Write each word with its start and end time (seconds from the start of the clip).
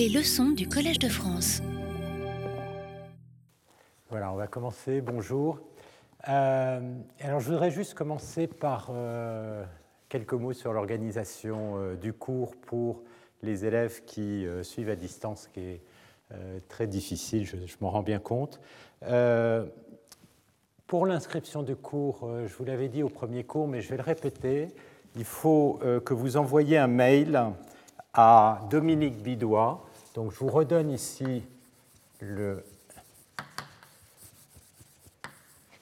Les 0.00 0.08
leçons 0.08 0.52
du 0.52 0.66
Collège 0.66 0.98
de 0.98 1.10
France. 1.10 1.60
Voilà, 4.08 4.32
on 4.32 4.36
va 4.36 4.46
commencer. 4.46 5.02
Bonjour. 5.02 5.60
Euh, 6.26 6.94
alors, 7.20 7.40
je 7.40 7.50
voudrais 7.50 7.70
juste 7.70 7.92
commencer 7.92 8.46
par 8.46 8.88
euh, 8.94 9.62
quelques 10.08 10.32
mots 10.32 10.54
sur 10.54 10.72
l'organisation 10.72 11.76
euh, 11.76 11.96
du 11.96 12.14
cours 12.14 12.56
pour 12.56 13.02
les 13.42 13.66
élèves 13.66 14.02
qui 14.06 14.46
suivent 14.62 14.88
à 14.88 14.96
distance, 14.96 15.50
qui 15.52 15.60
est 15.60 15.82
très 16.68 16.86
difficile, 16.86 17.44
je, 17.44 17.58
je 17.66 17.76
m'en 17.82 17.90
rends 17.90 18.02
bien 18.02 18.20
compte. 18.20 18.58
pour 20.86 21.04
l'inscription 21.04 21.62
du 21.62 21.76
cours, 21.76 22.26
je 22.46 22.54
vous 22.54 22.64
l'avais 22.64 22.88
dit 22.88 23.02
au 23.02 23.10
premier 23.10 23.44
cours, 23.44 23.68
mais 23.68 23.82
je 23.82 23.90
vais 23.90 23.98
le 23.98 24.02
répéter, 24.02 24.68
il 25.14 25.24
faut 25.24 25.78
que 26.06 26.14
vous 26.14 26.38
envoyiez 26.38 26.78
un 26.78 26.86
mail 26.86 27.52
à 28.14 28.60
Dominique 28.70 29.22
Bidois. 29.22 29.86
Donc 30.14 30.32
je 30.32 30.38
vous 30.38 30.48
redonne 30.48 30.90
ici 30.90 31.44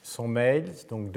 son 0.03 0.27
mail, 0.27 0.73
donc 0.89 1.11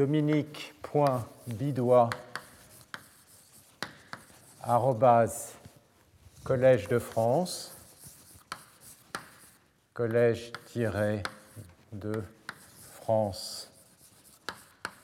collège 6.44 6.88
de 6.88 6.98
France, 6.98 7.76
collège-de 9.92 12.22
France, 12.94 13.70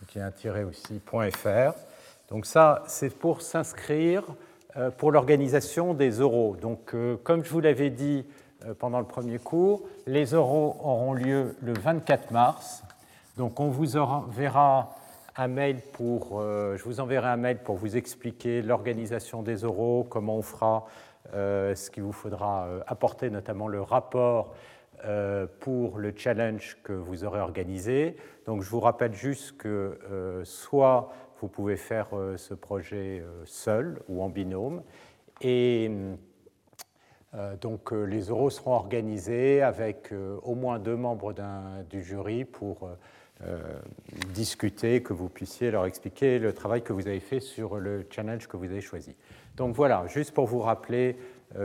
qui 0.07 0.19
est 0.19 0.23
un 0.23 0.31
tiré 0.31 0.65
aussi, 0.65 1.01
.fr. 1.01 1.73
Donc 2.31 2.47
ça, 2.47 2.85
c'est 2.87 3.11
pour 3.11 3.43
s'inscrire 3.43 4.23
pour 4.99 5.13
l'organisation 5.13 5.95
des 5.95 6.11
euros. 6.11 6.57
Donc, 6.61 6.95
euh, 6.95 7.17
comme 7.25 7.45
je 7.45 7.51
vous 7.51 7.61
l'avais 7.61 7.91
dit 7.91 8.27
euh, 8.67 8.75
pendant 8.75 8.99
le 8.99 9.07
premier 9.07 9.39
cours, 9.39 9.83
les 10.07 10.27
euros 10.27 10.77
auront 10.83 11.15
lieu 11.15 11.57
le 11.63 11.73
24 11.73 12.31
mars. 12.31 12.83
Donc, 13.37 13.61
on 13.61 13.69
vous 13.69 13.97
enverra 13.97 14.95
un 15.37 15.49
mail 15.49 15.81
pour, 15.93 16.43
je 16.43 16.83
vous 16.83 16.99
enverrai 16.99 17.29
un 17.29 17.37
mail 17.37 17.59
pour 17.59 17.77
vous 17.77 17.97
expliquer 17.97 18.61
l'organisation 18.61 19.45
des 19.45 19.59
euros, 19.59 20.05
comment 20.11 20.35
on 20.35 20.43
fera, 20.43 20.87
ce 21.33 21.91
qu'il 21.91 22.03
vous 22.03 22.11
faudra 22.11 22.67
apporter, 22.89 23.31
notamment 23.31 23.69
le 23.69 23.81
rapport 23.81 24.57
pour 25.61 25.99
le 25.99 26.13
challenge 26.17 26.77
que 26.83 26.93
vous 26.93 27.23
aurez 27.23 27.39
organisé. 27.39 28.17
Donc, 28.47 28.63
je 28.63 28.69
vous 28.69 28.81
rappelle 28.81 29.15
juste 29.15 29.57
que 29.59 30.43
soit 30.43 31.13
vous 31.41 31.49
pouvez 31.49 31.77
faire 31.77 32.09
euh, 32.13 32.37
ce 32.37 32.55
projet 32.55 33.21
euh, 33.21 33.43
seul 33.45 34.01
ou 34.09 34.23
en 34.23 34.29
binôme. 34.29 34.83
Et 35.41 35.91
euh, 37.35 37.57
donc 37.57 37.93
les 37.93 38.23
euros 38.23 38.51
seront 38.51 38.73
organisés 38.73 39.63
avec 39.63 40.13
au 40.43 40.55
moins 40.55 40.79
deux 40.79 40.97
membres 40.97 41.35
du 41.89 42.03
jury 42.03 42.45
pour 42.45 42.91
discuter, 44.35 45.01
que 45.03 45.13
vous 45.13 45.29
puissiez 45.29 45.71
leur 45.71 45.87
expliquer 45.87 46.41
le 46.41 46.53
travail 46.53 46.83
que 46.83 46.93
vous 46.93 47.07
avez 47.07 47.21
fait 47.21 47.39
sur 47.39 47.77
le 47.77 48.05
challenge 48.11 48.49
que 48.49 48.57
vous 48.57 48.65
avez 48.65 48.81
choisi. 48.81 49.15
Donc 49.55 49.77
voilà, 49.77 50.07
juste 50.09 50.33
pour 50.33 50.47
vous 50.47 50.59
rappeler 50.59 51.17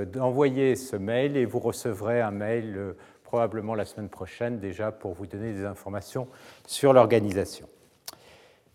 d'envoyer 0.07 0.75
ce 0.75 0.97
mail 0.97 1.35
et 1.35 1.45
vous 1.45 1.59
recevrez 1.59 2.21
un 2.21 2.29
mail 2.29 2.93
probablement 3.23 3.73
la 3.73 3.85
semaine 3.85 4.09
prochaine 4.09 4.59
déjà 4.59 4.91
pour 4.91 5.13
vous 5.13 5.25
donner 5.25 5.53
des 5.53 5.65
informations 5.65 6.27
sur 6.67 6.93
l'organisation. 6.93 7.67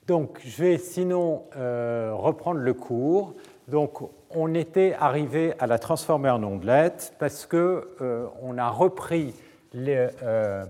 Donc, 0.09 0.41
je 0.42 0.62
vais 0.62 0.78
sinon 0.78 1.45
euh, 1.55 2.12
reprendre 2.14 2.61
le 2.61 2.73
cours. 2.73 3.34
Donc, 3.69 3.98
on 4.31 4.55
était 4.55 4.95
arrivé 4.98 5.53
à 5.59 5.67
la 5.67 5.78
transformer 5.78 6.31
en 6.31 6.42
ondelette 6.42 7.12
parce 7.19 7.45
qu'on 7.45 7.83
euh, 8.01 8.56
a 8.56 8.70
repris 8.70 9.34
euh, 9.77 10.64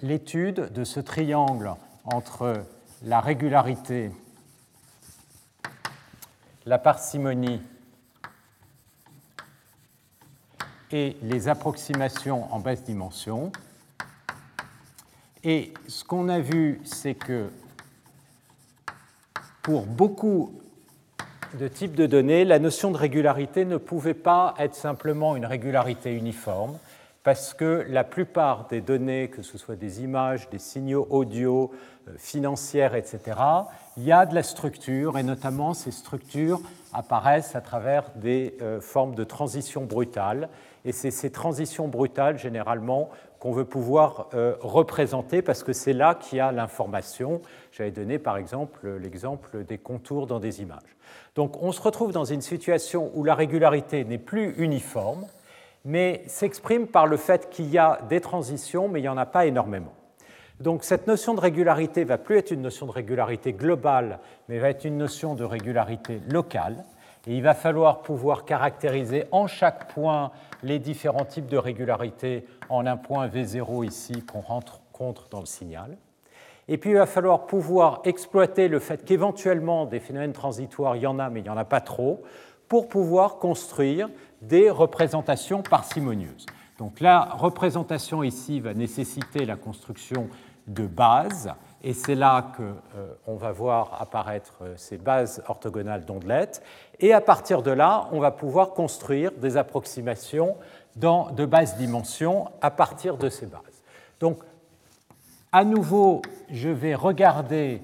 l'étude 0.00 0.72
de 0.72 0.84
ce 0.84 1.00
triangle 1.00 1.72
entre 2.04 2.62
la 3.02 3.18
régularité, 3.18 4.12
la 6.64 6.78
parcimonie 6.78 7.60
et 10.92 11.16
les 11.20 11.48
approximations 11.48 12.46
en 12.54 12.60
basse 12.60 12.84
dimension. 12.84 13.50
Et 15.42 15.74
ce 15.88 16.04
qu'on 16.04 16.28
a 16.28 16.38
vu, 16.38 16.80
c'est 16.84 17.16
que 17.16 17.50
pour 19.62 19.86
beaucoup 19.86 20.52
de 21.58 21.68
types 21.68 21.94
de 21.94 22.06
données, 22.06 22.44
la 22.44 22.58
notion 22.58 22.90
de 22.90 22.96
régularité 22.96 23.64
ne 23.64 23.76
pouvait 23.76 24.14
pas 24.14 24.54
être 24.58 24.74
simplement 24.74 25.36
une 25.36 25.46
régularité 25.46 26.12
uniforme, 26.12 26.78
parce 27.22 27.54
que 27.54 27.86
la 27.88 28.02
plupart 28.02 28.66
des 28.68 28.80
données, 28.80 29.28
que 29.28 29.42
ce 29.42 29.58
soit 29.58 29.76
des 29.76 30.02
images, 30.02 30.50
des 30.50 30.58
signaux 30.58 31.06
audio, 31.10 31.70
euh, 32.08 32.12
financières, 32.18 32.96
etc., 32.96 33.20
il 33.96 34.04
y 34.04 34.10
a 34.10 34.26
de 34.26 34.34
la 34.34 34.42
structure, 34.42 35.18
et 35.18 35.22
notamment 35.22 35.74
ces 35.74 35.92
structures 35.92 36.60
apparaissent 36.92 37.54
à 37.54 37.60
travers 37.60 38.04
des 38.16 38.56
euh, 38.60 38.80
formes 38.80 39.14
de 39.14 39.22
transition 39.22 39.84
brutale. 39.84 40.48
Et 40.84 40.92
c'est 40.92 41.10
ces 41.10 41.30
transitions 41.30 41.88
brutales, 41.88 42.38
généralement, 42.38 43.10
qu'on 43.38 43.52
veut 43.52 43.64
pouvoir 43.64 44.28
euh, 44.34 44.54
représenter 44.60 45.42
parce 45.42 45.62
que 45.62 45.72
c'est 45.72 45.92
là 45.92 46.14
qu'il 46.14 46.38
y 46.38 46.40
a 46.40 46.52
l'information. 46.52 47.40
J'avais 47.72 47.90
donné 47.90 48.18
par 48.18 48.36
exemple 48.36 48.88
l'exemple 49.00 49.64
des 49.64 49.78
contours 49.78 50.26
dans 50.26 50.38
des 50.38 50.62
images. 50.62 50.96
Donc 51.34 51.60
on 51.62 51.72
se 51.72 51.80
retrouve 51.80 52.12
dans 52.12 52.24
une 52.24 52.40
situation 52.40 53.10
où 53.14 53.24
la 53.24 53.34
régularité 53.34 54.04
n'est 54.04 54.18
plus 54.18 54.54
uniforme, 54.58 55.26
mais 55.84 56.22
s'exprime 56.26 56.86
par 56.86 57.06
le 57.06 57.16
fait 57.16 57.50
qu'il 57.50 57.68
y 57.68 57.78
a 57.78 58.00
des 58.08 58.20
transitions, 58.20 58.88
mais 58.88 59.00
il 59.00 59.02
n'y 59.02 59.08
en 59.08 59.18
a 59.18 59.26
pas 59.26 59.46
énormément. 59.46 59.92
Donc 60.60 60.84
cette 60.84 61.08
notion 61.08 61.34
de 61.34 61.40
régularité 61.40 62.04
va 62.04 62.18
plus 62.18 62.36
être 62.36 62.52
une 62.52 62.62
notion 62.62 62.86
de 62.86 62.92
régularité 62.92 63.52
globale, 63.52 64.20
mais 64.48 64.58
va 64.58 64.68
être 64.68 64.84
une 64.84 64.98
notion 64.98 65.34
de 65.34 65.42
régularité 65.42 66.20
locale. 66.28 66.84
Et 67.26 67.36
il 67.36 67.42
va 67.42 67.54
falloir 67.54 68.02
pouvoir 68.02 68.44
caractériser 68.44 69.26
en 69.30 69.46
chaque 69.46 69.92
point 69.92 70.32
les 70.62 70.78
différents 70.78 71.24
types 71.24 71.46
de 71.46 71.56
régularité 71.56 72.46
en 72.68 72.86
un 72.86 72.96
point 72.96 73.28
V0 73.28 73.86
ici 73.86 74.24
qu'on 74.24 74.40
rencontre 74.40 75.28
dans 75.30 75.40
le 75.40 75.46
signal. 75.46 75.96
Et 76.68 76.78
puis 76.78 76.90
il 76.90 76.96
va 76.96 77.06
falloir 77.06 77.46
pouvoir 77.46 78.00
exploiter 78.04 78.68
le 78.68 78.78
fait 78.78 79.04
qu'éventuellement 79.04 79.84
des 79.86 80.00
phénomènes 80.00 80.32
transitoires, 80.32 80.96
il 80.96 81.02
y 81.02 81.06
en 81.06 81.18
a, 81.18 81.28
mais 81.28 81.40
il 81.40 81.44
n'y 81.44 81.48
en 81.48 81.56
a 81.56 81.64
pas 81.64 81.80
trop, 81.80 82.22
pour 82.68 82.88
pouvoir 82.88 83.36
construire 83.36 84.08
des 84.40 84.70
représentations 84.70 85.62
parcimonieuses. 85.62 86.46
Donc 86.78 87.00
la 87.00 87.24
représentation 87.24 88.22
ici 88.22 88.60
va 88.60 88.74
nécessiter 88.74 89.44
la 89.44 89.56
construction 89.56 90.28
de 90.66 90.86
bases, 90.86 91.52
et 91.82 91.92
c'est 91.94 92.14
là 92.14 92.52
qu'on 92.56 93.32
euh, 93.32 93.36
va 93.36 93.52
voir 93.52 94.00
apparaître 94.00 94.54
euh, 94.62 94.74
ces 94.76 94.98
bases 94.98 95.42
orthogonales 95.48 96.04
d'ondelettes, 96.04 96.62
et 97.00 97.12
à 97.12 97.20
partir 97.20 97.62
de 97.62 97.70
là, 97.70 98.08
on 98.12 98.20
va 98.20 98.30
pouvoir 98.30 98.70
construire 98.70 99.32
des 99.32 99.56
approximations 99.56 100.56
dans 100.96 101.30
de 101.30 101.44
basses 101.44 101.76
dimensions 101.76 102.48
à 102.60 102.70
partir 102.70 103.16
de 103.16 103.28
ces 103.28 103.46
bases. 103.46 103.82
Donc, 104.20 104.38
à 105.50 105.64
nouveau, 105.64 106.22
je 106.50 106.68
vais 106.68 106.94
regarder 106.94 107.82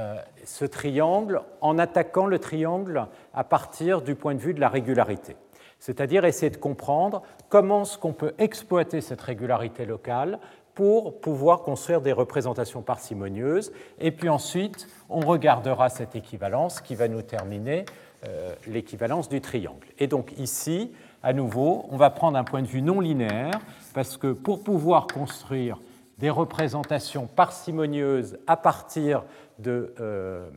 euh, 0.00 0.16
ce 0.44 0.64
triangle 0.64 1.42
en 1.60 1.78
attaquant 1.78 2.26
le 2.26 2.38
triangle 2.38 3.06
à 3.34 3.44
partir 3.44 4.02
du 4.02 4.14
point 4.14 4.34
de 4.34 4.40
vue 4.40 4.54
de 4.54 4.60
la 4.60 4.68
régularité, 4.68 5.36
c'est-à-dire 5.80 6.24
essayer 6.24 6.50
de 6.50 6.56
comprendre 6.56 7.22
comment 7.48 7.82
est-ce 7.82 7.98
qu'on 7.98 8.12
peut 8.12 8.34
exploiter 8.38 9.00
cette 9.00 9.20
régularité 9.20 9.84
locale 9.84 10.38
pour 10.80 11.20
pouvoir 11.20 11.60
construire 11.60 12.00
des 12.00 12.14
représentations 12.14 12.80
parcimonieuses. 12.80 13.70
Et 13.98 14.10
puis 14.10 14.30
ensuite, 14.30 14.88
on 15.10 15.20
regardera 15.20 15.90
cette 15.90 16.16
équivalence 16.16 16.80
qui 16.80 16.94
va 16.94 17.06
nous 17.06 17.20
terminer 17.20 17.84
euh, 18.26 18.54
l'équivalence 18.66 19.28
du 19.28 19.42
triangle. 19.42 19.88
Et 19.98 20.06
donc 20.06 20.32
ici, 20.38 20.90
à 21.22 21.34
nouveau, 21.34 21.84
on 21.90 21.98
va 21.98 22.08
prendre 22.08 22.38
un 22.38 22.44
point 22.44 22.62
de 22.62 22.66
vue 22.66 22.80
non 22.80 23.00
linéaire, 23.00 23.60
parce 23.92 24.16
que 24.16 24.32
pour 24.32 24.64
pouvoir 24.64 25.06
construire 25.06 25.78
des 26.16 26.30
représentations 26.30 27.26
parcimonieuses 27.26 28.38
à 28.46 28.56
partir 28.56 29.24
euh, 29.66 30.48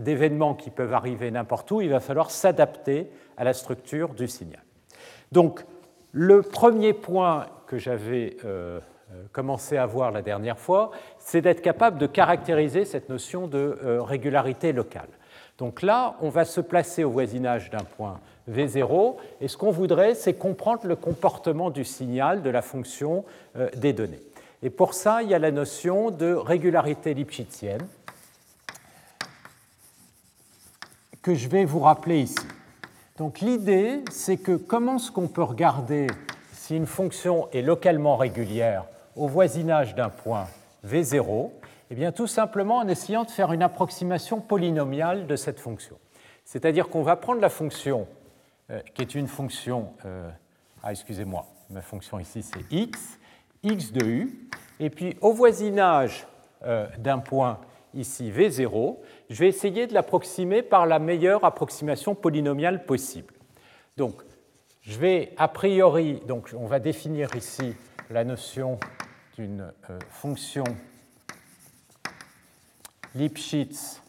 d'événements 0.00 0.54
qui 0.54 0.70
peuvent 0.70 0.92
arriver 0.92 1.30
n'importe 1.30 1.70
où, 1.70 1.80
il 1.80 1.90
va 1.90 2.00
falloir 2.00 2.32
s'adapter 2.32 3.12
à 3.36 3.44
la 3.44 3.52
structure 3.52 4.08
du 4.14 4.26
signal. 4.26 4.64
Donc, 5.30 5.64
le 6.10 6.42
premier 6.42 6.94
point 6.94 7.46
que 7.68 7.78
j'avais 7.78 8.38
euh, 8.44 8.80
commencé 9.32 9.76
à 9.76 9.86
voir 9.86 10.10
la 10.10 10.22
dernière 10.22 10.58
fois, 10.58 10.90
c'est 11.18 11.40
d'être 11.40 11.62
capable 11.62 11.98
de 11.98 12.06
caractériser 12.06 12.84
cette 12.84 13.08
notion 13.08 13.46
de 13.46 13.78
régularité 14.00 14.72
locale. 14.72 15.08
Donc 15.58 15.82
là, 15.82 16.16
on 16.20 16.28
va 16.28 16.44
se 16.44 16.60
placer 16.60 17.02
au 17.02 17.10
voisinage 17.10 17.70
d'un 17.70 17.84
point 17.84 18.20
V0, 18.48 19.16
et 19.40 19.48
ce 19.48 19.56
qu'on 19.56 19.72
voudrait, 19.72 20.14
c'est 20.14 20.34
comprendre 20.34 20.86
le 20.86 20.96
comportement 20.96 21.70
du 21.70 21.84
signal 21.84 22.42
de 22.42 22.50
la 22.50 22.62
fonction 22.62 23.24
euh, 23.56 23.68
des 23.76 23.92
données. 23.92 24.22
Et 24.62 24.70
pour 24.70 24.94
ça, 24.94 25.22
il 25.22 25.28
y 25.28 25.34
a 25.34 25.38
la 25.38 25.50
notion 25.50 26.10
de 26.10 26.32
régularité 26.32 27.12
lipschitzienne, 27.12 27.86
que 31.22 31.34
je 31.34 31.48
vais 31.48 31.64
vous 31.64 31.80
rappeler 31.80 32.20
ici. 32.20 32.38
Donc 33.18 33.40
l'idée, 33.40 34.04
c'est 34.10 34.36
que 34.36 34.52
comment 34.52 34.96
est-ce 34.96 35.10
qu'on 35.10 35.26
peut 35.26 35.42
regarder 35.42 36.06
si 36.52 36.76
une 36.76 36.86
fonction 36.86 37.48
est 37.52 37.62
localement 37.62 38.16
régulière 38.16 38.84
au 39.18 39.26
voisinage 39.26 39.94
d'un 39.94 40.08
point 40.08 40.46
V0 40.86 41.50
Eh 41.90 41.94
bien 41.94 42.12
tout 42.12 42.26
simplement 42.26 42.78
en 42.78 42.88
essayant 42.88 43.24
de 43.24 43.30
faire 43.30 43.52
une 43.52 43.62
approximation 43.62 44.40
polynomiale 44.40 45.26
de 45.26 45.36
cette 45.36 45.60
fonction. 45.60 45.98
C'est-à-dire 46.44 46.88
qu'on 46.88 47.02
va 47.02 47.16
prendre 47.16 47.40
la 47.40 47.50
fonction 47.50 48.06
euh, 48.70 48.80
qui 48.94 49.02
est 49.02 49.14
une 49.14 49.28
fonction, 49.28 49.92
euh, 50.04 50.28
ah 50.82 50.92
excusez-moi, 50.92 51.46
ma 51.70 51.82
fonction 51.82 52.18
ici 52.18 52.42
c'est 52.42 52.70
x, 52.70 53.18
x 53.62 53.92
de 53.92 54.04
u, 54.04 54.48
et 54.80 54.90
puis 54.90 55.16
au 55.20 55.32
voisinage 55.32 56.26
euh, 56.64 56.86
d'un 56.98 57.18
point 57.18 57.58
ici 57.94 58.30
v0, 58.30 58.96
je 59.30 59.38
vais 59.40 59.48
essayer 59.48 59.86
de 59.86 59.94
l'approximer 59.94 60.62
par 60.62 60.86
la 60.86 60.98
meilleure 60.98 61.44
approximation 61.44 62.14
polynomiale 62.14 62.84
possible. 62.84 63.34
Donc, 63.96 64.22
je 64.82 64.98
vais 64.98 65.32
a 65.36 65.48
priori, 65.48 66.22
donc 66.26 66.54
on 66.56 66.66
va 66.66 66.78
définir 66.78 67.34
ici 67.34 67.74
la 68.10 68.24
notion 68.24 68.78
d'une 69.38 69.72
euh, 69.88 69.98
fonction 70.10 70.64
Lipschitz 73.14 74.02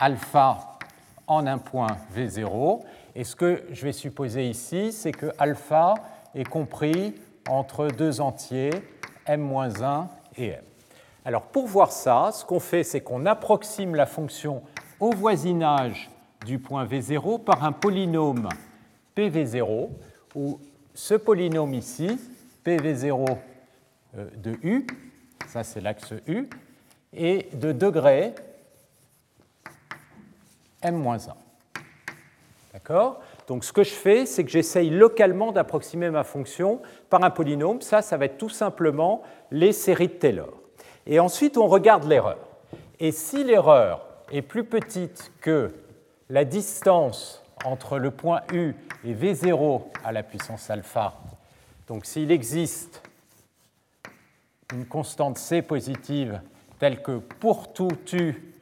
alpha 0.00 0.78
en 1.28 1.46
un 1.46 1.58
point 1.58 1.98
v0. 2.16 2.82
Et 3.14 3.22
ce 3.22 3.36
que 3.36 3.62
je 3.70 3.84
vais 3.84 3.92
supposer 3.92 4.48
ici, 4.48 4.92
c'est 4.92 5.12
que 5.12 5.26
alpha 5.38 5.94
est 6.34 6.48
compris 6.48 7.14
entre 7.48 7.86
deux 7.86 8.20
entiers 8.20 8.72
m-1 9.26 10.08
et 10.36 10.48
m. 10.48 10.62
Alors 11.24 11.42
pour 11.42 11.68
voir 11.68 11.92
ça, 11.92 12.30
ce 12.32 12.44
qu'on 12.44 12.60
fait, 12.60 12.82
c'est 12.82 13.02
qu'on 13.02 13.24
approxime 13.24 13.94
la 13.94 14.06
fonction 14.06 14.62
au 14.98 15.12
voisinage 15.12 16.10
du 16.44 16.58
point 16.58 16.84
V0 16.84 17.44
par 17.44 17.62
un 17.62 17.72
polynôme 17.72 18.48
PV0, 19.16 19.90
où 20.34 20.58
ce 20.92 21.14
polynôme 21.14 21.74
ici, 21.74 22.18
PV0 22.66 23.38
euh, 24.18 24.28
de 24.36 24.56
U, 24.64 24.86
ça 25.46 25.62
c'est 25.62 25.80
l'axe 25.80 26.12
U, 26.26 26.48
est 27.14 27.54
de 27.56 27.70
degré 27.70 28.34
M-1. 30.82 31.34
D'accord? 32.72 33.20
Donc 33.46 33.64
ce 33.64 33.72
que 33.72 33.84
je 33.84 33.94
fais, 33.94 34.26
c'est 34.26 34.44
que 34.44 34.50
j'essaye 34.50 34.90
localement 34.90 35.52
d'approximer 35.52 36.10
ma 36.10 36.24
fonction 36.24 36.82
par 37.08 37.22
un 37.22 37.30
polynôme. 37.30 37.80
Ça, 37.80 38.02
ça 38.02 38.16
va 38.16 38.24
être 38.24 38.38
tout 38.38 38.48
simplement 38.48 39.22
les 39.50 39.72
séries 39.72 40.08
de 40.08 40.14
Taylor. 40.14 40.52
Et 41.06 41.20
ensuite, 41.20 41.56
on 41.56 41.68
regarde 41.68 42.04
l'erreur. 42.04 42.38
Et 42.98 43.12
si 43.12 43.44
l'erreur 43.44 44.04
est 44.32 44.42
plus 44.42 44.64
petite 44.64 45.32
que 45.40 45.72
la 46.28 46.44
distance 46.44 47.44
entre 47.64 47.98
le 47.98 48.10
point 48.10 48.40
U 48.52 48.74
et 49.04 49.14
V0 49.14 49.82
à 50.04 50.10
la 50.12 50.24
puissance 50.24 50.68
alpha, 50.68 51.14
donc 51.86 52.06
s'il 52.06 52.30
existe 52.30 53.02
une 54.72 54.86
constante 54.86 55.38
C 55.38 55.62
positive 55.62 56.40
telle 56.78 57.02
que 57.02 57.18
pour 57.18 57.72
tout 57.72 57.96
U 58.12 58.52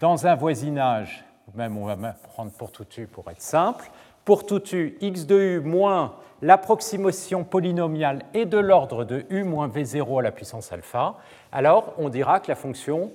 dans 0.00 0.26
un 0.26 0.34
voisinage, 0.34 1.24
même 1.54 1.76
on 1.76 1.86
va 1.86 1.96
prendre 2.12 2.50
pour 2.52 2.72
tout 2.72 2.86
U 2.98 3.06
pour 3.06 3.30
être 3.30 3.42
simple, 3.42 3.90
pour 4.24 4.44
tout 4.44 4.62
U, 4.74 4.96
x 5.00 5.26
de 5.26 5.38
U 5.38 5.60
moins 5.60 6.16
l'approximation 6.42 7.44
polynomiale 7.44 8.22
est 8.34 8.46
de 8.46 8.58
l'ordre 8.58 9.04
de 9.04 9.24
u 9.30 9.42
moins 9.42 9.68
v0 9.68 10.18
à 10.18 10.22
la 10.22 10.32
puissance 10.32 10.72
alpha, 10.72 11.16
alors 11.52 11.94
on 11.98 12.08
dira 12.08 12.40
que 12.40 12.48
la 12.48 12.56
fonction 12.56 13.10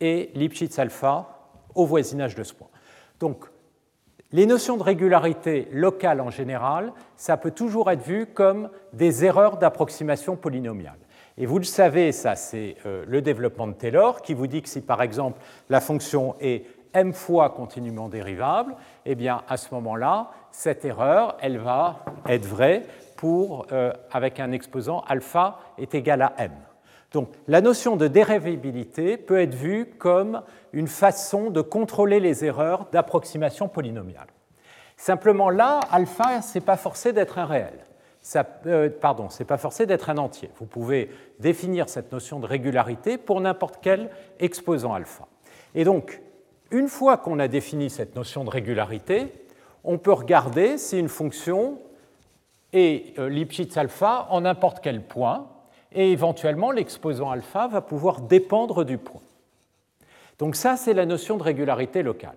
est 0.00 0.34
Lipschitz 0.36 0.78
alpha 0.78 1.26
au 1.74 1.86
voisinage 1.86 2.34
de 2.34 2.42
ce 2.42 2.54
point. 2.54 2.68
Donc, 3.20 3.44
les 4.34 4.46
notions 4.46 4.76
de 4.76 4.82
régularité 4.82 5.68
locale 5.70 6.20
en 6.20 6.28
général, 6.28 6.92
ça 7.16 7.36
peut 7.36 7.52
toujours 7.52 7.88
être 7.92 8.02
vu 8.02 8.26
comme 8.26 8.68
des 8.92 9.24
erreurs 9.24 9.58
d'approximation 9.58 10.34
polynomiale. 10.34 10.98
Et 11.38 11.46
vous 11.46 11.58
le 11.58 11.64
savez, 11.64 12.10
ça 12.10 12.34
c'est 12.34 12.74
euh, 12.84 13.04
le 13.06 13.22
développement 13.22 13.68
de 13.68 13.74
Taylor 13.74 14.22
qui 14.22 14.34
vous 14.34 14.48
dit 14.48 14.60
que 14.60 14.68
si 14.68 14.80
par 14.80 15.02
exemple 15.02 15.40
la 15.70 15.80
fonction 15.80 16.34
est 16.40 16.66
m 16.94 17.12
fois 17.12 17.50
continuellement 17.50 18.08
dérivable, 18.08 18.74
eh 19.06 19.14
bien 19.14 19.42
à 19.48 19.56
ce 19.56 19.72
moment-là, 19.72 20.32
cette 20.50 20.84
erreur, 20.84 21.36
elle 21.40 21.58
va 21.58 22.04
être 22.28 22.44
vraie 22.44 22.82
euh, 23.72 23.92
avec 24.12 24.40
un 24.40 24.52
exposant 24.52 25.02
alpha 25.06 25.58
est 25.78 25.94
égal 25.94 26.20
à 26.20 26.34
m. 26.38 26.50
Donc 27.14 27.28
la 27.46 27.60
notion 27.60 27.96
de 27.96 28.08
dérivabilité 28.08 29.16
peut 29.16 29.40
être 29.40 29.54
vue 29.54 29.86
comme 29.98 30.42
une 30.72 30.88
façon 30.88 31.50
de 31.50 31.60
contrôler 31.60 32.18
les 32.20 32.44
erreurs 32.44 32.88
d'approximation 32.92 33.68
polynomiale. 33.68 34.26
Simplement 34.96 35.48
là, 35.48 35.80
alpha, 35.90 36.42
ce 36.42 36.58
n'est 36.58 36.64
pas 36.64 36.76
forcé 36.76 37.12
d'être 37.12 37.38
un 37.38 37.46
réel. 37.46 37.78
Euh, 38.66 38.90
pardon, 39.00 39.28
ce 39.30 39.42
pas 39.44 39.58
forcé 39.58 39.86
d'être 39.86 40.10
un 40.10 40.18
entier. 40.18 40.50
Vous 40.58 40.66
pouvez 40.66 41.10
définir 41.38 41.88
cette 41.88 42.10
notion 42.10 42.40
de 42.40 42.46
régularité 42.46 43.16
pour 43.16 43.40
n'importe 43.40 43.78
quel 43.80 44.10
exposant 44.40 44.94
alpha. 44.94 45.26
Et 45.74 45.84
donc, 45.84 46.20
une 46.70 46.88
fois 46.88 47.16
qu'on 47.16 47.38
a 47.38 47.48
défini 47.48 47.90
cette 47.90 48.16
notion 48.16 48.44
de 48.44 48.50
régularité, 48.50 49.32
on 49.84 49.98
peut 49.98 50.12
regarder 50.12 50.78
si 50.78 50.98
une 50.98 51.08
fonction 51.08 51.78
est 52.72 53.16
euh, 53.18 53.28
Lipschitz 53.28 53.76
alpha 53.76 54.26
en 54.30 54.40
n'importe 54.40 54.80
quel 54.82 55.02
point, 55.02 55.46
et 55.94 56.12
éventuellement 56.12 56.70
l'exposant 56.70 57.30
alpha 57.30 57.68
va 57.68 57.80
pouvoir 57.80 58.20
dépendre 58.20 58.84
du 58.84 58.98
point. 58.98 59.22
Donc 60.38 60.56
ça, 60.56 60.76
c'est 60.76 60.94
la 60.94 61.06
notion 61.06 61.36
de 61.36 61.42
régularité 61.42 62.02
locale. 62.02 62.36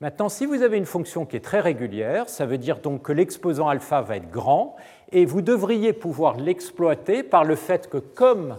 Maintenant, 0.00 0.28
si 0.28 0.46
vous 0.46 0.62
avez 0.62 0.76
une 0.76 0.84
fonction 0.84 1.26
qui 1.26 1.36
est 1.36 1.44
très 1.44 1.58
régulière, 1.58 2.28
ça 2.28 2.46
veut 2.46 2.58
dire 2.58 2.78
donc 2.78 3.02
que 3.02 3.12
l'exposant 3.12 3.68
alpha 3.68 4.00
va 4.00 4.16
être 4.16 4.30
grand, 4.30 4.76
et 5.10 5.24
vous 5.24 5.42
devriez 5.42 5.92
pouvoir 5.92 6.36
l'exploiter 6.36 7.22
par 7.22 7.44
le 7.44 7.56
fait 7.56 7.88
que 7.88 7.96
comme 7.96 8.56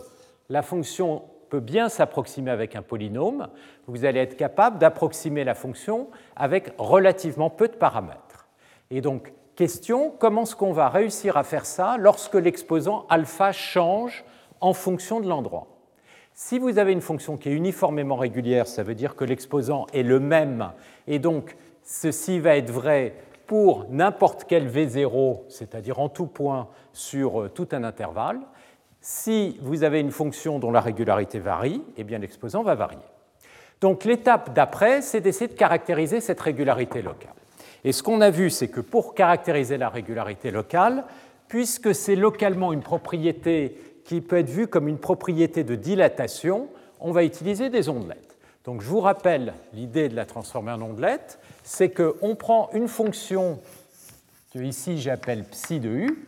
la 0.49 0.63
fonction 0.63 1.23
peut 1.49 1.59
bien 1.59 1.87
s'approximer 1.89 2.51
avec 2.51 2.75
un 2.75 2.81
polynôme, 2.81 3.47
vous 3.87 4.05
allez 4.05 4.19
être 4.19 4.35
capable 4.35 4.79
d'approximer 4.79 5.43
la 5.43 5.55
fonction 5.55 6.09
avec 6.35 6.73
relativement 6.77 7.49
peu 7.49 7.67
de 7.67 7.73
paramètres. 7.73 8.47
Et 8.91 9.01
donc, 9.01 9.31
question, 9.59 10.13
comment 10.17 10.43
est-ce 10.43 10.55
qu'on 10.55 10.71
va 10.71 10.87
réussir 10.87 11.35
à 11.35 11.43
faire 11.43 11.65
ça 11.65 11.97
lorsque 11.99 12.35
l'exposant 12.35 13.05
alpha 13.09 13.51
change 13.51 14.23
en 14.61 14.71
fonction 14.71 15.19
de 15.19 15.27
l'endroit? 15.27 15.67
Si 16.33 16.59
vous 16.59 16.79
avez 16.79 16.93
une 16.93 17.01
fonction 17.01 17.35
qui 17.35 17.49
est 17.49 17.51
uniformément 17.51 18.15
régulière, 18.15 18.67
ça 18.67 18.83
veut 18.83 18.95
dire 18.95 19.17
que 19.17 19.25
l'exposant 19.25 19.85
est 19.91 20.03
le 20.03 20.21
même, 20.21 20.71
et 21.07 21.19
donc 21.19 21.57
ceci 21.83 22.39
va 22.39 22.55
être 22.55 22.71
vrai 22.71 23.15
pour 23.47 23.85
n'importe 23.89 24.45
quel 24.47 24.65
V0, 24.65 25.41
c'est-à-dire 25.49 25.99
en 25.99 26.07
tout 26.07 26.27
point 26.27 26.69
sur 26.93 27.41
euh, 27.41 27.49
tout 27.49 27.67
un 27.73 27.83
intervalle. 27.83 28.39
Si 29.01 29.59
vous 29.61 29.83
avez 29.83 29.99
une 29.99 30.11
fonction 30.11 30.59
dont 30.59 30.71
la 30.71 30.79
régularité 30.79 31.37
varie, 31.37 31.83
eh 31.97 32.05
bien 32.05 32.19
l'exposant 32.19 32.63
va 32.63 32.75
varier. 32.75 32.99
Donc 33.81 34.05
l'étape 34.05 34.53
d'après, 34.53 35.01
c'est 35.01 35.19
d'essayer 35.19 35.49
de 35.49 35.57
caractériser 35.57 36.21
cette 36.21 36.39
régularité 36.39 37.01
locale. 37.01 37.33
Et 37.83 37.91
ce 37.91 38.03
qu'on 38.03 38.21
a 38.21 38.29
vu, 38.29 38.49
c'est 38.49 38.67
que 38.67 38.81
pour 38.81 39.15
caractériser 39.15 39.77
la 39.77 39.89
régularité 39.89 40.51
locale, 40.51 41.05
puisque 41.47 41.95
c'est 41.95 42.15
localement 42.15 42.73
une 42.73 42.81
propriété 42.81 43.77
qui 44.05 44.21
peut 44.21 44.37
être 44.37 44.49
vue 44.49 44.67
comme 44.67 44.87
une 44.87 44.97
propriété 44.97 45.63
de 45.63 45.75
dilatation, 45.75 46.67
on 46.99 47.11
va 47.11 47.23
utiliser 47.23 47.69
des 47.69 47.89
ondelettes. 47.89 48.37
Donc 48.65 48.81
je 48.81 48.87
vous 48.87 48.99
rappelle 48.99 49.53
l'idée 49.73 50.09
de 50.09 50.15
la 50.15 50.25
transformer 50.25 50.71
en 50.71 50.81
ondelette, 50.81 51.39
c'est 51.63 51.89
qu'on 51.89 52.35
prend 52.35 52.69
une 52.73 52.87
fonction 52.87 53.59
que 54.53 54.59
ici 54.59 54.99
j'appelle 54.99 55.43
psi 55.43 55.79
de 55.79 55.89
u, 55.89 56.25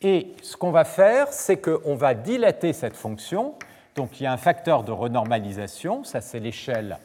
et 0.00 0.34
ce 0.42 0.58
qu'on 0.58 0.70
va 0.70 0.84
faire, 0.84 1.32
c'est 1.32 1.56
qu'on 1.56 1.94
va 1.94 2.12
dilater 2.12 2.74
cette 2.74 2.94
fonction. 2.94 3.54
Donc 3.94 4.20
il 4.20 4.24
y 4.24 4.26
a 4.26 4.32
un 4.32 4.36
facteur 4.36 4.82
de 4.82 4.92
renormalisation, 4.92 6.04
ça 6.04 6.20
c'est 6.20 6.40
l'échelle 6.40 6.98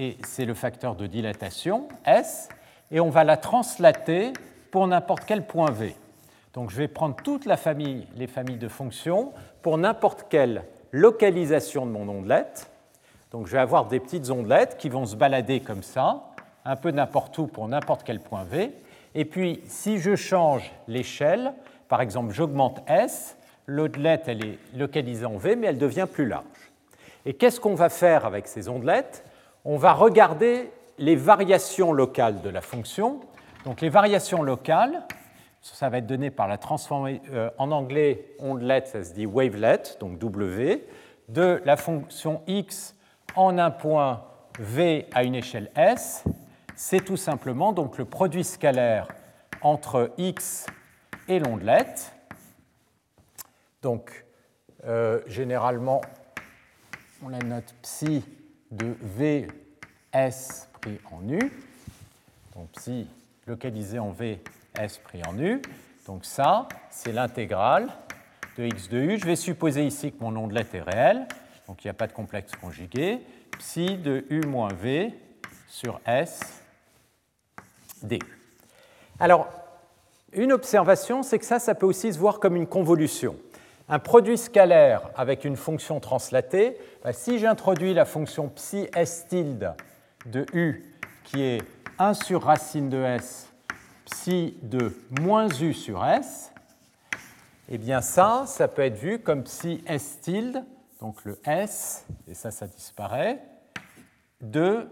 et 0.00 0.16
c'est 0.26 0.46
le 0.46 0.54
facteur 0.54 0.96
de 0.96 1.06
dilatation, 1.06 1.86
S, 2.06 2.48
et 2.90 3.00
on 3.00 3.10
va 3.10 3.22
la 3.22 3.36
translater 3.36 4.32
pour 4.70 4.86
n'importe 4.86 5.24
quel 5.26 5.46
point 5.46 5.70
V. 5.70 5.94
Donc 6.54 6.70
je 6.70 6.76
vais 6.76 6.88
prendre 6.88 7.16
toute 7.16 7.44
la 7.44 7.58
famille, 7.58 8.06
les 8.16 8.26
familles 8.26 8.56
de 8.56 8.66
fonctions 8.66 9.32
pour 9.60 9.76
n'importe 9.76 10.24
quelle 10.30 10.64
localisation 10.90 11.84
de 11.84 11.90
mon 11.90 12.08
ondelette. 12.08 12.70
Donc 13.30 13.46
je 13.46 13.52
vais 13.52 13.58
avoir 13.58 13.88
des 13.88 14.00
petites 14.00 14.30
ondelettes 14.30 14.78
qui 14.78 14.88
vont 14.88 15.04
se 15.04 15.16
balader 15.16 15.60
comme 15.60 15.82
ça, 15.82 16.30
un 16.64 16.76
peu 16.76 16.90
n'importe 16.90 17.36
où 17.36 17.46
pour 17.46 17.68
n'importe 17.68 18.02
quel 18.02 18.20
point 18.20 18.44
V. 18.44 18.72
Et 19.14 19.26
puis 19.26 19.60
si 19.66 19.98
je 19.98 20.16
change 20.16 20.72
l'échelle, 20.88 21.52
par 21.88 22.00
exemple, 22.00 22.32
j'augmente 22.32 22.80
S, 22.88 23.36
l'ondelette, 23.66 24.22
elle 24.28 24.46
est 24.46 24.58
localisée 24.74 25.26
en 25.26 25.36
V, 25.36 25.56
mais 25.56 25.66
elle 25.66 25.78
devient 25.78 26.08
plus 26.10 26.26
large. 26.26 26.44
Et 27.26 27.34
qu'est-ce 27.34 27.60
qu'on 27.60 27.74
va 27.74 27.90
faire 27.90 28.24
avec 28.24 28.48
ces 28.48 28.70
ondelettes? 28.70 29.24
On 29.64 29.76
va 29.76 29.92
regarder 29.92 30.70
les 30.98 31.16
variations 31.16 31.92
locales 31.92 32.40
de 32.40 32.48
la 32.48 32.60
fonction. 32.60 33.20
Donc 33.64 33.80
les 33.80 33.90
variations 33.90 34.42
locales, 34.42 35.02
ça 35.60 35.88
va 35.88 35.98
être 35.98 36.06
donné 36.06 36.30
par 36.30 36.48
la 36.48 36.56
transformée, 36.56 37.20
euh, 37.32 37.50
en 37.58 37.70
anglais, 37.70 38.34
ondelette, 38.38 38.88
ça 38.88 39.04
se 39.04 39.12
dit 39.12 39.26
wavelet, 39.26 39.82
donc 40.00 40.18
W, 40.18 40.86
de 41.28 41.60
la 41.64 41.76
fonction 41.76 42.42
x 42.46 42.94
en 43.36 43.58
un 43.58 43.70
point 43.70 44.24
V 44.58 45.06
à 45.12 45.24
une 45.24 45.34
échelle 45.34 45.70
S, 45.76 46.24
c'est 46.74 47.04
tout 47.04 47.16
simplement 47.18 47.72
donc 47.72 47.98
le 47.98 48.04
produit 48.04 48.44
scalaire 48.44 49.08
entre 49.62 50.12
X 50.16 50.66
et 51.28 51.38
l'ondelette. 51.38 52.12
Donc, 53.82 54.24
euh, 54.86 55.20
généralement, 55.26 56.00
on 57.22 57.28
la 57.28 57.38
note 57.38 57.74
psi 57.82 58.24
de 58.70 58.94
Vs 59.00 60.68
pris 60.80 60.98
en 61.10 61.28
U. 61.28 61.38
Donc, 62.54 62.68
psi 62.72 63.06
localisé 63.46 63.98
en 63.98 64.10
V, 64.10 64.40
S 64.78 64.98
pris 64.98 65.22
en 65.26 65.38
U. 65.38 65.60
Donc, 66.06 66.24
ça, 66.24 66.68
c'est 66.90 67.12
l'intégrale 67.12 67.88
de 68.56 68.64
x 68.64 68.88
de 68.88 68.98
u. 68.98 69.18
Je 69.18 69.26
vais 69.26 69.36
supposer 69.36 69.84
ici 69.86 70.12
que 70.12 70.22
mon 70.22 70.36
ondelette 70.36 70.74
est 70.74 70.82
réel, 70.82 71.26
donc 71.66 71.84
il 71.84 71.86
n'y 71.86 71.90
a 71.90 71.94
pas 71.94 72.06
de 72.06 72.12
complexe 72.12 72.52
conjugué. 72.60 73.20
Psi 73.58 73.96
de 73.96 74.24
u 74.30 74.40
moins 74.46 74.72
v 74.72 75.14
sur 75.68 76.00
s 76.06 76.40
du. 78.02 78.18
Alors, 79.18 79.48
une 80.32 80.52
observation, 80.52 81.22
c'est 81.22 81.38
que 81.38 81.44
ça, 81.44 81.58
ça 81.58 81.74
peut 81.74 81.86
aussi 81.86 82.12
se 82.12 82.18
voir 82.18 82.40
comme 82.40 82.56
une 82.56 82.66
convolution. 82.66 83.36
Un 83.92 83.98
produit 83.98 84.38
scalaire 84.38 85.10
avec 85.16 85.44
une 85.44 85.56
fonction 85.56 85.98
translatée, 85.98 86.76
bah, 87.02 87.12
si 87.12 87.40
j'introduis 87.40 87.92
la 87.92 88.04
fonction 88.04 88.48
psi 88.48 88.88
s 88.94 89.26
tilde 89.28 89.74
de 90.26 90.46
u, 90.52 90.84
qui 91.24 91.42
est 91.42 91.62
1 91.98 92.14
sur 92.14 92.44
racine 92.44 92.88
de 92.88 93.02
s, 93.02 93.52
psi 94.04 94.56
de 94.62 94.96
moins 95.20 95.48
u 95.48 95.74
sur 95.74 96.06
s, 96.06 96.52
eh 97.68 97.78
bien 97.78 98.00
ça, 98.00 98.44
ça 98.46 98.68
peut 98.68 98.82
être 98.82 98.96
vu 98.96 99.18
comme 99.18 99.44
si 99.44 99.82
S 99.86 100.20
tilde, 100.20 100.64
donc 101.00 101.24
le 101.24 101.40
S, 101.44 102.06
et 102.28 102.34
ça, 102.34 102.52
ça 102.52 102.68
disparaît, 102.68 103.42
de 104.40 104.88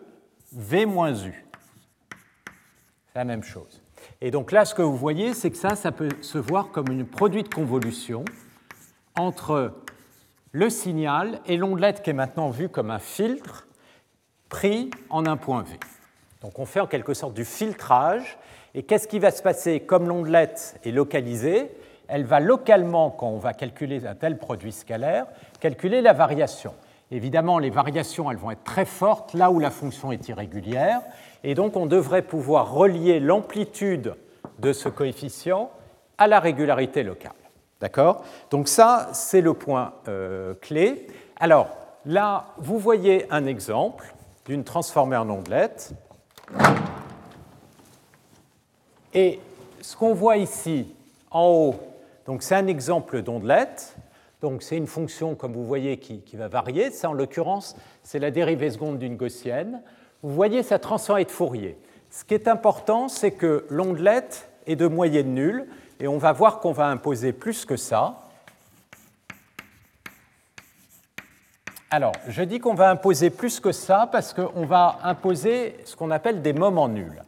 V 0.52 0.87
moins 0.87 1.14
U. 1.25 1.45
C'est 3.07 3.19
la 3.19 3.25
même 3.25 3.45
chose. 3.45 3.81
Et 4.21 4.33
donc 4.33 4.50
là, 4.50 4.64
ce 4.64 4.75
que 4.75 4.83
vous 4.83 4.97
voyez, 4.97 5.35
c'est 5.35 5.50
que 5.50 5.57
ça, 5.57 5.76
ça 5.76 5.93
peut 5.93 6.09
se 6.21 6.38
voir 6.38 6.71
comme 6.71 6.90
une 6.90 7.07
produit 7.07 7.43
de 7.45 7.49
convolution 7.49 8.25
entre 9.19 9.73
le 10.53 10.71
signal 10.71 11.41
et 11.47 11.57
l'ondelette 11.57 12.03
qui 12.03 12.11
est 12.11 12.15
maintenant 12.15 12.51
vue 12.51 12.69
comme 12.69 12.91
un 12.91 12.99
filtre 12.99 13.67
pris 14.49 14.91
en 15.11 15.27
un 15.27 15.37
point 15.37 15.63
V. 15.63 15.79
Donc 16.41 16.59
on 16.59 16.65
fait 16.65 16.81
en 16.81 16.87
quelque 16.87 17.15
sorte 17.15 17.35
du 17.35 17.45
filtrage. 17.45 18.39
Et 18.75 18.83
qu'est-ce 18.83 19.09
qui 19.09 19.19
va 19.19 19.31
se 19.31 19.43
passer 19.43 19.81
Comme 19.81 20.09
l'ondelette 20.09 20.79
est 20.85 20.91
localisée, 20.91 21.71
elle 22.07 22.25
va 22.25 22.41
localement, 22.41 23.11
quand 23.11 23.29
on 23.29 23.39
va 23.39 23.53
calculer 23.53 24.07
un 24.07 24.15
tel 24.15 24.39
produit 24.39 24.73
scalaire, 24.73 25.27
calculer 25.61 26.01
la 26.01 26.13
variation. 26.13 26.75
Évidemment, 27.11 27.59
les 27.59 27.71
variations, 27.71 28.31
elles 28.31 28.37
vont 28.37 28.51
être 28.51 28.65
très 28.65 28.85
fortes 28.85 29.35
là 29.35 29.51
où 29.51 29.59
la 29.59 29.71
fonction 29.71 30.13
est 30.13 30.29
irrégulière, 30.29 31.01
et 31.43 31.55
donc 31.55 31.77
on 31.77 31.87
devrait 31.87 32.23
pouvoir 32.23 32.73
relier 32.73 33.21
l'amplitude 33.21 34.15
de 34.59 34.73
ce 34.73 34.89
coefficient 34.89 35.71
à 36.19 36.27
la 36.27 36.41
régularité 36.41 37.03
locale. 37.03 37.33
D'accord? 37.81 38.25
Donc 38.51 38.69
ça, 38.69 39.11
c'est 39.13 39.41
le 39.41 39.55
point 39.55 39.93
euh, 40.09 40.55
clé. 40.61 41.07
Alors 41.37 41.69
là, 42.05 42.47
vous 42.59 42.79
voyez 42.79 43.27
un 43.31 43.47
exemple 43.47 44.15
d'une 44.47 44.65
transformée 44.65 45.17
en 45.17 45.31
ondelette. 45.31 45.93
Et 49.15 49.39
ce 49.81 49.97
qu'on 49.97 50.15
voit 50.15 50.37
ici 50.37 50.95
en 51.31 51.47
haut, 51.47 51.77
donc 52.27 52.43
c'est 52.43 52.57
un 52.57 52.67
exemple 52.67 53.23
d'ondelette. 53.23 53.97
Donc 54.41 54.63
c'est 54.63 54.77
une 54.77 54.87
fonction, 54.87 55.35
comme 55.35 55.53
vous 55.53 55.67
voyez, 55.67 55.99
qui, 55.99 56.23
va 56.35 56.49
varier. 56.49 56.91
Ça, 56.91 57.11
en 57.11 57.13
l'occurrence, 57.13 57.77
c'est 58.03 58.19
la 58.19 58.31
dérivée 58.31 58.71
seconde 58.71 58.99
d'une 58.99 59.17
gaussienne. 59.17 59.83
Vous 60.23 60.35
voyez 60.35 60.63
sa 60.63 60.79
transformée 60.79 61.25
de 61.25 61.31
Fourier. 61.31 61.79
Ce 62.11 62.25
qui 62.25 62.35
est 62.35 62.49
important, 62.49 63.09
c'est 63.09 63.33
que 63.33 63.67
l'ondelette 63.69 64.49
est 64.67 64.77
de 64.77 64.87
moyenne 64.87 65.35
nulle, 65.35 65.67
et 66.00 66.09
on 66.09 66.19
va 66.19 66.33
voir 66.33 66.61
qu'on 66.61 66.73
va 66.73 66.87
imposer 66.87 67.33
plus 67.33 67.64
que 67.64 67.76
ça. 67.76 68.21
Alors, 71.90 72.12
je 72.26 72.43
dis 72.43 72.61
qu'on 72.61 72.75
va 72.75 72.90
imposer 72.90 73.31
plus 73.31 73.61
que 73.61 73.73
ça 73.73 74.09
parce 74.11 74.35
qu'on 74.35 74.67
va 74.67 74.99
imposer 75.02 75.76
ce 75.85 75.97
qu'on 75.97 76.11
appelle 76.11 76.43
des 76.43 76.52
moments 76.52 76.88
nuls. 76.88 77.23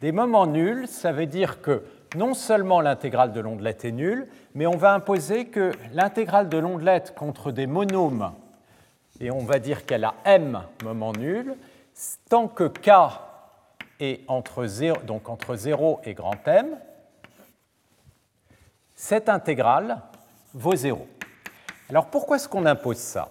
Des 0.00 0.12
moments 0.12 0.46
nuls, 0.46 0.86
ça 0.88 1.12
veut 1.12 1.26
dire 1.26 1.62
que 1.62 1.82
non 2.16 2.34
seulement 2.34 2.80
l'intégrale 2.80 3.32
de 3.32 3.40
l'ondelette 3.40 3.84
est 3.84 3.92
nulle, 3.92 4.26
mais 4.54 4.66
on 4.66 4.76
va 4.76 4.94
imposer 4.94 5.46
que 5.46 5.72
l'intégrale 5.92 6.48
de 6.48 6.58
l'ondelette 6.58 7.14
contre 7.14 7.52
des 7.52 7.66
monômes, 7.66 8.32
et 9.20 9.30
on 9.30 9.44
va 9.44 9.58
dire 9.58 9.86
qu'elle 9.86 10.04
a 10.04 10.14
m 10.24 10.62
moments 10.82 11.12
nuls, 11.12 11.54
tant 12.28 12.48
que 12.48 12.64
k 12.64 12.90
est 14.00 14.24
entre 14.28 14.66
0, 14.66 15.02
donc 15.02 15.28
entre 15.28 15.54
0 15.54 16.00
et 16.04 16.14
grand 16.14 16.36
M, 16.46 16.76
cette 18.94 19.28
intégrale 19.28 20.02
vaut 20.54 20.74
0. 20.74 21.06
Alors 21.88 22.06
pourquoi 22.06 22.36
est-ce 22.36 22.48
qu'on 22.48 22.66
impose 22.66 22.98
ça? 22.98 23.30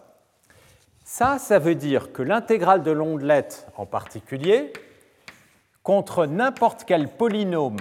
Ça, 1.03 1.39
ça 1.39 1.59
veut 1.59 1.75
dire 1.75 2.13
que 2.13 2.21
l'intégrale 2.21 2.83
de 2.83 2.91
l'ondelette 2.91 3.67
en 3.75 3.85
particulier, 3.85 4.71
contre 5.83 6.25
n'importe 6.25 6.83
quel 6.85 7.07
polynôme 7.07 7.79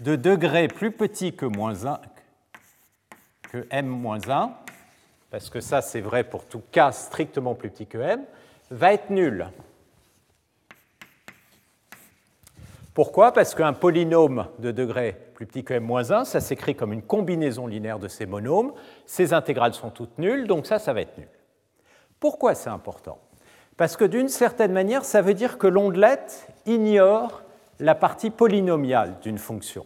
de 0.00 0.16
degré 0.16 0.68
plus 0.68 0.92
petit 0.92 1.34
que 1.34 1.46
moins 1.46 1.86
1, 1.86 2.00
que 3.50 3.66
m-1, 3.70 4.50
parce 5.30 5.50
que 5.50 5.60
ça 5.60 5.82
c'est 5.82 6.00
vrai 6.00 6.24
pour 6.24 6.46
tout 6.46 6.62
k 6.72 6.92
strictement 6.92 7.54
plus 7.54 7.70
petit 7.70 7.86
que 7.86 7.98
m, 7.98 8.24
va 8.70 8.92
être 8.92 9.10
nul. 9.10 9.46
Pourquoi? 12.94 13.32
Parce 13.32 13.54
qu'un 13.54 13.74
polynôme 13.74 14.46
de 14.58 14.70
degré 14.70 15.16
plus 15.34 15.46
petit 15.46 15.64
que 15.64 15.74
m-1, 15.74 16.24
ça 16.24 16.40
s'écrit 16.40 16.74
comme 16.74 16.94
une 16.94 17.02
combinaison 17.02 17.66
linéaire 17.66 17.98
de 17.98 18.08
ces 18.08 18.24
monômes, 18.24 18.72
ces 19.04 19.34
intégrales 19.34 19.74
sont 19.74 19.90
toutes 19.90 20.16
nulles, 20.16 20.46
donc 20.46 20.66
ça, 20.66 20.78
ça 20.78 20.94
va 20.94 21.02
être 21.02 21.18
nul. 21.18 21.28
Pourquoi 22.18 22.54
c'est 22.54 22.70
important? 22.70 23.18
Parce 23.76 23.98
que 23.98 24.06
d'une 24.06 24.30
certaine 24.30 24.72
manière, 24.72 25.04
ça 25.04 25.20
veut 25.20 25.34
dire 25.34 25.58
que 25.58 25.66
l'ondelette 25.66 26.48
ignore 26.64 27.42
la 27.78 27.94
partie 27.94 28.30
polynomiale 28.30 29.16
d'une 29.20 29.36
fonction. 29.36 29.84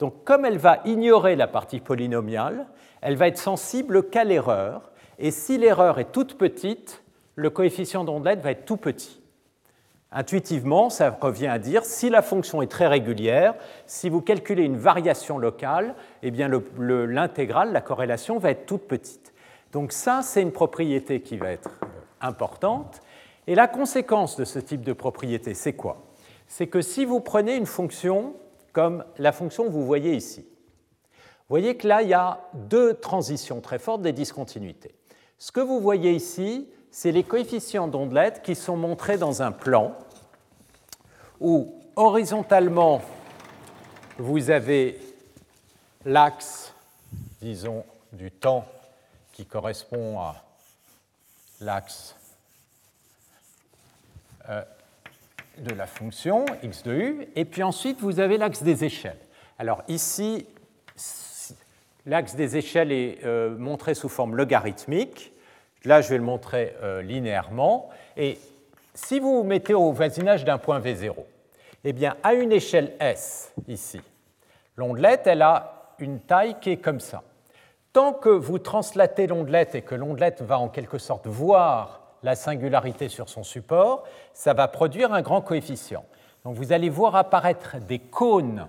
Donc 0.00 0.24
comme 0.24 0.44
elle 0.44 0.58
va 0.58 0.80
ignorer 0.84 1.36
la 1.36 1.46
partie 1.46 1.78
polynomiale, 1.78 2.66
elle 3.00 3.14
va 3.14 3.28
être 3.28 3.38
sensible 3.38 4.08
qu'à 4.08 4.24
l'erreur, 4.24 4.90
et 5.20 5.30
si 5.30 5.58
l'erreur 5.58 6.00
est 6.00 6.10
toute 6.10 6.36
petite, 6.36 7.04
le 7.38 7.50
coefficient 7.50 8.02
d'ondelette 8.02 8.40
va 8.40 8.50
être 8.50 8.64
tout 8.64 8.76
petit. 8.76 9.20
Intuitivement, 10.10 10.90
ça 10.90 11.16
revient 11.20 11.46
à 11.46 11.60
dire 11.60 11.84
si 11.84 12.10
la 12.10 12.20
fonction 12.20 12.62
est 12.62 12.70
très 12.70 12.88
régulière, 12.88 13.54
si 13.86 14.08
vous 14.08 14.20
calculez 14.20 14.64
une 14.64 14.76
variation 14.76 15.38
locale, 15.38 15.94
eh 16.22 16.32
bien 16.32 16.50
l'intégrale, 16.76 17.72
la 17.72 17.80
corrélation 17.80 18.38
va 18.38 18.50
être 18.50 18.66
toute 18.66 18.88
petite. 18.88 19.32
Donc 19.70 19.92
ça, 19.92 20.22
c'est 20.22 20.42
une 20.42 20.50
propriété 20.50 21.20
qui 21.20 21.36
va 21.36 21.52
être 21.52 21.78
importante. 22.20 23.02
Et 23.46 23.54
la 23.54 23.68
conséquence 23.68 24.36
de 24.36 24.44
ce 24.44 24.58
type 24.58 24.82
de 24.82 24.92
propriété, 24.92 25.54
c'est 25.54 25.74
quoi? 25.74 26.08
C'est 26.48 26.66
que 26.66 26.80
si 26.80 27.04
vous 27.04 27.20
prenez 27.20 27.54
une 27.54 27.66
fonction 27.66 28.34
comme 28.72 29.04
la 29.16 29.30
fonction 29.30 29.64
que 29.64 29.70
vous 29.70 29.86
voyez 29.86 30.14
ici, 30.14 30.40
vous 30.40 31.54
voyez 31.54 31.76
que 31.76 31.86
là, 31.86 32.02
il 32.02 32.08
y 32.08 32.14
a 32.14 32.40
deux 32.54 32.94
transitions 32.94 33.60
très 33.60 33.78
fortes 33.78 34.02
des 34.02 34.12
discontinuités. 34.12 34.94
Ce 35.38 35.52
que 35.52 35.60
vous 35.60 35.80
voyez 35.80 36.12
ici, 36.12 36.68
c'est 36.90 37.12
les 37.12 37.24
coefficients 37.24 37.88
d'ondelette 37.88 38.42
qui 38.42 38.54
sont 38.54 38.76
montrés 38.76 39.18
dans 39.18 39.42
un 39.42 39.52
plan 39.52 39.94
où 41.40 41.74
horizontalement, 41.96 43.02
vous 44.18 44.50
avez 44.50 45.00
l'axe, 46.04 46.72
disons, 47.42 47.84
du 48.12 48.30
temps 48.30 48.66
qui 49.32 49.46
correspond 49.46 50.18
à 50.20 50.44
l'axe 51.60 52.16
euh, 54.48 54.62
de 55.58 55.74
la 55.74 55.86
fonction 55.86 56.44
x 56.62 56.82
de 56.84 56.92
u, 56.92 57.28
et 57.34 57.44
puis 57.44 57.62
ensuite 57.62 58.00
vous 58.00 58.20
avez 58.20 58.38
l'axe 58.38 58.62
des 58.62 58.84
échelles. 58.84 59.18
Alors 59.58 59.82
ici, 59.88 60.46
l'axe 62.06 62.34
des 62.36 62.56
échelles 62.56 62.92
est 62.92 63.24
euh, 63.24 63.56
montré 63.58 63.94
sous 63.94 64.08
forme 64.08 64.36
logarithmique. 64.36 65.32
Là, 65.88 66.02
je 66.02 66.10
vais 66.10 66.18
le 66.18 66.22
montrer 66.22 66.76
euh, 66.82 67.00
linéairement. 67.00 67.88
Et 68.14 68.38
si 68.92 69.20
vous 69.20 69.38
vous 69.38 69.42
mettez 69.42 69.72
au 69.72 69.90
voisinage 69.90 70.44
d'un 70.44 70.58
point 70.58 70.80
V0, 70.80 71.14
eh 71.82 71.94
bien, 71.94 72.14
à 72.22 72.34
une 72.34 72.52
échelle 72.52 72.92
S, 73.00 73.54
ici, 73.68 73.98
l'ondelette, 74.76 75.26
elle 75.26 75.40
a 75.40 75.94
une 75.98 76.20
taille 76.20 76.56
qui 76.60 76.72
est 76.72 76.76
comme 76.76 77.00
ça. 77.00 77.22
Tant 77.94 78.12
que 78.12 78.28
vous 78.28 78.58
translatez 78.58 79.28
l'ondelette 79.28 79.76
et 79.76 79.80
que 79.80 79.94
l'ondelette 79.94 80.42
va 80.42 80.58
en 80.58 80.68
quelque 80.68 80.98
sorte 80.98 81.26
voir 81.26 82.02
la 82.22 82.36
singularité 82.36 83.08
sur 83.08 83.30
son 83.30 83.42
support, 83.42 84.04
ça 84.34 84.52
va 84.52 84.68
produire 84.68 85.14
un 85.14 85.22
grand 85.22 85.40
coefficient. 85.40 86.04
Donc 86.44 86.54
vous 86.56 86.74
allez 86.74 86.90
voir 86.90 87.16
apparaître 87.16 87.78
des 87.78 87.98
cônes 87.98 88.68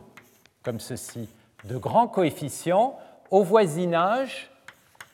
comme 0.63 0.79
ceci, 0.79 1.27
de 1.65 1.75
grands 1.75 2.07
coefficients 2.07 2.97
au 3.29 3.43
voisinage 3.43 4.49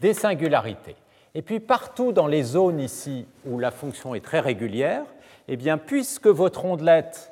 des 0.01 0.13
singularités. 0.13 0.97
Et 1.35 1.41
puis 1.41 1.59
partout 1.59 2.13
dans 2.13 2.27
les 2.27 2.43
zones 2.43 2.79
ici 2.79 3.25
où 3.45 3.59
la 3.59 3.69
fonction 3.69 4.15
est 4.15 4.23
très 4.23 4.39
régulière, 4.39 5.03
eh 5.49 5.57
bien, 5.57 5.77
puisque 5.77 6.27
votre 6.27 6.63
ondelette 6.63 7.31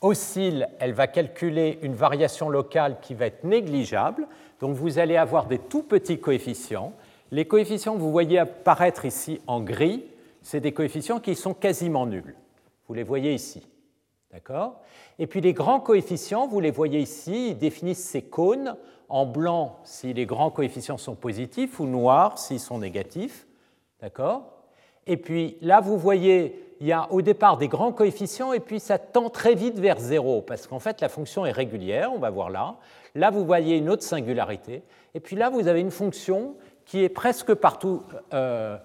oscille, 0.00 0.68
elle 0.78 0.92
va 0.92 1.08
calculer 1.08 1.78
une 1.82 1.94
variation 1.94 2.48
locale 2.48 2.98
qui 3.02 3.12
va 3.12 3.26
être 3.26 3.44
négligeable. 3.44 4.28
Donc 4.60 4.76
vous 4.76 5.00
allez 5.00 5.16
avoir 5.16 5.46
des 5.46 5.58
tout 5.58 5.82
petits 5.82 6.20
coefficients. 6.20 6.92
Les 7.32 7.44
coefficients 7.44 7.94
que 7.94 8.00
vous 8.00 8.12
voyez 8.12 8.38
apparaître 8.38 9.04
ici 9.04 9.40
en 9.48 9.60
gris, 9.60 10.04
c'est 10.42 10.60
des 10.60 10.72
coefficients 10.72 11.20
qui 11.20 11.34
sont 11.34 11.52
quasiment 11.52 12.06
nuls. 12.06 12.34
Vous 12.88 12.94
les 12.94 13.02
voyez 13.02 13.34
ici. 13.34 13.66
D'accord? 14.32 14.80
Et 15.18 15.26
puis 15.26 15.40
les 15.40 15.52
grands 15.52 15.80
coefficients, 15.80 16.46
vous 16.46 16.60
les 16.60 16.70
voyez 16.70 17.00
ici, 17.00 17.48
ils 17.50 17.58
définissent 17.58 18.04
ces 18.04 18.22
cônes 18.22 18.76
en 19.08 19.26
blanc 19.26 19.78
si 19.84 20.12
les 20.12 20.24
grands 20.26 20.50
coefficients 20.50 20.98
sont 20.98 21.16
positifs 21.16 21.80
ou 21.80 21.86
noir 21.86 22.38
s'ils 22.38 22.60
sont 22.60 22.78
négatifs. 22.78 23.46
D'accord? 24.00 24.44
Et 25.06 25.16
puis 25.16 25.56
là, 25.60 25.80
vous 25.80 25.98
voyez 25.98 26.70
il 26.80 26.86
y 26.86 26.92
a 26.92 27.12
au 27.12 27.20
départ 27.20 27.58
des 27.58 27.68
grands 27.68 27.92
coefficients 27.92 28.54
et 28.54 28.60
puis 28.60 28.80
ça 28.80 28.98
tend 28.98 29.28
très 29.28 29.54
vite 29.54 29.78
vers 29.78 29.98
zéro 29.98 30.40
parce 30.40 30.66
qu'en 30.66 30.78
fait 30.78 31.00
la 31.02 31.10
fonction 31.10 31.44
est 31.44 31.52
régulière, 31.52 32.10
on 32.12 32.18
va 32.18 32.30
voir 32.30 32.48
là. 32.48 32.76
Là, 33.14 33.30
vous 33.30 33.44
voyez 33.44 33.76
une 33.76 33.90
autre 33.90 34.02
singularité. 34.02 34.82
Et 35.14 35.20
puis 35.20 35.36
là, 35.36 35.50
vous 35.50 35.68
avez 35.68 35.80
une 35.80 35.90
fonction 35.90 36.54
qui 36.86 37.04
est 37.04 37.08
presque 37.10 37.52
partout, 37.54 38.02
euh, 38.32 38.78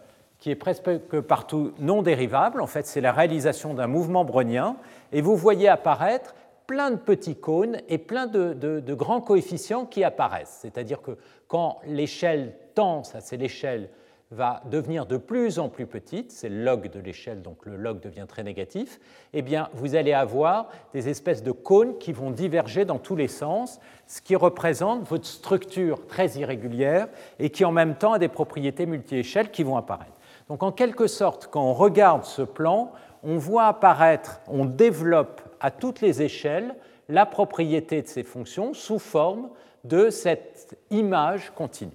qui 0.46 0.52
est 0.52 0.56
presque 0.56 0.92
partout 1.22 1.74
non 1.80 2.04
dérivable. 2.04 2.62
En 2.62 2.68
fait, 2.68 2.86
c'est 2.86 3.02
la 3.02 3.12
réalisation 3.12 3.74
d'un 3.74 3.88
mouvement 3.88 4.24
brownien. 4.24 4.76
Et 5.12 5.22
vous 5.22 5.36
voyez 5.36 5.68
apparaître 5.68 6.36
plein 6.68 6.92
de 6.92 6.98
petits 6.98 7.36
cônes 7.36 7.78
et 7.90 7.98
plein 7.98 8.28
de, 8.28 8.94
grands 8.94 9.22
coefficients 9.22 9.88
qui 9.88 10.04
apparaissent. 10.04 10.60
C'est-à-dire 10.62 11.02
que 11.02 11.18
quand 11.48 11.80
l'échelle 11.88 12.54
tend, 12.76 13.04
ça 13.04 13.22
c'est 13.22 13.38
l'échelle 13.38 13.90
va 14.30 14.62
devenir 14.70 15.08
de 15.08 15.18
plus 15.18 15.58
en 15.58 15.68
plus 15.68 15.88
petite, 15.88 16.32
c'est 16.32 16.50
le 16.50 16.64
log 16.64 16.92
de 16.92 17.00
l'échelle, 17.00 17.42
donc 17.42 17.66
le 17.66 17.76
log 17.76 18.00
devient 18.00 18.26
très 18.28 18.44
négatif, 18.44 19.00
eh 19.34 19.42
bien, 19.42 19.70
vous 19.74 19.96
allez 19.96 20.14
avoir 20.14 20.70
des 20.94 21.10
espèces 21.10 21.42
de 21.42 21.52
cônes 21.52 21.98
qui 21.98 22.12
vont 22.12 22.30
diverger 22.30 22.86
dans 22.86 23.00
tous 23.00 23.16
les 23.16 23.28
sens, 23.28 23.80
ce 24.06 24.22
qui 24.22 24.36
représente 24.36 25.08
votre 25.08 25.26
structure 25.26 26.06
très 26.06 26.38
irrégulière 26.38 27.08
et 27.40 27.50
qui 27.50 27.66
en 27.66 27.72
même 27.72 27.96
temps 27.96 28.14
a 28.14 28.20
des 28.20 28.28
propriétés 28.28 28.86
multi-échelles 28.86 29.50
qui 29.50 29.64
vont 29.64 29.78
apparaître. 29.78 30.15
Donc 30.50 30.64
en 30.64 30.72
quelque 30.72 31.08
sorte, 31.08 31.48
quand 31.48 31.64
on 31.64 31.74
regarde 31.74 32.24
ce 32.24 32.42
plan, 32.42 32.92
on 33.24 33.38
voit 33.38 33.66
apparaître, 33.66 34.42
on 34.48 34.66
développe 34.66 35.42
à 35.60 35.72
toutes 35.72 36.02
les 36.02 36.22
échelles 36.22 36.76
la 37.10 37.26
propriété 37.26 38.02
de 38.02 38.08
ces 38.08 38.24
fonctions 38.24 38.74
sous 38.74 39.00
forme 39.00 39.50
de 39.84 40.10
cette 40.10 40.78
image 40.90 41.52
continue. 41.56 41.92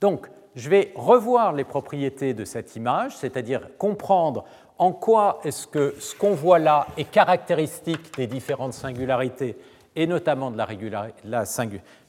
Donc, 0.00 0.28
je 0.56 0.68
vais 0.68 0.92
revoir 0.94 1.52
les 1.52 1.64
propriétés 1.64 2.34
de 2.34 2.44
cette 2.44 2.74
image, 2.74 3.16
c'est-à-dire 3.16 3.68
comprendre 3.78 4.44
en 4.78 4.92
quoi 4.92 5.40
est-ce 5.44 5.66
que 5.66 5.94
ce 6.00 6.14
qu'on 6.14 6.34
voit 6.34 6.58
là 6.58 6.86
est 6.96 7.04
caractéristique 7.04 8.16
des 8.16 8.26
différentes 8.26 8.72
singularités 8.72 9.56
et 9.94 10.06
notamment 10.06 10.50
de 10.50 10.56
la, 10.56 11.44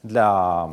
la 0.04 0.68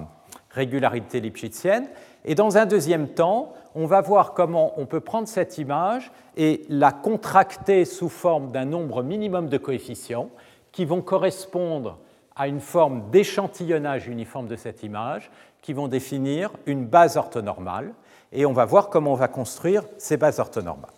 régularité 0.51 1.19
lipschitzienne. 1.19 1.88
Et 2.25 2.35
dans 2.35 2.57
un 2.57 2.65
deuxième 2.65 3.07
temps, 3.07 3.53
on 3.75 3.85
va 3.85 4.01
voir 4.01 4.33
comment 4.33 4.73
on 4.77 4.85
peut 4.85 4.99
prendre 4.99 5.27
cette 5.27 5.57
image 5.57 6.11
et 6.35 6.65
la 6.69 6.91
contracter 6.91 7.85
sous 7.85 8.09
forme 8.09 8.51
d'un 8.51 8.65
nombre 8.65 9.03
minimum 9.03 9.47
de 9.47 9.57
coefficients 9.57 10.29
qui 10.71 10.85
vont 10.85 11.01
correspondre 11.01 11.97
à 12.35 12.47
une 12.47 12.59
forme 12.61 13.09
d'échantillonnage 13.11 14.07
uniforme 14.07 14.47
de 14.47 14.55
cette 14.55 14.83
image 14.83 15.29
qui 15.61 15.73
vont 15.73 15.88
définir 15.88 16.51
une 16.65 16.85
base 16.85 17.17
orthonormale 17.17 17.93
et 18.31 18.45
on 18.45 18.53
va 18.53 18.65
voir 18.65 18.89
comment 18.89 19.13
on 19.13 19.15
va 19.15 19.27
construire 19.27 19.83
ces 19.97 20.17
bases 20.17 20.39
orthonormales. 20.39 20.91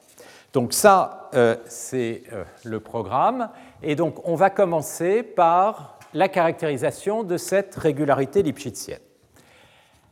Donc 0.53 0.73
ça, 0.73 1.29
euh, 1.33 1.55
c'est 1.65 2.23
euh, 2.33 2.43
le 2.65 2.79
programme. 2.79 3.49
Et 3.81 3.95
donc 3.95 4.27
on 4.27 4.35
va 4.35 4.49
commencer 4.49 5.23
par 5.23 5.97
la 6.13 6.27
caractérisation 6.27 7.23
de 7.23 7.37
cette 7.37 7.75
régularité 7.75 8.43
lipschitzienne. 8.43 8.99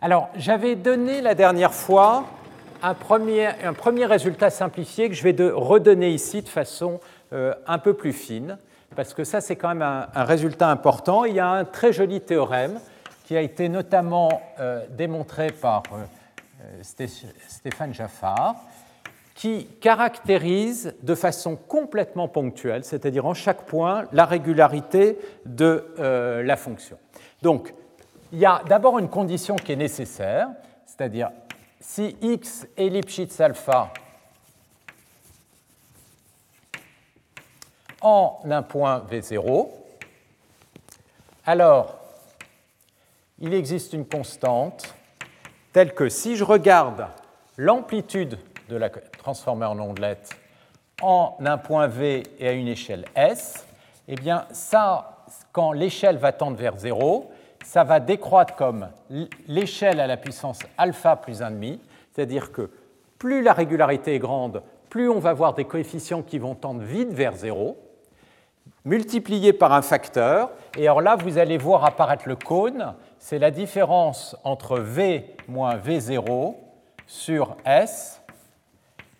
Alors 0.01 0.29
j'avais 0.37 0.75
donné 0.75 1.19
la 1.19 1.35
dernière 1.35 1.73
fois 1.73 2.23
un 2.81 2.93
premier, 2.93 3.47
un 3.65 3.73
premier, 3.73 4.05
résultat 4.05 4.49
simplifié 4.49 5.09
que 5.09 5.15
je 5.15 5.23
vais 5.23 5.35
redonner 5.51 6.11
ici 6.11 6.41
de 6.41 6.47
façon 6.47 7.01
euh, 7.33 7.53
un 7.67 7.79
peu 7.79 7.93
plus 7.93 8.13
fine, 8.13 8.57
parce 8.95 9.13
que 9.13 9.25
ça 9.25 9.41
c'est 9.41 9.57
quand 9.57 9.67
même 9.67 9.81
un, 9.81 10.23
résultat 10.23 10.69
important. 10.69 11.25
Il 11.25 11.35
y 11.35 11.41
a 11.41 11.49
un 11.49 11.65
très 11.65 11.91
joli 11.91 12.21
théorème 12.21 12.79
qui 13.25 13.35
a 13.35 13.41
été 13.41 13.67
notamment 13.67 14.41
euh, 14.61 14.85
démontré 14.89 15.47
par 15.47 15.83
euh, 15.91 16.81
Stéphane 17.49 17.93
Jaffard, 17.93 18.55
qui 19.35 19.65
caractérise 19.81 20.93
de 21.03 21.13
façon 21.13 21.57
complètement 21.57 22.29
ponctuelle, 22.29 22.85
c'est-à-dire 22.85 23.25
en 23.25 23.33
chaque 23.33 23.63
point, 23.63 24.05
la 24.13 24.23
régularité 24.23 25.19
de 25.45 25.85
la 25.97 26.57
fonction. 26.57 26.97
Donc, 27.41 27.73
il 28.31 28.39
y 28.39 28.45
a 28.45 28.61
d'abord 28.67 28.99
une 28.99 29.09
condition 29.09 29.55
qui 29.55 29.71
est 29.71 29.77
nécessaire, 29.77 30.49
c'est-à-dire 30.85 31.31
si 31.79 32.15
x 32.21 32.67
est 32.77 32.89
Lipschitz 32.89 33.39
alpha 33.39 33.91
en 38.01 38.39
un 38.49 38.61
point 38.61 39.03
V0, 39.09 39.69
alors 41.45 41.97
il 43.39 43.53
existe 43.53 43.93
une 43.93 44.05
constante 44.05 44.93
telle 45.73 45.93
que 45.93 46.09
si 46.09 46.35
je 46.35 46.43
regarde 46.43 47.07
l'amplitude 47.57 48.37
de 48.69 48.75
la 48.75 48.89
transformée 48.89 49.65
en 49.65 49.79
ondelette 49.79 50.29
en 51.01 51.37
un 51.39 51.57
point 51.57 51.87
V 51.87 52.23
et 52.37 52.47
à 52.47 52.51
une 52.51 52.67
échelle 52.67 53.05
S, 53.15 53.65
eh 54.07 54.15
bien 54.15 54.45
ça, 54.51 55.25
quand 55.51 55.71
l'échelle 55.71 56.17
va 56.17 56.31
tendre 56.31 56.57
vers 56.57 56.77
0, 56.77 57.31
ça 57.69 57.83
va 57.83 57.99
décroître 57.99 58.55
comme 58.55 58.89
l'échelle 59.47 59.99
à 59.99 60.07
la 60.07 60.17
puissance 60.17 60.57
alpha 60.75 61.15
plus 61.15 61.41
1,5, 61.41 61.77
c'est-à-dire 62.11 62.51
que 62.51 62.71
plus 63.19 63.43
la 63.43 63.53
régularité 63.53 64.15
est 64.15 64.19
grande, 64.19 64.63
plus 64.89 65.07
on 65.07 65.19
va 65.19 65.29
avoir 65.29 65.53
des 65.53 65.65
coefficients 65.65 66.23
qui 66.23 66.39
vont 66.39 66.55
tendre 66.55 66.81
vite 66.81 67.13
vers 67.13 67.35
0, 67.35 67.77
multiplié 68.85 69.53
par 69.53 69.71
un 69.71 69.83
facteur, 69.83 70.49
et 70.79 70.87
alors 70.87 71.01
là, 71.01 71.15
vous 71.15 71.37
allez 71.37 71.59
voir 71.59 71.85
apparaître 71.85 72.27
le 72.27 72.35
cône, 72.35 72.95
c'est 73.19 73.37
la 73.37 73.51
différence 73.51 74.35
entre 74.43 74.79
V 74.79 75.35
moins 75.47 75.77
V0 75.77 76.55
sur 77.05 77.55
S, 77.65 78.23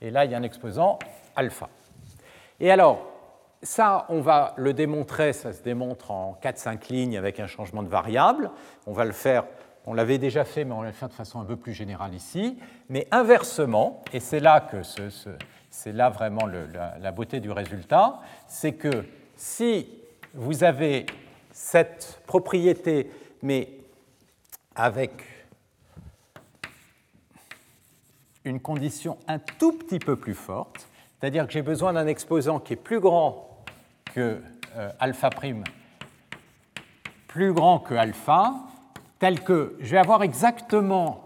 et 0.02 0.10
là 0.10 0.26
il 0.26 0.32
y 0.32 0.34
a 0.34 0.40
un 0.40 0.44
exposant 0.44 0.98
alpha. 1.36 1.70
Et 2.60 2.72
alors, 2.72 3.09
ça, 3.62 4.06
on 4.10 4.22
va 4.22 4.54
le 4.58 4.74
démontrer, 4.74 5.34
ça 5.34 5.52
se 5.52 5.62
démontre 5.62 6.12
en 6.12 6.40
4-5 6.42 6.92
lignes 6.92 7.18
avec 7.18 7.40
un 7.40 7.48
changement 7.48 7.84
de 7.84 7.90
variable. 7.90 8.52
On 8.88 8.94
va 8.94 9.06
le 9.06 9.12
faire, 9.12 9.46
on 9.86 9.94
l'avait 9.94 10.18
déjà 10.18 10.46
fait, 10.46 10.64
mais 10.64 10.74
on 10.74 10.82
va 10.82 10.88
le 10.88 10.94
faire 10.94 11.10
de 11.10 11.14
façon 11.14 11.42
un 11.42 11.46
peu 11.46 11.58
plus 11.58 11.74
générale 11.74 12.14
ici. 12.14 12.58
Mais 12.88 13.08
inversement, 13.12 14.02
et 14.14 14.20
c'est 14.20 14.40
là 14.40 14.62
que 14.62 14.78
c'est 15.70 15.92
là 15.92 16.10
vraiment 16.10 16.46
la 16.46 17.12
beauté 17.12 17.40
du 17.40 17.52
résultat, 17.52 18.20
c'est 18.48 18.74
que 18.74 19.06
si 19.36 19.90
vous 20.34 20.64
avez 20.64 21.06
cette 21.52 22.22
propriété, 22.28 23.12
mais 23.42 23.74
avec 24.76 25.12
une 28.46 28.62
condition 28.62 29.18
un 29.28 29.40
tout 29.40 29.74
petit 29.74 30.00
peu 30.00 30.16
plus 30.16 30.34
forte, 30.34 30.88
c'est-à-dire 31.20 31.46
que 31.46 31.52
j'ai 31.52 31.62
besoin 31.62 31.92
d'un 31.92 32.08
exposant 32.08 32.60
qui 32.60 32.74
est 32.74 32.78
plus 32.78 33.02
grand 33.02 33.49
que 34.14 34.42
euh, 34.76 34.92
alpha 35.00 35.30
prime, 35.30 35.64
plus 37.28 37.54
grand 37.54 37.80
que 37.80 37.94
alpha, 37.94 38.56
tel 39.20 39.42
que 39.44 39.76
je 39.80 39.92
vais 39.92 39.98
avoir 39.98 40.24
exactement 40.24 41.24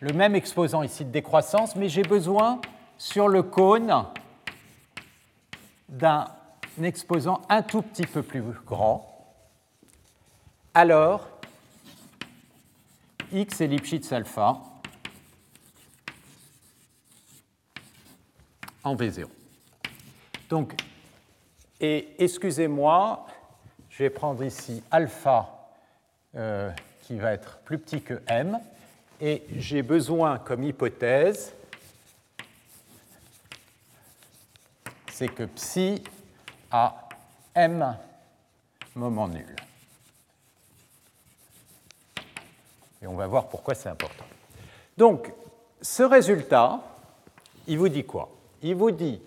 le 0.00 0.12
même 0.12 0.34
exposant 0.34 0.82
ici 0.82 1.04
de 1.04 1.10
décroissance, 1.10 1.76
mais 1.76 1.88
j'ai 1.88 2.02
besoin 2.02 2.60
sur 2.98 3.28
le 3.28 3.42
cône 3.42 4.04
d'un 5.88 6.26
exposant 6.82 7.42
un 7.48 7.62
tout 7.62 7.82
petit 7.82 8.06
peu 8.06 8.22
plus 8.22 8.42
grand. 8.42 9.04
Alors, 10.74 11.28
X 13.32 13.60
est 13.60 13.66
Lipschitz 13.66 14.12
alpha 14.12 14.58
en 18.84 18.94
V0. 18.94 19.26
Donc, 20.48 20.74
et 21.80 22.14
excusez-moi, 22.18 23.26
je 23.90 24.02
vais 24.02 24.10
prendre 24.10 24.44
ici 24.44 24.82
alpha 24.90 25.70
euh, 26.34 26.70
qui 27.02 27.18
va 27.18 27.32
être 27.32 27.58
plus 27.58 27.78
petit 27.78 28.02
que 28.02 28.20
m, 28.26 28.58
et 29.20 29.44
j'ai 29.56 29.82
besoin 29.82 30.38
comme 30.38 30.62
hypothèse, 30.62 31.52
c'est 35.12 35.28
que 35.28 35.44
psi 35.44 36.02
a 36.70 37.08
m 37.54 37.96
moment 38.94 39.28
nul. 39.28 39.56
Et 43.02 43.06
on 43.06 43.14
va 43.14 43.26
voir 43.26 43.48
pourquoi 43.48 43.74
c'est 43.74 43.88
important. 43.88 44.24
Donc, 44.96 45.32
ce 45.80 46.02
résultat, 46.02 46.80
il 47.66 47.78
vous 47.78 47.88
dit 47.88 48.04
quoi? 48.04 48.28
Il 48.62 48.74
vous 48.74 48.90
dit, 48.90 49.20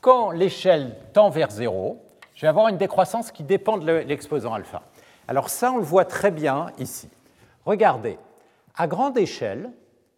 quand 0.00 0.30
l'échelle 0.30 0.96
tend 1.12 1.30
vers 1.30 1.50
0, 1.50 2.02
je 2.34 2.42
vais 2.42 2.48
avoir 2.48 2.68
une 2.68 2.76
décroissance 2.76 3.32
qui 3.32 3.42
dépend 3.42 3.78
de 3.78 3.90
l'exposant 3.90 4.54
alpha. 4.54 4.82
Alors 5.26 5.50
ça, 5.50 5.72
on 5.72 5.78
le 5.78 5.82
voit 5.82 6.04
très 6.04 6.30
bien 6.30 6.68
ici. 6.78 7.08
Regardez, 7.64 8.18
à 8.76 8.86
grande 8.86 9.18
échelle, 9.18 9.70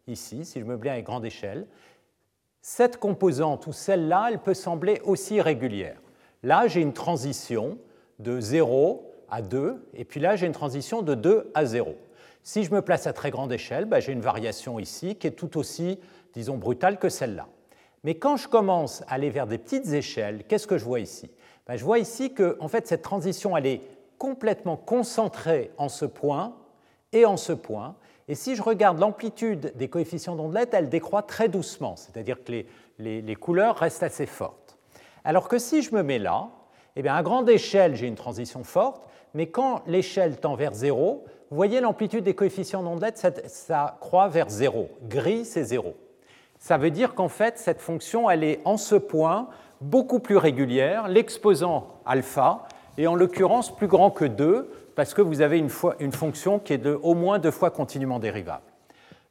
ici, 0.06 0.44
si 0.44 0.60
je 0.60 0.64
me 0.64 0.76
mets 0.76 0.90
à 0.90 1.00
grande 1.00 1.24
échelle, 1.24 1.66
cette 2.62 2.98
composante 2.98 3.66
ou 3.66 3.72
celle-là, 3.72 4.28
elle 4.30 4.38
peut 4.38 4.54
sembler 4.54 5.00
aussi 5.04 5.36
irrégulière. 5.36 5.96
Là, 6.42 6.68
j'ai 6.68 6.80
une 6.80 6.92
transition 6.92 7.78
de 8.18 8.38
0 8.38 9.10
à 9.30 9.40
2, 9.40 9.88
et 9.94 10.04
puis 10.04 10.20
là, 10.20 10.36
j'ai 10.36 10.46
une 10.46 10.52
transition 10.52 11.02
de 11.02 11.14
2 11.14 11.50
à 11.54 11.64
0. 11.64 11.96
Si 12.42 12.64
je 12.64 12.72
me 12.72 12.82
place 12.82 13.06
à 13.06 13.12
très 13.12 13.30
grande 13.30 13.52
échelle, 13.52 13.84
ben, 13.84 14.00
j'ai 14.00 14.12
une 14.12 14.20
variation 14.20 14.78
ici 14.78 15.16
qui 15.16 15.26
est 15.26 15.32
tout 15.32 15.58
aussi, 15.58 15.98
disons, 16.34 16.56
brutale 16.56 16.98
que 16.98 17.08
celle-là. 17.08 17.46
Mais 18.04 18.14
quand 18.14 18.36
je 18.36 18.48
commence 18.48 19.02
à 19.02 19.14
aller 19.14 19.30
vers 19.30 19.46
des 19.46 19.58
petites 19.58 19.92
échelles, 19.92 20.44
qu'est-ce 20.48 20.66
que 20.66 20.78
je 20.78 20.84
vois 20.84 21.00
ici? 21.00 21.30
Ben, 21.66 21.76
Je 21.76 21.84
vois 21.84 21.98
ici 21.98 22.32
que 22.32 22.56
en 22.60 22.68
fait, 22.68 22.86
cette 22.86 23.02
transition 23.02 23.56
elle 23.56 23.66
est 23.66 23.82
complètement 24.18 24.76
concentrée 24.76 25.70
en 25.76 25.88
ce 25.88 26.04
point 26.04 26.54
et 27.12 27.24
en 27.26 27.36
ce 27.36 27.52
point. 27.52 27.96
Et 28.28 28.34
si 28.34 28.54
je 28.54 28.62
regarde 28.62 28.98
l'amplitude 28.98 29.72
des 29.76 29.88
coefficients 29.88 30.36
d'ondelette, 30.36 30.72
elle 30.72 30.88
décroît 30.88 31.22
très 31.22 31.48
doucement, 31.48 31.96
c'est-à-dire 31.96 32.44
que 32.44 32.52
les, 32.98 33.22
les, 33.22 33.34
couleurs 33.34 33.76
restent 33.76 34.02
assez 34.02 34.26
fortes. 34.26 34.78
Alors 35.24 35.48
que 35.48 35.58
si 35.58 35.82
je 35.82 35.94
me 35.94 36.02
mets 36.02 36.18
là, 36.18 36.48
eh 36.96 37.02
bien, 37.02 37.14
à 37.14 37.22
grande 37.22 37.50
échelle, 37.50 37.96
j'ai 37.96 38.06
une 38.06 38.14
transition 38.14 38.62
forte, 38.62 39.02
mais 39.34 39.48
quand 39.48 39.82
l'échelle 39.86 40.38
tend 40.38 40.54
vers 40.54 40.74
zéro, 40.74 41.24
vous 41.50 41.56
voyez 41.56 41.80
l'amplitude 41.80 42.22
des 42.22 42.34
coefficients 42.34 42.82
d'ondelette, 42.82 43.18
ça, 43.18 43.30
ça 43.46 43.96
croît 44.00 44.28
vers 44.28 44.48
zéro. 44.48 44.88
Gris, 45.08 45.44
c'est 45.44 45.64
zéro 45.64 45.96
ça 46.60 46.76
veut 46.76 46.90
dire 46.90 47.14
qu'en 47.14 47.28
fait, 47.28 47.58
cette 47.58 47.80
fonction, 47.80 48.30
elle 48.30 48.44
est 48.44 48.60
en 48.64 48.76
ce 48.76 48.94
point 48.94 49.48
beaucoup 49.80 50.20
plus 50.20 50.36
régulière, 50.36 51.08
l'exposant 51.08 51.88
alpha 52.04 52.68
est 52.98 53.06
en 53.06 53.14
l'occurrence 53.14 53.74
plus 53.74 53.86
grand 53.86 54.10
que 54.10 54.26
2, 54.26 54.70
parce 54.94 55.14
que 55.14 55.22
vous 55.22 55.40
avez 55.40 55.58
une, 55.58 55.70
fonction 55.70 56.58
qui 56.58 56.74
est 56.74 56.86
au 56.86 57.14
moins 57.14 57.38
deux 57.38 57.50
fois 57.50 57.70
continuellement 57.70 58.18
dérivable. 58.18 58.62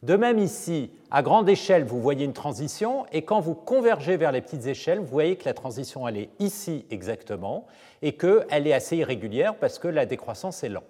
De 0.02 0.16
même 0.16 0.40
ici, 0.40 0.90
à 1.12 1.22
grande 1.22 1.48
échelle, 1.48 1.84
vous 1.84 2.02
voyez 2.02 2.26
une 2.26 2.34
transition, 2.34 3.06
et 3.12 3.22
quand 3.22 3.40
vous 3.42 3.54
convergez 3.54 4.18
vers 4.18 4.32
les 4.32 4.42
petites 4.42 4.66
échelles, 4.66 5.00
vous 5.00 5.06
voyez 5.06 5.36
que 5.36 5.46
la 5.46 5.54
transition, 5.54 6.08
elle 6.08 6.18
est 6.18 6.30
ici 6.40 6.86
exactement, 6.90 7.68
et 8.02 8.14
qu'elle 8.14 8.66
est 8.66 8.74
assez 8.74 8.98
irrégulière 8.98 9.56
parce 9.56 9.78
que 9.78 9.88
la 9.88 10.08
décroissance 10.08 10.64
est 10.64 10.70
lente. 10.70 10.84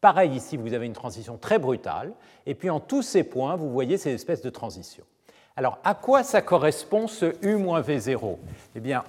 Pareil 0.00 0.30
ici, 0.32 0.56
vous 0.56 0.74
avez 0.74 0.86
une 0.86 0.92
transition 0.92 1.38
très 1.38 1.58
brutale, 1.58 2.12
et 2.44 2.54
puis 2.54 2.70
en 2.70 2.78
tous 2.78 3.02
ces 3.02 3.24
points, 3.24 3.56
vous 3.56 3.70
voyez 3.70 3.98
ces 3.98 4.12
espèces 4.12 4.42
de 4.42 4.50
transitions. 4.50 5.04
Alors, 5.56 5.78
à 5.84 5.94
quoi 5.94 6.22
ça 6.22 6.42
correspond 6.42 7.08
ce 7.08 7.34
U 7.42 7.56
moins 7.56 7.80
V0 7.80 8.36
Eh 8.74 8.80
bien, 8.80 9.04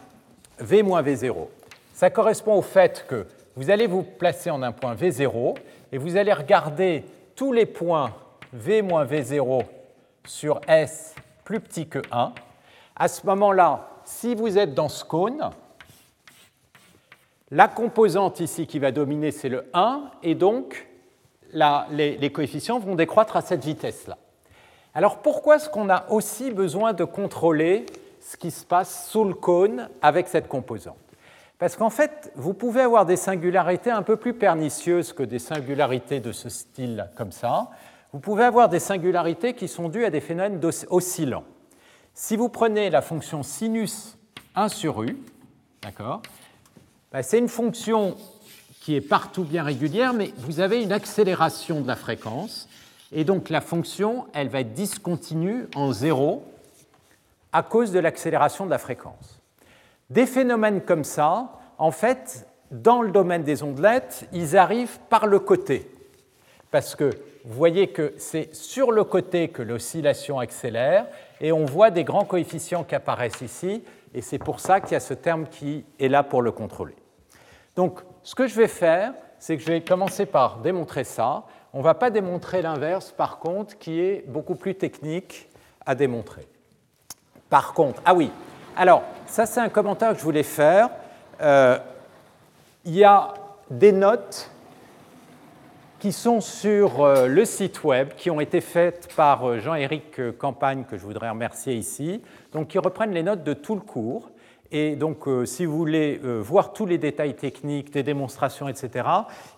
V 0.60 0.82
moins 0.82 1.04
V0, 1.04 1.48
ça 1.94 2.10
correspond 2.10 2.56
au 2.56 2.62
fait 2.62 3.06
que 3.08 3.28
vous 3.58 3.70
allez 3.70 3.86
vous 3.86 4.04
placer 4.04 4.50
en 4.50 4.64
un 4.64 4.72
point 4.72 4.96
V0 4.96 5.58
et 5.92 5.98
vous 5.98 6.16
allez 6.16 6.32
regarder 6.32 7.04
tous 7.36 7.52
les 7.52 7.66
points 7.66 8.14
V 8.54 8.82
moins 8.82 9.04
V0 9.06 9.64
sur 10.26 10.62
S 10.68 11.16
plus 11.44 11.60
petit 11.60 11.88
que 11.88 12.00
1. 12.12 12.34
À 12.96 13.08
ce 13.08 13.26
moment-là, 13.26 13.90
si 14.06 14.34
vous 14.34 14.58
êtes 14.58 14.74
dans 14.74 14.90
ce 14.90 15.04
cône, 15.04 15.50
la 17.52 17.68
composante 17.68 18.40
ici 18.40 18.68
qui 18.68 18.80
va 18.80 18.92
dominer, 18.92 19.32
c'est 19.32 19.50
le 19.50 19.66
1, 19.74 20.12
et 20.24 20.36
donc 20.36 20.88
les 21.92 22.32
coefficients 22.32 22.80
vont 22.80 22.96
décroître 22.96 23.36
à 23.36 23.42
cette 23.42 23.66
vitesse-là. 23.66 24.18
Alors 24.98 25.20
pourquoi 25.20 25.58
est-ce 25.58 25.70
qu'on 25.70 25.92
a 25.92 26.08
aussi 26.10 26.50
besoin 26.50 26.92
de 26.92 27.04
contrôler 27.04 27.86
ce 28.20 28.36
qui 28.36 28.50
se 28.50 28.66
passe 28.66 29.08
sous 29.12 29.26
le 29.26 29.36
cône 29.36 29.90
avec 30.02 30.28
cette 30.28 30.48
composante? 30.48 30.98
Parce 31.60 31.76
qu'en 31.76 31.92
fait, 31.92 32.32
vous 32.34 32.56
pouvez 32.56 32.82
avoir 32.82 33.06
des 33.06 33.16
singularités 33.16 33.92
un 33.92 34.02
peu 34.02 34.16
plus 34.16 34.34
pernicieuses 34.34 35.14
que 35.14 35.22
des 35.22 35.38
singularités 35.38 36.20
de 36.20 36.32
ce 36.32 36.50
style 36.50 37.12
comme 37.16 37.32
ça. 37.32 37.70
Vous 38.12 38.18
pouvez 38.18 38.44
avoir 38.44 38.70
des 38.70 38.80
singularités 38.80 39.54
qui 39.54 39.68
sont 39.68 39.88
dues 39.88 40.04
à 40.04 40.10
des 40.10 40.20
phénomènes 40.20 40.60
oscillants. 40.90 41.44
Si 42.16 42.36
vous 42.36 42.50
prenez 42.50 42.90
la 42.90 43.04
fonction 43.04 43.44
sinus 43.44 44.18
1 44.56 44.68
sur 44.68 45.04
u, 45.04 45.16
d'accord, 45.84 46.24
ben, 47.12 47.22
c'est 47.22 47.38
une 47.38 47.50
fonction 47.50 48.18
qui 48.82 48.96
est 48.96 49.02
partout 49.02 49.44
bien 49.44 49.62
régulière, 49.62 50.14
mais 50.14 50.34
vous 50.38 50.60
avez 50.60 50.82
une 50.82 50.92
accélération 50.92 51.82
de 51.82 51.88
la 51.88 51.96
fréquence 51.96 52.68
et 53.12 53.24
donc 53.24 53.50
la 53.50 53.62
fonction, 53.62 54.28
elle 54.34 54.50
va 54.50 54.62
être 54.62 54.74
discontinue 54.74 55.68
en 55.76 55.92
zéro 55.92 56.44
à 57.54 57.64
cause 57.64 57.92
de 57.92 58.00
l'accélération 58.00 58.66
de 58.66 58.72
la 58.72 58.78
fréquence. 58.78 59.42
Des 60.10 60.26
phénomènes 60.26 60.82
comme 60.82 61.04
ça, 61.04 61.54
en 61.78 61.92
fait, 61.92 62.48
dans 62.72 63.02
le 63.02 63.12
domaine 63.12 63.44
des 63.44 63.64
ondelettes, 63.64 64.28
ils 64.34 64.58
arrivent 64.58 65.00
par 65.10 65.28
le 65.28 65.40
côté. 65.40 65.90
Parce 66.72 66.96
que 66.96 67.10
vous 67.46 67.54
voyez 67.54 67.88
que 67.88 68.14
c'est 68.18 68.54
sur 68.54 68.92
le 68.92 69.04
côté 69.06 69.48
que 69.48 69.62
l'oscillation 69.62 70.40
accélère, 70.40 71.08
et 71.40 71.52
on 71.52 71.66
voit 71.66 71.92
des 71.92 72.04
grands 72.04 72.26
coefficients 72.26 72.84
qui 72.84 72.96
apparaissent 72.96 73.42
ici, 73.42 73.84
et 74.14 74.22
c'est 74.22 74.40
pour 74.40 74.60
ça 74.60 74.82
qu'il 74.82 74.94
y 74.94 74.96
a 74.96 75.00
ce 75.00 75.14
terme 75.14 75.48
qui 75.48 75.86
est 76.00 76.10
là 76.10 76.24
pour 76.24 76.42
le 76.42 76.52
contrôler. 76.52 76.96
Donc, 77.76 78.02
ce 78.24 78.36
que 78.36 78.48
je 78.48 78.56
vais 78.56 78.68
faire, 78.68 79.14
c'est 79.40 79.56
que 79.56 79.64
je 79.64 79.72
vais 79.72 79.82
commencer 79.82 80.26
par 80.26 80.58
démontrer 80.58 81.04
ça, 81.04 81.44
on 81.74 81.80
ne 81.80 81.84
va 81.84 81.94
pas 81.94 82.10
démontrer 82.10 82.62
l'inverse, 82.62 83.12
par 83.12 83.40
contre, 83.40 83.78
qui 83.78 84.00
est 84.00 84.24
beaucoup 84.28 84.56
plus 84.56 84.76
technique 84.76 85.50
à 85.86 85.96
démontrer. 85.96 86.48
Par 87.50 87.74
contre, 87.74 88.02
ah 88.06 88.14
oui, 88.14 88.32
alors 88.76 89.04
ça 89.26 89.46
c'est 89.46 89.60
un 89.60 89.70
commentaire 89.70 90.12
que 90.14 90.20
je 90.20 90.24
voulais 90.24 90.44
faire. 90.44 90.90
Euh, 91.42 91.78
il 92.86 92.96
y 92.96 93.04
a 93.04 93.34
des 93.70 93.92
notes 93.92 94.52
qui 96.00 96.12
sont 96.12 96.42
sur 96.42 97.04
euh, 97.04 97.28
le 97.28 97.44
site 97.46 97.84
web, 97.84 98.10
qui 98.16 98.30
ont 98.30 98.40
été 98.40 98.62
faites 98.62 99.14
par 99.16 99.48
euh, 99.48 99.60
Jean-Éric 99.60 100.38
Campagne, 100.38 100.84
que 100.90 100.98
je 100.98 101.04
voudrais 101.04 101.30
remercier 101.30 101.74
ici, 101.74 102.22
donc 102.52 102.68
qui 102.68 102.80
reprennent 102.80 103.14
les 103.14 103.24
notes 103.24 103.44
de 103.44 103.54
tout 103.54 103.76
le 103.76 103.82
cours. 103.82 104.30
Et 104.72 104.96
donc, 104.96 105.28
euh, 105.28 105.46
si 105.46 105.66
vous 105.66 105.78
voulez 105.78 106.20
euh, 106.24 106.42
voir 106.42 106.74
tous 106.74 106.86
les 106.86 106.98
détails 106.98 107.36
techniques, 107.36 107.92
des 107.92 108.04
démonstrations, 108.04 108.68
etc., 108.68 109.08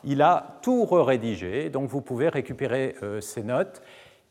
il 0.04 0.22
a 0.22 0.60
tout 0.62 0.86
rédigé. 0.86 1.70
Donc, 1.70 1.90
vous 1.90 2.02
pouvez 2.02 2.30
récupérer 2.30 2.96
euh, 3.02 3.20
ces 3.22 3.42
notes. 3.42 3.82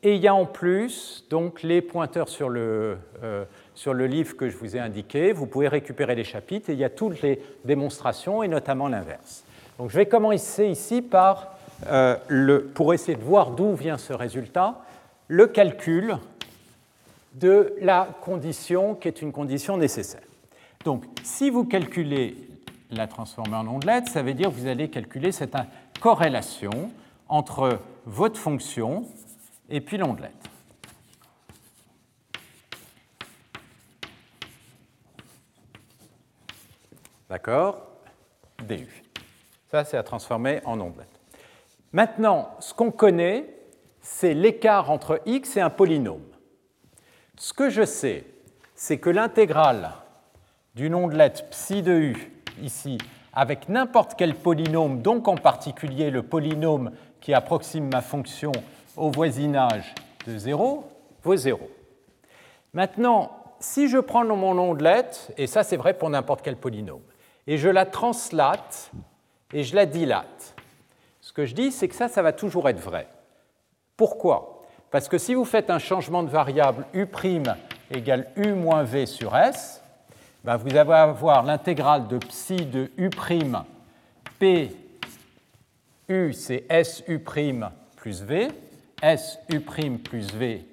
Et 0.01 0.15
il 0.15 0.21
y 0.21 0.27
a 0.29 0.33
en 0.33 0.45
plus 0.45 1.25
donc, 1.29 1.61
les 1.61 1.81
pointeurs 1.81 2.29
sur 2.29 2.47
le, 2.47 2.97
sur 3.75 3.93
le 3.93 4.07
livre 4.07 4.37
que 4.37 4.47
je 4.47 4.55
vous 4.55 4.77
ai 4.77 4.79
indiqué. 4.79 5.33
Vous 5.33 5.45
pouvez 5.45 5.67
récupérer 5.67 6.15
les 6.15 6.23
chapitres 6.23 6.69
et 6.69 6.73
il 6.73 6.79
y 6.79 6.85
a 6.85 6.89
toutes 6.89 7.21
les 7.21 7.41
démonstrations 7.65 8.41
et 8.41 8.47
notamment 8.47 8.87
l'inverse. 8.87 9.43
Donc, 9.77 9.89
je 9.89 9.97
vais 9.97 10.05
commencer 10.05 10.67
ici 10.67 11.01
par, 11.01 11.57
le, 12.29 12.59
pour 12.73 12.93
essayer 12.93 13.17
de 13.17 13.23
voir 13.23 13.51
d'où 13.51 13.73
vient 13.73 13.97
ce 13.97 14.13
résultat, 14.13 14.79
le 15.27 15.47
calcul 15.47 16.17
de 17.33 17.73
la 17.81 18.07
condition 18.21 18.95
qui 18.95 19.09
est 19.09 19.21
une 19.21 19.33
condition 19.33 19.75
nécessaire. 19.75 20.28
Donc, 20.85 21.03
si 21.23 21.49
vous 21.49 21.65
calculez 21.65 22.37
la 22.89 23.05
transformée 23.07 23.55
en 23.55 23.67
ondelette, 23.67 24.07
ça 24.07 24.23
veut 24.23 24.33
dire 24.33 24.49
que 24.49 24.55
vous 24.55 24.67
allez 24.67 24.89
calculer 24.89 25.33
cette 25.33 25.55
corrélation 25.99 26.91
entre 27.27 27.79
votre 28.05 28.39
fonction 28.39 29.05
et 29.69 29.81
puis 29.81 29.97
l'ondelette. 29.97 30.31
D'accord? 37.29 37.85
DU. 38.65 39.03
Ça, 39.69 39.83
c'est 39.83 39.97
à 39.97 40.03
transformer 40.03 40.61
en 40.63 40.79
ondelette. 40.79 41.19
Maintenant, 41.91 42.55
ce 42.59 42.73
qu'on 42.73 42.91
connaît, 42.91 43.53
c'est 44.01 44.33
l'écart 44.33 44.89
entre 44.89 45.21
x 45.25 45.57
et 45.57 45.61
un 45.61 45.69
polynôme. 45.69 46.25
Ce 47.35 47.51
que 47.53 47.69
je 47.69 47.83
sais, 47.83 48.25
c'est 48.75 48.97
que 48.97 49.09
l'intégrale 49.09 49.91
d'une 50.79 50.95
ondelette 50.95 51.49
psi 51.49 51.81
de 51.81 51.91
u 51.91 52.31
ici 52.61 52.97
avec 53.33 53.67
n'importe 53.67 54.13
quel 54.17 54.33
polynôme, 54.33 55.01
donc 55.01 55.27
en 55.27 55.35
particulier 55.35 56.09
le 56.09 56.23
polynôme 56.23 56.91
qui 57.19 57.33
approxime 57.33 57.89
ma 57.89 57.99
fonction 57.99 58.53
au 58.95 59.11
voisinage 59.11 59.93
de 60.25 60.37
0, 60.37 60.89
vaut 61.21 61.35
0. 61.35 61.69
Maintenant, 62.71 63.29
si 63.59 63.89
je 63.89 63.97
prends 63.97 64.23
mon 64.23 64.57
ondelette, 64.57 65.33
et 65.37 65.47
ça 65.47 65.63
c'est 65.63 65.75
vrai 65.75 65.93
pour 65.93 66.09
n'importe 66.09 66.41
quel 66.41 66.55
polynôme, 66.55 67.01
et 67.45 67.57
je 67.57 67.67
la 67.67 67.85
translate 67.85 68.89
et 69.51 69.65
je 69.65 69.75
la 69.75 69.85
dilate, 69.85 70.55
ce 71.19 71.33
que 71.33 71.45
je 71.45 71.55
dis, 71.55 71.73
c'est 71.73 71.89
que 71.89 71.95
ça, 71.95 72.07
ça 72.07 72.21
va 72.21 72.31
toujours 72.31 72.69
être 72.69 72.79
vrai. 72.79 73.09
Pourquoi? 73.97 74.63
Parce 74.91 75.09
que 75.09 75.17
si 75.17 75.35
vous 75.35 75.43
faites 75.43 75.69
un 75.69 75.79
changement 75.79 76.23
de 76.23 76.29
variable 76.29 76.85
u' 76.93 77.05
égale 77.91 78.31
u 78.37 78.53
moins 78.53 78.83
v 78.83 79.05
sur 79.05 79.35
s, 79.35 79.78
ben, 80.43 80.55
vous 80.55 80.69
allez 80.69 80.91
avoir 80.91 81.43
l'intégrale 81.43 82.07
de 82.07 82.17
psi 82.17 82.65
de 82.65 82.89
u' 82.97 83.09
p 84.39 84.71
u, 86.07 86.33
c'est 86.33 86.65
su' 86.83 87.19
plus 87.19 88.23
v, 88.23 88.47
su' 89.17 89.59
plus 89.99 90.33
v 90.33 90.65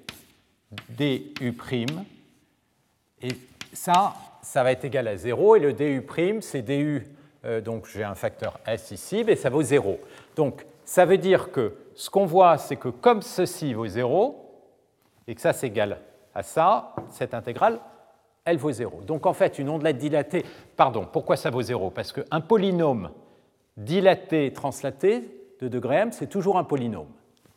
du'. 0.89 1.33
Et 3.21 3.31
ça, 3.73 4.13
ça 4.41 4.63
va 4.63 4.71
être 4.71 4.85
égal 4.85 5.07
à 5.07 5.17
0. 5.17 5.55
Et 5.57 5.59
le 5.59 5.73
du', 5.73 6.01
c'est 6.41 6.61
du, 6.61 7.05
euh, 7.43 7.59
donc 7.59 7.87
j'ai 7.87 8.03
un 8.03 8.15
facteur 8.15 8.59
s 8.65 8.91
ici, 8.91 9.23
mais 9.25 9.35
ça 9.35 9.49
vaut 9.49 9.63
0. 9.63 9.99
Donc 10.35 10.65
ça 10.85 11.05
veut 11.05 11.17
dire 11.17 11.51
que 11.51 11.75
ce 11.93 12.09
qu'on 12.09 12.25
voit, 12.25 12.57
c'est 12.57 12.77
que 12.77 12.89
comme 12.89 13.21
ceci 13.21 13.73
vaut 13.73 13.87
0, 13.87 14.43
et 15.27 15.35
que 15.35 15.41
ça 15.41 15.51
c'est 15.51 15.67
égal 15.67 15.99
à 16.33 16.41
ça, 16.43 16.95
cette 17.09 17.33
intégrale, 17.33 17.79
elle 18.47 18.57
vaut 18.57 18.71
0. 18.71 19.01
Donc 19.01 19.25
en 19.25 19.33
fait, 19.33 19.59
une 19.59 19.69
ondelette 19.69 19.97
dilatée, 19.97 20.45
pardon, 20.75 21.05
pourquoi 21.11 21.35
ça 21.35 21.49
vaut 21.49 21.61
0 21.61 21.91
Parce 21.91 22.13
qu'un 22.13 22.41
polynôme 22.41 23.11
dilaté, 23.75 24.51
translaté 24.53 25.29
de 25.61 25.67
degré 25.67 25.97
m, 25.97 26.11
c'est 26.11 26.27
toujours 26.27 26.57
un 26.57 26.63
polynôme. 26.63 27.09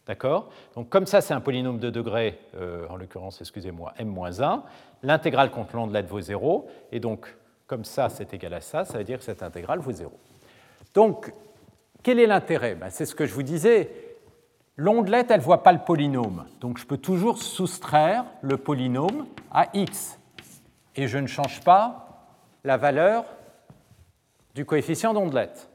D'accord? 0.06 0.50
Donc 0.74 0.88
comme 0.88 1.06
ça, 1.06 1.20
c'est 1.20 1.32
un 1.34 1.40
polynôme 1.40 1.78
de 1.78 1.90
degré, 1.90 2.40
euh, 2.56 2.88
en 2.88 2.96
l'occurrence, 2.96 3.40
excusez-moi, 3.40 3.94
m-1, 3.98 4.62
l'intégrale 5.02 5.50
contre 5.50 5.76
l'ondelette 5.76 6.08
vaut 6.08 6.20
0, 6.20 6.68
et 6.90 6.98
donc 6.98 7.36
comme 7.68 7.84
ça, 7.84 8.08
c'est 8.08 8.34
égal 8.34 8.54
à 8.54 8.60
ça, 8.60 8.84
ça 8.84 8.98
veut 8.98 9.04
dire 9.04 9.18
que 9.18 9.24
cette 9.24 9.44
intégrale 9.44 9.78
vaut 9.78 9.92
0. 9.92 10.10
Donc, 10.92 11.32
quel 12.02 12.18
est 12.18 12.26
l'intérêt? 12.26 12.74
Ben, 12.74 12.90
C'est 12.90 13.06
ce 13.06 13.14
que 13.14 13.26
je 13.26 13.32
vous 13.32 13.44
disais, 13.44 13.90
l'ondelette, 14.76 15.30
elle 15.30 15.38
ne 15.38 15.44
voit 15.44 15.62
pas 15.62 15.72
le 15.72 15.78
polynôme, 15.78 16.46
donc 16.60 16.78
je 16.78 16.86
peux 16.86 16.96
toujours 16.96 17.38
soustraire 17.38 18.24
le 18.42 18.56
polynôme 18.56 19.26
à 19.52 19.68
x, 19.74 20.19
et 20.96 21.08
je 21.08 21.18
ne 21.18 21.26
change 21.26 21.60
pas 21.60 22.26
la 22.64 22.76
valeur 22.76 23.24
du 24.54 24.64
coefficient 24.64 25.14
d'ondelette. 25.14 25.68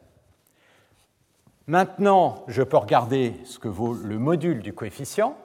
Maintenant, 1.67 2.43
je 2.47 2.61
peux 2.61 2.77
regarder 2.77 3.33
ce 3.43 3.57
que 3.57 3.67
vaut 3.67 3.93
le 3.93 4.19
module 4.19 4.61
du 4.61 4.73
coefficient. 4.73 5.35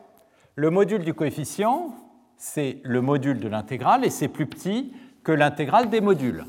Le 0.54 0.70
module 0.70 1.04
du 1.04 1.14
coefficient, 1.14 1.94
c'est 2.37 2.78
le 2.83 3.00
module 3.00 3.40
de 3.40 3.48
l'intégrale 3.48 4.04
et 4.04 4.11
c'est 4.11 4.28
plus 4.28 4.46
petit 4.46 4.92
que 5.24 5.33
l'intégrale 5.33 5.88
des 5.88 6.00
modules. 6.00 6.44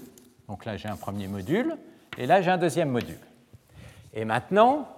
Donc 0.48 0.66
là, 0.66 0.76
j'ai 0.76 0.90
un 0.90 0.98
premier 0.98 1.28
module 1.28 1.78
et 2.18 2.26
là, 2.26 2.42
j'ai 2.42 2.52
un 2.52 2.58
deuxième 2.58 2.90
module. 2.90 3.20
Et 4.14 4.26
maintenant, 4.26 4.90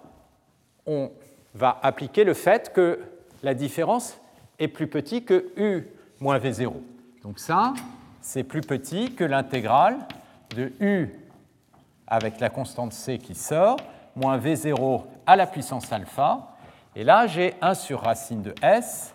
on 0.87 1.11
va 1.53 1.79
appliquer 1.83 2.23
le 2.23 2.33
fait 2.33 2.73
que 2.73 2.99
la 3.43 3.53
différence 3.53 4.17
est 4.57 4.67
plus 4.67 4.87
petite 4.87 5.25
que 5.25 5.51
u 5.57 5.85
moins 6.19 6.39
v0. 6.39 6.73
Donc 7.21 7.37
ça, 7.37 7.73
c'est 8.23 8.43
plus 8.43 8.61
petit 8.61 9.13
que 9.13 9.23
l'intégrale 9.23 9.99
de 10.55 10.71
u 10.79 11.09
avec 12.07 12.39
la 12.39 12.49
constante 12.49 12.93
c 12.93 13.17
qui 13.19 13.35
sort 13.35 13.77
moins 14.15 14.37
V0 14.37 15.03
à 15.25 15.35
la 15.35 15.45
puissance 15.45 15.91
alpha. 15.91 16.55
Et 16.95 17.03
là, 17.03 17.27
j'ai 17.27 17.55
1 17.61 17.73
sur 17.73 18.01
racine 18.01 18.41
de 18.41 18.55
S, 18.61 19.13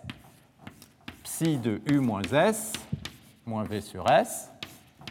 psi 1.22 1.56
de 1.56 1.80
U 1.86 2.00
moins 2.00 2.22
S, 2.22 2.72
moins 3.46 3.64
V 3.64 3.80
sur 3.80 4.10
S, 4.10 4.50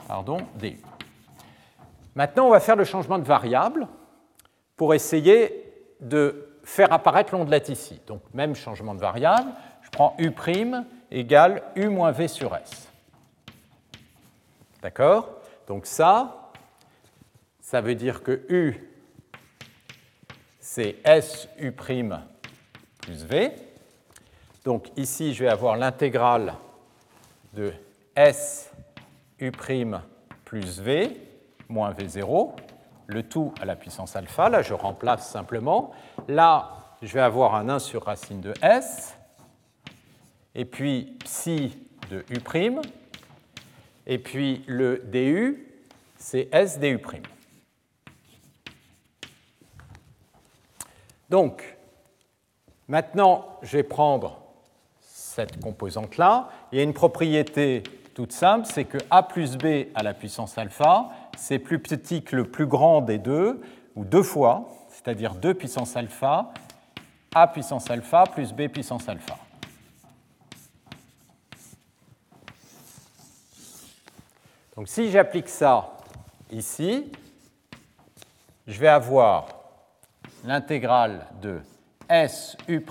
pardon, 0.08 0.38
du. 0.60 0.78
Maintenant, 2.14 2.48
on 2.48 2.52
va 2.52 2.60
faire 2.60 2.76
le 2.76 2.84
changement 2.84 3.18
de 3.18 3.24
variable 3.24 3.88
pour 4.76 4.94
essayer 4.94 5.64
de 6.02 6.50
faire 6.64 6.92
apparaître 6.92 7.34
l'ondelette 7.34 7.70
ici. 7.70 8.02
Donc, 8.06 8.22
même 8.34 8.54
changement 8.56 8.94
de 8.94 9.00
variable, 9.00 9.50
je 9.82 9.90
prends 9.90 10.16
U' 10.20 10.34
égale 11.10 11.64
U 11.76 11.88
moins 11.88 12.12
V 12.12 12.28
sur 12.28 12.54
S. 12.56 12.87
D'accord? 14.82 15.42
Donc 15.68 15.86
ça, 15.86 16.52
ça 17.60 17.82
veut 17.82 17.96
dire 17.96 18.24
que 18.24 18.46
U 18.50 18.90
c'est 20.60 20.98
SU' 21.22 21.72
plus 21.72 23.24
V. 23.24 23.52
Donc 24.66 24.90
ici, 24.98 25.34
je 25.34 25.46
vais 25.46 25.50
avoir 25.50 25.78
l'intégrale 25.78 26.56
de 27.54 27.74
SU' 28.16 29.52
plus 30.44 30.82
V 30.82 31.22
moins 31.70 31.92
V0, 31.92 32.52
le 33.08 33.24
tout 33.24 33.54
à 33.62 33.66
la 33.66 33.76
puissance 33.76 34.16
alpha. 34.16 34.50
Là, 34.50 34.62
je 34.62 34.74
remplace 34.74 35.30
simplement. 35.30 35.92
Là, 36.28 36.78
je 37.02 37.14
vais 37.14 37.22
avoir 37.22 37.56
un 37.56 37.70
1 37.70 37.80
sur 37.80 38.06
racine 38.06 38.42
de 38.42 38.54
S, 38.62 39.18
et 40.56 40.66
puis 40.66 41.18
psi 41.24 41.78
de 42.10 42.26
U', 42.30 42.42
et 44.08 44.18
puis 44.18 44.64
le 44.68 45.04
du, 45.06 45.68
c'est 46.18 46.48
S 46.52 46.80
du'. 46.80 46.98
Donc, 51.30 51.78
maintenant, 52.88 53.60
je 53.62 53.78
vais 53.78 53.84
prendre 53.84 54.40
cette 55.02 55.62
composante-là. 55.62 56.50
Il 56.72 56.78
y 56.78 56.82
a 56.82 56.84
une 56.84 56.94
propriété 56.94 57.84
toute 58.16 58.32
simple, 58.32 58.66
c'est 58.66 58.86
que 58.86 58.98
a 59.12 59.22
plus 59.22 59.58
b 59.58 59.90
à 59.94 60.02
la 60.04 60.14
puissance 60.14 60.58
alpha, 60.58 61.10
c'est 61.38 61.60
plus 61.60 61.80
petit 61.80 62.24
que 62.24 62.36
le 62.36 62.46
plus 62.46 62.66
grand 62.66 63.02
des 63.02 63.18
deux, 63.20 63.62
ou 63.96 64.06
deux 64.06 64.24
fois, 64.24 64.70
c'est-à-dire 64.90 65.36
2 65.36 65.54
puissance 65.54 65.96
alpha, 65.98 66.54
a 67.36 67.48
puissance 67.48 67.92
alpha 67.92 68.24
plus 68.26 68.54
b 68.54 68.70
puissance 68.70 69.08
alpha. 69.10 69.38
Donc 74.78 74.88
si 74.88 75.10
j'applique 75.10 75.50
ça 75.50 75.98
ici, 76.52 77.12
je 78.68 78.80
vais 78.80 78.88
avoir 78.88 79.48
l'intégrale 80.44 81.26
de 81.42 81.60
SU', 82.28 82.86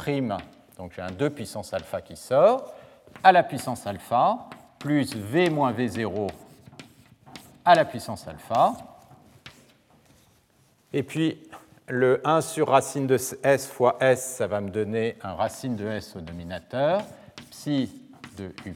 donc 0.76 0.92
j'ai 0.96 1.02
un 1.02 1.12
2 1.12 1.30
puissance 1.30 1.72
alpha 1.72 2.00
qui 2.00 2.16
sort, 2.16 2.74
à 3.22 3.30
la 3.30 3.44
puissance 3.44 3.86
alpha, 3.86 4.48
plus 4.80 5.14
V 5.14 5.48
moins 5.48 5.72
V0 5.72 6.28
à 7.64 7.76
la 7.76 7.84
puissance 7.84 8.26
alpha. 8.26 8.72
Et 10.92 11.04
puis 11.04 11.40
le 11.86 12.20
1 12.26 12.40
sur 12.40 12.68
racine 12.68 13.06
de 13.06 13.16
S 13.44 13.68
fois 13.68 13.96
S, 14.00 14.34
ça 14.38 14.48
va 14.48 14.60
me 14.60 14.70
donner 14.70 15.16
un 15.22 15.34
racine 15.34 15.76
de 15.76 15.86
S 15.86 16.16
au 16.16 16.20
dominateur, 16.20 17.04
psi 17.52 17.92
de 18.36 18.52
U', 18.66 18.74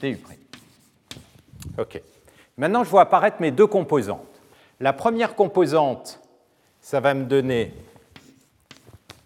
du'. 0.00 0.16
OK. 1.78 2.00
Maintenant, 2.56 2.84
je 2.84 2.90
vois 2.90 3.02
apparaître 3.02 3.36
mes 3.40 3.50
deux 3.50 3.66
composantes. 3.66 4.40
La 4.80 4.92
première 4.92 5.34
composante, 5.34 6.20
ça 6.80 7.00
va 7.00 7.14
me 7.14 7.24
donner 7.24 7.74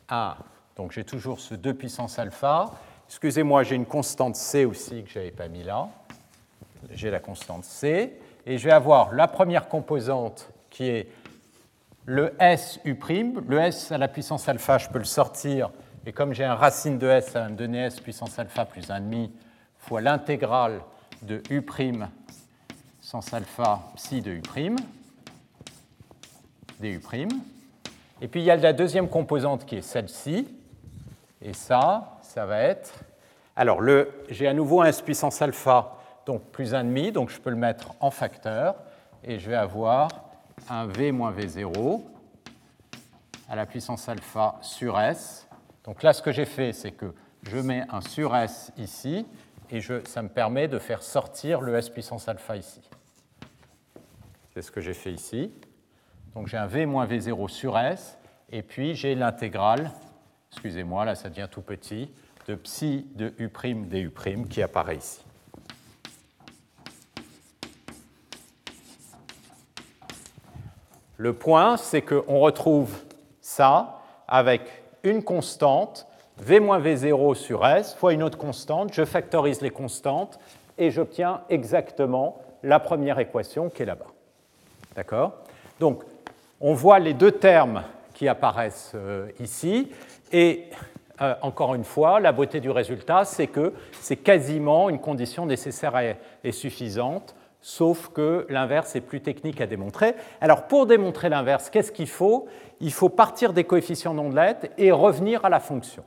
A. 0.08 0.36
Donc 0.76 0.92
j'ai 0.92 1.04
toujours 1.04 1.40
ce 1.40 1.54
2 1.54 1.74
puissance 1.74 2.18
alpha. 2.18 2.72
Excusez-moi, 3.08 3.62
j'ai 3.62 3.76
une 3.76 3.86
constante 3.86 4.36
C 4.36 4.64
aussi 4.64 5.04
que 5.04 5.10
je 5.10 5.18
n'avais 5.18 5.30
pas 5.30 5.48
mis 5.48 5.62
là. 5.62 5.88
J'ai 6.90 7.10
la 7.10 7.20
constante 7.20 7.64
C. 7.64 8.18
Et 8.46 8.58
je 8.58 8.64
vais 8.64 8.72
avoir 8.72 9.12
la 9.14 9.28
première 9.28 9.68
composante 9.68 10.50
qui 10.70 10.88
est 10.88 11.08
le 12.04 12.34
SU'. 12.56 12.98
Le 13.48 13.58
S 13.60 13.92
à 13.92 13.98
la 13.98 14.08
puissance 14.08 14.48
alpha, 14.48 14.78
je 14.78 14.88
peux 14.88 14.98
le 14.98 15.04
sortir. 15.04 15.70
Et 16.04 16.12
comme 16.12 16.34
j'ai 16.34 16.44
un 16.44 16.54
racine 16.54 16.98
de 16.98 17.06
S, 17.06 17.30
ça 17.30 17.40
va 17.40 17.48
me 17.48 17.56
donner 17.56 17.84
S 17.84 18.00
puissance 18.00 18.38
alpha 18.38 18.64
plus 18.64 18.88
1,5 18.88 19.30
fois 19.78 20.00
l'intégrale 20.00 20.80
de 21.22 21.42
U' 21.50 21.62
sans 23.14 23.32
alpha 23.34 23.80
psi 23.94 24.20
de 24.22 24.32
U' 24.32 24.42
du'. 26.80 27.28
Et 28.20 28.26
puis 28.26 28.40
il 28.40 28.44
y 28.44 28.50
a 28.50 28.56
la 28.56 28.72
deuxième 28.72 29.08
composante 29.08 29.64
qui 29.66 29.76
est 29.76 29.82
celle-ci. 29.82 30.48
Et 31.40 31.52
ça, 31.52 32.18
ça 32.22 32.44
va 32.44 32.58
être. 32.58 32.92
Alors, 33.54 33.80
j'ai 34.30 34.48
à 34.48 34.52
nouveau 34.52 34.80
un 34.80 34.86
S 34.86 35.00
puissance 35.00 35.40
alpha, 35.40 35.96
donc 36.26 36.42
plus 36.46 36.72
1,5, 36.72 37.12
donc 37.12 37.30
je 37.30 37.40
peux 37.40 37.50
le 37.50 37.56
mettre 37.56 37.94
en 38.00 38.10
facteur. 38.10 38.74
Et 39.22 39.38
je 39.38 39.48
vais 39.48 39.56
avoir 39.56 40.08
un 40.68 40.86
V 40.86 41.12
moins 41.12 41.30
V0 41.30 42.02
à 43.48 43.54
la 43.54 43.64
puissance 43.64 44.08
alpha 44.08 44.56
sur 44.60 44.98
S. 44.98 45.46
Donc 45.84 46.02
là, 46.02 46.12
ce 46.12 46.20
que 46.20 46.32
j'ai 46.32 46.46
fait, 46.46 46.72
c'est 46.72 46.90
que 46.90 47.14
je 47.44 47.58
mets 47.58 47.84
un 47.90 48.00
sur 48.00 48.34
S 48.34 48.72
ici, 48.76 49.24
et 49.70 49.80
ça 50.04 50.22
me 50.22 50.28
permet 50.28 50.66
de 50.66 50.80
faire 50.80 51.04
sortir 51.04 51.60
le 51.60 51.76
S 51.76 51.88
puissance 51.90 52.26
alpha 52.26 52.56
ici. 52.56 52.80
C'est 54.54 54.62
ce 54.62 54.70
que 54.70 54.80
j'ai 54.80 54.94
fait 54.94 55.10
ici. 55.10 55.52
Donc 56.32 56.46
j'ai 56.46 56.56
un 56.56 56.66
V 56.66 56.86
moins 56.86 57.06
V0 57.06 57.48
sur 57.48 57.76
S, 57.76 58.16
et 58.52 58.62
puis 58.62 58.94
j'ai 58.94 59.16
l'intégrale, 59.16 59.90
excusez-moi, 60.52 61.04
là 61.04 61.16
ça 61.16 61.28
devient 61.28 61.48
tout 61.50 61.60
petit, 61.60 62.08
de 62.46 62.54
psi 62.54 63.04
de 63.16 63.34
U' 63.38 63.50
du' 63.74 64.12
qui 64.48 64.62
apparaît 64.62 64.98
ici. 64.98 65.24
Le 71.16 71.32
point, 71.32 71.76
c'est 71.76 72.02
qu'on 72.02 72.38
retrouve 72.38 73.02
ça 73.40 74.02
avec 74.28 74.84
une 75.02 75.24
constante, 75.24 76.06
V 76.38 76.60
moins 76.60 76.78
V0 76.78 77.34
sur 77.34 77.66
S, 77.66 77.94
fois 77.96 78.12
une 78.12 78.22
autre 78.22 78.38
constante, 78.38 78.94
je 78.94 79.04
factorise 79.04 79.62
les 79.62 79.70
constantes 79.70 80.38
et 80.78 80.92
j'obtiens 80.92 81.42
exactement 81.48 82.40
la 82.62 82.78
première 82.78 83.18
équation 83.18 83.68
qui 83.68 83.82
est 83.82 83.86
là-bas. 83.86 84.13
D'accord? 84.94 85.32
Donc, 85.80 86.02
on 86.60 86.74
voit 86.74 86.98
les 86.98 87.14
deux 87.14 87.32
termes 87.32 87.82
qui 88.14 88.28
apparaissent 88.28 88.92
euh, 88.94 89.28
ici. 89.40 89.90
Et 90.32 90.70
euh, 91.20 91.34
encore 91.42 91.74
une 91.74 91.84
fois, 91.84 92.20
la 92.20 92.32
beauté 92.32 92.60
du 92.60 92.70
résultat, 92.70 93.24
c'est 93.24 93.46
que 93.48 93.72
c'est 94.00 94.16
quasiment 94.16 94.88
une 94.88 95.00
condition 95.00 95.46
nécessaire 95.46 96.16
et 96.42 96.52
suffisante, 96.52 97.34
sauf 97.60 98.08
que 98.08 98.46
l'inverse 98.48 98.96
est 98.96 99.00
plus 99.00 99.20
technique 99.20 99.60
à 99.60 99.66
démontrer. 99.66 100.14
Alors 100.40 100.66
pour 100.66 100.86
démontrer 100.86 101.28
l'inverse, 101.28 101.70
qu'est-ce 101.70 101.92
qu'il 101.92 102.08
faut? 102.08 102.46
Il 102.80 102.92
faut 102.92 103.08
partir 103.08 103.52
des 103.52 103.64
coefficients 103.64 104.14
d'ondelette 104.14 104.72
et 104.78 104.90
revenir 104.90 105.44
à 105.44 105.48
la 105.48 105.60
fonction. 105.60 106.04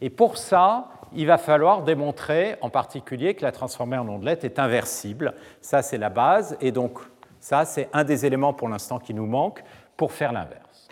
Et 0.00 0.10
pour 0.10 0.38
ça, 0.38 0.88
il 1.14 1.26
va 1.26 1.38
falloir 1.38 1.82
démontrer 1.82 2.56
en 2.60 2.70
particulier 2.70 3.34
que 3.34 3.42
la 3.42 3.52
transformée 3.52 3.98
en 3.98 4.08
ondelette 4.08 4.44
est 4.44 4.58
inversible. 4.58 5.34
Ça, 5.60 5.82
c'est 5.82 5.98
la 5.98 6.08
base. 6.08 6.56
Et 6.60 6.72
donc, 6.72 7.00
ça, 7.40 7.64
c'est 7.64 7.88
un 7.92 8.04
des 8.04 8.26
éléments 8.26 8.52
pour 8.52 8.68
l'instant 8.68 8.98
qui 8.98 9.14
nous 9.14 9.26
manque 9.26 9.64
pour 9.96 10.12
faire 10.12 10.32
l'inverse. 10.32 10.88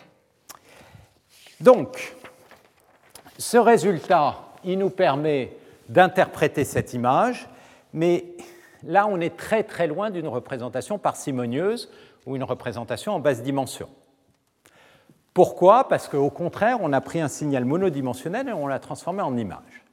Donc, 1.61 2.15
ce 3.37 3.57
résultat, 3.57 4.35
il 4.63 4.79
nous 4.79 4.89
permet 4.89 5.55
d'interpréter 5.87 6.65
cette 6.65 6.93
image, 6.93 7.47
mais 7.93 8.25
là, 8.83 9.07
on 9.07 9.19
est 9.19 9.37
très 9.37 9.63
très 9.63 9.87
loin 9.87 10.09
d'une 10.09 10.27
représentation 10.27 10.97
parcimonieuse 10.97 11.91
ou 12.25 12.35
une 12.35 12.43
représentation 12.43 13.13
en 13.13 13.19
basse 13.19 13.41
dimension. 13.41 13.89
Pourquoi? 15.33 15.87
Parce 15.87 16.07
qu'au 16.07 16.29
contraire, 16.29 16.79
on 16.81 16.91
a 16.91 17.01
pris 17.01 17.21
un 17.21 17.27
signal 17.27 17.65
monodimensionnel 17.65 18.49
et 18.49 18.53
on 18.53 18.67
l'a 18.67 18.79
transformé 18.79 19.21
en 19.21 19.37
image. 19.37 19.85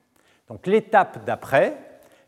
Donc 0.49 0.67
l'étape 0.67 1.25
d'après, 1.25 1.77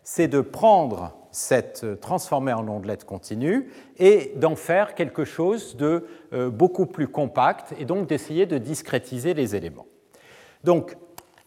c'est 0.03 0.29
de 0.29 0.41
prendre 0.41 1.18
cette 1.39 2.01
transformée 2.01 2.53
en 2.53 2.67
ondelette 2.69 3.05
continue 3.05 3.71
et 3.97 4.33
d'en 4.37 4.57
faire 4.57 4.95
quelque 4.97 5.25
chose 5.25 5.77
de 5.77 6.05
euh, 6.33 6.51
beaucoup 6.51 6.87
plus 6.87 7.07
compact 7.07 7.75
et 7.79 7.85
donc 7.85 8.09
d'essayer 8.09 8.45
de 8.45 8.59
discrétiser 8.59 9.35
les 9.35 9.55
éléments. 9.55 9.87
Donc 10.65 10.97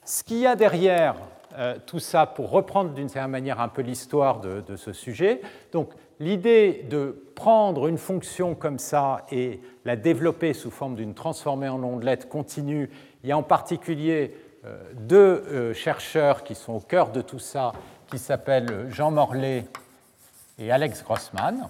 ce 0.06 0.24
qu'il 0.24 0.38
y 0.38 0.48
a 0.48 0.56
derrière 0.56 1.16
euh, 1.58 1.76
tout 1.86 2.00
ça 2.00 2.26
pour 2.26 2.52
reprendre 2.52 2.92
d'une 2.92 3.10
certaine 3.10 3.32
manière 3.32 3.60
un 3.60 3.68
peu 3.68 3.82
l'histoire 3.82 4.40
de, 4.40 4.76
ce 4.78 4.94
sujet, 4.94 5.42
donc 5.74 5.90
l'idée 6.22 6.86
de 6.90 7.26
prendre 7.36 7.88
une 7.88 7.98
fonction 7.98 8.56
comme 8.56 8.80
ça 8.80 9.26
et 9.30 9.60
la 9.84 9.98
développer 9.98 10.54
sous 10.54 10.72
forme 10.72 10.96
d'une 10.96 11.14
transformée 11.14 11.68
en 11.68 11.84
ondelette 11.84 12.30
continue, 12.30 12.90
il 13.24 13.30
y 13.30 13.34
a 13.34 13.38
en 13.38 13.44
particulier 13.44 14.34
euh, 14.64 14.78
deux 14.94 15.18
euh, 15.18 15.74
chercheurs 15.74 16.44
qui 16.44 16.56
sont 16.56 16.74
au 16.74 16.80
cœur 16.80 17.12
de 17.12 17.22
tout 17.22 17.40
ça, 17.40 17.74
qui 18.12 18.20
s'appellent 18.20 18.88
Jean 18.90 19.10
Morlet 19.10 19.66
et 20.60 20.70
Alex 20.70 21.02
Grossman. 21.02 21.70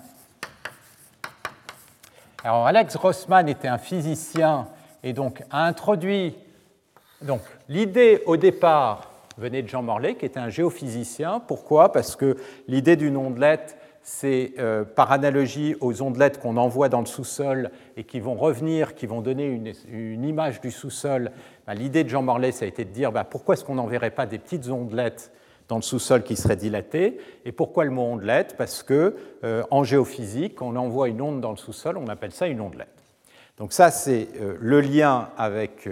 Alors 2.43 2.65
Alex 2.65 2.97
Grossman 2.97 3.47
était 3.47 3.67
un 3.67 3.77
physicien 3.77 4.67
et 5.04 5.13
donc 5.13 5.43
a 5.51 5.65
introduit 5.65 6.36
donc 7.21 7.41
l'idée 7.69 8.23
au 8.25 8.38
départ 8.38 9.12
venait 9.38 9.62
de 9.62 9.67
Jean 9.67 9.84
Morlet 9.84 10.15
qui 10.15 10.25
était 10.25 10.39
un 10.39 10.49
géophysicien. 10.49 11.39
Pourquoi? 11.47 11.91
Parce 11.91 12.15
que 12.15 12.38
l'idée 12.67 12.95
d'une 12.95 13.17
ondelette 13.17 13.77
c'est 14.01 14.54
euh, 14.58 14.84
par 14.84 15.12
analogie 15.12 15.75
aux 15.80 16.01
ondelettes 16.01 16.39
qu'on 16.39 16.58
envoie 16.58 16.89
dans 16.89 17.01
le 17.01 17.06
sous-sol 17.06 17.69
et 17.97 18.04
qui 18.04 18.19
vont 18.19 18.34
revenir, 18.34 18.95
qui 18.95 19.06
vont 19.06 19.21
donner 19.21 19.45
une, 19.45 20.25
image 20.25 20.60
du 20.60 20.71
sous-sol. 20.71 21.30
Ben, 21.67 21.75
l'idée 21.75 22.04
de 22.04 22.10
Jean 22.10 22.23
Morlet, 22.23 22.51
ça 22.51 22.65
a 22.65 22.67
été 22.67 22.84
de 22.84 22.89
dire 22.89 23.12
ben, 23.12 23.23
pourquoi 23.23 23.54
est-ce 23.54 23.63
qu'on 23.63 23.75
n'enverrait 23.75 24.10
pas 24.10 24.25
des 24.25 24.39
petites 24.39 24.69
ondelettes 24.69 25.32
dans 25.71 25.77
le 25.77 25.84
sous-sol 25.84 26.23
qui 26.23 26.36
seraient 26.36 26.57
dilatées 26.57 27.17
Et 27.45 27.53
pourquoi 27.53 27.86
le 27.86 27.91
mot 27.91 28.01
ondelette? 28.01 28.55
Parce 28.57 28.84
que 28.84 29.15
euh, 29.45 29.63
en 29.71 29.86
géophysique, 29.86 30.62
on 30.62 30.75
envoie 30.75 31.07
une 31.07 31.21
onde 31.21 31.39
dans 31.39 31.51
le 31.51 31.55
sous-sol, 31.55 31.97
on 31.97 32.10
appelle 32.10 32.34
ça 32.34 32.47
une 32.47 32.60
ondelette. 32.60 32.89
Donc 33.57 33.71
ça, 33.71 33.89
c'est 33.89 34.27
euh, 34.41 34.57
le 34.60 34.81
lien 34.81 35.29
avec 35.38 35.88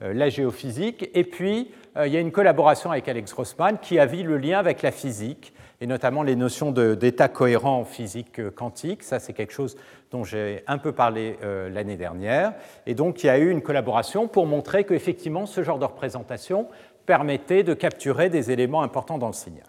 la 0.00 0.28
géophysique. 0.28 1.10
Et 1.12 1.24
puis, 1.24 1.72
il 2.04 2.12
y 2.12 2.16
a 2.16 2.20
une 2.20 2.30
collaboration 2.30 2.92
avec 2.92 3.08
Alex 3.08 3.32
Grossman 3.32 3.78
qui 3.80 3.98
a 3.98 4.06
vu 4.06 4.22
le 4.22 4.36
lien 4.36 4.58
avec 4.58 4.82
la 4.82 4.92
physique 4.92 5.54
et 5.80 5.86
notamment 5.86 6.22
les 6.22 6.36
notions 6.36 6.72
d'état 6.72 7.28
cohérent 7.28 7.80
en 7.80 7.84
physique 7.84 8.38
euh, 8.38 8.50
quantique. 8.50 9.02
Ça, 9.02 9.18
c'est 9.18 9.32
quelque 9.32 9.52
chose 9.52 9.76
dont 10.10 10.24
j'ai 10.24 10.62
un 10.66 10.78
peu 10.78 10.92
parlé 10.92 11.36
euh, 11.42 11.68
l'année 11.68 11.96
dernière. 11.96 12.54
Et 12.86 12.94
donc, 12.94 13.22
il 13.22 13.26
y 13.26 13.30
a 13.30 13.38
eu 13.38 13.50
une 13.50 13.62
collaboration 13.62 14.28
pour 14.28 14.46
montrer 14.46 14.84
qu'effectivement, 14.84 15.46
ce 15.46 15.62
genre 15.62 15.78
de 15.78 15.84
représentation 15.84 16.68
permettait 17.06 17.62
de 17.62 17.74
capturer 17.74 18.28
des 18.28 18.50
éléments 18.50 18.82
importants 18.82 19.18
dans 19.18 19.28
le 19.28 19.32
signal. 19.32 19.66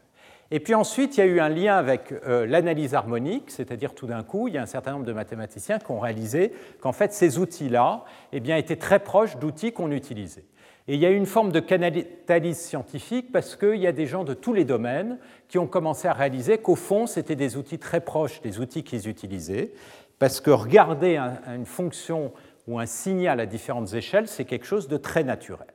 Et 0.50 0.60
puis 0.62 0.76
ensuite, 0.76 1.18
il 1.18 1.20
y 1.20 1.24
a 1.24 1.26
eu 1.26 1.40
un 1.42 1.50
lien 1.50 1.76
avec 1.76 2.12
euh, 2.12 2.46
l'analyse 2.46 2.96
harmonique, 2.96 3.52
c'est-à-dire 3.52 3.94
tout 3.94 4.08
d'un 4.08 4.24
coup, 4.24 4.48
il 4.48 4.54
y 4.54 4.58
a 4.58 4.62
un 4.62 4.68
certain 4.68 4.94
nombre 4.94 5.06
de 5.06 5.12
mathématiciens 5.12 5.78
qui 5.78 5.92
ont 5.92 6.00
réalisé 6.00 6.54
qu'en 6.80 6.94
fait, 6.94 7.14
ces 7.14 7.38
outils-là 7.38 8.06
eh 8.32 8.40
bien, 8.40 8.56
étaient 8.56 8.78
très 8.78 9.00
proches 9.00 9.38
d'outils 9.38 9.74
qu'on 9.74 9.92
utilisait. 9.92 10.46
Et 10.88 10.94
il 10.94 11.02
y 11.02 11.06
a 11.06 11.10
eu 11.10 11.18
une 11.18 11.26
forme 11.26 11.52
de 11.52 11.60
canalitalise 11.60 12.58
scientifique 12.58 13.34
parce 13.34 13.58
qu'il 13.58 13.76
y 13.76 13.88
a 13.88 13.92
des 13.92 14.06
gens 14.06 14.24
de 14.24 14.34
tous 14.34 14.54
les 14.54 14.64
domaines 14.64 15.18
qui 15.50 15.58
ont 15.58 15.68
commencé 15.68 16.08
à 16.08 16.14
réaliser 16.14 16.60
qu'au 16.60 16.76
fond, 16.76 17.08
c'était 17.08 17.36
des 17.36 17.58
outils 17.58 17.78
très 17.80 18.00
proches 18.00 18.42
des 18.42 18.62
outils 18.62 18.86
qu'ils 18.86 19.10
utilisaient, 19.10 19.74
parce 20.18 20.40
que 20.40 20.50
regarder 20.50 21.18
une 21.18 21.66
fonction 21.66 22.32
ou 22.68 22.80
un 22.80 22.86
signal 22.86 23.42
à 23.42 23.46
différentes 23.46 23.94
échelles, 23.94 24.30
c'est 24.30 24.46
quelque 24.46 24.66
chose 24.66 24.88
de 24.88 24.96
très 24.96 25.26
naturel. 25.26 25.68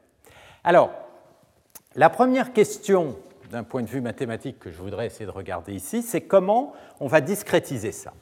Alors, 0.64 0.90
la 1.94 2.10
première 2.10 2.52
question 2.52 3.16
d'un 3.50 3.64
point 3.64 3.82
de 3.82 3.88
vue 3.88 4.00
mathématique 4.00 4.58
que 4.58 4.70
je 4.70 4.78
voudrais 4.78 5.06
essayer 5.06 5.26
de 5.26 5.30
regarder 5.30 5.74
ici, 5.74 6.02
c'est 6.02 6.22
comment 6.22 6.72
on 7.00 7.06
va 7.06 7.20
discrétiser 7.20 7.92
ça. 7.92 8.12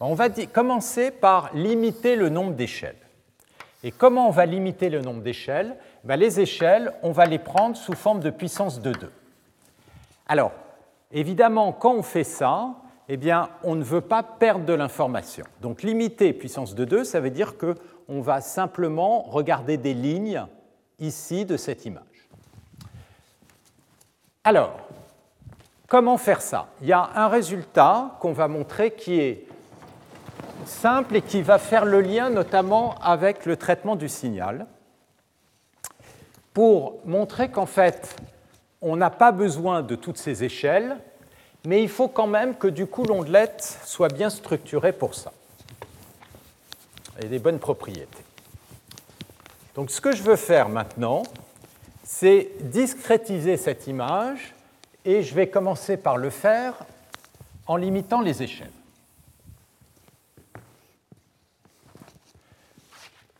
On 0.00 0.14
va 0.14 0.28
commencer 0.28 1.12
par 1.12 1.54
limiter 1.54 2.16
le 2.16 2.28
nombre 2.28 2.54
d'échelles. 2.54 2.96
Et 3.84 3.92
comment 3.92 4.26
on 4.26 4.32
va 4.32 4.46
limiter 4.46 4.90
le 4.90 5.00
nombre 5.00 5.22
d'échelles? 5.22 5.76
Ben, 6.02 6.16
les 6.16 6.40
échelles, 6.40 6.92
on 7.02 7.12
va 7.12 7.26
les 7.26 7.38
prendre 7.38 7.76
sous 7.76 7.94
forme 7.94 8.20
de 8.20 8.30
puissance 8.30 8.80
de 8.80 8.92
2. 8.92 9.12
Alors, 10.26 10.52
évidemment, 11.12 11.72
quand 11.72 11.94
on 11.94 12.02
fait 12.02 12.24
ça, 12.24 12.74
eh 13.08 13.16
bien, 13.16 13.50
on 13.62 13.76
ne 13.76 13.84
veut 13.84 14.00
pas 14.00 14.22
perdre 14.22 14.64
de 14.64 14.72
l'information. 14.72 15.44
Donc, 15.60 15.82
limiter 15.82 16.32
puissance 16.32 16.74
de 16.74 16.84
2, 16.84 17.04
ça 17.04 17.20
veut 17.20 17.30
dire 17.30 17.54
qu'on 17.56 18.20
va 18.20 18.40
simplement 18.40 19.22
regarder 19.22 19.76
des 19.76 19.94
lignes 19.94 20.44
ici 20.98 21.44
de 21.44 21.56
cette 21.56 21.84
image. 21.84 22.11
Alors, 24.44 24.74
comment 25.86 26.18
faire 26.18 26.42
ça? 26.42 26.66
Il 26.80 26.88
y 26.88 26.92
a 26.92 27.10
un 27.14 27.28
résultat 27.28 28.16
qu'on 28.18 28.32
va 28.32 28.48
montrer 28.48 28.90
qui 28.92 29.20
est 29.20 29.46
simple 30.66 31.16
et 31.16 31.22
qui 31.22 31.42
va 31.42 31.58
faire 31.58 31.84
le 31.84 32.00
lien 32.00 32.28
notamment 32.28 32.96
avec 33.02 33.46
le 33.46 33.56
traitement 33.56 33.94
du 33.94 34.08
signal 34.08 34.66
pour 36.52 36.98
montrer 37.04 37.50
qu'en 37.50 37.66
fait, 37.66 38.16
on 38.80 38.96
n'a 38.96 39.10
pas 39.10 39.30
besoin 39.30 39.82
de 39.82 39.94
toutes 39.94 40.18
ces 40.18 40.42
échelles, 40.42 40.96
mais 41.64 41.82
il 41.82 41.88
faut 41.88 42.08
quand 42.08 42.26
même 42.26 42.56
que 42.56 42.66
du 42.66 42.86
coup 42.86 43.04
l'ondelette 43.04 43.78
soit 43.84 44.12
bien 44.12 44.28
structurée 44.28 44.92
pour 44.92 45.14
ça. 45.14 45.32
Et 47.20 47.26
des 47.26 47.38
bonnes 47.38 47.60
propriétés. 47.60 48.24
Donc 49.76 49.90
ce 49.90 50.00
que 50.00 50.12
je 50.12 50.22
veux 50.22 50.36
faire 50.36 50.68
maintenant, 50.68 51.22
c'est 52.14 52.50
discrétiser 52.60 53.56
cette 53.56 53.86
image, 53.86 54.54
et 55.06 55.22
je 55.22 55.34
vais 55.34 55.48
commencer 55.48 55.96
par 55.96 56.18
le 56.18 56.28
faire 56.28 56.74
en 57.66 57.76
limitant 57.76 58.20
les 58.20 58.42
échelles. 58.42 58.70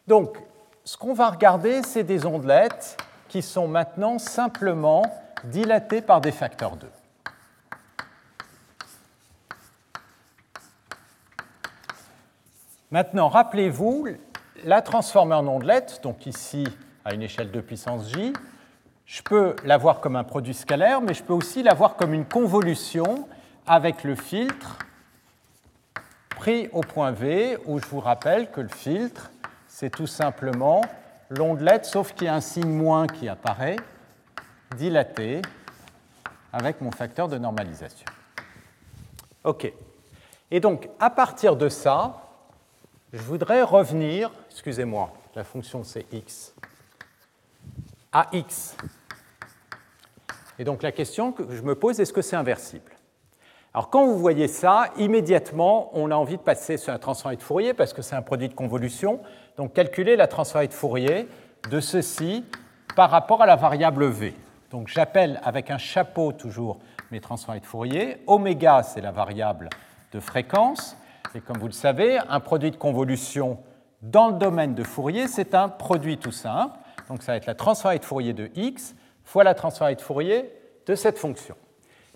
Donc, 0.07 0.39
ce 0.85 0.97
qu'on 0.97 1.13
va 1.13 1.29
regarder, 1.29 1.83
c'est 1.83 2.03
des 2.03 2.25
ondelettes 2.25 2.97
qui 3.29 3.43
sont 3.43 3.69
maintenant 3.69 4.19
simplement 4.19 5.05
dilatées 5.45 6.01
par 6.01 6.23
des 6.23 6.33
facteurs 6.33 6.77
2. 6.77 6.89
Maintenant, 12.91 13.29
rappelez-vous, 13.29 14.09
la 14.65 14.81
transformée 14.81 15.35
en 15.35 15.47
ondelette, 15.47 16.01
donc 16.03 16.25
ici 16.25 16.67
à 17.05 17.13
une 17.13 17.23
échelle 17.23 17.51
de 17.51 17.61
puissance 17.61 18.09
j, 18.09 18.33
je 19.07 19.23
peux 19.23 19.57
la 19.65 19.77
voir 19.77 20.01
comme 20.01 20.17
un 20.17 20.25
produit 20.25 20.55
scalaire, 20.55 21.01
mais 21.01 21.15
je 21.15 21.23
peux 21.23 21.33
aussi 21.33 21.63
la 21.63 21.75
voir 21.75 21.97
comme 21.97 22.15
une 22.15 22.25
convolution 22.25 23.29
avec 23.67 24.05
le 24.05 24.15
filtre 24.15 24.79
pris 26.31 26.69
au 26.73 26.81
point 26.81 27.13
V, 27.13 27.57
où 27.67 27.79
je 27.79 27.87
vous 27.87 28.01
rappelle 28.01 28.51
que 28.51 28.61
le 28.61 28.69
filtre, 28.69 29.31
c'est 29.69 29.91
tout 29.91 30.07
simplement 30.07 30.83
l'ondelette, 31.31 31.85
sauf 31.85 32.15
qu'il 32.15 32.27
y 32.27 32.29
a 32.29 32.35
un 32.35 32.41
signe 32.41 32.69
moins 32.69 33.07
qui 33.07 33.29
apparaît, 33.29 33.77
dilaté, 34.77 35.41
avec 36.53 36.81
mon 36.81 36.91
facteur 36.91 37.29
de 37.29 37.39
normalisation. 37.39 38.07
OK. 39.45 39.73
Et 40.51 40.61
donc, 40.61 40.89
à 41.01 41.11
partir 41.11 41.57
de 41.57 41.69
ça, 41.69 42.29
je 43.13 43.23
voudrais 43.23 43.63
revenir, 43.63 44.31
excusez-moi, 44.51 45.13
la 45.35 45.45
fonction 45.45 45.85
c'est 45.85 46.07
x, 46.13 46.55
à 48.13 48.27
x. 48.33 48.77
Et 50.59 50.65
donc 50.65 50.83
la 50.83 50.93
question 50.93 51.33
que 51.33 51.55
je 51.55 51.63
me 51.63 51.75
pose, 51.75 51.99
est-ce 52.01 52.13
que 52.13 52.23
c'est 52.23 52.37
inversible? 52.37 52.93
Alors 53.75 53.89
quand 53.89 54.07
vous 54.07 54.19
voyez 54.19 54.49
ça, 54.49 54.91
immédiatement, 54.99 55.91
on 55.95 56.11
a 56.11 56.15
envie 56.15 56.37
de 56.37 56.43
passer 56.43 56.77
sur 56.77 56.93
un 56.93 56.99
transformé 56.99 57.37
de 57.37 57.43
Fourier 57.43 57.73
parce 57.73 57.95
que 57.95 58.03
c'est 58.03 58.15
un 58.15 58.23
produit 58.23 58.49
de 58.49 58.55
convolution. 58.55 59.21
Donc 59.57 59.73
calculer 59.73 60.15
la 60.15 60.27
transformée 60.27 60.69
de 60.69 60.75
Fourier 60.75 61.27
de 61.71 61.81
ceci 61.81 62.45
par 62.95 63.11
rapport 63.11 63.41
à 63.41 63.47
la 63.47 63.57
variable 63.57 64.07
v. 64.07 64.35
Donc 64.71 64.89
j'appelle 64.89 65.41
avec 65.43 65.71
un 65.71 65.79
chapeau 65.79 66.33
toujours 66.33 66.79
mes 67.11 67.21
transformés 67.21 67.61
de 67.61 67.67
Fourier. 67.67 68.23
Oméga, 68.27 68.83
c'est 68.83 69.01
la 69.01 69.11
variable 69.11 69.71
de 70.13 70.21
fréquence. 70.21 70.97
Et 71.35 71.41
comme 71.41 71.59
vous 71.59 71.67
le 71.67 71.73
savez, 71.73 72.19
un 72.29 72.41
produit 72.41 72.71
de 72.71 72.77
convolution 72.77 73.59
dans 74.03 74.29
le 74.29 74.35
domaine 74.35 74.75
de 74.75 74.85
Fourier, 74.85 75.29
c'est 75.29 75.55
un 75.55 75.69
produit 75.69 76.19
tout 76.19 76.33
simple. 76.33 76.79
Donc 77.13 77.23
ça 77.23 77.33
va 77.33 77.37
être 77.37 77.45
la 77.45 77.55
transformée 77.55 77.99
de 77.99 78.05
Fourier 78.07 78.33
de 78.33 78.49
x 78.55 78.95
fois 79.23 79.45
la 79.45 79.53
transformée 79.53 79.95
de 79.97 80.01
Fourier 80.01 80.51
de 80.87 80.95
cette 80.95 81.19
fonction. 81.19 81.55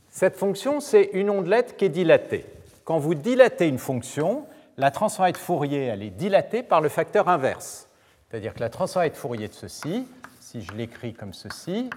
Cette 0.09 0.37
fonction, 0.37 0.81
c'est 0.81 1.11
une 1.13 1.29
ondelette 1.29 1.77
qui 1.77 1.85
est 1.85 1.91
dilatée. 1.91 2.47
Quand 2.85 2.97
vous 2.97 3.15
dilatez 3.15 3.69
une 3.69 3.79
fonction, 3.79 4.47
la 4.79 4.91
transformée 4.91 5.33
de 5.33 5.37
Fourier, 5.37 5.85
elle 5.85 6.03
est 6.03 6.09
dilatée 6.09 6.63
par 6.63 6.81
le 6.81 6.89
facteur 6.89 7.29
inverse. 7.29 7.91
C'est-à-dire 8.31 8.55
que 8.55 8.61
la 8.61 8.71
transformée 8.71 9.11
de 9.11 9.17
Fourier 9.17 9.49
de 9.49 9.53
ceci, 9.53 10.09
si 10.41 10.63
je 10.63 10.73
l'écris 10.73 11.13
comme 11.13 11.35
ceci, 11.35 11.91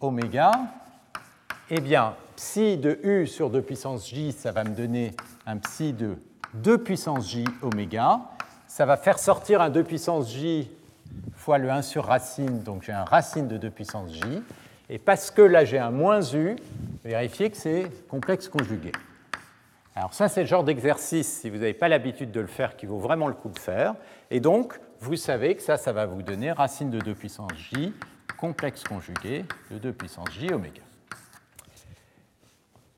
oméga, 0.00 0.50
eh 1.70 1.80
bien, 1.80 2.16
psi 2.34 2.78
de 2.78 2.98
u 3.04 3.28
sur 3.28 3.48
2 3.48 3.62
puissance 3.62 4.08
j, 4.08 4.32
ça 4.32 4.50
va 4.50 4.64
me 4.64 4.74
donner 4.74 5.12
un 5.46 5.56
psi 5.58 5.92
de 5.92 6.16
2 6.54 6.78
puissance 6.78 7.30
j 7.30 7.44
oméga. 7.62 8.22
Ça 8.66 8.86
va 8.86 8.96
faire 8.96 9.20
sortir 9.20 9.60
un 9.60 9.70
2 9.70 9.84
puissance 9.84 10.32
j 10.32 10.68
le 11.58 11.70
1 11.70 11.82
sur 11.82 12.04
racine, 12.06 12.62
donc 12.62 12.82
j'ai 12.82 12.92
un 12.92 13.04
racine 13.04 13.48
de 13.48 13.56
2 13.56 13.70
puissance 13.70 14.12
j. 14.12 14.22
Et 14.88 14.98
parce 14.98 15.30
que 15.30 15.42
là 15.42 15.64
j'ai 15.64 15.78
un 15.78 15.90
moins 15.90 16.20
u, 16.34 16.56
vérifiez 17.04 17.50
que 17.50 17.56
c'est 17.56 17.90
complexe 18.08 18.48
conjugué. 18.48 18.92
Alors 19.94 20.14
ça 20.14 20.28
c'est 20.28 20.40
le 20.40 20.46
genre 20.46 20.64
d'exercice, 20.64 21.40
si 21.40 21.50
vous 21.50 21.58
n'avez 21.58 21.74
pas 21.74 21.88
l'habitude 21.88 22.32
de 22.32 22.40
le 22.40 22.46
faire, 22.46 22.76
qui 22.76 22.86
vaut 22.86 22.98
vraiment 22.98 23.28
le 23.28 23.34
coup 23.34 23.48
de 23.48 23.58
faire. 23.58 23.94
Et 24.30 24.40
donc, 24.40 24.80
vous 25.00 25.16
savez 25.16 25.54
que 25.54 25.62
ça, 25.62 25.76
ça 25.76 25.92
va 25.92 26.06
vous 26.06 26.22
donner 26.22 26.52
racine 26.52 26.90
de 26.90 26.98
2 26.98 27.14
puissance 27.14 27.52
j 27.54 27.92
complexe 28.36 28.84
conjugué 28.84 29.44
de 29.70 29.78
2 29.78 29.92
puissance 29.92 30.30
j 30.32 30.52
oméga. 30.52 30.82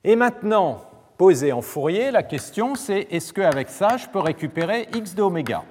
Et 0.04 0.16
maintenant, 0.16 0.84
posé 1.16 1.52
en 1.52 1.62
Fourier, 1.62 2.10
la 2.10 2.22
question 2.22 2.74
c'est 2.74 3.06
est-ce 3.10 3.32
qu'avec 3.32 3.68
ça, 3.68 3.96
je 3.96 4.06
peux 4.06 4.18
récupérer 4.18 4.88
x 4.94 5.14
de 5.14 5.22
oméga? 5.22 5.62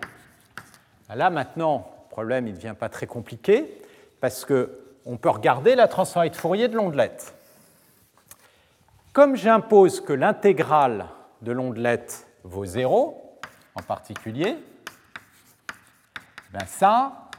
Là 1.13 1.29
maintenant, 1.29 1.90
problème 2.11 2.45
ne 2.45 2.51
devient 2.51 2.75
pas 2.77 2.89
très 2.89 3.07
compliqué 3.07 3.65
parce 4.19 4.45
qu'on 4.45 5.17
peut 5.17 5.29
regarder 5.29 5.75
la 5.75 5.87
transformée 5.87 6.29
de 6.29 6.35
Fourier 6.35 6.67
de 6.67 6.75
l'ondelette. 6.75 7.33
Comme 9.13 9.35
j'impose 9.35 10.01
que 10.01 10.13
l'intégrale 10.13 11.07
de 11.41 11.53
l'ondelette 11.53 12.27
vaut 12.43 12.65
0 12.65 13.39
en 13.75 13.81
particulier, 13.81 14.57
ben 16.51 16.65
ça, 16.67 17.29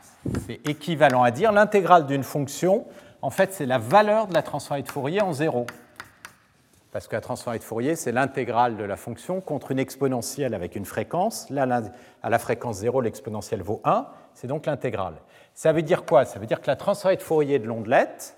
c'est 0.47 0.66
équivalent 0.66 1.23
à 1.23 1.31
dire 1.31 1.53
l'intégrale 1.53 2.07
d'une 2.07 2.25
fonction, 2.25 2.87
en 3.20 3.31
fait, 3.31 3.53
c'est 3.53 3.66
la 3.66 3.79
valeur 3.79 4.27
de 4.27 4.35
la 4.35 4.43
transformée 4.43 4.83
de 4.83 4.91
Fourier 4.91 5.20
en 5.20 5.33
0. 5.33 5.66
Parce 6.93 7.09
que 7.09 7.14
la 7.14 7.20
transformée 7.20 7.59
de 7.59 7.64
Fourier, 7.64 7.95
c'est 7.95 8.12
l'intégrale 8.12 8.77
de 8.77 8.85
la 8.85 8.97
fonction 8.97 9.41
contre 9.41 9.70
une 9.70 9.79
exponentielle 9.79 10.55
avec 10.55 10.77
une 10.77 10.87
fréquence. 10.87 11.49
Là, 11.51 11.83
à 12.23 12.31
la 12.31 12.39
fréquence 12.39 12.77
0, 12.79 13.03
l'exponentielle 13.03 13.62
vaut 13.62 13.81
1, 13.85 14.07
c'est 14.35 14.47
donc 14.47 14.66
l'intégrale. 14.66 15.14
Ça 15.55 15.72
veut 15.72 15.83
dire 15.83 16.05
quoi? 16.05 16.24
Ça 16.24 16.39
veut 16.39 16.47
dire 16.47 16.61
que 16.61 16.66
la 16.66 16.76
transformée 16.76 17.16
de 17.16 17.22
Fourier 17.22 17.59
de 17.59 17.66
l'ondelette, 17.66 18.37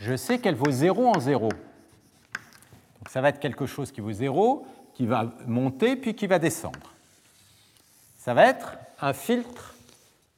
je 0.00 0.16
sais 0.16 0.38
qu'elle 0.38 0.54
vaut 0.54 0.70
0 0.70 1.06
en 1.06 1.20
0. 1.20 1.48
Donc 1.48 3.08
ça 3.08 3.20
va 3.20 3.28
être 3.28 3.40
quelque 3.40 3.66
chose 3.66 3.92
qui 3.92 4.00
vaut 4.00 4.12
0, 4.12 4.66
qui 4.94 5.06
va 5.06 5.26
monter, 5.46 5.96
puis 5.96 6.14
qui 6.14 6.26
va 6.26 6.38
descendre. 6.38 6.94
Ça 8.16 8.34
va 8.34 8.46
être 8.46 8.78
un 9.00 9.12
filtre 9.12 9.74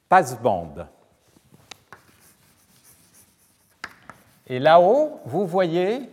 passe-bande. 0.09 0.87
Et 4.47 4.59
là-haut, 4.59 5.21
vous 5.25 5.45
voyez 5.45 6.09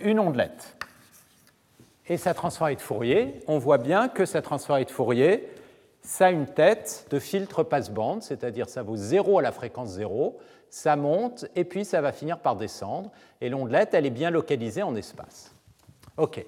une 0.00 0.18
ondelette. 0.18 0.76
Et 2.08 2.16
sa 2.16 2.34
transformée 2.34 2.74
de 2.74 2.80
Fourier, 2.80 3.40
on 3.46 3.58
voit 3.58 3.78
bien 3.78 4.08
que 4.08 4.26
sa 4.26 4.42
transformée 4.42 4.84
de 4.84 4.90
Fourier, 4.90 5.48
ça 6.02 6.26
a 6.26 6.30
une 6.30 6.46
tête 6.46 7.06
de 7.10 7.18
filtre 7.18 7.62
passe-bande, 7.62 8.22
c'est-à-dire 8.22 8.68
ça 8.68 8.82
vaut 8.82 8.96
0 8.96 9.38
à 9.38 9.42
la 9.42 9.52
fréquence 9.52 9.90
0, 9.90 10.38
ça 10.68 10.96
monte 10.96 11.46
et 11.54 11.64
puis 11.64 11.84
ça 11.84 12.00
va 12.00 12.12
finir 12.12 12.38
par 12.38 12.56
descendre. 12.56 13.10
Et 13.40 13.48
l'ondelette, 13.48 13.94
elle 13.94 14.06
est 14.06 14.10
bien 14.10 14.30
localisée 14.30 14.82
en 14.82 14.96
espace. 14.96 15.52
OK. 16.16 16.44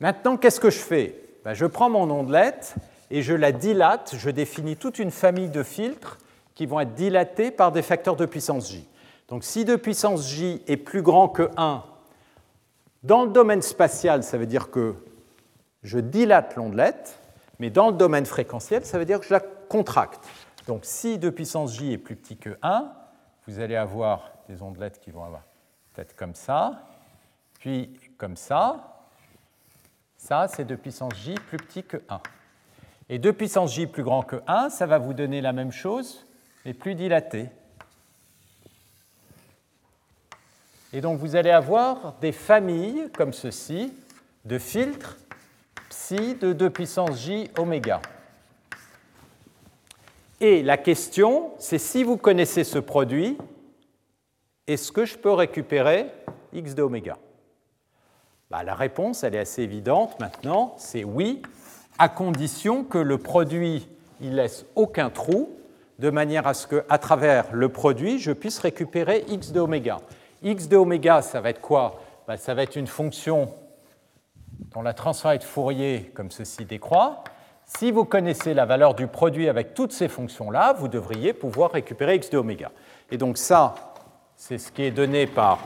Maintenant, 0.00 0.36
qu'est-ce 0.36 0.60
que 0.60 0.70
je 0.70 0.78
fais? 0.78 1.14
Ben, 1.44 1.54
Je 1.54 1.66
prends 1.66 1.90
mon 1.90 2.10
ondelette 2.10 2.74
et 3.10 3.22
je 3.22 3.34
la 3.34 3.52
dilate, 3.52 4.14
je 4.16 4.30
définis 4.30 4.76
toute 4.76 4.98
une 4.98 5.10
famille 5.10 5.50
de 5.50 5.62
filtres 5.62 6.18
qui 6.54 6.66
vont 6.66 6.80
être 6.80 6.94
dilatés 6.94 7.50
par 7.50 7.72
des 7.72 7.82
facteurs 7.82 8.16
de 8.16 8.26
puissance 8.26 8.70
j. 8.70 8.88
Donc 9.28 9.44
si 9.44 9.64
de 9.64 9.76
puissance 9.76 10.28
j 10.28 10.62
est 10.66 10.76
plus 10.76 11.02
grand 11.02 11.28
que 11.28 11.50
1, 11.56 11.82
dans 13.02 13.24
le 13.24 13.30
domaine 13.30 13.62
spatial, 13.62 14.22
ça 14.22 14.38
veut 14.38 14.46
dire 14.46 14.70
que 14.70 14.94
je 15.82 15.98
dilate 15.98 16.56
l'ondelette, 16.56 17.18
mais 17.58 17.70
dans 17.70 17.90
le 17.90 17.96
domaine 17.96 18.26
fréquentiel, 18.26 18.84
ça 18.84 18.98
veut 18.98 19.04
dire 19.04 19.20
que 19.20 19.26
je 19.26 19.32
la 19.32 19.40
contracte. 19.40 20.26
Donc 20.66 20.84
si 20.84 21.18
de 21.18 21.30
puissance 21.30 21.74
j 21.74 21.92
est 21.92 21.98
plus 21.98 22.16
petit 22.16 22.36
que 22.36 22.56
1, 22.62 22.92
vous 23.46 23.60
allez 23.60 23.76
avoir 23.76 24.32
des 24.48 24.62
ondelettes 24.62 25.00
qui 25.00 25.10
vont 25.10 25.24
avoir 25.24 25.42
peut-être 25.92 26.14
comme 26.14 26.34
ça, 26.34 26.88
puis 27.58 27.98
comme 28.18 28.36
ça. 28.36 29.04
Ça, 30.16 30.46
c'est 30.48 30.64
de 30.64 30.76
puissance 30.76 31.14
j 31.16 31.34
plus 31.34 31.56
petit 31.56 31.82
que 31.82 31.96
1. 32.08 32.20
Et 33.08 33.18
2 33.18 33.32
puissance 33.32 33.74
j 33.74 33.86
plus 33.86 34.04
grand 34.04 34.22
que 34.22 34.36
1, 34.46 34.70
ça 34.70 34.86
va 34.86 34.98
vous 34.98 35.14
donner 35.14 35.40
la 35.40 35.52
même 35.52 35.72
chose, 35.72 36.26
mais 36.64 36.74
plus 36.74 36.94
dilaté. 36.94 37.48
Et 40.92 41.00
donc 41.00 41.18
vous 41.18 41.36
allez 41.36 41.50
avoir 41.50 42.14
des 42.20 42.32
familles 42.32 43.10
comme 43.16 43.32
ceci 43.32 43.92
de 44.44 44.58
filtres 44.58 45.16
psi 45.92 46.36
de 46.36 46.54
2 46.54 46.70
puissance 46.70 47.20
j 47.20 47.50
oméga. 47.58 48.00
Et 50.40 50.62
la 50.62 50.78
question, 50.78 51.50
c'est 51.58 51.76
si 51.76 52.02
vous 52.02 52.16
connaissez 52.16 52.64
ce 52.64 52.78
produit, 52.78 53.36
est-ce 54.66 54.90
que 54.90 55.04
je 55.04 55.18
peux 55.18 55.32
récupérer 55.32 56.06
x 56.54 56.74
de 56.74 56.82
oméga? 56.82 57.18
Bah, 58.50 58.62
La 58.64 58.74
réponse, 58.74 59.22
elle 59.22 59.34
est 59.34 59.40
assez 59.40 59.62
évidente 59.62 60.18
maintenant, 60.18 60.74
c'est 60.78 61.04
oui, 61.04 61.42
à 61.98 62.08
condition 62.08 62.84
que 62.84 62.98
le 62.98 63.18
produit 63.18 63.86
il 64.22 64.36
laisse 64.36 64.64
aucun 64.74 65.10
trou, 65.10 65.50
de 65.98 66.08
manière 66.08 66.46
à 66.46 66.54
ce 66.54 66.68
qu'à 66.68 66.96
travers 66.96 67.52
le 67.52 67.68
produit, 67.68 68.18
je 68.18 68.32
puisse 68.32 68.58
récupérer 68.60 69.26
x 69.28 69.52
de 69.52 69.60
oméga. 69.60 69.98
x 70.42 70.68
de 70.68 70.76
oméga, 70.78 71.20
ça 71.20 71.42
va 71.42 71.50
être 71.50 71.60
quoi? 71.60 72.00
Ben, 72.26 72.38
Ça 72.38 72.54
va 72.54 72.62
être 72.62 72.76
une 72.76 72.86
fonction 72.86 73.52
dont 74.74 74.82
la 74.82 74.94
transformée 74.94 75.38
de 75.38 75.44
Fourier, 75.44 76.10
comme 76.14 76.30
ceci, 76.30 76.64
décroît. 76.64 77.24
Si 77.64 77.90
vous 77.90 78.04
connaissez 78.04 78.54
la 78.54 78.66
valeur 78.66 78.94
du 78.94 79.06
produit 79.06 79.48
avec 79.48 79.74
toutes 79.74 79.92
ces 79.92 80.08
fonctions-là, 80.08 80.74
vous 80.74 80.88
devriez 80.88 81.32
pouvoir 81.32 81.72
récupérer 81.72 82.16
x 82.16 82.30
de 82.30 82.38
oméga. 82.38 82.70
Et 83.10 83.16
donc 83.16 83.38
ça, 83.38 83.74
c'est 84.36 84.58
ce 84.58 84.72
qui 84.72 84.82
est 84.82 84.90
donné 84.90 85.26
par 85.26 85.58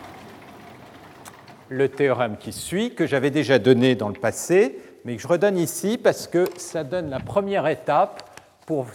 le 1.69 1.89
théorème 1.89 2.37
qui 2.37 2.53
suit, 2.53 2.95
que 2.95 3.07
j'avais 3.07 3.31
déjà 3.31 3.59
donné 3.59 3.95
dans 3.95 4.09
le 4.09 4.15
passé, 4.15 4.79
mais 5.05 5.17
que 5.17 5.23
je 5.23 5.29
redonne 5.29 5.59
ici 5.59 5.99
parce 5.99 6.27
que 6.27 6.47
ça 6.57 6.85
donne 6.85 7.11
la 7.11 7.21
première 7.21 7.67
étape 7.67 8.29
pour 8.67 8.87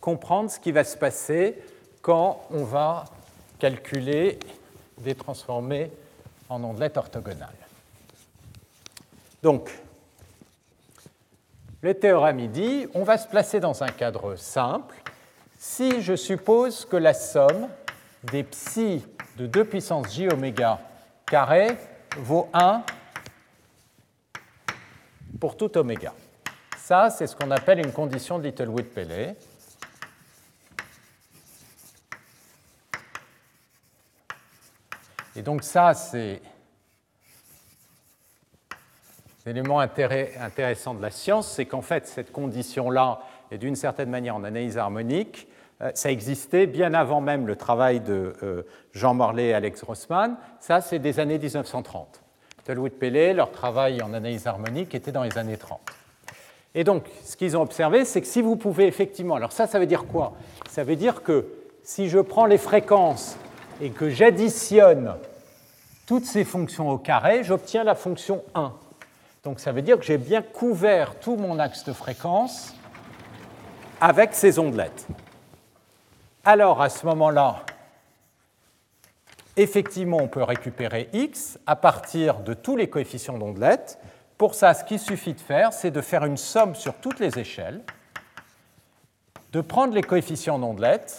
comprendre 0.00 0.50
ce 0.50 0.60
qui 0.60 0.72
va 0.72 0.84
se 0.84 0.96
passer 0.96 1.58
quand 2.02 2.42
on 2.50 2.64
va 2.64 3.04
calculer 3.58 4.38
des 4.98 5.14
transformés 5.14 5.90
en 6.48 6.62
ondelettes 6.62 6.96
orthogonales. 6.96 7.69
Donc, 9.42 9.70
le 11.82 11.94
théorème 11.94 12.46
dit, 12.48 12.86
on 12.94 13.04
va 13.04 13.16
se 13.16 13.26
placer 13.26 13.58
dans 13.58 13.82
un 13.82 13.88
cadre 13.88 14.36
simple 14.36 14.96
si 15.58 16.02
je 16.02 16.14
suppose 16.14 16.84
que 16.84 16.96
la 16.96 17.14
somme 17.14 17.68
des 18.24 18.42
psi 18.42 19.04
de 19.36 19.46
2 19.46 19.64
puissance 19.64 20.12
j 20.12 20.28
oméga 20.28 20.78
carré 21.26 21.76
vaut 22.18 22.48
1 22.52 22.82
pour 25.38 25.56
tout 25.56 25.76
oméga. 25.78 26.12
Ça, 26.76 27.08
c'est 27.08 27.26
ce 27.26 27.34
qu'on 27.34 27.50
appelle 27.50 27.78
une 27.78 27.92
condition 27.92 28.38
de 28.38 28.44
Littlewood-Pellet. 28.44 29.36
Et 35.36 35.42
donc 35.42 35.62
ça, 35.62 35.94
c'est 35.94 36.42
l'élément 39.46 39.80
intéressant 39.80 40.94
de 40.94 41.02
la 41.02 41.10
science, 41.10 41.48
c'est 41.48 41.66
qu'en 41.66 41.82
fait, 41.82 42.06
cette 42.06 42.32
condition-là 42.32 43.20
est 43.50 43.58
d'une 43.58 43.76
certaine 43.76 44.10
manière 44.10 44.36
en 44.36 44.44
analyse 44.44 44.78
harmonique. 44.78 45.48
Euh, 45.82 45.90
ça 45.94 46.10
existait 46.10 46.66
bien 46.66 46.94
avant 46.94 47.20
même 47.20 47.46
le 47.46 47.56
travail 47.56 48.00
de 48.00 48.34
euh, 48.42 48.62
Jean 48.92 49.14
Morley 49.14 49.48
et 49.48 49.54
Alex 49.54 49.82
Grossman. 49.82 50.36
Ça, 50.60 50.80
c'est 50.80 50.98
des 50.98 51.20
années 51.20 51.38
1930. 51.38 52.22
Littlewood-Pellet, 52.68 53.34
leur 53.34 53.50
travail 53.50 54.02
en 54.02 54.12
analyse 54.12 54.46
harmonique 54.46 54.94
était 54.94 55.12
dans 55.12 55.24
les 55.24 55.36
années 55.38 55.56
30. 55.56 55.80
Et 56.74 56.84
donc, 56.84 57.04
ce 57.24 57.36
qu'ils 57.36 57.56
ont 57.56 57.62
observé, 57.62 58.04
c'est 58.04 58.20
que 58.20 58.26
si 58.26 58.42
vous 58.42 58.56
pouvez 58.56 58.86
effectivement. 58.86 59.34
Alors, 59.34 59.52
ça, 59.52 59.66
ça 59.66 59.78
veut 59.78 59.86
dire 59.86 60.04
quoi? 60.06 60.34
Ça 60.68 60.84
veut 60.84 60.96
dire 60.96 61.22
que 61.22 61.46
si 61.82 62.08
je 62.08 62.18
prends 62.20 62.46
les 62.46 62.58
fréquences 62.58 63.36
et 63.80 63.90
que 63.90 64.08
j'additionne 64.08 65.14
toutes 66.06 66.26
ces 66.26 66.44
fonctions 66.44 66.90
au 66.90 66.98
carré, 66.98 67.42
j'obtiens 67.42 67.82
la 67.82 67.94
fonction 67.94 68.42
1. 68.54 68.72
Donc 69.42 69.58
ça 69.58 69.72
veut 69.72 69.82
dire 69.82 69.98
que 69.98 70.04
j'ai 70.04 70.18
bien 70.18 70.42
couvert 70.42 71.18
tout 71.18 71.36
mon 71.36 71.58
axe 71.58 71.84
de 71.84 71.92
fréquence 71.92 72.74
avec 74.00 74.34
ces 74.34 74.58
ondelettes. 74.58 75.06
Alors 76.44 76.82
à 76.82 76.90
ce 76.90 77.06
moment-là, 77.06 77.64
effectivement, 79.56 80.18
on 80.18 80.28
peut 80.28 80.42
récupérer 80.42 81.08
x 81.12 81.58
à 81.66 81.76
partir 81.76 82.40
de 82.40 82.52
tous 82.52 82.76
les 82.76 82.90
coefficients 82.90 83.38
d'ondelettes. 83.38 83.98
Pour 84.36 84.54
ça, 84.54 84.74
ce 84.74 84.84
qu'il 84.84 84.98
suffit 84.98 85.34
de 85.34 85.40
faire, 85.40 85.72
c'est 85.72 85.90
de 85.90 86.00
faire 86.00 86.24
une 86.24 86.36
somme 86.36 86.74
sur 86.74 86.94
toutes 86.94 87.18
les 87.18 87.38
échelles, 87.38 87.82
de 89.52 89.60
prendre 89.60 89.94
les 89.94 90.02
coefficients 90.02 90.58
d'ondelettes 90.58 91.18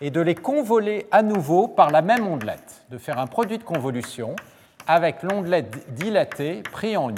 et 0.00 0.10
de 0.10 0.20
les 0.20 0.34
convoler 0.34 1.06
à 1.10 1.22
nouveau 1.22 1.68
par 1.68 1.90
la 1.90 2.02
même 2.02 2.26
ondelette, 2.26 2.84
de 2.90 2.98
faire 2.98 3.18
un 3.18 3.26
produit 3.26 3.58
de 3.58 3.64
convolution 3.64 4.34
avec 4.86 5.22
l'ondelette 5.22 5.94
dilatée 5.94 6.62
pris 6.62 6.96
en 6.96 7.10
U. 7.10 7.14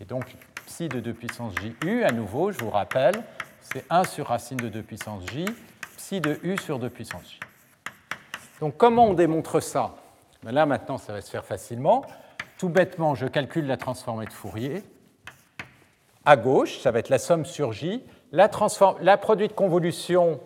Et 0.00 0.04
donc, 0.04 0.36
psi 0.66 0.88
de 0.88 1.00
2 1.00 1.12
puissance 1.12 1.52
JU, 1.60 2.04
à 2.04 2.12
nouveau, 2.12 2.52
je 2.52 2.58
vous 2.58 2.70
rappelle, 2.70 3.14
c'est 3.60 3.84
1 3.90 4.04
sur 4.04 4.26
racine 4.26 4.56
de 4.56 4.68
2 4.68 4.82
puissance 4.82 5.22
J, 5.30 5.46
psi 5.96 6.20
de 6.20 6.38
U 6.42 6.56
sur 6.58 6.78
2 6.78 6.90
puissance 6.90 7.30
J. 7.30 7.40
Donc, 8.60 8.76
comment 8.76 9.06
on 9.06 9.14
démontre 9.14 9.60
ça? 9.60 9.94
Ben 10.42 10.52
Là, 10.52 10.66
maintenant, 10.66 10.98
ça 10.98 11.12
va 11.12 11.20
se 11.20 11.30
faire 11.30 11.44
facilement. 11.44 12.04
Tout 12.58 12.68
bêtement, 12.68 13.14
je 13.14 13.26
calcule 13.26 13.66
la 13.66 13.76
transformée 13.76 14.26
de 14.26 14.32
Fourier. 14.32 14.82
À 16.24 16.36
gauche, 16.36 16.78
ça 16.78 16.90
va 16.90 16.98
être 16.98 17.08
la 17.08 17.18
somme 17.18 17.44
sur 17.44 17.72
J. 17.72 18.02
La, 18.32 18.50
la 19.00 19.16
produit 19.16 19.48
de 19.48 19.52
convolution 19.52 20.40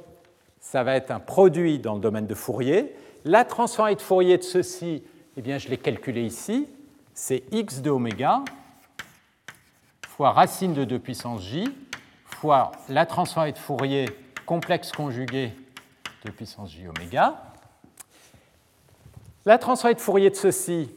ça 0.60 0.84
va 0.84 0.94
être 0.94 1.10
un 1.10 1.20
produit 1.20 1.78
dans 1.78 1.94
le 1.94 2.00
domaine 2.00 2.26
de 2.26 2.34
Fourier. 2.34 2.94
La 3.24 3.44
transformée 3.44 3.94
de 3.94 4.02
Fourier 4.02 4.36
de 4.36 4.42
ceci, 4.42 5.02
eh 5.36 5.42
bien, 5.42 5.58
je 5.58 5.68
l'ai 5.68 5.78
calculé 5.78 6.22
ici, 6.22 6.68
c'est 7.14 7.44
x 7.52 7.80
de 7.80 7.90
oméga 7.90 8.42
fois 10.20 10.32
racine 10.32 10.74
de 10.74 10.84
2 10.84 10.98
puissance 10.98 11.42
j 11.42 11.64
fois 12.26 12.72
la 12.90 13.06
transformée 13.06 13.52
de 13.52 13.58
Fourier 13.58 14.06
complexe 14.44 14.92
conjugué 14.92 15.54
de 16.26 16.30
puissance 16.30 16.72
j 16.72 16.86
oméga. 16.88 17.42
La 19.46 19.56
transformée 19.56 19.94
de 19.94 20.00
Fourier 20.00 20.28
de 20.28 20.34
ceci, 20.34 20.90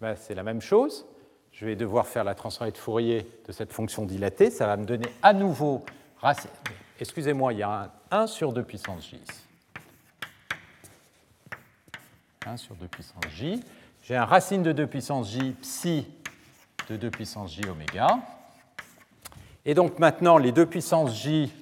ben, 0.00 0.16
c'est 0.16 0.34
la 0.34 0.42
même 0.42 0.60
chose. 0.60 1.06
Je 1.52 1.64
vais 1.64 1.76
devoir 1.76 2.08
faire 2.08 2.24
la 2.24 2.34
transformée 2.34 2.72
de 2.72 2.76
Fourier 2.76 3.30
de 3.46 3.52
cette 3.52 3.72
fonction 3.72 4.04
dilatée. 4.04 4.50
Ça 4.50 4.66
va 4.66 4.76
me 4.76 4.84
donner 4.84 5.06
à 5.22 5.32
nouveau 5.32 5.84
racine. 6.18 6.50
Excusez-moi, 6.98 7.52
il 7.52 7.60
y 7.60 7.62
a 7.62 7.92
un 8.10 8.22
1 8.22 8.26
sur 8.26 8.52
2 8.52 8.64
puissance 8.64 9.10
j 9.10 9.20
1 12.46 12.56
sur 12.56 12.76
2 12.76 12.86
puissance 12.86 13.24
j. 13.34 13.60
J'ai 14.04 14.14
un 14.14 14.24
racine 14.24 14.62
de 14.62 14.70
2 14.70 14.86
puissance 14.86 15.30
j 15.30 15.50
psi 15.60 16.06
de 16.88 16.96
2 16.96 17.10
puissance 17.10 17.52
j 17.52 17.62
oméga. 17.68 18.20
Et 19.64 19.74
donc 19.74 19.98
maintenant, 19.98 20.38
les 20.38 20.52
2 20.52 20.66
puissances 20.66 21.14
j, 21.14 21.52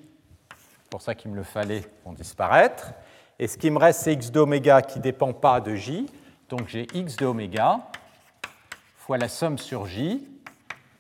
pour 0.91 1.01
ça 1.01 1.15
qu'il 1.15 1.31
me 1.31 1.37
le 1.37 1.43
fallait, 1.43 1.85
vont 2.05 2.13
disparaître. 2.13 2.93
Et 3.39 3.49
ce 3.49 3.57
qui 3.57 3.71
me 3.71 3.79
reste, 3.79 4.01
c'est 4.01 4.13
x 4.13 4.31
d'oméga 4.31 4.83
qui 4.83 4.99
ne 4.99 5.05
dépend 5.05 5.33
pas 5.33 5.61
de 5.61 5.75
j. 5.75 6.07
Donc 6.51 6.69
j'ai 6.69 6.87
x 6.93 7.17
de 7.17 7.27
oméga 7.27 7.81
fois 8.99 9.17
la 9.19 9.29
somme 9.29 9.59
sur 9.59 9.87
j 9.87 10.27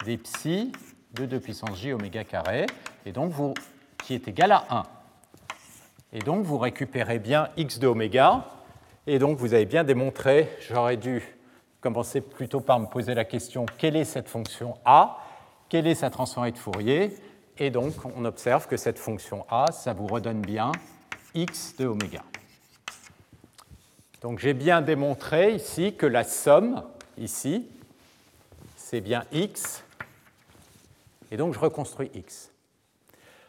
des 0.04 0.16
psi 0.16 0.72
de 1.12 1.26
2 1.26 1.40
puissance 1.40 1.78
j 1.78 1.92
oméga 1.92 2.24
carré, 2.24 2.66
et 3.06 3.12
donc 3.12 3.32
vous, 3.32 3.54
qui 4.02 4.14
est 4.14 4.28
égal 4.28 4.52
à 4.52 4.64
1. 4.70 4.82
Et 6.14 6.18
donc 6.20 6.44
vous 6.44 6.58
récupérez 6.58 7.18
bien 7.18 7.50
x 7.58 7.78
de 7.78 7.86
oméga. 7.86 8.46
Et 9.06 9.18
donc 9.18 9.36
vous 9.36 9.52
avez 9.52 9.66
bien 9.66 9.84
démontré, 9.84 10.48
j'aurais 10.60 10.96
dû 10.96 11.22
commencer 11.82 12.22
plutôt 12.22 12.60
par 12.60 12.80
me 12.80 12.86
poser 12.86 13.12
la 13.12 13.26
question 13.26 13.66
quelle 13.76 13.96
est 13.96 14.06
cette 14.06 14.28
fonction 14.28 14.78
a? 14.86 15.18
Quelle 15.68 15.86
est 15.86 15.94
sa 15.94 16.08
transformée 16.08 16.52
de 16.52 16.58
Fourier? 16.58 17.14
Et 17.58 17.70
donc 17.70 17.92
on 18.16 18.24
observe 18.24 18.66
que 18.66 18.78
cette 18.78 18.98
fonction 18.98 19.44
a, 19.50 19.70
ça 19.72 19.92
vous 19.92 20.06
redonne 20.06 20.40
bien 20.40 20.72
x 21.34 21.76
de 21.76 21.86
oméga. 21.86 22.22
Donc 24.22 24.38
j'ai 24.38 24.54
bien 24.54 24.80
démontré 24.80 25.54
ici 25.54 25.94
que 25.94 26.06
la 26.06 26.24
somme, 26.24 26.82
ici, 27.18 27.68
c'est 28.74 29.02
bien 29.02 29.24
x. 29.32 29.84
Et 31.30 31.36
donc 31.36 31.52
je 31.52 31.58
reconstruis 31.58 32.10
x. 32.14 32.53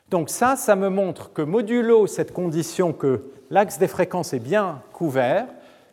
Donc 0.10 0.30
ça, 0.30 0.56
ça 0.56 0.76
me 0.76 0.90
montre 0.90 1.34
que 1.34 1.42
modulo 1.42 2.08
cette 2.08 2.34
condition 2.34 2.94
que 2.94 3.32
l'axe 3.50 3.80
des 3.80 3.88
fréquences 3.88 4.34
est 4.34 4.40
bien 4.40 4.82
couvert, 4.94 5.48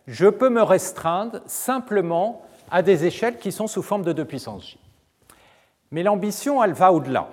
je 0.06 0.26
peux 0.26 0.50
me 0.50 0.62
restreindre 0.62 1.40
simplement 1.46 2.44
à 2.70 2.82
des 2.82 3.04
échelles 3.04 3.38
qui 3.38 3.52
sont 3.52 3.66
sous 3.66 3.82
forme 3.82 4.02
de 4.02 4.12
2 4.12 4.24
puissance 4.24 4.66
j. 4.66 4.78
Mais 5.90 6.02
l'ambition, 6.02 6.62
elle 6.62 6.72
va 6.72 6.92
au-delà. 6.92 7.28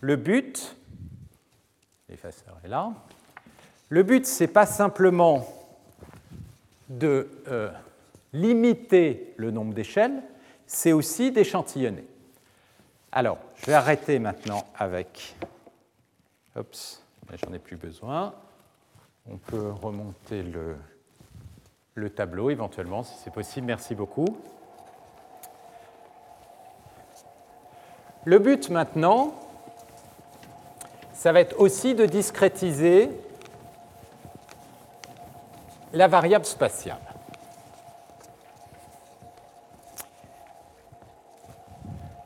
Le 0.00 0.16
but, 0.16 0.76
l'effaceur 2.08 2.56
est 2.64 2.68
là, 2.68 2.92
le 3.88 4.02
but, 4.02 4.26
ce 4.26 4.44
n'est 4.44 4.48
pas 4.48 4.66
simplement 4.66 5.48
de 6.88 7.28
euh, 7.48 7.70
limiter 8.32 9.34
le 9.36 9.50
nombre 9.50 9.74
d'échelles, 9.74 10.22
c'est 10.66 10.92
aussi 10.92 11.32
d'échantillonner. 11.32 12.04
Alors, 13.10 13.38
je 13.56 13.66
vais 13.66 13.74
arrêter 13.74 14.18
maintenant 14.18 14.64
avec 14.76 15.34
j'en 17.44 17.52
ai 17.52 17.58
plus 17.58 17.76
besoin. 17.76 18.34
On 19.30 19.36
peut 19.36 19.70
remonter 19.70 20.42
le, 20.42 20.76
le 21.94 22.10
tableau 22.10 22.50
éventuellement 22.50 23.02
si 23.02 23.14
c'est 23.22 23.32
possible. 23.32 23.66
Merci 23.66 23.94
beaucoup. 23.94 24.38
Le 28.24 28.38
but 28.38 28.70
maintenant, 28.70 29.34
ça 31.12 31.32
va 31.32 31.40
être 31.40 31.58
aussi 31.60 31.94
de 31.94 32.06
discrétiser 32.06 33.10
la 35.92 36.08
variable 36.08 36.44
spatiale. 36.44 37.00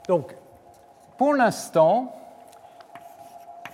Donc, 0.09 0.35
pour 1.16 1.35
l'instant, 1.35 2.14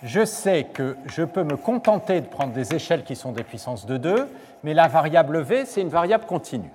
je 0.03 0.25
sais 0.25 0.65
que 0.65 0.97
je 1.07 1.23
peux 1.23 1.43
me 1.43 1.57
contenter 1.57 2.21
de 2.21 2.27
prendre 2.27 2.53
des 2.53 2.75
échelles 2.75 3.05
qui 3.05 3.17
sont 3.17 3.33
des 3.33 3.45
puissances 3.45 3.87
de 3.87 3.97
2, 3.97 4.29
mais 4.63 4.75
la 4.75 4.89
variable 4.89 5.41
v, 5.41 5.65
c'est 5.65 5.81
une 5.81 5.89
variable 5.89 6.27
continue. 6.27 6.71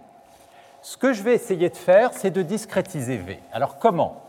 Ce 0.81 0.97
que 0.97 1.13
je 1.13 1.23
vais 1.23 1.35
essayer 1.35 1.69
de 1.69 1.77
faire, 1.77 2.11
c'est 2.13 2.31
de 2.31 2.41
discrétiser 2.41 3.17
v. 3.17 3.39
Alors 3.53 3.79
comment? 3.79 4.21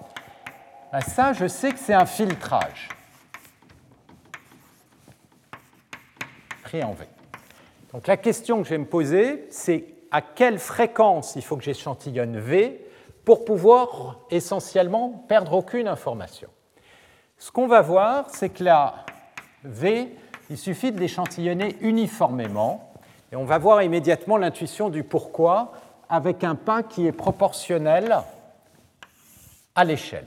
Ben 0.92 1.00
Ça, 1.00 1.32
je 1.32 1.48
sais 1.48 1.72
que 1.72 1.78
c'est 1.78 1.94
un 1.94 2.06
filtrage 2.06 2.88
pris 6.62 6.82
en 6.84 6.92
v. 6.92 7.06
Donc 7.92 8.06
la 8.06 8.16
question 8.16 8.58
que 8.58 8.64
je 8.64 8.70
vais 8.70 8.78
me 8.78 8.86
poser, 8.86 9.46
c'est 9.50 9.84
à 10.10 10.20
quelle 10.22 10.58
fréquence 10.58 11.34
il 11.34 11.42
faut 11.42 11.56
que 11.56 11.64
j'échantillonne 11.64 12.38
v 12.38 12.80
pour 13.24 13.44
pouvoir 13.44 14.20
essentiellement 14.30 15.24
perdre 15.28 15.54
aucune 15.54 15.88
information? 15.88 16.48
Ce 17.44 17.50
qu'on 17.50 17.66
va 17.66 17.82
voir, 17.82 18.30
c'est 18.30 18.48
que 18.48 18.64
la 18.64 19.04
V, 19.64 20.16
il 20.48 20.56
suffit 20.56 20.92
de 20.92 20.98
l'échantillonner 20.98 21.76
uniformément, 21.82 22.90
et 23.30 23.36
on 23.36 23.44
va 23.44 23.58
voir 23.58 23.82
immédiatement 23.82 24.38
l'intuition 24.38 24.88
du 24.88 25.04
pourquoi 25.04 25.72
avec 26.08 26.42
un 26.42 26.54
pas 26.54 26.82
qui 26.82 27.06
est 27.06 27.12
proportionnel 27.12 28.16
à 29.74 29.84
l'échelle. 29.84 30.26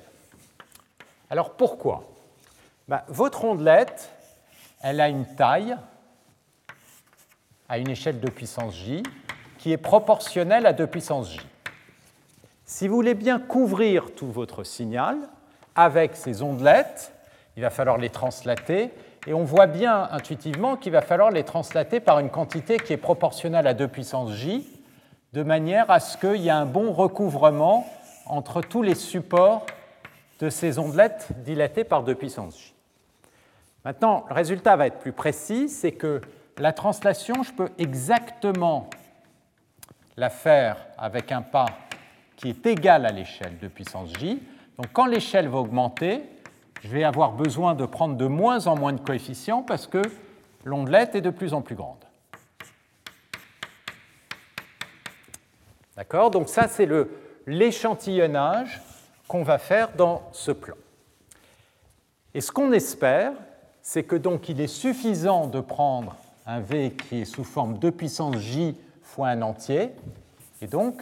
Alors 1.32 1.55
pourquoi? 1.55 2.03
Ben, 2.88 3.01
Votre 3.07 3.45
ondelette, 3.45 4.11
elle 4.82 5.01
a 5.01 5.09
une 5.09 5.26
taille 5.26 5.76
à 7.68 7.80
une 7.80 7.89
échelle 7.89 8.20
de 8.20 8.30
puissance 8.30 8.76
j 8.76 9.01
qui 9.57 9.72
est 9.72 9.78
proportionnelle 9.78 10.68
à 10.68 10.74
2 10.74 10.86
puissance 10.86 11.32
j. 11.32 11.39
Si 12.63 12.88
vous 12.88 12.93
voulez 12.93 13.15
bien 13.15 13.39
couvrir 13.39 14.13
tout 14.13 14.32
votre 14.32 14.63
signal, 14.63 15.18
avec 15.78 16.15
ces 16.15 16.41
ondelettes, 16.41 17.13
il 17.55 17.61
va 17.61 17.69
falloir 17.69 17.97
les 17.97 18.09
translater, 18.09 18.91
et 19.28 19.34
on 19.34 19.43
voit 19.43 19.67
bien 19.67 20.09
intuitivement 20.11 20.75
qu'il 20.75 20.91
va 20.91 21.01
falloir 21.01 21.32
les 21.32 21.43
translater 21.43 21.99
par 21.99 22.19
une 22.19 22.30
quantité 22.30 22.78
qui 22.78 22.93
est 22.93 22.97
proportionnelle 22.97 23.67
à 23.67 23.73
2 23.73 23.88
puissance 23.88 24.34
j, 24.34 24.67
de 25.34 25.43
manière 25.43 25.89
à 25.91 25.99
ce 25.99 26.17
qu'il 26.17 26.41
y 26.41 26.47
ait 26.47 26.51
un 26.51 26.65
bon 26.65 26.91
recouvrement 26.91 27.86
entre 28.25 28.61
tous 28.61 28.82
les 28.82 28.95
supports 28.95 29.65
de 30.39 30.49
ces 30.49 30.80
ondelettes 30.80 31.30
dilatées 31.43 31.84
par 31.84 32.03
2 32.03 32.15
puissance 32.15 32.59
j. 32.59 32.73
Maintenant, 33.86 34.25
le 34.30 34.36
résultat 34.36 34.75
va 34.75 34.88
être 34.88 34.99
plus 34.99 35.13
précis, 35.13 35.69
c'est 35.69 35.93
que 35.93 36.21
la 36.57 36.73
translation, 36.73 37.43
je 37.43 37.51
peux 37.51 37.69
exactement 37.78 38.89
la 40.15 40.30
faire 40.30 40.78
avec 40.97 41.32
un 41.32 41.41
pas 41.41 41.67
qui 42.36 42.49
est 42.49 42.65
égal 42.65 43.05
à 43.05 43.11
l'échelle 43.11 43.57
de 43.59 43.67
puissance 43.67 44.11
j, 44.19 44.41
donc 44.78 44.88
quand 44.93 45.05
l'échelle 45.05 45.47
va 45.47 45.57
augmenter, 45.57 46.23
je 46.84 46.89
vais 46.89 47.03
avoir 47.03 47.32
besoin 47.32 47.73
de 47.73 47.86
prendre 47.86 48.15
de 48.15 48.28
moins 48.28 48.67
en 48.67 48.78
moins 48.78 48.93
de 48.93 48.99
coefficients 49.01 49.63
parce 49.63 49.88
que 49.88 50.01
l'ondelette 50.63 51.15
est 51.15 51.21
de 51.21 51.32
plus 51.32 51.53
en 51.53 51.61
plus 51.61 51.75
grande. 51.75 51.97
D'accord? 55.95 56.30
Donc 56.30 56.47
ça, 56.47 56.67
c'est 56.67 56.88
l'échantillonnage 57.47 58.82
qu'on 59.28 59.41
va 59.41 59.57
faire 59.57 59.89
dans 59.93 60.21
ce 60.32 60.51
plan. 60.51 60.75
Et 62.36 62.41
ce 62.41 62.51
qu'on 62.51 62.71
espère, 62.71 63.34
c'est 63.82 64.03
que 64.03 64.15
donc 64.15 64.47
il 64.47 64.61
est 64.61 64.67
suffisant 64.67 65.47
de 65.47 65.59
prendre 65.59 66.15
un 66.45 66.59
V 66.59 66.91
qui 66.91 67.21
est 67.21 67.25
sous 67.25 67.43
forme 67.43 67.80
2 67.80 67.91
puissance 67.91 68.38
j 68.38 68.78
fois 69.01 69.30
un 69.30 69.41
entier, 69.41 69.91
et 70.61 70.67
donc 70.67 71.01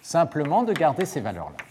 simplement 0.00 0.62
de 0.62 0.72
garder 0.72 1.04
ces 1.04 1.20
valeurs-là. 1.20 1.69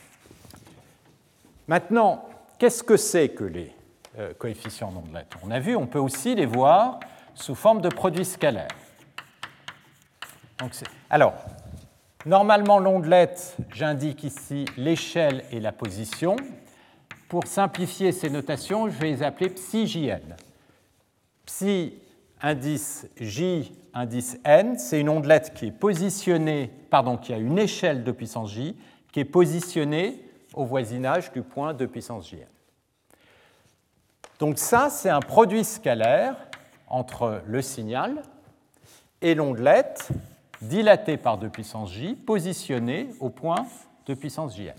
Maintenant, 1.70 2.28
qu'est-ce 2.58 2.82
que 2.82 2.98
c'est 2.98 3.30
que 3.30 3.44
les 3.44 3.72
euh, 4.18 4.34
coefficients 4.34 4.92
d'ondelette 4.92 5.34
On 5.44 5.52
a 5.52 5.60
vu, 5.60 5.76
on 5.76 5.86
peut 5.86 6.00
aussi 6.00 6.34
les 6.34 6.48
voir 6.48 7.00
sous 7.36 7.54
forme 7.54 7.80
de 7.80 7.90
produits 7.90 8.26
scalaires. 8.26 8.76
alors, 11.12 11.36
normalement, 12.26 12.80
l'ondelette, 12.80 13.56
j'indique 13.72 14.24
ici 14.24 14.66
l'échelle 14.78 15.44
et 15.52 15.60
la 15.60 15.72
position. 15.72 16.38
Pour 17.28 17.46
simplifier 17.46 18.14
ces 18.14 18.32
notations, 18.32 18.90
je 18.90 18.98
vais 18.98 19.12
les 19.12 19.22
appeler 19.22 19.52
psi-jn. 19.52 20.38
Psi 21.46 21.94
indice 22.42 23.08
J, 23.22 23.72
indice 23.94 24.40
N, 24.44 24.80
c'est 24.80 25.00
une 25.00 25.10
ondelette 25.10 25.54
qui 25.54 25.68
est 25.68 25.72
positionnée, 25.72 26.72
pardon, 26.90 27.16
qui 27.16 27.32
a 27.32 27.38
une 27.38 27.60
échelle 27.60 28.04
de 28.04 28.12
puissance 28.12 28.54
J, 28.54 28.76
qui 29.12 29.20
est 29.20 29.26
positionnée 29.26 30.29
au 30.60 30.66
voisinage 30.66 31.32
du 31.32 31.42
point 31.42 31.74
de 31.74 31.86
puissance 31.86 32.30
Jn. 32.30 32.46
Donc 34.40 34.58
ça, 34.58 34.90
c'est 34.90 35.10
un 35.10 35.22
produit 35.22 35.64
scalaire 35.64 36.36
entre 36.88 37.42
le 37.46 37.62
signal 37.62 38.24
et 39.22 39.36
l'ondelette 39.36 40.10
dilatée 40.62 41.16
par 41.16 41.38
2 41.38 41.50
puissance 41.50 41.92
j, 41.92 42.16
positionnée 42.16 43.10
au 43.22 43.30
point 43.30 43.68
de 44.06 44.14
puissance 44.14 44.56
jn. 44.56 44.74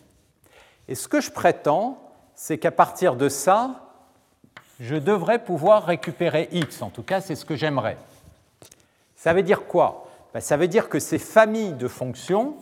Et 0.88 0.94
ce 0.94 1.08
que 1.08 1.20
je 1.20 1.30
prétends, 1.30 1.98
c'est 2.34 2.58
qu'à 2.58 2.70
partir 2.70 3.16
de 3.16 3.28
ça, 3.28 3.86
je 4.80 4.96
devrais 4.96 5.42
pouvoir 5.42 5.84
récupérer 5.84 6.48
x. 6.52 6.82
En 6.82 6.90
tout 6.90 7.02
cas, 7.02 7.20
c'est 7.20 7.34
ce 7.34 7.44
que 7.44 7.56
j'aimerais. 7.56 7.96
Ça 9.16 9.32
veut 9.32 9.42
dire 9.42 9.66
quoi? 9.66 10.06
Ben, 10.34 10.40
Ça 10.40 10.56
veut 10.56 10.68
dire 10.68 10.88
que 10.88 10.98
ces 10.98 11.18
familles 11.18 11.74
de 11.74 11.88
fonctions 11.88 12.56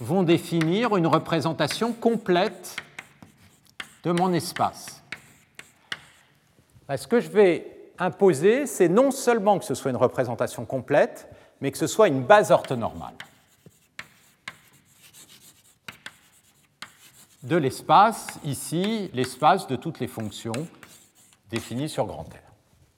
vont 0.00 0.22
définir 0.22 0.96
une 0.96 1.06
représentation 1.06 1.92
complète 1.92 2.76
de 4.02 4.12
mon 4.12 4.32
espace. 4.32 5.02
Ben, 6.88 6.96
ce 6.96 7.06
que 7.06 7.20
je 7.20 7.28
vais 7.28 7.92
imposer, 7.98 8.66
c'est 8.66 8.88
non 8.88 9.10
seulement 9.10 9.58
que 9.58 9.64
ce 9.64 9.74
soit 9.74 9.90
une 9.90 9.96
représentation 9.96 10.64
complète, 10.64 11.28
mais 11.60 11.70
que 11.70 11.78
ce 11.78 11.86
soit 11.86 12.08
une 12.08 12.22
base 12.22 12.50
orthonormale 12.50 13.14
de 17.42 17.56
l'espace, 17.56 18.26
ici, 18.44 19.10
l'espace 19.14 19.66
de 19.66 19.76
toutes 19.76 20.00
les 20.00 20.08
fonctions 20.08 20.52
définies 21.50 21.88
sur 21.88 22.06
grand 22.06 22.24
R. 22.24 22.52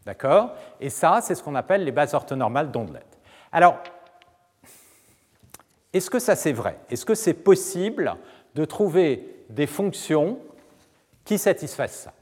D'accord? 0.05 0.51
Et 0.81 0.91
ça, 0.91 1.21
c'est 1.23 1.35
ce 1.35 1.43
qu'on 1.43 1.55
appelle 1.55 1.85
les 1.85 1.93
bases 1.93 2.15
orthonormales 2.15 2.73
d'ondelet. 2.73 3.05
Alors, 3.53 3.79
est-ce 5.93 6.11
que 6.11 6.19
ça 6.19 6.37
c'est 6.37 6.53
vrai? 6.53 6.79
Est-ce 6.91 7.05
que 7.05 7.15
c'est 7.15 7.35
possible 7.35 8.17
de 8.55 8.65
trouver 8.65 9.45
des 9.51 9.67
fonctions 9.67 10.39
qui 11.25 11.39
satisfassent 11.39 12.03
ça? 12.05 12.13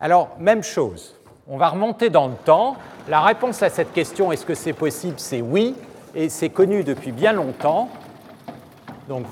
Alors, 0.00 0.36
même 0.38 0.62
chose 0.62 1.16
on 1.48 1.56
va 1.56 1.68
remonter 1.68 2.10
dans 2.10 2.28
le 2.28 2.34
temps. 2.34 2.76
La 3.08 3.20
réponse 3.20 3.62
à 3.62 3.70
cette 3.70 3.92
question, 3.92 4.32
est-ce 4.32 4.46
que 4.46 4.54
c'est 4.54 4.72
possible, 4.72 5.18
c'est 5.18 5.42
oui, 5.42 5.74
et 6.14 6.28
c'est 6.28 6.50
connu 6.50 6.84
depuis 6.84 7.12
bien 7.12 7.32
longtemps. 7.32 7.88
Donc, 9.08 9.26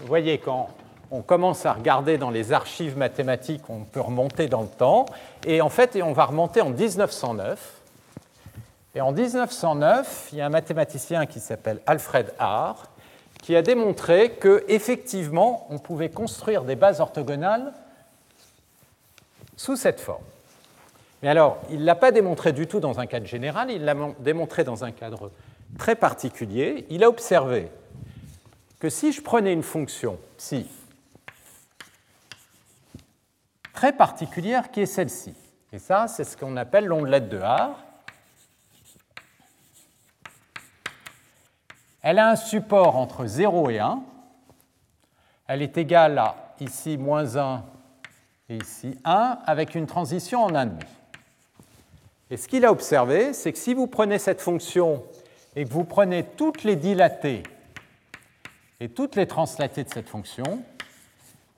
vous 0.00 0.06
voyez, 0.06 0.38
quand 0.38 0.70
on 1.10 1.22
commence 1.22 1.66
à 1.66 1.72
regarder 1.72 2.18
dans 2.18 2.30
les 2.30 2.52
archives 2.52 2.96
mathématiques, 2.96 3.62
on 3.68 3.80
peut 3.80 4.00
remonter 4.00 4.46
dans 4.46 4.62
le 4.62 4.68
temps. 4.68 5.06
Et 5.46 5.60
en 5.60 5.68
fait, 5.68 5.98
on 6.02 6.12
va 6.12 6.24
remonter 6.24 6.60
en 6.60 6.70
1909. 6.70 7.74
Et 8.94 9.00
en 9.00 9.12
1909, 9.12 10.30
il 10.32 10.38
y 10.38 10.40
a 10.40 10.46
un 10.46 10.50
mathématicien 10.50 11.26
qui 11.26 11.40
s'appelle 11.40 11.80
Alfred 11.86 12.32
Haar 12.38 12.86
qui 13.42 13.56
a 13.56 13.62
démontré 13.62 14.36
qu'effectivement, 14.40 15.66
on 15.70 15.78
pouvait 15.78 16.10
construire 16.10 16.64
des 16.64 16.76
bases 16.76 17.00
orthogonales 17.00 17.72
sous 19.56 19.76
cette 19.76 20.00
forme. 20.00 20.24
Mais 21.22 21.28
alors, 21.28 21.58
il 21.70 21.80
ne 21.80 21.84
l'a 21.84 21.94
pas 21.94 22.12
démontré 22.12 22.52
du 22.52 22.66
tout 22.66 22.80
dans 22.80 22.98
un 22.98 23.06
cadre 23.06 23.26
général, 23.26 23.70
il 23.70 23.84
l'a 23.84 23.94
démontré 24.20 24.64
dans 24.64 24.84
un 24.84 24.92
cadre 24.92 25.30
très 25.78 25.94
particulier. 25.94 26.86
Il 26.90 27.04
a 27.04 27.08
observé 27.08 27.68
que 28.78 28.88
si 28.88 29.12
je 29.12 29.20
prenais 29.20 29.52
une 29.52 29.62
fonction 29.62 30.18
psi 30.38 30.66
très 33.74 33.92
particulière 33.92 34.70
qui 34.70 34.80
est 34.80 34.86
celle-ci, 34.86 35.34
et 35.72 35.78
ça, 35.78 36.08
c'est 36.08 36.24
ce 36.24 36.36
qu'on 36.36 36.56
appelle 36.56 36.86
l'ondelette 36.86 37.28
de 37.28 37.38
Haar, 37.38 37.76
elle 42.02 42.18
a 42.18 42.30
un 42.30 42.36
support 42.36 42.96
entre 42.96 43.26
0 43.26 43.70
et 43.70 43.78
1, 43.78 44.02
elle 45.48 45.62
est 45.62 45.76
égale 45.76 46.18
à 46.18 46.54
ici 46.60 46.96
moins 46.96 47.36
1 47.36 47.64
et 48.48 48.56
ici 48.56 48.96
1, 49.04 49.38
avec 49.46 49.74
une 49.74 49.86
transition 49.86 50.44
en 50.44 50.50
1,5. 50.50 50.70
Et 52.30 52.36
ce 52.36 52.46
qu'il 52.46 52.64
a 52.64 52.70
observé, 52.70 53.32
c'est 53.32 53.52
que 53.52 53.58
si 53.58 53.74
vous 53.74 53.88
prenez 53.88 54.18
cette 54.18 54.40
fonction 54.40 55.02
et 55.56 55.64
que 55.64 55.70
vous 55.70 55.84
prenez 55.84 56.24
toutes 56.24 56.62
les 56.62 56.76
dilatées 56.76 57.42
et 58.78 58.88
toutes 58.88 59.16
les 59.16 59.26
translatées 59.26 59.84
de 59.84 59.90
cette 59.92 60.08
fonction, 60.08 60.62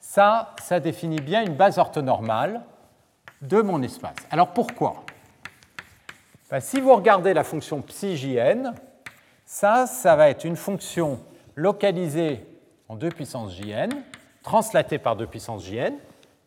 ça, 0.01 0.55
ça 0.63 0.81
définit 0.81 1.21
bien 1.21 1.43
une 1.43 1.55
base 1.55 1.79
orthonormale 1.79 2.63
de 3.43 3.61
mon 3.61 3.83
espace. 3.83 4.17
Alors 4.31 4.53
pourquoi? 4.53 5.05
Ben, 6.51 6.61
Si 6.61 6.81
vous 6.81 6.95
regardez 6.95 7.35
la 7.35 7.45
fonction 7.45 7.83
psi-jn, 7.83 8.73
ça, 9.53 9.87
ça 9.87 10.17
va 10.17 10.31
être 10.31 10.45
une 10.45 10.57
fonction 10.57 11.21
localisée 11.57 12.41
en 12.89 12.97
2 12.97 13.11
puissance 13.11 13.55
jn, 13.55 13.91
translatée 14.43 14.97
par 14.97 15.15
2 15.15 15.27
puissance 15.27 15.67
jn, 15.67 15.93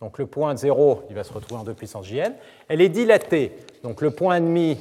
donc 0.02 0.18
le 0.18 0.26
point 0.26 0.56
0, 0.56 1.04
il 1.10 1.16
va 1.16 1.24
se 1.24 1.32
retrouver 1.32 1.62
en 1.62 1.64
2 1.64 1.76
puissance 1.76 2.08
jn. 2.08 2.34
Elle 2.68 2.82
est 2.82 2.90
dilatée, 2.90 3.56
donc 3.84 4.02
le 4.02 4.10
point 4.10 4.42
demi, 4.42 4.80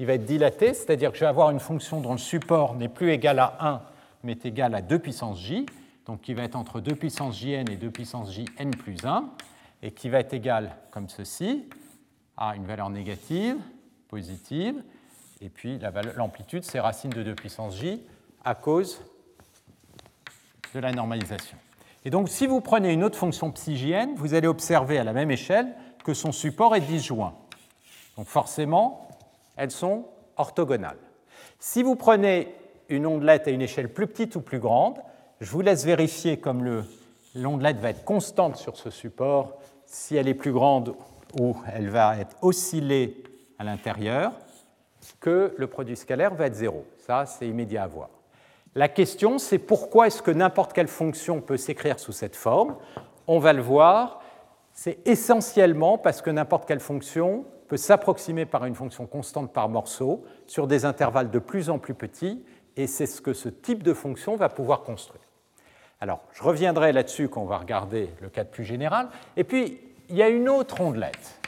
il 0.00 0.06
va 0.06 0.14
être 0.14 0.24
dilaté, 0.24 0.74
c'est-à-dire 0.74 1.12
que 1.12 1.16
je 1.16 1.20
vais 1.20 1.28
avoir 1.28 1.50
une 1.50 1.60
fonction 1.60 2.00
dont 2.00 2.10
le 2.10 2.18
support 2.18 2.74
n'est 2.74 2.88
plus 2.88 3.12
égal 3.12 3.38
à 3.38 3.56
1, 3.60 3.82
mais 4.24 4.32
est 4.32 4.46
égal 4.46 4.74
à 4.74 4.82
2 4.82 4.98
puissance 4.98 5.40
j, 5.40 5.64
donc 6.06 6.22
qui 6.22 6.34
va 6.34 6.42
être 6.42 6.56
entre 6.56 6.80
2 6.80 6.96
puissance 6.96 7.38
jn 7.40 7.70
et 7.70 7.76
2 7.76 7.88
puissance 7.88 8.32
jn 8.34 8.70
plus 8.76 9.04
1, 9.04 9.26
et 9.84 9.92
qui 9.92 10.08
va 10.08 10.18
être 10.18 10.34
égal 10.34 10.74
comme 10.90 11.08
ceci, 11.08 11.68
à 12.36 12.56
une 12.56 12.66
valeur 12.66 12.90
négative, 12.90 13.58
positive, 14.08 14.82
et 15.40 15.48
puis 15.48 15.78
l'amplitude, 16.16 16.64
c'est 16.64 16.80
racine 16.80 17.10
de 17.10 17.22
2 17.22 17.34
puissance 17.34 17.76
j 17.76 18.02
à 18.44 18.54
cause 18.54 19.00
de 20.74 20.80
la 20.80 20.92
normalisation. 20.92 21.56
Et 22.04 22.10
donc, 22.10 22.28
si 22.28 22.46
vous 22.46 22.60
prenez 22.60 22.92
une 22.92 23.02
autre 23.02 23.18
fonction 23.18 23.50
psygienne, 23.50 24.14
vous 24.16 24.34
allez 24.34 24.46
observer 24.46 24.98
à 24.98 25.04
la 25.04 25.12
même 25.12 25.30
échelle 25.30 25.74
que 26.04 26.12
son 26.12 26.32
support 26.32 26.76
est 26.76 26.80
disjoint. 26.80 27.34
Donc, 28.16 28.26
forcément, 28.26 29.08
elles 29.56 29.70
sont 29.70 30.06
orthogonales. 30.36 30.98
Si 31.58 31.82
vous 31.82 31.96
prenez 31.96 32.54
une 32.88 33.06
ondelette 33.06 33.48
à 33.48 33.50
une 33.50 33.62
échelle 33.62 33.92
plus 33.92 34.06
petite 34.06 34.36
ou 34.36 34.42
plus 34.42 34.58
grande, 34.58 34.98
je 35.40 35.50
vous 35.50 35.62
laisse 35.62 35.84
vérifier 35.84 36.38
comme 36.38 36.84
l'ondelette 37.34 37.78
va 37.78 37.90
être 37.90 38.04
constante 38.04 38.56
sur 38.56 38.76
ce 38.76 38.90
support, 38.90 39.54
si 39.86 40.16
elle 40.16 40.28
est 40.28 40.34
plus 40.34 40.52
grande 40.52 40.94
ou 41.40 41.56
elle 41.72 41.88
va 41.88 42.18
être 42.18 42.36
oscillée 42.42 43.22
à 43.58 43.64
l'intérieur, 43.64 44.32
que 45.20 45.54
le 45.56 45.66
produit 45.66 45.96
scalaire 45.96 46.34
va 46.34 46.46
être 46.46 46.54
zéro. 46.54 46.84
Ça, 46.98 47.26
c'est 47.26 47.46
immédiat 47.46 47.84
à 47.84 47.86
voir. 47.86 48.08
La 48.74 48.88
question, 48.88 49.38
c'est 49.38 49.58
pourquoi 49.58 50.08
est-ce 50.08 50.22
que 50.22 50.30
n'importe 50.30 50.72
quelle 50.72 50.88
fonction 50.88 51.40
peut 51.40 51.56
s'écrire 51.56 52.00
sous 52.00 52.12
cette 52.12 52.34
forme? 52.34 52.76
On 53.26 53.38
va 53.38 53.52
le 53.52 53.62
voir. 53.62 54.20
C'est 54.72 54.98
essentiellement 55.06 55.98
parce 55.98 56.22
que 56.22 56.30
n'importe 56.30 56.66
quelle 56.66 56.80
fonction 56.80 57.44
peut 57.68 57.76
s'approximer 57.76 58.46
par 58.46 58.64
une 58.64 58.74
fonction 58.74 59.06
constante 59.06 59.52
par 59.52 59.68
morceau 59.68 60.24
sur 60.46 60.66
des 60.66 60.84
intervalles 60.84 61.30
de 61.30 61.38
plus 61.38 61.70
en 61.70 61.78
plus 61.78 61.94
petits, 61.94 62.44
et 62.76 62.86
c'est 62.86 63.06
ce 63.06 63.20
que 63.20 63.32
ce 63.32 63.48
type 63.48 63.82
de 63.82 63.94
fonction 63.94 64.36
va 64.36 64.48
pouvoir 64.48 64.82
construire. 64.82 65.22
Alors, 66.00 66.20
je 66.32 66.42
reviendrai 66.42 66.92
là-dessus 66.92 67.28
quand 67.28 67.42
on 67.42 67.46
va 67.46 67.58
regarder 67.58 68.10
le 68.20 68.28
cadre 68.28 68.50
plus 68.50 68.64
général. 68.64 69.08
Et 69.36 69.44
puis, 69.44 69.80
il 70.08 70.16
y 70.16 70.22
a 70.22 70.28
une 70.28 70.48
autre 70.48 70.80
ondelette. 70.80 71.40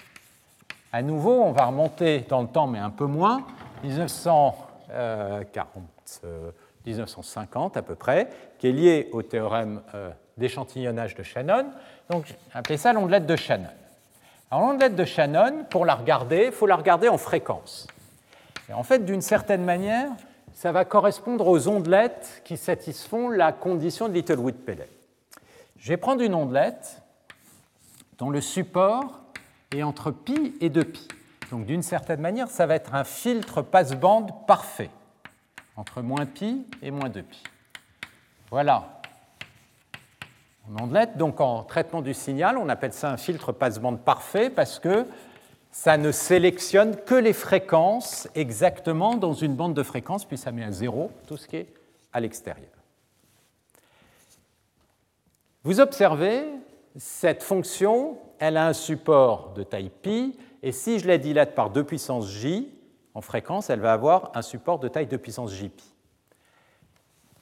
À 0.93 1.03
nouveau, 1.03 1.43
on 1.43 1.53
va 1.53 1.67
remonter 1.67 2.21
dans 2.29 2.43
le 2.43 2.49
temps, 2.49 2.67
mais 2.67 2.79
un 2.79 2.91
peu 2.91 3.07
moins, 3.07 3.47
1940. 3.83 6.23
1950 6.87 7.77
à 7.77 7.83
peu 7.83 7.95
près, 7.95 8.29
qui 8.59 8.69
est 8.69 8.73
lié 8.73 9.09
au 9.13 9.23
théorème 9.23 9.83
euh, 9.95 10.11
d'échantillonnage 10.37 11.15
de 11.15 11.23
Shannon. 11.23 11.67
Donc, 12.11 12.35
appelez 12.55 12.77
ça 12.77 12.93
l'ondelette 12.93 13.27
de 13.27 13.37
Shannon. 13.37 13.69
Alors, 14.51 14.69
l'ondelette 14.69 14.95
de 14.95 15.05
Shannon, 15.05 15.65
pour 15.69 15.85
la 15.85 15.95
regarder, 15.95 16.47
il 16.47 16.53
faut 16.53 16.67
la 16.67 16.77
regarder 16.77 17.09
en 17.09 17.19
fréquence. 17.19 17.87
Et 18.69 18.73
en 18.73 18.83
fait, 18.83 19.05
d'une 19.05 19.23
certaine 19.23 19.65
manière, 19.65 20.11
ça 20.55 20.73
va 20.73 20.85
correspondre 20.85 21.47
aux 21.47 21.69
ondelettes 21.69 22.43
qui 22.45 22.57
satisfont 22.57 23.29
la 23.29 23.53
condition 23.53 24.09
de 24.09 24.15
Littlewood-Pellet. 24.15 24.89
Je 25.79 25.89
vais 25.89 25.97
prendre 25.97 26.23
une 26.23 26.35
ondelette 26.35 27.03
dont 28.19 28.31
le 28.31 28.41
support 28.41 29.21
est 29.73 29.83
entre 29.83 30.11
pi 30.11 30.55
et 30.61 30.71
2pi. 30.71 31.09
Donc 31.51 31.67
d'une 31.67 31.83
certaine 31.83 32.21
manière, 32.21 32.49
ça 32.49 32.67
va 32.67 32.75
être 32.75 32.95
un 32.95 33.05
filtre 33.05 33.63
passe-bande 33.63 34.47
parfait, 34.47 34.91
entre 35.77 36.03
moins 36.03 36.27
pi 36.27 36.67
et 36.83 36.91
moins 36.91 37.09
2pi. 37.09 37.43
Voilà. 38.51 39.01
Une 40.69 40.81
ondelette, 40.81 41.17
donc 41.17 41.41
en 41.41 41.63
traitement 41.63 42.03
du 42.03 42.15
signal, 42.15 42.59
on 42.59 42.69
appelle 42.69 42.93
ça 42.93 43.11
un 43.11 43.17
filtre 43.17 43.53
passe-bande 43.53 44.01
parfait 44.01 44.51
parce 44.51 44.79
que 44.79 45.07
ça 45.71 45.97
ne 45.97 46.11
sélectionne 46.11 46.97
que 46.97 47.15
les 47.15 47.35
fréquences 47.35 48.29
exactement 48.35 49.15
dans 49.15 49.35
une 49.35 49.55
bande 49.55 49.75
de 49.75 49.83
fréquences, 49.83 50.25
puis 50.25 50.39
ça 50.39 50.51
met 50.51 50.65
à 50.65 50.73
zéro 50.73 51.11
tout 51.27 51.37
ce 51.37 51.47
qui 51.47 51.57
est 51.57 51.69
à 52.13 52.21
l'extérieur. 52.21 52.71
Vous 55.63 55.81
observez, 55.81 56.45
cette 56.97 57.43
fonction, 57.43 58.19
elle 58.39 58.57
a 58.57 58.67
un 58.67 58.73
support 58.73 59.53
de 59.55 59.63
taille 59.63 59.91
pi, 59.91 60.39
et 60.63 60.73
si 60.73 60.99
je 60.99 61.07
la 61.07 61.19
dilate 61.19 61.55
par 61.55 61.71
2 61.71 61.85
puissance 61.85 62.29
j 62.29 62.73
en 63.15 63.21
fréquence, 63.21 63.71
elle 63.71 63.81
va 63.81 63.93
avoir 63.93 64.31
un 64.35 64.43
support 64.43 64.79
de 64.79 64.89
taille 64.89 65.07
2 65.07 65.19
puissance 65.19 65.53
j 65.53 65.69
pi. 65.69 65.85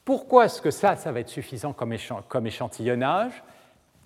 Pourquoi 0.05 0.45
est-ce 0.45 0.61
que 0.61 0.70
ça, 0.70 0.97
ça 0.97 1.12
va 1.12 1.20
être 1.20 1.28
suffisant 1.28 1.72
comme, 1.72 2.47
échantillonnage? 2.47 3.42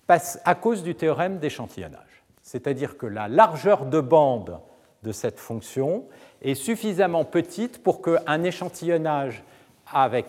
À 0.07 0.55
cause 0.55 0.81
du 0.81 0.95
théorème 0.95 1.39
d'échantillonnage. 1.39 2.23
C'est-à-dire 2.41 2.97
que 2.97 3.05
la 3.05 3.27
largeur 3.27 3.85
de 3.85 3.99
bande 3.99 4.59
de 5.03 5.11
cette 5.11 5.39
fonction 5.39 6.05
est 6.41 6.55
suffisamment 6.55 7.25
petite 7.25 7.83
pour 7.83 8.01
qu'un 8.01 8.43
échantillonnage 8.43 9.43
avec 9.91 10.25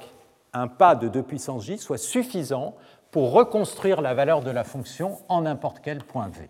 un 0.53 0.67
pas 0.67 0.97
de 0.97 1.09
2 1.09 1.23
puissance 1.23 1.65
j 1.65 1.79
soit 1.79 1.99
suffisant 1.99 2.75
pour 3.11 3.33
reconstruire 3.33 4.01
la 4.01 4.15
valeur 4.15 4.41
de 4.43 4.51
la 4.51 4.65
fonction 4.65 5.19
en 5.29 5.43
n'importe 5.43 5.81
quel 5.83 5.99
point 5.99 6.29
v. 6.29 6.49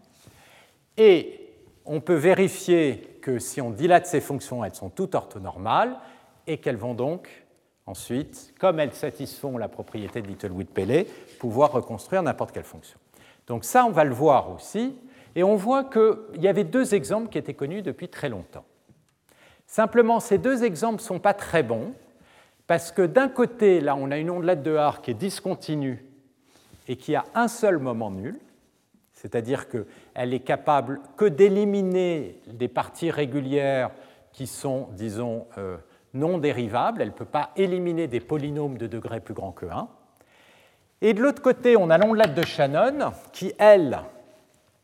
Et 0.96 1.48
on 1.86 2.00
peut 2.00 2.14
vérifier 2.14 3.18
que 3.22 3.38
si 3.38 3.60
on 3.60 3.70
dilate 3.70 4.06
ces 4.06 4.20
fonctions, 4.20 4.64
elles 4.64 4.74
sont 4.74 4.90
toutes 4.90 5.14
orthonormales 5.14 5.96
et 6.46 6.58
qu'elles 6.58 6.76
vont 6.76 6.94
donc 6.94 7.28
ensuite, 7.86 8.54
comme 8.58 8.78
elles 8.78 8.92
satisfont 8.92 9.58
la 9.58 9.68
propriété 9.68 10.22
de 10.22 10.28
Littlewood-Pellet, 10.28 11.06
pouvoir 11.38 11.72
reconstruire 11.72 12.22
n'importe 12.22 12.52
quelle 12.52 12.64
fonction. 12.64 12.98
Donc 13.46 13.64
ça, 13.64 13.84
on 13.84 13.90
va 13.90 14.04
le 14.04 14.14
voir 14.14 14.52
aussi, 14.52 14.94
et 15.34 15.42
on 15.42 15.56
voit 15.56 15.84
qu'il 15.84 16.40
y 16.40 16.48
avait 16.48 16.64
deux 16.64 16.94
exemples 16.94 17.28
qui 17.28 17.38
étaient 17.38 17.54
connus 17.54 17.82
depuis 17.82 18.08
très 18.08 18.28
longtemps. 18.28 18.64
Simplement, 19.66 20.20
ces 20.20 20.38
deux 20.38 20.62
exemples 20.62 20.96
ne 20.96 21.06
sont 21.06 21.18
pas 21.18 21.34
très 21.34 21.62
bons, 21.62 21.92
parce 22.66 22.92
que 22.92 23.02
d'un 23.02 23.28
côté, 23.28 23.80
là, 23.80 23.96
on 23.96 24.10
a 24.12 24.18
une 24.18 24.30
ondelette 24.30 24.62
de 24.62 24.76
Haar 24.76 25.02
qui 25.02 25.10
est 25.10 25.14
discontinue 25.14 26.04
et 26.90 26.96
qui 26.96 27.14
a 27.14 27.24
un 27.36 27.46
seul 27.46 27.78
moment 27.78 28.10
nul, 28.10 28.40
c'est-à-dire 29.12 29.68
qu'elle 29.68 30.34
est 30.34 30.40
capable 30.40 31.00
que 31.16 31.24
d'éliminer 31.24 32.40
des 32.48 32.66
parties 32.66 33.12
régulières 33.12 33.92
qui 34.32 34.48
sont, 34.48 34.88
disons, 34.94 35.46
euh, 35.56 35.76
non 36.14 36.38
dérivables, 36.38 37.00
elle 37.00 37.10
ne 37.10 37.14
peut 37.14 37.24
pas 37.24 37.50
éliminer 37.54 38.08
des 38.08 38.18
polynômes 38.18 38.76
de 38.76 38.88
degré 38.88 39.20
plus 39.20 39.34
grand 39.34 39.52
que 39.52 39.66
1. 39.66 39.88
Et 41.02 41.14
de 41.14 41.22
l'autre 41.22 41.42
côté, 41.42 41.76
on 41.76 41.90
a 41.90 41.96
l'ondelette 41.96 42.34
de 42.34 42.44
Shannon, 42.44 43.12
qui, 43.32 43.52
elle, 43.56 44.00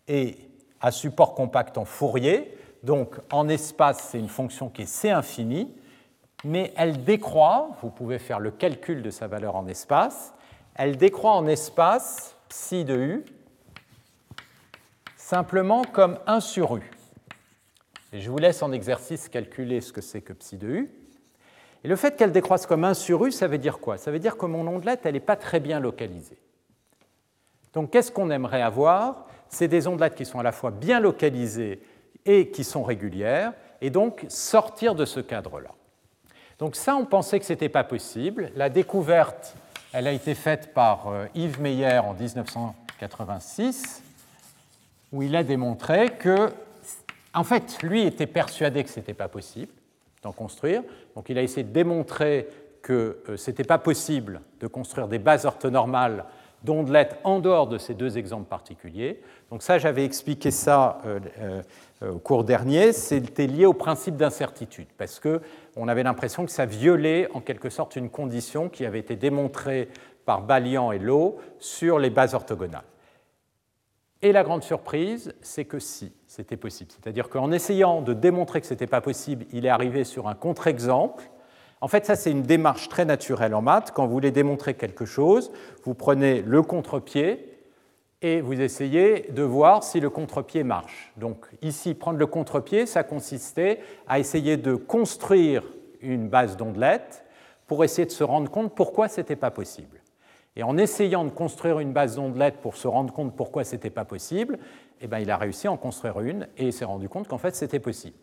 est 0.06 0.38
à 0.80 0.92
support 0.92 1.34
compact 1.34 1.76
en 1.76 1.84
Fourier, 1.84 2.56
donc 2.84 3.16
en 3.32 3.48
espace, 3.48 4.10
c'est 4.12 4.20
une 4.20 4.28
fonction 4.28 4.68
qui 4.68 4.82
est 4.82 4.86
C 4.86 5.10
infini, 5.10 5.74
mais 6.44 6.72
elle 6.76 7.02
décroît, 7.02 7.70
vous 7.82 7.90
pouvez 7.90 8.20
faire 8.20 8.38
le 8.38 8.52
calcul 8.52 9.02
de 9.02 9.10
sa 9.10 9.26
valeur 9.26 9.56
en 9.56 9.66
espace, 9.66 10.35
elle 10.76 10.96
décroît 10.96 11.32
en 11.32 11.46
espace 11.46 12.36
psi 12.48 12.84
de 12.84 12.96
u 12.96 13.24
simplement 15.16 15.82
comme 15.84 16.18
1 16.26 16.40
sur 16.40 16.76
u. 16.76 16.90
Je 18.12 18.30
vous 18.30 18.38
laisse 18.38 18.62
en 18.62 18.70
exercice 18.72 19.28
calculer 19.28 19.80
ce 19.80 19.92
que 19.92 20.00
c'est 20.00 20.20
que 20.20 20.32
psi 20.32 20.56
de 20.56 20.68
u. 20.68 20.90
Et 21.82 21.88
le 21.88 21.96
fait 21.96 22.16
qu'elle 22.16 22.32
décroisse 22.32 22.66
comme 22.66 22.84
1 22.84 22.94
sur 22.94 23.24
u, 23.26 23.32
ça 23.32 23.48
veut 23.48 23.58
dire 23.58 23.78
quoi? 23.78 23.98
Ça 23.98 24.10
veut 24.10 24.18
dire 24.18 24.36
que 24.36 24.46
mon 24.46 24.66
ondelette, 24.66 25.00
elle 25.04 25.14
n'est 25.14 25.20
pas 25.20 25.36
très 25.36 25.60
bien 25.60 25.80
localisée. 25.80 26.38
Donc 27.72 27.90
qu'est-ce 27.90 28.12
qu'on 28.12 28.30
aimerait 28.30 28.62
avoir? 28.62 29.26
C'est 29.48 29.68
des 29.68 29.86
ondelettes 29.86 30.14
qui 30.14 30.24
sont 30.24 30.38
à 30.38 30.42
la 30.42 30.52
fois 30.52 30.70
bien 30.70 31.00
localisées 31.00 31.80
et 32.24 32.50
qui 32.50 32.64
sont 32.64 32.82
régulières, 32.82 33.52
et 33.80 33.90
donc 33.90 34.26
sortir 34.28 34.94
de 34.94 35.04
ce 35.04 35.20
cadre-là. 35.20 35.70
Donc 36.58 36.74
ça, 36.74 36.96
on 36.96 37.04
pensait 37.04 37.38
que 37.38 37.44
ce 37.44 37.52
n'était 37.52 37.68
pas 37.68 37.84
possible. 37.84 38.50
La 38.56 38.68
découverte 38.68 39.54
elle 39.96 40.06
a 40.08 40.12
été 40.12 40.34
faite 40.34 40.74
par 40.74 41.08
euh, 41.08 41.24
Yves 41.34 41.58
Meyer 41.58 42.00
en 42.00 42.12
1986, 42.12 44.02
où 45.10 45.22
il 45.22 45.34
a 45.34 45.42
démontré 45.42 46.10
que, 46.18 46.52
en 47.32 47.44
fait, 47.44 47.82
lui 47.82 48.02
était 48.02 48.26
persuadé 48.26 48.84
que 48.84 48.90
ce 48.90 49.00
n'était 49.00 49.14
pas 49.14 49.28
possible 49.28 49.72
d'en 50.22 50.32
construire. 50.32 50.82
Donc 51.14 51.30
il 51.30 51.38
a 51.38 51.42
essayé 51.42 51.62
de 51.62 51.72
démontrer 51.72 52.46
que 52.82 53.22
euh, 53.30 53.38
ce 53.38 53.50
n'était 53.50 53.64
pas 53.64 53.78
possible 53.78 54.42
de 54.60 54.66
construire 54.66 55.08
des 55.08 55.18
bases 55.18 55.46
orthonormales 55.46 56.26
d'ondelettes 56.62 57.18
en 57.24 57.40
dehors 57.40 57.66
de 57.66 57.78
ces 57.78 57.94
deux 57.94 58.18
exemples 58.18 58.48
particuliers. 58.48 59.20
Donc 59.50 59.62
ça, 59.62 59.78
j'avais 59.78 60.04
expliqué 60.04 60.50
ça 60.50 60.98
euh, 61.06 61.62
au 62.02 62.18
cours 62.18 62.44
dernier, 62.44 62.92
c'était 62.92 63.46
lié 63.46 63.66
au 63.66 63.72
principe 63.72 64.16
d'incertitude, 64.16 64.88
parce 64.98 65.18
que 65.20 65.40
on 65.76 65.88
avait 65.88 66.02
l'impression 66.02 66.44
que 66.44 66.50
ça 66.50 66.66
violait 66.66 67.28
en 67.32 67.40
quelque 67.40 67.70
sorte 67.70 67.96
une 67.96 68.10
condition 68.10 68.68
qui 68.68 68.84
avait 68.84 68.98
été 68.98 69.16
démontrée 69.16 69.88
par 70.24 70.42
Balian 70.42 70.92
et 70.92 70.98
Lowe 70.98 71.38
sur 71.58 71.98
les 71.98 72.10
bases 72.10 72.34
orthogonales. 72.34 72.82
Et 74.22 74.32
la 74.32 74.42
grande 74.42 74.62
surprise, 74.62 75.34
c'est 75.40 75.66
que 75.66 75.78
si, 75.78 76.12
c'était 76.26 76.56
possible. 76.56 76.90
C'est-à-dire 76.90 77.28
qu'en 77.28 77.52
essayant 77.52 78.02
de 78.02 78.12
démontrer 78.12 78.60
que 78.60 78.66
ce 78.66 78.74
n'était 78.74 78.86
pas 78.86 79.00
possible, 79.00 79.46
il 79.52 79.66
est 79.66 79.70
arrivé 79.70 80.04
sur 80.04 80.26
un 80.26 80.34
contre-exemple. 80.34 81.30
En 81.80 81.88
fait, 81.88 82.06
ça, 82.06 82.16
c'est 82.16 82.30
une 82.30 82.42
démarche 82.42 82.88
très 82.88 83.04
naturelle 83.04 83.54
en 83.54 83.62
maths. 83.62 83.92
Quand 83.94 84.06
vous 84.06 84.12
voulez 84.12 84.30
démontrer 84.30 84.74
quelque 84.74 85.04
chose, 85.04 85.52
vous 85.84 85.94
prenez 85.94 86.40
le 86.40 86.62
contre-pied 86.62 87.52
et 88.22 88.40
vous 88.40 88.58
essayez 88.60 89.30
de 89.30 89.42
voir 89.42 89.84
si 89.84 90.00
le 90.00 90.08
contre-pied 90.08 90.64
marche. 90.64 91.12
Donc 91.16 91.46
ici, 91.60 91.94
prendre 91.94 92.18
le 92.18 92.26
contre-pied, 92.26 92.86
ça 92.86 93.04
consistait 93.04 93.80
à 94.08 94.18
essayer 94.18 94.56
de 94.56 94.74
construire 94.74 95.64
une 96.00 96.28
base 96.28 96.56
d'ondelettes 96.56 97.24
pour 97.66 97.84
essayer 97.84 98.06
de 98.06 98.12
se 98.12 98.24
rendre 98.24 98.50
compte 98.50 98.74
pourquoi 98.74 99.08
ce 99.08 99.20
n'était 99.20 99.36
pas 99.36 99.50
possible. 99.50 100.00
Et 100.56 100.62
en 100.62 100.78
essayant 100.78 101.24
de 101.24 101.30
construire 101.30 101.78
une 101.80 101.92
base 101.92 102.16
d'ondelettes 102.16 102.58
pour 102.62 102.76
se 102.76 102.88
rendre 102.88 103.12
compte 103.12 103.36
pourquoi 103.36 103.64
ce 103.64 103.74
n'était 103.74 103.90
pas 103.90 104.06
possible, 104.06 104.58
eh 105.02 105.06
bien, 105.06 105.18
il 105.18 105.30
a 105.30 105.36
réussi 105.36 105.66
à 105.66 105.72
en 105.72 105.76
construire 105.76 106.20
une 106.20 106.48
et 106.56 106.64
il 106.66 106.72
s'est 106.72 106.86
rendu 106.86 107.10
compte 107.10 107.28
qu'en 107.28 107.36
fait 107.36 107.54
c'était 107.54 107.80
possible. 107.80 108.16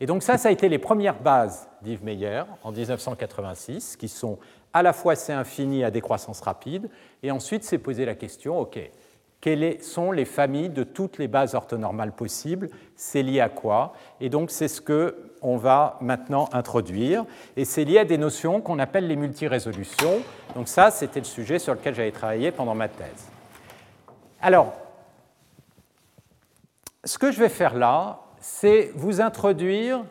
Et 0.00 0.06
donc 0.06 0.22
ça, 0.22 0.38
ça 0.38 0.48
a 0.48 0.52
été 0.52 0.68
les 0.68 0.78
premières 0.78 1.20
bases 1.20 1.68
d'Yves 1.82 2.02
Meyer 2.02 2.44
en 2.64 2.72
1986, 2.72 3.96
qui 3.96 4.08
sont 4.08 4.38
à 4.72 4.82
la 4.82 4.92
fois 4.92 5.14
C 5.14 5.32
infini 5.32 5.84
à 5.84 5.90
décroissance 5.90 6.40
rapide, 6.40 6.88
et 7.22 7.30
ensuite 7.30 7.64
s'est 7.64 7.78
posé 7.78 8.06
la 8.06 8.14
question, 8.14 8.58
OK, 8.58 8.78
quelles 9.40 9.82
sont 9.82 10.12
les 10.12 10.24
familles 10.24 10.68
de 10.68 10.84
toutes 10.84 11.18
les 11.18 11.28
bases 11.28 11.54
orthonormales 11.54 12.12
possibles, 12.12 12.68
c'est 12.94 13.22
lié 13.22 13.40
à 13.40 13.48
quoi? 13.48 13.94
Et 14.20 14.28
donc 14.28 14.50
c'est 14.50 14.68
ce 14.68 14.80
que 14.80 15.16
on 15.42 15.56
va 15.56 15.96
maintenant 16.00 16.48
introduire, 16.52 17.24
et 17.56 17.64
c'est 17.64 17.84
lié 17.84 17.98
à 17.98 18.04
des 18.04 18.18
notions 18.18 18.60
qu'on 18.60 18.78
appelle 18.78 19.06
les 19.06 19.16
multirésolutions. 19.16 20.20
Donc 20.54 20.68
ça, 20.68 20.90
c'était 20.90 21.20
le 21.20 21.24
sujet 21.24 21.58
sur 21.58 21.74
lequel 21.74 21.94
j'avais 21.94 22.12
travaillé 22.12 22.50
pendant 22.50 22.74
ma 22.74 22.88
thèse. 22.88 23.28
Alors, 24.42 24.74
ce 27.04 27.16
que 27.18 27.32
je 27.32 27.40
vais 27.40 27.48
faire 27.48 27.74
là, 27.74 28.20
c'est 28.40 28.90
vous 28.94 29.20
introduire 29.20 30.04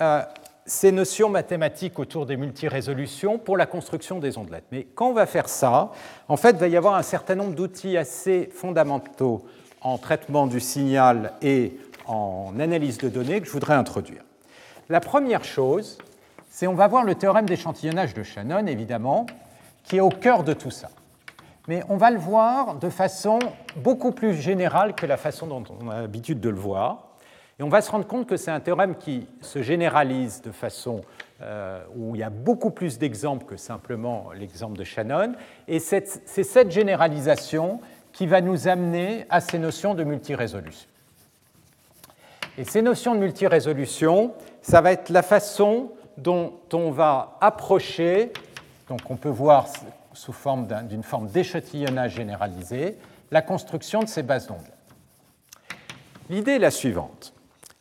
euh, 0.00 0.22
ces 0.66 0.92
notions 0.92 1.28
mathématiques 1.28 1.98
autour 1.98 2.24
des 2.24 2.36
multirésolutions 2.36 3.38
pour 3.38 3.56
la 3.56 3.66
construction 3.66 4.18
des 4.18 4.38
ondelettes. 4.38 4.66
Mais 4.72 4.86
quand 4.94 5.08
on 5.08 5.12
va 5.12 5.26
faire 5.26 5.48
ça, 5.48 5.92
en 6.28 6.36
fait, 6.36 6.50
il 6.50 6.58
va 6.58 6.68
y 6.68 6.76
avoir 6.76 6.94
un 6.94 7.02
certain 7.02 7.34
nombre 7.34 7.54
d'outils 7.54 7.96
assez 7.96 8.50
fondamentaux 8.54 9.44
en 9.82 9.98
traitement 9.98 10.46
du 10.46 10.60
signal 10.60 11.32
et 11.42 11.76
en 12.06 12.54
analyse 12.58 12.98
de 12.98 13.08
données 13.08 13.40
que 13.40 13.46
je 13.46 13.52
voudrais 13.52 13.74
introduire. 13.74 14.22
La 14.88 15.00
première 15.00 15.44
chose, 15.44 15.98
c'est 16.48 16.66
on 16.66 16.74
va 16.74 16.86
voir 16.86 17.04
le 17.04 17.14
théorème 17.14 17.46
d'échantillonnage 17.46 18.14
de 18.14 18.22
Shannon, 18.22 18.66
évidemment, 18.66 19.26
qui 19.82 19.96
est 19.96 20.00
au 20.00 20.08
cœur 20.08 20.44
de 20.44 20.54
tout 20.54 20.70
ça. 20.70 20.88
Mais 21.68 21.82
on 21.88 21.96
va 21.96 22.10
le 22.10 22.18
voir 22.18 22.76
de 22.76 22.90
façon 22.90 23.38
beaucoup 23.76 24.12
plus 24.12 24.34
générale 24.34 24.94
que 24.94 25.06
la 25.06 25.16
façon 25.16 25.46
dont 25.46 25.64
on 25.80 25.90
a 25.90 26.02
l'habitude 26.02 26.40
de 26.40 26.50
le 26.50 26.56
voir. 26.56 27.13
Et 27.58 27.62
on 27.62 27.68
va 27.68 27.82
se 27.82 27.90
rendre 27.90 28.06
compte 28.06 28.26
que 28.26 28.36
c'est 28.36 28.50
un 28.50 28.60
théorème 28.60 28.96
qui 28.96 29.28
se 29.40 29.62
généralise 29.62 30.42
de 30.42 30.50
façon 30.50 31.02
euh, 31.40 31.84
où 31.96 32.16
il 32.16 32.18
y 32.18 32.24
a 32.24 32.30
beaucoup 32.30 32.70
plus 32.70 32.98
d'exemples 32.98 33.44
que 33.44 33.56
simplement 33.56 34.30
l'exemple 34.34 34.76
de 34.76 34.84
Shannon. 34.84 35.34
Et 35.68 35.78
c'est 35.78 36.04
cette 36.26 36.70
généralisation 36.72 37.80
qui 38.12 38.26
va 38.26 38.40
nous 38.40 38.66
amener 38.66 39.26
à 39.30 39.40
ces 39.40 39.58
notions 39.58 39.94
de 39.94 40.02
multirésolution. 40.04 40.88
Et 42.56 42.64
ces 42.64 42.82
notions 42.82 43.14
de 43.14 43.20
multirésolution, 43.20 44.32
ça 44.62 44.80
va 44.80 44.92
être 44.92 45.10
la 45.10 45.22
façon 45.22 45.90
dont 46.16 46.54
on 46.72 46.90
va 46.90 47.36
approcher, 47.40 48.32
donc 48.88 49.00
on 49.10 49.16
peut 49.16 49.28
voir 49.28 49.66
sous 50.12 50.32
forme 50.32 50.68
d'une 50.88 51.02
forme 51.02 51.28
d'échantillonnage 51.28 52.14
généralisé, 52.14 52.96
la 53.32 53.42
construction 53.42 54.00
de 54.00 54.08
ces 54.08 54.22
bases 54.22 54.46
d'ondes. 54.46 54.58
L'idée 56.30 56.52
est 56.52 56.58
la 56.60 56.70
suivante. 56.70 57.33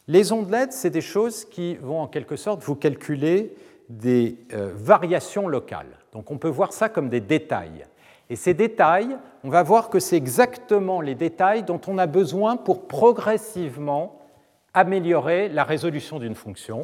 Les 0.09 0.33
ondelettes, 0.33 0.73
c'est 0.73 0.89
des 0.89 1.01
choses 1.01 1.45
qui 1.45 1.75
vont 1.75 2.01
en 2.01 2.07
quelque 2.07 2.35
sorte 2.35 2.61
vous 2.63 2.75
calculer 2.75 3.55
des 3.87 4.37
euh, 4.53 4.71
variations 4.75 5.47
locales. 5.47 5.97
Donc 6.11 6.29
on 6.29 6.37
peut 6.37 6.49
voir 6.49 6.73
ça 6.73 6.89
comme 6.89 7.07
des 7.07 7.21
détails. 7.21 7.85
Et 8.29 8.35
ces 8.35 8.53
détails, 8.53 9.17
on 9.43 9.49
va 9.49 9.63
voir 9.63 9.89
que 9.89 9.99
c'est 9.99 10.17
exactement 10.17 10.99
les 10.99 11.15
détails 11.15 11.63
dont 11.63 11.79
on 11.87 11.97
a 11.97 12.07
besoin 12.07 12.57
pour 12.57 12.87
progressivement 12.87 14.19
améliorer 14.73 15.47
la 15.47 15.63
résolution 15.63 16.19
d'une 16.19 16.35
fonction. 16.35 16.83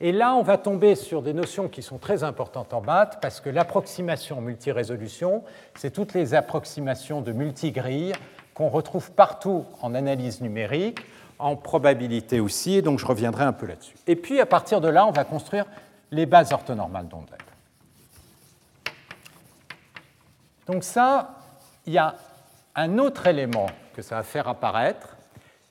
Et 0.00 0.12
là, 0.12 0.34
on 0.34 0.42
va 0.42 0.56
tomber 0.56 0.94
sur 0.94 1.22
des 1.22 1.32
notions 1.32 1.68
qui 1.68 1.82
sont 1.82 1.98
très 1.98 2.24
importantes 2.24 2.72
en 2.74 2.80
maths, 2.80 3.18
parce 3.20 3.40
que 3.40 3.50
l'approximation 3.50 4.40
multirésolution, 4.40 5.42
c'est 5.76 5.90
toutes 5.90 6.14
les 6.14 6.34
approximations 6.34 7.20
de 7.20 7.32
multigrilles 7.32 8.12
qu'on 8.54 8.68
retrouve 8.68 9.10
partout 9.12 9.64
en 9.82 9.94
analyse 9.94 10.40
numérique, 10.40 11.00
en 11.44 11.56
probabilité 11.56 12.40
aussi, 12.40 12.76
et 12.76 12.82
donc 12.82 12.98
je 12.98 13.04
reviendrai 13.04 13.44
un 13.44 13.52
peu 13.52 13.66
là-dessus. 13.66 13.94
Et 14.06 14.16
puis, 14.16 14.40
à 14.40 14.46
partir 14.46 14.80
de 14.80 14.88
là, 14.88 15.06
on 15.06 15.10
va 15.10 15.24
construire 15.24 15.66
les 16.10 16.24
bases 16.24 16.54
orthonormales 16.54 17.06
d'ondelettes. 17.06 17.42
Donc 20.66 20.84
ça, 20.84 21.36
il 21.84 21.92
y 21.92 21.98
a 21.98 22.14
un 22.74 22.96
autre 22.96 23.26
élément 23.26 23.66
que 23.94 24.00
ça 24.00 24.16
va 24.16 24.22
faire 24.22 24.48
apparaître, 24.48 25.18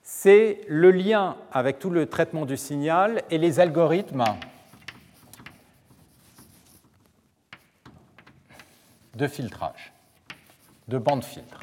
c'est 0.03 0.61
le 0.67 0.91
lien 0.91 1.37
avec 1.51 1.79
tout 1.79 1.89
le 1.89 2.05
traitement 2.05 2.45
du 2.45 2.55
signal 2.55 3.23
et 3.31 3.39
les 3.39 3.59
algorithmes 3.59 4.25
de 9.15 9.27
filtrage, 9.27 9.91
de 10.87 10.99
bande 10.99 11.23
filtre. 11.23 11.61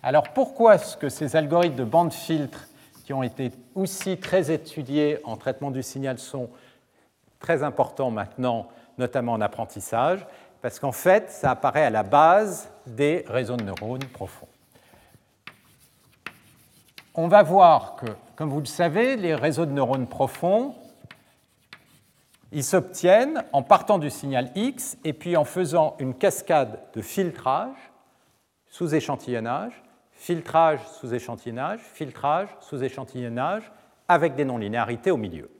Alors 0.00 0.28
pourquoi 0.32 0.76
est-ce 0.76 0.96
que 0.96 1.08
ces 1.08 1.34
algorithmes 1.34 1.74
de 1.74 1.84
bande 1.84 2.12
filtre 2.12 2.68
qui 3.02 3.12
ont 3.12 3.22
été 3.22 3.52
aussi 3.74 4.18
très 4.18 4.50
étudiés 4.50 5.18
en 5.24 5.36
traitement 5.36 5.70
du 5.70 5.82
signal 5.82 6.18
sont 6.18 6.48
très 7.38 7.62
importants 7.62 8.10
maintenant, 8.10 8.68
notamment 8.98 9.32
en 9.32 9.40
apprentissage 9.40 10.26
Parce 10.60 10.78
qu'en 10.78 10.92
fait, 10.92 11.30
ça 11.30 11.50
apparaît 11.50 11.84
à 11.84 11.90
la 11.90 12.02
base 12.02 12.70
des 12.86 13.24
réseaux 13.26 13.56
de 13.56 13.64
neurones 13.64 14.04
profonds. 14.04 14.48
On 17.14 17.28
va 17.28 17.42
voir 17.42 17.96
que, 17.96 18.06
comme 18.36 18.48
vous 18.48 18.60
le 18.60 18.66
savez, 18.66 19.16
les 19.16 19.34
réseaux 19.34 19.66
de 19.66 19.72
neurones 19.72 20.06
profonds, 20.06 20.74
ils 22.52 22.64
s'obtiennent 22.64 23.44
en 23.52 23.62
partant 23.62 23.98
du 23.98 24.10
signal 24.10 24.50
X 24.54 24.96
et 25.04 25.12
puis 25.12 25.36
en 25.36 25.44
faisant 25.44 25.96
une 25.98 26.14
cascade 26.14 26.80
de 26.94 27.02
filtrage 27.02 27.76
sous 28.68 28.94
échantillonnage 28.94 29.82
filtrage 30.22 30.78
sous 31.00 31.12
échantillonnage, 31.14 31.80
filtrage 31.80 32.48
sous 32.60 32.84
échantillonnage, 32.84 33.72
avec 34.06 34.36
des 34.36 34.44
non-linéarités 34.44 35.10
au 35.10 35.16
milieu. 35.16 35.50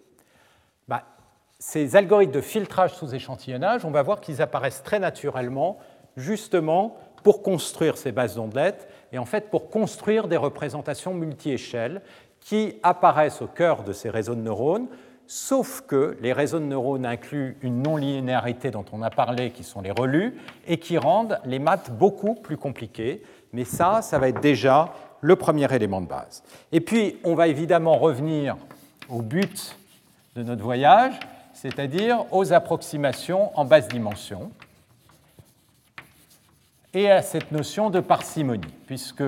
Bah, 0.86 1.02
ces 1.58 1.96
algorithmes 1.96 2.30
de 2.30 2.40
filtrage 2.40 2.94
sous 2.94 3.12
échantillonnage, 3.12 3.84
on 3.84 3.90
va 3.90 4.02
voir 4.02 4.20
qu'ils 4.20 4.40
apparaissent 4.40 4.84
très 4.84 5.00
naturellement, 5.00 5.78
justement 6.16 6.96
pour 7.24 7.42
construire 7.42 7.98
ces 7.98 8.12
bases 8.12 8.36
d'ondelettes 8.36 8.86
et 9.10 9.18
en 9.18 9.24
fait 9.24 9.50
pour 9.50 9.68
construire 9.68 10.28
des 10.28 10.36
représentations 10.36 11.12
multi-échelles 11.12 12.00
qui 12.38 12.76
apparaissent 12.84 13.42
au 13.42 13.48
cœur 13.48 13.82
de 13.82 13.92
ces 13.92 14.10
réseaux 14.10 14.36
de 14.36 14.42
neurones, 14.42 14.86
sauf 15.26 15.80
que 15.80 16.16
les 16.20 16.32
réseaux 16.32 16.60
de 16.60 16.66
neurones 16.66 17.06
incluent 17.06 17.56
une 17.62 17.82
non-linéarité 17.82 18.70
dont 18.70 18.84
on 18.92 19.02
a 19.02 19.10
parlé, 19.10 19.50
qui 19.50 19.64
sont 19.64 19.80
les 19.80 19.90
relus, 19.90 20.38
et 20.68 20.78
qui 20.78 20.98
rendent 20.98 21.40
les 21.44 21.58
maths 21.58 21.90
beaucoup 21.90 22.34
plus 22.34 22.56
compliquées, 22.56 23.22
mais 23.52 23.64
ça, 23.64 24.02
ça 24.02 24.18
va 24.18 24.28
être 24.28 24.40
déjà 24.40 24.92
le 25.20 25.36
premier 25.36 25.72
élément 25.72 26.00
de 26.00 26.06
base. 26.06 26.42
Et 26.72 26.80
puis, 26.80 27.16
on 27.24 27.34
va 27.34 27.48
évidemment 27.48 27.96
revenir 27.96 28.56
au 29.08 29.22
but 29.22 29.76
de 30.34 30.42
notre 30.42 30.62
voyage, 30.62 31.14
c'est-à-dire 31.52 32.24
aux 32.32 32.52
approximations 32.52 33.56
en 33.58 33.64
basse 33.64 33.88
dimension 33.88 34.50
et 36.94 37.10
à 37.10 37.22
cette 37.22 37.52
notion 37.52 37.90
de 37.90 38.00
parcimonie, 38.00 38.74
puisque 38.86 39.22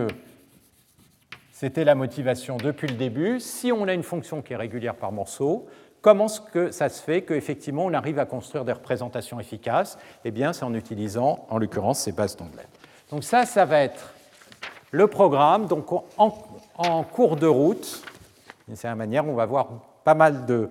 c'était 1.52 1.84
la 1.84 1.94
motivation 1.94 2.56
depuis 2.56 2.88
le 2.88 2.94
début. 2.94 3.40
Si 3.40 3.72
on 3.72 3.86
a 3.88 3.94
une 3.94 4.02
fonction 4.02 4.42
qui 4.42 4.52
est 4.52 4.56
régulière 4.56 4.96
par 4.96 5.12
morceau, 5.12 5.66
comment 6.02 6.26
est-ce 6.26 6.40
que 6.40 6.70
ça 6.70 6.88
se 6.88 7.00
fait 7.00 7.22
qu'effectivement 7.22 7.86
on 7.86 7.94
arrive 7.94 8.18
à 8.18 8.26
construire 8.26 8.64
des 8.64 8.72
représentations 8.72 9.38
efficaces? 9.38 9.96
Eh 10.24 10.30
bien, 10.30 10.52
c'est 10.52 10.64
en 10.64 10.74
utilisant, 10.74 11.46
en 11.48 11.58
l'occurrence, 11.58 12.00
ces 12.00 12.12
bases 12.12 12.36
d'onglet. 12.36 12.66
Donc 13.10 13.24
ça, 13.24 13.46
ça 13.46 13.64
va 13.64 13.80
être 13.80 14.14
le 14.90 15.06
programme. 15.06 15.66
Donc 15.66 15.86
en, 16.16 17.02
cours 17.04 17.36
de 17.36 17.46
route, 17.46 18.02
d'une 18.66 18.76
certaine 18.76 18.98
manière, 18.98 19.26
on 19.26 19.34
va 19.34 19.46
voir 19.46 19.68
pas 20.04 20.14
mal 20.14 20.46
de, 20.46 20.70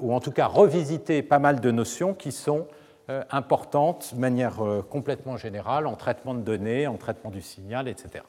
ou 0.00 0.14
en 0.14 0.20
tout 0.20 0.32
cas 0.32 0.46
revisiter 0.46 1.22
pas 1.22 1.38
mal 1.38 1.60
de 1.60 1.70
notions 1.70 2.14
qui 2.14 2.32
sont 2.32 2.66
euh, 3.08 3.22
importantes 3.30 4.14
de 4.14 4.20
manière 4.20 4.64
euh, 4.64 4.82
complètement 4.82 5.36
générale 5.36 5.86
en 5.86 5.94
traitement 5.94 6.34
de 6.34 6.40
données, 6.40 6.86
en 6.86 6.96
traitement 6.96 7.30
du 7.30 7.42
signal, 7.42 7.88
etc. 7.88 8.24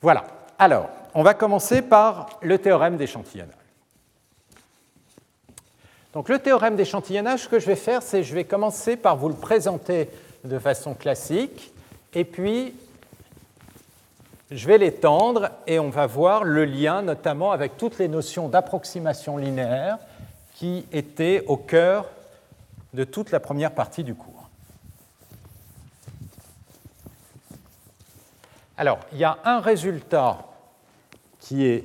Voilà. 0.00 0.24
Alors, 0.58 0.88
on 1.14 1.22
va 1.22 1.34
commencer 1.34 1.82
par 1.82 2.38
le 2.40 2.58
théorème 2.58 2.96
d'échantillonnage. 2.96 3.54
Donc 6.12 6.30
le 6.30 6.38
théorème 6.38 6.76
d'échantillonnage, 6.76 7.42
ce 7.42 7.48
que 7.48 7.58
je 7.58 7.66
vais 7.66 7.76
faire, 7.76 8.02
c'est 8.02 8.22
je 8.22 8.34
vais 8.34 8.44
commencer 8.44 8.96
par 8.96 9.16
vous 9.16 9.28
le 9.28 9.34
présenter 9.34 10.08
de 10.46 10.58
façon 10.58 10.94
classique, 10.94 11.72
et 12.14 12.24
puis 12.24 12.74
je 14.50 14.66
vais 14.66 14.78
l'étendre 14.78 15.50
et 15.66 15.78
on 15.78 15.90
va 15.90 16.06
voir 16.06 16.44
le 16.44 16.64
lien 16.64 17.02
notamment 17.02 17.52
avec 17.52 17.76
toutes 17.76 17.98
les 17.98 18.08
notions 18.08 18.48
d'approximation 18.48 19.36
linéaire 19.36 19.98
qui 20.54 20.86
étaient 20.92 21.44
au 21.46 21.56
cœur 21.56 22.06
de 22.94 23.04
toute 23.04 23.30
la 23.30 23.40
première 23.40 23.72
partie 23.72 24.04
du 24.04 24.14
cours. 24.14 24.48
Alors, 28.78 29.00
il 29.12 29.18
y 29.18 29.24
a 29.24 29.38
un 29.44 29.60
résultat 29.60 30.38
qui 31.40 31.66
est 31.66 31.84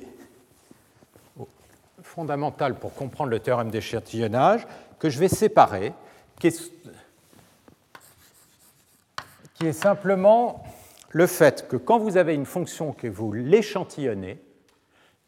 fondamental 2.02 2.74
pour 2.74 2.94
comprendre 2.94 3.30
le 3.30 3.40
théorème 3.40 3.70
d'échantillonnage 3.70 4.66
que 4.98 5.08
je 5.08 5.18
vais 5.18 5.28
séparer, 5.28 5.92
qui 9.62 9.68
est 9.68 9.72
simplement 9.72 10.64
le 11.10 11.28
fait 11.28 11.68
que 11.68 11.76
quand 11.76 12.00
vous 12.00 12.16
avez 12.16 12.34
une 12.34 12.46
fonction 12.46 12.92
que 12.92 13.06
vous 13.06 13.32
l'échantillonnez, 13.32 14.42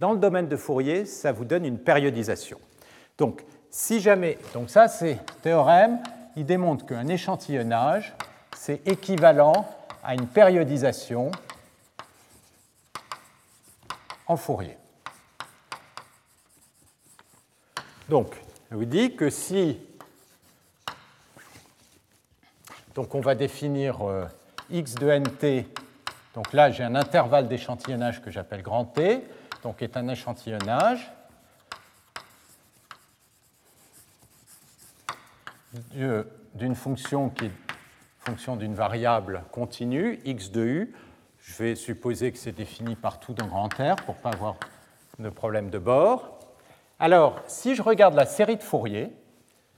dans 0.01 0.11
le 0.11 0.19
domaine 0.19 0.49
de 0.49 0.57
Fourier, 0.57 1.07
ça 1.07 1.31
vous 1.31 1.45
donne 1.45 1.65
une 1.65 1.79
périodisation. 1.79 2.59
Donc, 3.17 3.45
si 3.71 4.01
jamais, 4.01 4.37
donc 4.53 4.71
ça 4.71 4.89
c'est 4.89 5.21
théorème, 5.43 6.01
il 6.35 6.47
démontre 6.47 6.85
qu'un 6.85 7.07
échantillonnage, 7.07 8.13
c'est 8.57 8.85
équivalent 8.89 9.69
à 10.03 10.15
une 10.15 10.27
périodisation 10.27 11.31
en 14.27 14.37
Fourier. 14.37 14.77
Donc, 18.09 18.35
je 18.73 18.77
vous 18.77 18.85
dis 18.85 19.15
que 19.15 19.31
si 19.31 19.79
Donc 22.95 23.15
on 23.15 23.21
va 23.21 23.35
définir 23.35 24.03
euh, 24.03 24.27
x 24.71 24.95
de 24.95 25.11
nt. 25.11 25.67
Donc 26.35 26.53
là, 26.53 26.71
j'ai 26.71 26.85
un 26.85 26.95
intervalle 26.95 27.49
d'échantillonnage 27.49 28.23
que 28.23 28.31
j'appelle 28.31 28.63
grand 28.63 28.85
T, 28.85 29.25
donc 29.63 29.83
est 29.83 29.97
un 29.97 30.09
échantillonnage 30.09 31.13
d'une 36.55 36.75
fonction 36.75 37.31
qui 37.31 37.47
est 37.47 37.51
fonction 38.25 38.57
d'une 38.57 38.75
variable 38.75 39.43
continue, 39.53 40.19
x 40.25 40.51
de 40.51 40.65
u. 40.65 40.95
Je 41.41 41.63
vais 41.63 41.75
supposer 41.75 42.33
que 42.33 42.39
c'est 42.39 42.53
défini 42.53 42.97
partout 42.97 43.35
dans 43.35 43.47
grand 43.47 43.69
R 43.69 43.97
pour 44.07 44.15
ne 44.15 44.21
pas 44.21 44.31
avoir 44.31 44.57
de 45.19 45.29
problème 45.29 45.69
de 45.69 45.79
bord. 45.79 46.39
Alors, 46.99 47.41
si 47.47 47.75
je 47.75 47.83
regarde 47.83 48.15
la 48.15 48.25
série 48.25 48.57
de 48.57 48.63
Fourier, 48.63 49.13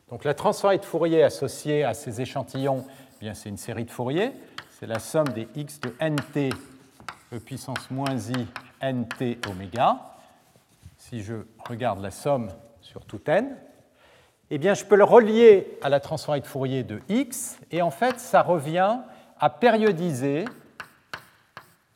donc 0.08 0.22
la 0.22 0.34
transformée 0.34 0.78
de 0.78 0.84
Fourier 0.84 1.24
associée 1.24 1.82
à 1.82 1.92
ces 1.92 2.20
échantillons 2.20 2.86
c'est 3.34 3.48
une 3.48 3.56
série 3.56 3.84
de 3.84 3.90
Fourier. 3.90 4.32
C'est 4.78 4.86
la 4.86 4.98
somme 4.98 5.28
des 5.28 5.48
x 5.54 5.80
de 5.80 5.94
nt 6.00 6.50
e 7.32 7.38
puissance 7.38 7.90
moins 7.90 8.16
i 8.16 8.46
nt 8.82 9.48
oméga. 9.48 10.00
Si 10.98 11.22
je 11.22 11.34
regarde 11.68 12.00
la 12.00 12.10
somme 12.10 12.50
sur 12.80 13.04
tout 13.04 13.20
n, 13.26 13.56
eh 14.50 14.58
bien, 14.58 14.74
je 14.74 14.84
peux 14.84 14.96
le 14.96 15.04
relier 15.04 15.78
à 15.82 15.88
la 15.88 15.98
transformée 15.98 16.40
de 16.40 16.46
Fourier 16.46 16.84
de 16.84 17.00
x, 17.08 17.58
et 17.70 17.82
en 17.82 17.90
fait, 17.90 18.20
ça 18.20 18.42
revient 18.42 18.98
à 19.40 19.50
périodiser 19.50 20.44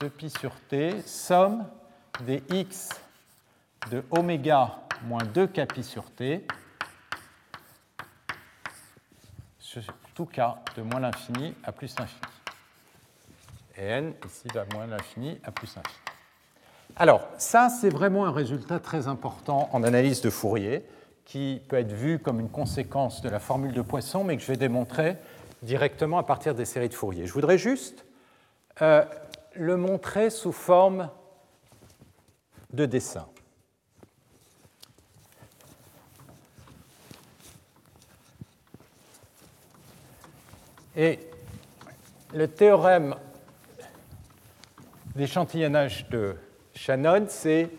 de 0.00 0.08
pi 0.08 0.30
sur 0.30 0.52
t, 0.68 1.00
somme 1.02 1.64
des 2.26 2.42
x 2.50 2.88
de 3.90 4.02
oméga 4.10 4.76
moins 5.04 5.24
2 5.24 5.46
pi 5.46 5.82
sur 5.82 6.10
t 6.10 6.44
tout 10.14 10.26
k 10.26 10.40
de 10.76 10.82
moins 10.82 11.00
l'infini 11.00 11.54
à 11.64 11.72
plus 11.72 11.98
l'infini. 11.98 12.20
Et 13.76 13.84
n, 13.84 14.14
ici, 14.26 14.48
va 14.54 14.64
moins 14.74 14.86
l'infini 14.86 15.38
à 15.44 15.50
plus 15.50 15.74
l'infini. 15.74 15.94
Alors, 16.96 17.26
ça, 17.38 17.68
c'est 17.68 17.88
vraiment 17.88 18.26
un 18.26 18.32
résultat 18.32 18.78
très 18.78 19.08
important 19.08 19.70
en 19.72 19.82
analyse 19.82 20.20
de 20.20 20.30
Fourier, 20.30 20.84
qui 21.24 21.62
peut 21.68 21.76
être 21.76 21.92
vu 21.92 22.18
comme 22.18 22.40
une 22.40 22.50
conséquence 22.50 23.22
de 23.22 23.28
la 23.28 23.38
formule 23.38 23.72
de 23.72 23.82
Poisson, 23.82 24.24
mais 24.24 24.36
que 24.36 24.42
je 24.42 24.48
vais 24.48 24.56
démontrer 24.56 25.16
directement 25.62 26.18
à 26.18 26.24
partir 26.24 26.54
des 26.54 26.64
séries 26.64 26.88
de 26.88 26.94
Fourier. 26.94 27.26
Je 27.26 27.32
voudrais 27.32 27.58
juste 27.58 28.04
euh, 28.82 29.04
le 29.54 29.76
montrer 29.76 30.30
sous 30.30 30.52
forme 30.52 31.08
de 32.72 32.86
dessin. 32.86 33.26
Et 40.96 41.20
le 42.34 42.48
théorème 42.48 43.14
d'échantillonnage 45.14 46.08
de 46.08 46.36
Shannon, 46.74 47.26
c'est 47.28 47.70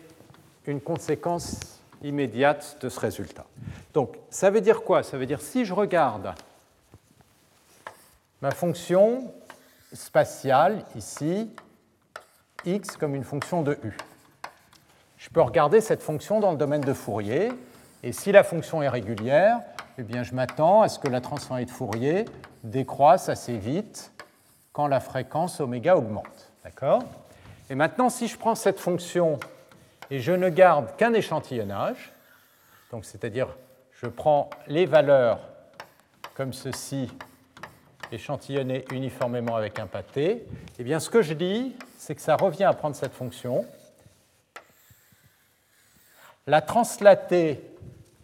une 0.66 0.80
conséquence 0.80 1.82
immédiate 2.02 2.78
de 2.80 2.88
ce 2.88 2.98
résultat. 2.98 3.44
Donc, 3.92 4.16
ça 4.30 4.50
veut 4.50 4.62
dire 4.62 4.82
quoi? 4.82 5.02
Ça 5.02 5.18
veut 5.18 5.26
dire 5.26 5.42
si 5.42 5.64
je 5.66 5.74
regarde 5.74 6.34
ma 8.40 8.50
fonction 8.50 9.32
spatiale 9.92 10.84
ici, 10.96 11.50
x 12.64 12.96
comme 12.96 13.14
une 13.14 13.24
fonction 13.24 13.62
de 13.62 13.78
u. 13.84 13.96
Je 15.18 15.28
peux 15.28 15.42
regarder 15.42 15.80
cette 15.80 16.02
fonction 16.02 16.40
dans 16.40 16.50
le 16.50 16.56
domaine 16.56 16.80
de 16.80 16.94
Fourier, 16.94 17.52
et 18.02 18.12
si 18.12 18.32
la 18.32 18.42
fonction 18.42 18.82
est 18.82 18.88
régulière, 18.88 19.60
eh 19.98 20.02
bien, 20.02 20.22
je 20.22 20.34
m'attends 20.34 20.82
à 20.82 20.88
ce 20.88 20.98
que 20.98 21.08
la 21.08 21.20
transformée 21.20 21.66
de 21.66 21.70
Fourier 21.70 22.24
décroisse 22.64 23.28
assez 23.28 23.58
vite 23.58 24.12
quand 24.72 24.86
la 24.86 25.00
fréquence 25.00 25.60
oméga 25.60 25.96
augmente. 25.96 26.50
D'accord? 26.64 27.02
Et 27.68 27.74
maintenant, 27.74 28.08
si 28.08 28.26
je 28.26 28.38
prends 28.38 28.54
cette 28.54 28.80
fonction 28.80 29.38
et 30.10 30.20
je 30.20 30.32
ne 30.32 30.48
garde 30.48 30.96
qu'un 30.96 31.12
échantillonnage, 31.12 32.12
donc 32.90 33.04
c'est-à-dire 33.04 33.48
je 33.92 34.06
prends 34.06 34.48
les 34.66 34.86
valeurs 34.86 35.40
comme 36.34 36.52
ceci 36.52 37.10
échantillonnées 38.10 38.84
uniformément 38.92 39.56
avec 39.56 39.78
un 39.78 39.86
pâté, 39.86 40.46
eh 40.78 40.84
bien 40.84 41.00
ce 41.00 41.10
que 41.10 41.22
je 41.22 41.34
dis, 41.34 41.76
c'est 41.98 42.14
que 42.14 42.20
ça 42.22 42.36
revient 42.36 42.64
à 42.64 42.72
prendre 42.72 42.96
cette 42.96 43.12
fonction, 43.12 43.66
la 46.46 46.62
translater 46.62 47.71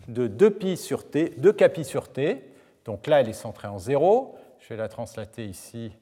de 0.08 0.26
2pi 0.26 0.76
sur 0.76 1.08
t, 1.08 1.34
2 1.36 1.52
kpi 1.52 1.84
sur 1.84 2.10
t, 2.10 2.42
donc 2.84 3.06
là 3.06 3.20
elle 3.20 3.28
est 3.28 3.34
centrée 3.34 3.68
en 3.68 3.78
0, 3.78 4.38
je 4.60 4.68
vais 4.68 4.76
la 4.76 4.88
translater 4.88 5.46
ici 5.46 5.92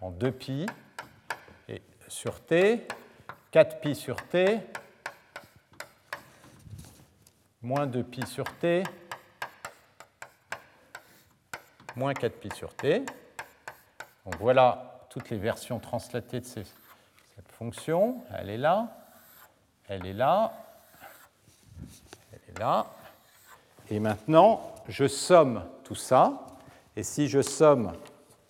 en 0.00 0.12
2pi 0.12 0.68
et 1.68 1.82
sur 2.08 2.40
t, 2.40 2.86
4pi 3.52 3.94
sur 3.94 4.16
t, 4.28 4.60
moins 7.62 7.86
2pi 7.86 8.26
sur 8.26 8.44
t, 8.58 8.82
moins 11.96 12.12
4pi 12.12 12.54
sur 12.54 12.74
t. 12.74 13.00
Donc 14.24 14.36
voilà 14.38 15.06
toutes 15.08 15.30
les 15.30 15.38
versions 15.38 15.78
translatées 15.78 16.40
de 16.40 16.44
cette 16.44 16.66
fonction. 17.52 18.22
Elle 18.38 18.50
est 18.50 18.58
là, 18.58 18.98
elle 19.88 20.04
est 20.04 20.12
là, 20.12 20.52
elle 22.32 22.54
est 22.54 22.58
là. 22.58 22.86
Et 23.90 24.00
maintenant, 24.00 24.74
je 24.88 25.06
somme 25.06 25.64
tout 25.84 25.94
ça. 25.94 26.46
Et 26.96 27.02
si 27.02 27.28
je 27.28 27.42
somme 27.42 27.92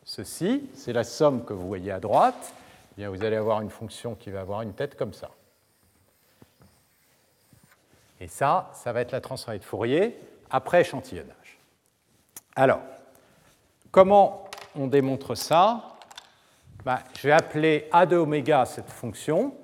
ceci, 0.05 0.69
c'est 0.75 0.93
la 0.93 1.05
somme 1.05 1.45
que 1.45 1.53
vous 1.53 1.67
voyez 1.67 1.91
à 1.91 2.01
droite, 2.01 2.55
eh 2.93 3.01
bien 3.01 3.11
vous 3.11 3.23
allez 3.25 3.37
avoir 3.37 3.61
une 3.61 3.71
fonction 3.71 4.15
qui 4.15 4.31
va 4.31 4.41
avoir 4.41 4.63
une 4.63 4.73
tête 4.73 4.97
comme 4.97 5.13
ça. 5.13 5.31
Et 8.21 8.29
ça, 8.29 8.71
ça 8.73 8.93
va 8.93 9.03
être 9.03 9.13
la 9.13 9.21
transformée 9.21 9.59
de 9.59 9.65
Fourier 9.65 10.19
après 10.49 10.81
échantillonnage. 10.81 11.59
Alors, 12.55 12.81
comment 13.91 14.49
on 14.75 14.87
démontre 14.87 15.35
ça? 15.35 15.97
Ben, 16.85 16.99
Je 17.15 17.29
vais 17.29 17.33
appeler 17.33 17.89
A 17.93 18.07
de 18.07 18.17
oméga 18.17 18.65
cette 18.65 18.91
fonction. 18.91 19.55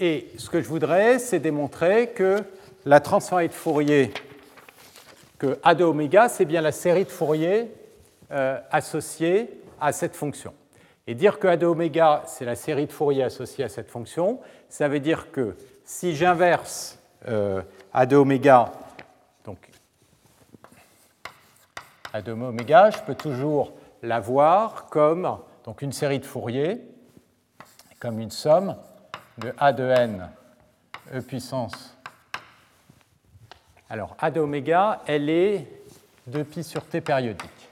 Et 0.00 0.28
ce 0.38 0.48
que 0.48 0.62
je 0.62 0.68
voudrais, 0.68 1.18
c'est 1.18 1.40
démontrer 1.40 2.10
que 2.10 2.44
la 2.86 3.00
transformée 3.00 3.48
de 3.48 3.52
Fourier, 3.52 4.14
que 5.38 5.58
A 5.64 5.74
de 5.74 5.82
oméga, 5.82 6.28
c'est 6.28 6.44
bien 6.44 6.60
la 6.60 6.70
série 6.70 7.04
de 7.04 7.10
Fourier 7.10 7.72
euh, 8.30 8.60
associée 8.70 9.60
à 9.80 9.90
cette 9.90 10.14
fonction. 10.14 10.54
Et 11.08 11.16
dire 11.16 11.40
que 11.40 11.48
A 11.48 11.56
de 11.56 11.66
oméga, 11.66 12.22
c'est 12.26 12.44
la 12.44 12.54
série 12.54 12.86
de 12.86 12.92
Fourier 12.92 13.24
associée 13.24 13.64
à 13.64 13.68
cette 13.68 13.90
fonction, 13.90 14.38
ça 14.68 14.86
veut 14.86 15.00
dire 15.00 15.32
que 15.32 15.56
si 15.84 16.14
j'inverse 16.14 17.00
euh, 17.26 17.60
A 17.92 18.06
de 18.06 18.14
oméga, 18.14 18.70
donc 19.44 19.58
A 22.12 22.22
de 22.22 22.30
oméga, 22.30 22.90
je 22.90 22.98
peux 23.00 23.16
toujours 23.16 23.72
l'avoir 24.04 24.86
comme 24.86 25.38
donc 25.64 25.82
une 25.82 25.92
série 25.92 26.20
de 26.20 26.26
Fourier, 26.26 26.80
comme 27.98 28.20
une 28.20 28.30
somme 28.30 28.76
de 29.38 29.54
A 29.56 29.72
de 29.72 29.84
n 29.84 30.28
e 31.14 31.20
puissance. 31.20 31.96
Alors, 33.88 34.16
A 34.18 34.30
de 34.30 34.40
oméga, 34.40 35.02
elle 35.06 35.30
est 35.30 35.66
2pi 36.30 36.62
sur 36.62 36.84
t 36.84 37.00
périodique. 37.00 37.70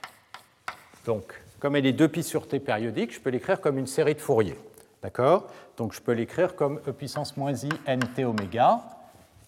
Donc, 1.04 1.34
comme 1.58 1.76
elle 1.76 1.86
est 1.86 1.98
2pi 1.98 2.22
sur 2.22 2.48
t 2.48 2.60
périodique, 2.60 3.12
je 3.12 3.20
peux 3.20 3.30
l'écrire 3.30 3.60
comme 3.60 3.78
une 3.78 3.86
série 3.86 4.14
de 4.14 4.20
Fourier. 4.20 4.58
D'accord? 5.02 5.48
Donc 5.76 5.92
je 5.92 6.00
peux 6.00 6.12
l'écrire 6.12 6.56
comme 6.56 6.80
e 6.86 6.92
puissance 6.92 7.36
moins 7.36 7.52
i 7.52 7.68
nt 7.86 8.24
oméga, 8.24 8.80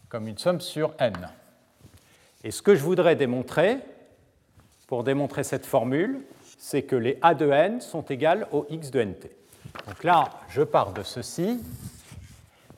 comme 0.09 0.29
une 0.29 0.39
somme 0.39 0.61
sur 0.61 0.95
n. 0.99 1.15
Et 2.45 2.51
ce 2.51 2.63
que 2.63 2.75
je 2.75 2.83
voudrais 2.83 3.17
démontrer, 3.17 3.79
pour 4.87 5.05
démontrer 5.05 5.45
cette 5.45 5.67
formule, 5.67 6.21
c'est 6.59 6.83
que 6.83 6.97
les 6.97 7.19
a 7.23 7.35
de 7.35 7.51
n 7.51 7.81
sont 7.81 8.03
égales 8.03 8.47
au 8.53 8.67
x 8.69 8.91
de 8.91 9.03
nt. 9.03 9.29
Donc 9.87 10.05
là, 10.05 10.31
je 10.49 10.63
pars 10.63 10.93
de 10.93 11.03
ceci, 11.03 11.61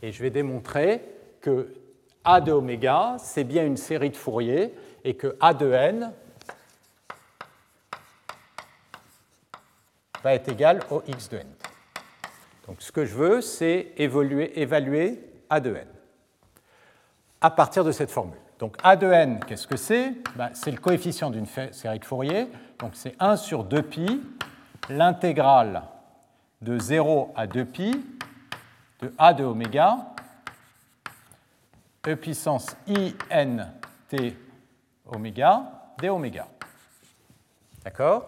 et 0.03 0.13
je 0.13 0.23
vais 0.23 0.31
démontrer 0.31 1.03
que 1.41 1.75
a 2.25 2.41
de 2.41 2.53
oméga, 2.53 3.17
c'est 3.19 3.45
bien 3.45 3.65
une 3.65 3.77
série 3.77 4.11
de 4.11 4.17
Fourier, 4.17 4.75
et 5.05 5.15
que 5.15 5.37
a 5.41 5.55
de 5.55 5.73
n 5.73 6.13
va 10.23 10.35
être 10.35 10.49
égal 10.51 10.81
au 10.91 11.03
x 11.07 11.31
de 11.31 11.39
n. 11.39 11.47
Donc 12.67 12.83
ce 12.83 12.93
que 12.93 13.05
je 13.05 13.15
veux, 13.15 13.41
c'est 13.41 13.93
évaluer 13.97 15.21
A 15.49 15.61
de 15.61 15.75
n 15.75 15.87
à 17.41 17.51
partir 17.51 17.85
de 17.85 17.93
cette 17.93 18.11
formule. 18.11 18.39
Donc 18.59 18.77
A 18.83 18.97
de 18.97 19.07
n, 19.07 19.41
qu'est-ce 19.47 19.67
que 19.67 19.79
c'est? 19.79 20.13
Ben, 20.37 20.51
C'est 20.53 20.71
le 20.71 20.79
coefficient 20.79 21.31
d'une 21.31 21.47
série 21.47 21.99
de 21.99 22.05
Fourier. 22.05 22.49
Donc 22.79 22.93
c'est 22.95 23.17
1 23.19 23.37
sur 23.37 23.65
2pi, 23.65 24.21
l'intégrale 24.91 25.83
de 26.61 26.79
0 26.79 27.33
à 27.35 27.47
2pi 27.47 27.99
de 29.01 29.13
A 29.19 29.33
de 29.33 29.45
oméga, 29.45 30.07
E 32.07 32.15
puissance 32.17 32.77
i 32.87 33.15
n 33.29 33.75
t 34.09 34.35
oméga 35.07 35.93
d 35.99 36.09
oméga. 36.09 36.49
D'accord? 37.85 38.27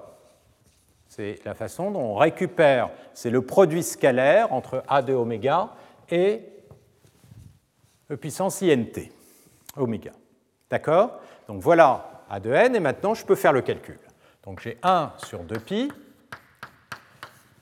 C'est 1.09 1.41
la 1.45 1.55
façon 1.55 1.91
dont 1.91 2.01
on 2.01 2.14
récupère, 2.16 2.91
c'est 3.14 3.31
le 3.31 3.43
produit 3.43 3.83
scalaire 3.83 4.53
entre 4.53 4.83
A 4.89 5.01
de 5.03 5.14
oméga 5.14 5.70
et 6.11 6.43
E 8.11 8.16
puissance 8.16 8.62
INT, 8.62 9.11
oméga. 9.77 10.12
D'accord? 10.70 11.20
Donc 11.49 11.62
voilà 11.62 12.25
A 12.29 12.41
de 12.41 12.51
n, 12.51 12.77
et 12.77 12.81
maintenant 12.81 13.14
je 13.14 13.25
peux 13.25 13.35
faire 13.35 13.53
le 13.53 13.62
calcul. 13.62 13.99
Donc 14.43 14.61
j'ai 14.61 14.79
1 14.83 15.12
sur 15.18 15.45
2pi, 15.45 15.91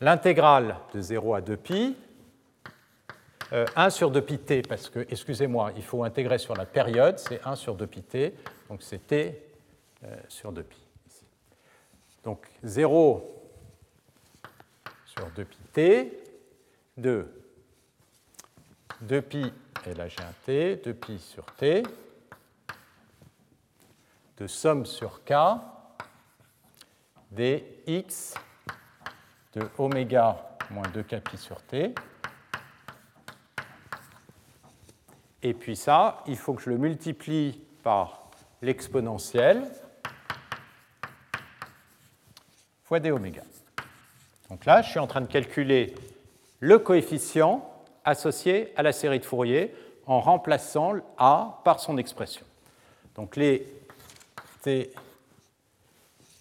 l'intégrale 0.00 0.76
de 0.92 1.00
0 1.00 1.34
à 1.34 1.40
2pi, 1.40 1.94
1 3.53 3.90
sur 3.90 4.12
2pi 4.12 4.38
t, 4.38 4.62
parce 4.62 4.88
que, 4.88 5.01
excusez-moi, 5.11 5.72
il 5.76 5.82
faut 5.82 6.05
intégrer 6.05 6.38
sur 6.38 6.55
la 6.55 6.66
période, 6.66 7.18
c'est 7.18 7.44
1 7.44 7.57
sur 7.57 7.76
2pi 7.76 8.03
t, 8.03 8.34
donc 8.68 8.82
c'est 8.82 9.07
t 9.07 9.42
euh, 10.05 10.16
sur 10.28 10.53
2pi. 10.53 10.76
Donc 12.22 12.46
0 12.62 13.42
sur 15.07 15.28
2pi 15.30 15.57
t, 15.72 16.22
de 16.96 17.26
2pi, 19.05 19.53
et 19.86 19.94
là 19.94 20.09
j'ai 20.09 20.22
un 20.22 20.34
t, 20.44 20.76
2pi 20.76 21.18
sur 21.18 21.44
t, 21.57 21.82
de 24.36 24.46
somme 24.46 24.86
sur 24.86 25.24
k 25.24 25.34
des 27.30 27.82
x 27.86 28.34
de 29.55 29.62
oméga 29.78 30.57
moins 30.70 30.88
2 30.94 31.03
pi 31.03 31.36
sur 31.36 31.62
t, 31.62 31.94
Et 35.43 35.55
puis 35.55 35.76
ça, 35.76 36.22
il 36.26 36.36
faut 36.36 36.55
que 36.55 36.62
je 36.62 36.70
le 36.70 36.78
multiplie 36.78 37.61
par 37.82 38.30
l'exponentielle 38.62 39.62
fois 42.84 43.01
d 43.01 43.11
oméga. 43.12 43.43
Donc 44.51 44.64
là, 44.64 44.82
je 44.82 44.91
suis 44.91 44.99
en 44.99 45.07
train 45.07 45.20
de 45.20 45.26
calculer 45.26 45.95
le 46.59 46.78
coefficient 46.78 47.64
associé 48.05 48.72
à 48.76 48.82
la 48.82 48.93
série 48.93 49.20
de 49.20 49.24
Fourier 49.24 49.74
en 50.07 50.20
remplaçant 50.20 50.95
A 51.16 51.61
par 51.64 51.78
son 51.78 51.99
expression. 51.99 52.45
Donc 53.14 53.36
les 53.36 53.66
T 54.62 54.93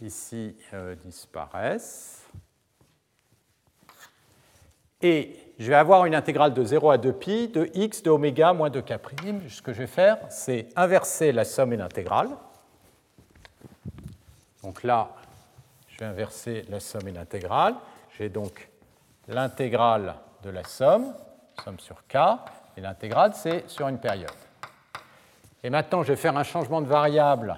ici 0.01 0.55
euh, 0.73 0.95
disparaissent. 1.05 2.18
Et 5.01 5.35
je 5.59 5.67
vais 5.69 5.75
avoir 5.75 6.05
une 6.05 6.15
intégrale 6.15 6.53
de 6.53 6.63
0 6.63 6.91
à 6.91 6.97
2pi 6.97 7.51
de 7.51 7.69
x 7.73 8.03
de 8.03 8.09
oméga 8.09 8.53
moins 8.53 8.69
de 8.69 8.81
k'. 8.81 8.93
Ce 9.49 9.61
que 9.61 9.73
je 9.73 9.79
vais 9.79 9.87
faire, 9.87 10.17
c'est 10.29 10.67
inverser 10.75 11.31
la 11.31 11.45
somme 11.45 11.73
et 11.73 11.77
l'intégrale. 11.77 12.29
Donc 14.63 14.83
là, 14.83 15.09
je 15.87 15.99
vais 15.99 16.05
inverser 16.05 16.65
la 16.69 16.79
somme 16.79 17.07
et 17.07 17.11
l'intégrale. 17.11 17.75
J'ai 18.17 18.29
donc 18.29 18.69
l'intégrale 19.27 20.15
de 20.43 20.49
la 20.49 20.63
somme, 20.63 21.13
somme 21.63 21.79
sur 21.79 22.05
k, 22.07 22.17
et 22.75 22.81
l'intégrale, 22.81 23.33
c'est 23.33 23.69
sur 23.69 23.87
une 23.87 23.99
période. 23.99 24.29
Et 25.63 25.69
maintenant, 25.69 26.03
je 26.03 26.09
vais 26.09 26.17
faire 26.17 26.35
un 26.37 26.43
changement 26.43 26.81
de 26.81 26.87
variable. 26.87 27.57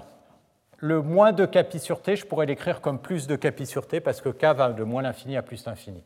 Le 0.78 1.02
moins 1.02 1.32
de 1.32 1.46
k 1.46 1.62
pi 1.64 1.78
sur 1.80 2.02
t, 2.02 2.16
je 2.16 2.26
pourrais 2.26 2.46
l'écrire 2.46 2.80
comme 2.80 3.00
plus 3.00 3.26
de 3.26 3.34
k 3.34 3.50
pi 3.50 3.66
sur 3.66 3.86
t, 3.86 4.00
parce 4.00 4.20
que 4.20 4.28
k 4.28 4.44
va 4.44 4.72
de 4.72 4.84
moins 4.84 5.02
l'infini 5.02 5.36
à 5.36 5.42
plus 5.42 5.64
l'infini. 5.66 6.02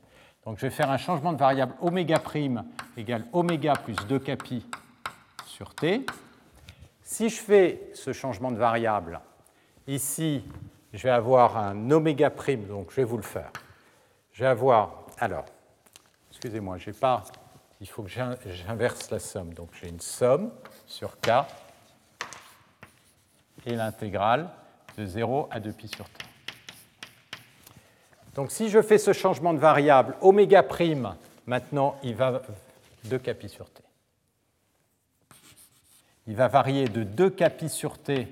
Donc 0.46 0.58
je 0.58 0.62
vais 0.62 0.70
faire 0.70 0.90
un 0.90 0.96
changement 0.96 1.32
de 1.32 1.38
variable 1.38 1.74
oméga 1.80 2.20
prime 2.20 2.64
égale 2.96 3.26
oméga 3.32 3.74
plus 3.74 3.96
2k 3.96 4.36
pi 4.36 4.64
sur 5.44 5.74
t. 5.74 6.06
Si 7.02 7.28
je 7.28 7.36
fais 7.36 7.90
ce 7.94 8.12
changement 8.12 8.52
de 8.52 8.56
variable, 8.56 9.20
ici, 9.88 10.44
je 10.92 11.02
vais 11.02 11.10
avoir 11.10 11.56
un 11.56 11.90
oméga 11.90 12.30
prime, 12.30 12.66
donc 12.66 12.90
je 12.90 12.96
vais 12.96 13.04
vous 13.04 13.16
le 13.16 13.22
faire. 13.24 13.50
Je 14.32 14.44
vais 14.44 14.48
avoir, 14.48 15.06
alors, 15.18 15.46
excusez-moi, 16.30 16.78
j'ai 16.78 16.92
pas, 16.92 17.24
il 17.80 17.88
faut 17.88 18.04
que 18.04 18.10
j'inverse 18.10 19.10
la 19.10 19.18
somme. 19.18 19.52
Donc 19.52 19.70
j'ai 19.80 19.88
une 19.88 20.00
somme 20.00 20.52
sur 20.86 21.18
k 21.20 21.30
et 23.64 23.74
l'intégrale 23.74 24.48
de 24.96 25.06
0 25.06 25.48
à 25.50 25.58
2pi 25.58 25.94
sur 25.94 26.08
t. 26.08 26.25
Donc 28.36 28.50
si 28.50 28.68
je 28.68 28.82
fais 28.82 28.98
ce 28.98 29.14
changement 29.14 29.54
de 29.54 29.58
variable, 29.58 30.14
oméga 30.20 30.62
prime, 30.62 31.16
maintenant 31.46 31.96
il 32.02 32.14
va 32.14 32.42
de 33.04 33.16
pi 33.16 33.48
sur 33.48 33.70
t. 33.70 33.82
Il 36.26 36.36
va 36.36 36.46
varier 36.46 36.86
de 36.86 37.02
2 37.02 37.30
pi 37.30 37.70
sur 37.70 37.96
t 37.98 38.28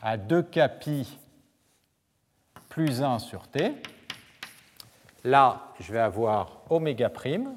à 0.00 0.16
2 0.16 0.44
pi 0.80 1.18
plus 2.68 3.02
1 3.02 3.18
sur 3.18 3.48
t. 3.48 3.74
Là, 5.24 5.72
je 5.80 5.92
vais 5.92 5.98
avoir 5.98 6.60
oméga 6.70 7.08
prime. 7.08 7.56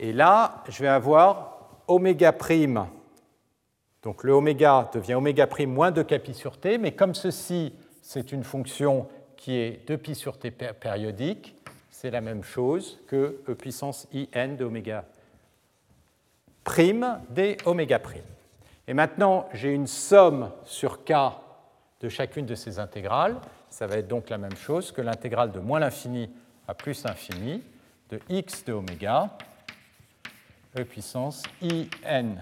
Et 0.00 0.12
là, 0.12 0.62
je 0.68 0.82
vais 0.82 0.88
avoir 0.88 1.58
oméga 1.88 2.32
prime 2.32 2.86
donc 4.02 4.24
le 4.24 4.32
oméga 4.32 4.90
devient 4.92 5.14
oméga 5.14 5.46
prime 5.46 5.72
moins 5.72 5.90
2 5.90 6.06
sur 6.32 6.58
t, 6.58 6.78
mais 6.78 6.92
comme 6.92 7.14
ceci, 7.14 7.74
c'est 8.02 8.32
une 8.32 8.44
fonction 8.44 9.08
qui 9.36 9.56
est 9.56 9.86
2 9.88 9.98
pi 9.98 10.14
sur 10.14 10.38
t 10.38 10.50
périodique, 10.50 11.56
c'est 11.90 12.10
la 12.10 12.20
même 12.20 12.44
chose 12.44 13.00
que 13.06 13.40
e 13.48 13.54
puissance 13.54 14.06
in 14.34 14.48
de 14.48 14.64
oméga 14.64 15.04
prime 16.62 17.20
des 17.30 17.56
oméga 17.64 17.98
prime. 17.98 18.22
Et 18.88 18.94
maintenant, 18.94 19.48
j'ai 19.52 19.72
une 19.72 19.86
somme 19.86 20.50
sur 20.64 21.04
k 21.04 21.12
de 22.00 22.08
chacune 22.08 22.46
de 22.46 22.54
ces 22.54 22.78
intégrales. 22.78 23.36
Ça 23.70 23.86
va 23.86 23.96
être 23.96 24.08
donc 24.08 24.28
la 24.30 24.38
même 24.38 24.56
chose 24.56 24.92
que 24.92 25.00
l'intégrale 25.00 25.52
de 25.52 25.58
moins 25.58 25.80
l'infini 25.80 26.30
à 26.68 26.74
plus 26.74 27.04
l'infini 27.04 27.62
de 28.10 28.20
x 28.28 28.64
de 28.64 28.72
oméga 28.72 29.30
e 30.78 30.84
puissance 30.84 31.42
in 32.04 32.34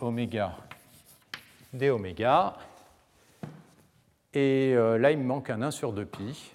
oméga 0.00 0.56
d 1.72 1.90
oméga. 1.90 2.56
Et 4.34 4.72
euh, 4.74 4.98
là, 4.98 5.10
il 5.10 5.18
me 5.18 5.24
manque 5.24 5.50
un 5.50 5.62
1 5.62 5.70
sur 5.70 5.94
2pi. 5.94 6.52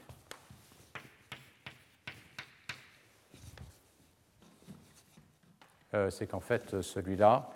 Euh, 5.93 6.09
c'est 6.09 6.27
qu'en 6.27 6.39
fait, 6.39 6.81
celui-là, 6.81 7.49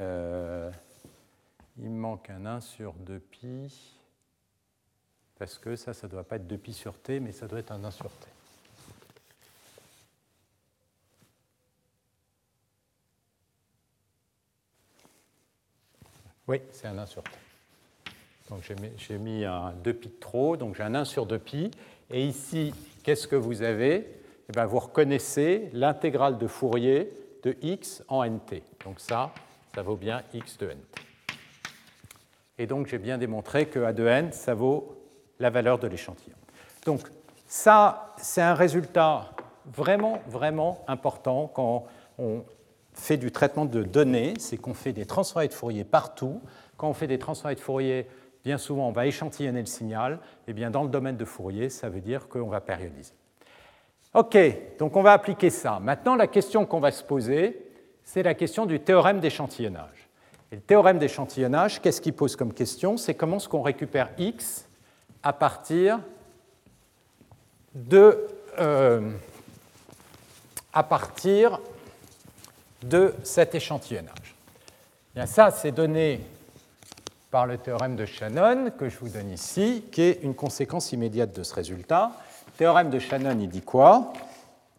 euh, 0.00 0.70
il 1.78 1.90
me 1.90 1.98
manque 1.98 2.30
un 2.30 2.46
1 2.46 2.60
sur 2.60 2.94
2pi, 2.94 3.72
parce 5.38 5.58
que 5.58 5.74
ça, 5.74 5.92
ça 5.92 6.06
ne 6.06 6.12
doit 6.12 6.24
pas 6.24 6.36
être 6.36 6.46
2pi 6.46 6.72
sur 6.72 6.98
t, 6.98 7.18
mais 7.20 7.32
ça 7.32 7.46
doit 7.46 7.58
être 7.58 7.72
un 7.72 7.82
1 7.82 7.90
sur 7.90 8.10
t. 8.10 8.28
Oui, 16.48 16.60
c'est 16.70 16.86
un 16.86 16.96
1 16.96 17.06
sur 17.06 17.22
t. 17.22 17.30
Donc 18.48 18.62
j'ai 18.96 19.18
mis 19.18 19.44
un 19.44 19.72
2pi 19.84 20.04
de 20.04 20.20
trop, 20.20 20.56
donc 20.56 20.76
j'ai 20.76 20.84
un 20.84 20.94
1 20.94 21.04
sur 21.04 21.26
2pi. 21.26 21.72
Et 22.10 22.24
ici, 22.24 22.72
qu'est-ce 23.02 23.26
que 23.26 23.34
vous 23.34 23.62
avez? 23.62 24.06
Eh 24.48 24.52
bien, 24.52 24.64
Vous 24.66 24.78
reconnaissez 24.78 25.68
l'intégrale 25.72 26.38
de 26.38 26.46
Fourier 26.46 27.12
de 27.42 27.56
x 27.62 28.04
en 28.08 28.24
nt. 28.24 28.62
Donc 28.84 29.00
ça, 29.00 29.32
ça 29.74 29.82
vaut 29.82 29.96
bien 29.96 30.22
x 30.32 30.58
de 30.58 30.68
nt. 30.68 31.00
Et 32.58 32.66
donc 32.66 32.86
j'ai 32.86 32.98
bien 32.98 33.18
démontré 33.18 33.66
que 33.66 33.80
a 33.80 33.92
de 33.92 34.06
n, 34.06 34.32
ça 34.32 34.54
vaut 34.54 34.96
la 35.38 35.50
valeur 35.50 35.78
de 35.78 35.88
l'échantillon. 35.88 36.36
Donc 36.84 37.00
ça, 37.46 38.14
c'est 38.18 38.40
un 38.40 38.54
résultat 38.54 39.30
vraiment, 39.66 40.22
vraiment 40.28 40.84
important 40.86 41.50
quand 41.52 41.86
on 42.18 42.44
fait 42.96 43.16
du 43.16 43.30
traitement 43.30 43.64
de 43.64 43.82
données, 43.82 44.34
c'est 44.38 44.56
qu'on 44.56 44.74
fait 44.74 44.92
des 44.92 45.06
transformés 45.06 45.48
de 45.48 45.54
Fourier 45.54 45.84
partout. 45.84 46.40
Quand 46.76 46.88
on 46.88 46.94
fait 46.94 47.06
des 47.06 47.18
transformés 47.18 47.54
de 47.54 47.60
Fourier, 47.60 48.06
bien 48.44 48.58
souvent, 48.58 48.88
on 48.88 48.92
va 48.92 49.06
échantillonner 49.06 49.60
le 49.60 49.66
signal. 49.66 50.14
Et 50.14 50.50
eh 50.50 50.52
bien, 50.52 50.70
dans 50.70 50.82
le 50.82 50.88
domaine 50.88 51.16
de 51.16 51.24
Fourier, 51.24 51.68
ça 51.68 51.88
veut 51.88 52.00
dire 52.00 52.28
qu'on 52.28 52.48
va 52.48 52.60
périodiser. 52.60 53.12
OK, 54.14 54.36
donc 54.78 54.96
on 54.96 55.02
va 55.02 55.12
appliquer 55.12 55.50
ça. 55.50 55.78
Maintenant, 55.80 56.16
la 56.16 56.26
question 56.26 56.64
qu'on 56.64 56.80
va 56.80 56.90
se 56.90 57.04
poser, 57.04 57.62
c'est 58.02 58.22
la 58.22 58.34
question 58.34 58.64
du 58.64 58.80
théorème 58.80 59.20
d'échantillonnage. 59.20 60.08
Et 60.50 60.56
le 60.56 60.62
théorème 60.62 60.98
d'échantillonnage, 60.98 61.82
qu'est-ce 61.82 62.00
qu'il 62.00 62.14
pose 62.14 62.36
comme 62.36 62.54
question? 62.54 62.96
C'est 62.96 63.14
comment 63.14 63.36
est-ce 63.36 63.48
qu'on 63.48 63.62
récupère 63.62 64.10
x 64.16 64.68
à 65.22 65.32
partir 65.32 66.00
de, 67.74 68.26
euh, 68.58 69.10
à 70.72 70.82
partir 70.82 71.60
de 72.82 73.14
cet 73.22 73.54
échantillonnage. 73.54 74.34
Bien, 75.14 75.26
ça, 75.26 75.50
c'est 75.50 75.72
donné 75.72 76.20
par 77.30 77.46
le 77.46 77.58
théorème 77.58 77.96
de 77.96 78.06
Shannon 78.06 78.70
que 78.78 78.88
je 78.88 78.98
vous 78.98 79.08
donne 79.08 79.30
ici, 79.30 79.84
qui 79.90 80.02
est 80.02 80.22
une 80.22 80.34
conséquence 80.34 80.92
immédiate 80.92 81.34
de 81.34 81.42
ce 81.42 81.54
résultat. 81.54 82.12
Le 82.46 82.52
théorème 82.52 82.90
de 82.90 82.98
Shannon, 82.98 83.38
il 83.40 83.48
dit 83.48 83.62
quoi? 83.62 84.12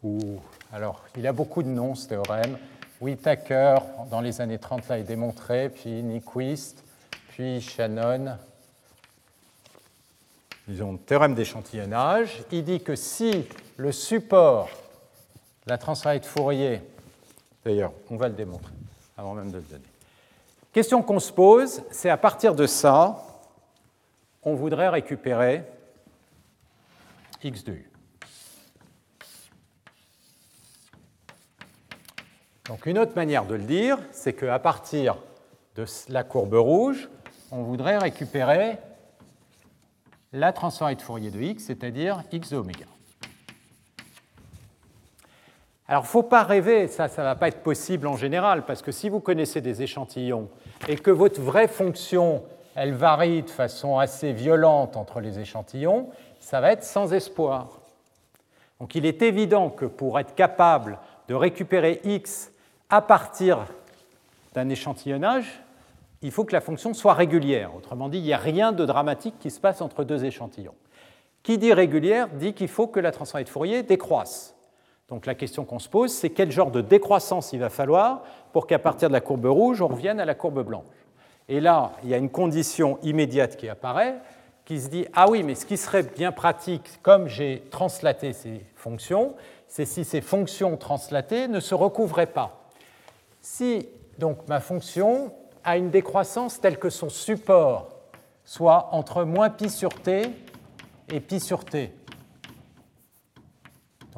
Ou, 0.03 0.39
Alors, 0.71 1.03
il 1.17 1.25
a 1.27 1.33
beaucoup 1.33 1.63
de 1.63 1.67
noms, 1.67 1.95
ce 1.95 2.07
théorème. 2.07 2.57
Whittaker, 2.99 3.77
dans 4.09 4.21
les 4.21 4.41
années 4.41 4.57
30, 4.57 4.87
l'a 4.89 5.01
démontré, 5.01 5.69
puis 5.69 6.01
Nyquist, 6.01 6.83
puis 7.29 7.61
Shannon. 7.61 8.37
Disons, 10.67 10.97
théorème 10.97 11.35
d'échantillonnage. 11.35 12.43
Il 12.51 12.63
dit 12.63 12.81
que 12.81 12.95
si 12.95 13.45
le 13.77 13.91
support, 13.91 14.69
la 15.65 15.77
transformée 15.77 16.19
de 16.19 16.25
Fourier, 16.25 16.81
D'ailleurs, 17.67 17.91
on 18.09 18.15
va 18.15 18.29
le 18.29 18.33
démontrer 18.33 18.71
avant 19.17 19.33
même 19.33 19.51
de 19.51 19.57
le 19.57 19.63
donner. 19.63 19.83
Question 20.71 21.03
qu'on 21.03 21.19
se 21.19 21.33
pose, 21.33 21.83
c'est 21.91 22.09
à 22.09 22.15
partir 22.15 22.55
de 22.55 22.65
ça, 22.65 23.25
on 24.41 24.55
voudrait 24.55 24.87
récupérer 24.87 25.65
x 27.43 27.65
de 27.65 27.73
u. 27.73 27.91
Donc 32.69 32.85
une 32.85 32.99
autre 32.99 33.17
manière 33.17 33.45
de 33.45 33.55
le 33.55 33.63
dire, 33.63 33.99
c'est 34.13 34.31
qu'à 34.31 34.59
partir 34.59 35.17
de 35.75 35.83
la 36.07 36.23
courbe 36.23 36.53
rouge, 36.53 37.09
on 37.51 37.63
voudrait 37.63 37.97
récupérer 37.97 38.77
la 40.31 40.53
transformée 40.53 40.95
de 40.95 41.01
Fourier 41.01 41.31
de 41.31 41.41
x, 41.41 41.65
c'est-à-dire 41.65 42.23
x 42.31 42.49
de 42.49 42.55
oméga. 42.55 42.85
Alors, 45.89 46.03
il 46.03 46.07
ne 46.07 46.09
faut 46.09 46.23
pas 46.23 46.43
rêver, 46.43 46.87
ça, 46.87 47.07
ça 47.07 47.21
ne 47.21 47.27
va 47.27 47.35
pas 47.35 47.47
être 47.47 47.63
possible 47.63 48.07
en 48.07 48.17
général, 48.17 48.65
parce 48.65 48.81
que 48.81 48.91
si 48.91 49.07
vous 49.07 49.21
connaissez 49.21 49.61
des 49.61 49.81
échantillons 49.81 50.49
et 50.89 50.97
que 50.97 51.11
votre 51.11 51.39
vraie 51.39 51.69
fonction, 51.69 52.43
elle 52.75 52.93
varie 52.93 53.43
de 53.43 53.49
façon 53.49 53.97
assez 53.97 54.33
violente 54.33 54.97
entre 54.97 55.21
les 55.21 55.39
échantillons, 55.39 56.09
ça 56.39 56.59
va 56.59 56.73
être 56.73 56.83
sans 56.83 57.13
espoir. 57.13 57.79
Donc 58.79 58.95
il 58.95 59.05
est 59.05 59.21
évident 59.21 59.69
que 59.69 59.85
pour 59.85 60.19
être 60.19 60.35
capable 60.35 60.99
de 61.29 61.35
récupérer 61.35 62.01
x 62.03 62.51
à 62.89 63.01
partir 63.01 63.65
d'un 64.53 64.67
échantillonnage, 64.69 65.63
il 66.21 66.31
faut 66.31 66.43
que 66.43 66.53
la 66.53 66.61
fonction 66.61 66.93
soit 66.93 67.13
régulière. 67.13 67.75
Autrement 67.75 68.09
dit, 68.09 68.17
il 68.17 68.23
n'y 68.23 68.33
a 68.33 68.37
rien 68.37 68.71
de 68.71 68.85
dramatique 68.85 69.35
qui 69.39 69.51
se 69.51 69.59
passe 69.59 69.81
entre 69.81 70.03
deux 70.03 70.25
échantillons. 70.25 70.75
Qui 71.43 71.57
dit 71.57 71.73
régulière 71.73 72.27
dit 72.27 72.53
qu'il 72.53 72.67
faut 72.67 72.87
que 72.87 72.99
la 72.99 73.11
transformée 73.11 73.45
de 73.45 73.49
Fourier 73.49 73.83
décroisse. 73.83 74.56
Donc 75.09 75.25
la 75.25 75.35
question 75.35 75.63
qu'on 75.63 75.79
se 75.79 75.87
pose, 75.87 76.11
c'est 76.11 76.29
quel 76.29 76.51
genre 76.51 76.71
de 76.71 76.81
décroissance 76.81 77.53
il 77.53 77.59
va 77.59 77.69
falloir 77.69 78.23
pour 78.51 78.67
qu'à 78.67 78.79
partir 78.79 79.07
de 79.07 79.13
la 79.13 79.21
courbe 79.21 79.45
rouge, 79.45 79.81
on 79.81 79.87
revienne 79.87 80.19
à 80.19 80.25
la 80.25 80.35
courbe 80.35 80.63
blanche. 80.63 80.83
Et 81.47 81.61
là, 81.61 81.93
il 82.03 82.09
y 82.09 82.13
a 82.13 82.17
une 82.17 82.29
condition 82.29 82.99
immédiate 83.03 83.55
qui 83.55 83.69
apparaît, 83.69 84.15
qui 84.65 84.81
se 84.81 84.89
dit, 84.89 85.05
ah 85.13 85.29
oui, 85.29 85.43
mais 85.43 85.55
ce 85.55 85.65
qui 85.65 85.77
serait 85.77 86.03
bien 86.03 86.33
pratique, 86.33 86.99
comme 87.01 87.29
j'ai 87.29 87.63
translaté 87.71 88.33
ces 88.33 88.65
fonctions, 88.75 89.33
c'est 89.67 89.85
si 89.85 90.03
ces 90.03 90.19
fonctions 90.19 90.75
translatées 90.75 91.47
ne 91.47 91.61
se 91.61 91.73
recouvraient 91.73 92.25
pas. 92.25 92.69
Si 93.39 93.87
donc 94.17 94.47
ma 94.49 94.59
fonction 94.59 95.31
a 95.63 95.77
une 95.77 95.89
décroissance 95.89 96.59
telle 96.59 96.79
que 96.79 96.89
son 96.89 97.09
support 97.09 97.89
soit 98.43 98.89
entre 98.91 99.23
moins 99.23 99.49
pi 99.49 99.69
sur 99.69 99.89
t 99.89 100.23
et 101.11 101.19
pi 101.19 101.39
sur 101.39 101.63
t. 101.63 101.93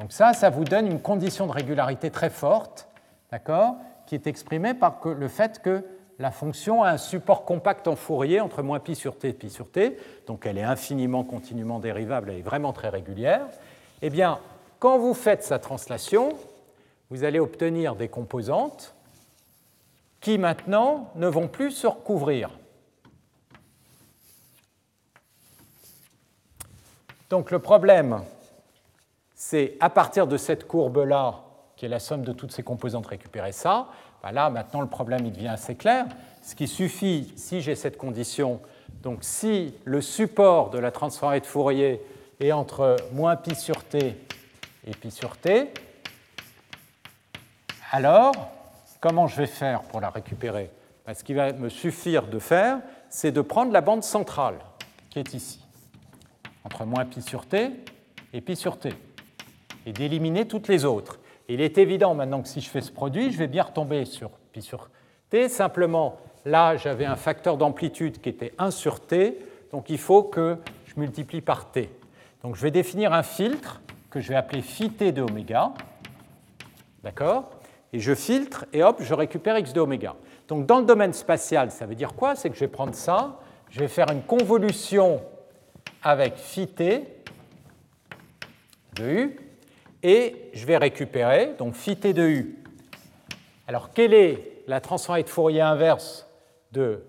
Donc 0.00 0.12
ça, 0.12 0.32
ça 0.32 0.48
vous 0.48 0.64
donne 0.64 0.86
une 0.86 1.02
condition 1.02 1.46
de 1.46 1.52
régularité 1.52 2.10
très 2.10 2.30
forte, 2.30 2.88
d'accord, 3.30 3.76
qui 4.06 4.14
est 4.14 4.26
exprimée 4.26 4.72
par 4.72 4.98
le 5.04 5.28
fait 5.28 5.60
que 5.60 5.84
la 6.18 6.30
fonction 6.30 6.82
a 6.82 6.90
un 6.90 6.96
support 6.96 7.44
compact 7.44 7.86
en 7.86 7.96
Fourier 7.96 8.40
entre 8.40 8.62
moins 8.62 8.80
pi 8.80 8.94
sur 8.94 9.18
t 9.18 9.28
et 9.28 9.32
pi 9.34 9.50
sur 9.50 9.70
t, 9.70 9.98
donc 10.26 10.46
elle 10.46 10.56
est 10.56 10.62
infiniment 10.62 11.22
continuellement 11.22 11.80
dérivable, 11.80 12.30
elle 12.30 12.38
est 12.38 12.42
vraiment 12.42 12.72
très 12.72 12.88
régulière. 12.88 13.46
Eh 14.00 14.08
bien, 14.08 14.38
quand 14.78 14.98
vous 14.98 15.12
faites 15.12 15.42
sa 15.42 15.58
translation, 15.58 16.30
vous 17.10 17.24
allez 17.24 17.38
obtenir 17.38 17.94
des 17.94 18.08
composantes 18.08 18.94
qui 20.22 20.38
maintenant 20.38 21.10
ne 21.14 21.26
vont 21.26 21.46
plus 21.46 21.72
se 21.72 21.86
recouvrir. 21.86 22.48
Donc 27.28 27.50
le 27.50 27.58
problème, 27.58 28.22
c'est 29.42 29.78
à 29.80 29.88
partir 29.88 30.26
de 30.26 30.36
cette 30.36 30.68
courbe-là, 30.68 31.40
qui 31.74 31.86
est 31.86 31.88
la 31.88 31.98
somme 31.98 32.26
de 32.26 32.32
toutes 32.34 32.52
ces 32.52 32.62
composantes, 32.62 33.06
récupérer 33.06 33.52
ça. 33.52 33.88
Ben 34.22 34.32
là, 34.32 34.50
maintenant, 34.50 34.82
le 34.82 34.86
problème 34.86 35.24
il 35.24 35.32
devient 35.32 35.48
assez 35.48 35.76
clair. 35.76 36.04
Ce 36.42 36.54
qui 36.54 36.68
suffit, 36.68 37.32
si 37.36 37.62
j'ai 37.62 37.74
cette 37.74 37.96
condition, 37.96 38.60
donc 39.02 39.20
si 39.22 39.72
le 39.86 40.02
support 40.02 40.68
de 40.68 40.78
la 40.78 40.90
transformée 40.90 41.40
de 41.40 41.46
Fourier 41.46 42.02
est 42.38 42.52
entre 42.52 42.96
moins 43.12 43.34
pi 43.34 43.54
sur 43.54 43.82
t 43.82 44.14
et 44.86 44.90
pi 44.90 45.10
sur 45.10 45.38
t, 45.38 45.72
alors 47.92 48.34
comment 49.00 49.26
je 49.26 49.36
vais 49.36 49.46
faire 49.46 49.80
pour 49.84 50.02
la 50.02 50.10
récupérer? 50.10 50.70
Ben, 51.06 51.14
Ce 51.14 51.24
qui 51.24 51.32
va 51.32 51.54
me 51.54 51.70
suffire 51.70 52.26
de 52.26 52.38
faire, 52.38 52.80
c'est 53.08 53.32
de 53.32 53.40
prendre 53.40 53.72
la 53.72 53.80
bande 53.80 54.02
centrale 54.02 54.58
qui 55.08 55.18
est 55.18 55.32
ici, 55.32 55.64
entre 56.62 56.84
moins 56.84 57.06
pi 57.06 57.22
sur 57.22 57.46
t 57.46 57.70
et 58.34 58.42
pi 58.42 58.54
sur 58.54 58.78
t, 58.78 58.92
et 59.86 59.92
d'éliminer 59.92 60.46
toutes 60.46 60.68
les 60.68 60.84
autres. 60.84 61.18
il 61.48 61.60
est 61.60 61.78
évident 61.78 62.14
maintenant 62.14 62.42
que 62.42 62.48
si 62.48 62.60
je 62.60 62.68
fais 62.68 62.80
ce 62.80 62.92
produit, 62.92 63.32
je 63.32 63.38
vais 63.38 63.48
bien 63.48 63.64
retomber 63.64 64.04
sur 64.04 64.30
pi 64.52 64.62
sur 64.62 64.90
t. 65.30 65.48
Simplement, 65.48 66.18
là, 66.44 66.76
j'avais 66.76 67.06
un 67.06 67.16
facteur 67.16 67.56
d'amplitude 67.56 68.20
qui 68.20 68.28
était 68.28 68.52
1 68.58 68.70
sur 68.70 69.00
t, 69.00 69.38
donc 69.72 69.90
il 69.90 69.98
faut 69.98 70.22
que 70.22 70.56
je 70.86 70.98
multiplie 70.98 71.40
par 71.40 71.70
t. 71.70 71.90
Donc 72.42 72.56
je 72.56 72.62
vais 72.62 72.70
définir 72.70 73.12
un 73.12 73.22
filtre 73.22 73.80
que 74.10 74.20
je 74.20 74.28
vais 74.28 74.34
appeler 74.34 74.62
phi 74.62 74.90
t 74.90 75.12
de 75.12 75.22
oméga. 75.22 75.72
D'accord? 77.02 77.50
Et 77.92 78.00
je 78.00 78.14
filtre 78.14 78.66
et 78.72 78.82
hop, 78.82 78.98
je 79.00 79.14
récupère 79.14 79.58
x 79.58 79.72
de 79.72 79.80
oméga. 79.80 80.14
Donc 80.48 80.66
dans 80.66 80.78
le 80.78 80.84
domaine 80.84 81.12
spatial, 81.12 81.70
ça 81.70 81.86
veut 81.86 81.94
dire 81.94 82.14
quoi? 82.14 82.34
C'est 82.34 82.50
que 82.50 82.56
je 82.56 82.60
vais 82.60 82.68
prendre 82.68 82.94
ça, 82.94 83.40
je 83.70 83.80
vais 83.80 83.88
faire 83.88 84.10
une 84.10 84.22
convolution 84.22 85.20
avec 86.02 86.36
phi 86.36 86.66
t 86.66 87.04
de 88.96 89.08
u 89.08 89.40
et 90.02 90.50
je 90.52 90.66
vais 90.66 90.76
récupérer 90.76 91.54
donc 91.58 91.74
phi 91.74 91.96
t 91.96 92.12
de 92.12 92.22
u. 92.22 92.56
Alors 93.66 93.92
quelle 93.92 94.14
est 94.14 94.62
la 94.66 94.80
transformée 94.80 95.22
de 95.22 95.28
Fourier 95.28 95.60
inverse 95.60 96.26
de 96.72 97.04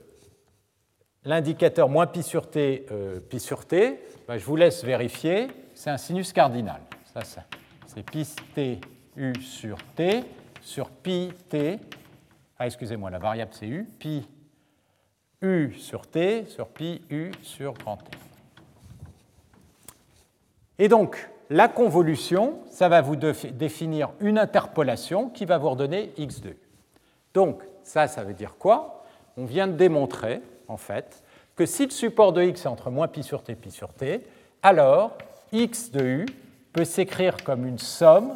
l'indicateur 1.24 1.90
moins 1.90 2.08
pi 2.08 2.24
sur 2.24 2.50
t, 2.50 2.86
euh, 2.92 3.20
pi 3.20 3.40
sur 3.40 3.66
t? 3.66 4.00
Ben, 4.28 4.38
Je 4.38 4.46
vous 4.46 4.56
laisse 4.56 4.84
vérifier, 4.84 5.48
c'est 5.76 5.90
un 5.90 5.98
sinus 5.98 6.34
cardinal. 6.34 6.82
Ça, 7.14 7.24
ça 7.24 7.44
c'est 7.88 8.04
pi 8.04 8.28
t 8.56 8.80
u 9.16 9.34
sur 9.42 9.78
t 9.96 10.24
sur 10.62 10.90
pi 10.90 11.32
t. 11.50 11.80
Ah, 12.58 12.68
excusez-moi, 12.68 13.10
la 13.10 13.20
variable 13.20 13.52
c'est 13.54 13.68
u, 13.68 13.88
pi 14.00 14.28
u 15.42 15.74
sur 15.78 16.08
t 16.08 16.46
sur 16.46 16.68
pi 16.68 17.02
u 17.10 17.32
sur 17.42 17.74
grand 17.74 17.98
t. 17.98 18.12
Et 20.80 20.88
donc, 20.88 21.30
la 21.52 21.68
convolution, 21.68 22.60
ça 22.70 22.88
va 22.88 23.02
vous 23.02 23.18
définir 23.18 24.12
une 24.22 24.38
interpolation 24.38 25.30
qui 25.30 25.44
va 25.44 25.58
vous 25.58 25.70
redonner 25.70 26.14
x2. 26.18 26.54
Donc, 27.34 27.62
ça, 27.84 28.08
ça 28.08 28.24
veut 28.24 28.34
dire 28.34 28.56
quoi? 28.58 29.04
On 29.36 29.44
vient 29.44 29.68
de 29.68 29.74
démontrer, 29.74 30.42
en 30.70 30.78
fait, 30.78 31.22
que 31.58 31.66
si 31.66 31.84
le 31.84 31.92
support 31.92 32.32
de 32.32 32.42
x 32.42 32.64
est 32.64 32.70
entre 32.70 32.90
moins 32.90 33.10
pi 33.10 33.22
sur 33.22 33.44
t, 33.44 33.56
pi 33.56 33.70
sur 33.70 33.94
t, 33.94 34.26
alors 34.64 35.18
x 35.52 35.92
de 35.92 36.02
u 36.02 36.26
peut 36.72 36.86
s'écrire 36.86 37.36
comme 37.44 37.68
une 37.68 37.80
somme 37.80 38.32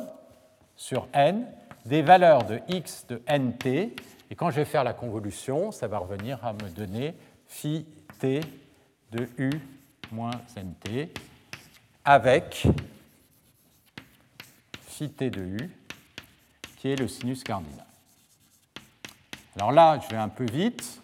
sur 0.75 1.07
n 1.13 1.47
des 1.85 2.01
valeurs 2.01 2.43
de 2.43 2.59
x 2.67 3.07
de 3.07 3.21
nt. 3.29 3.65
Et 3.65 4.35
quand 4.35 4.49
je 4.49 4.57
vais 4.57 4.65
faire 4.65 4.83
la 4.83 4.93
convolution, 4.93 5.71
ça 5.71 5.87
va 5.87 5.99
revenir 5.99 6.43
à 6.43 6.51
me 6.51 6.69
donner 6.69 7.15
phi 7.47 7.85
t 8.19 8.41
de 9.13 9.29
u 9.37 9.51
moins 10.11 10.31
nt 10.57 11.07
avec 12.03 12.67
phi 14.97 15.09
de 15.09 15.41
u, 15.41 15.69
qui 16.77 16.89
est 16.89 16.95
le 16.95 17.09
sinus 17.09 17.43
cardinal. 17.43 17.85
Alors 19.57 19.73
là, 19.73 19.99
je 19.99 20.07
vais 20.07 20.22
un 20.22 20.30
peu 20.30 20.45
vite. 20.45 21.01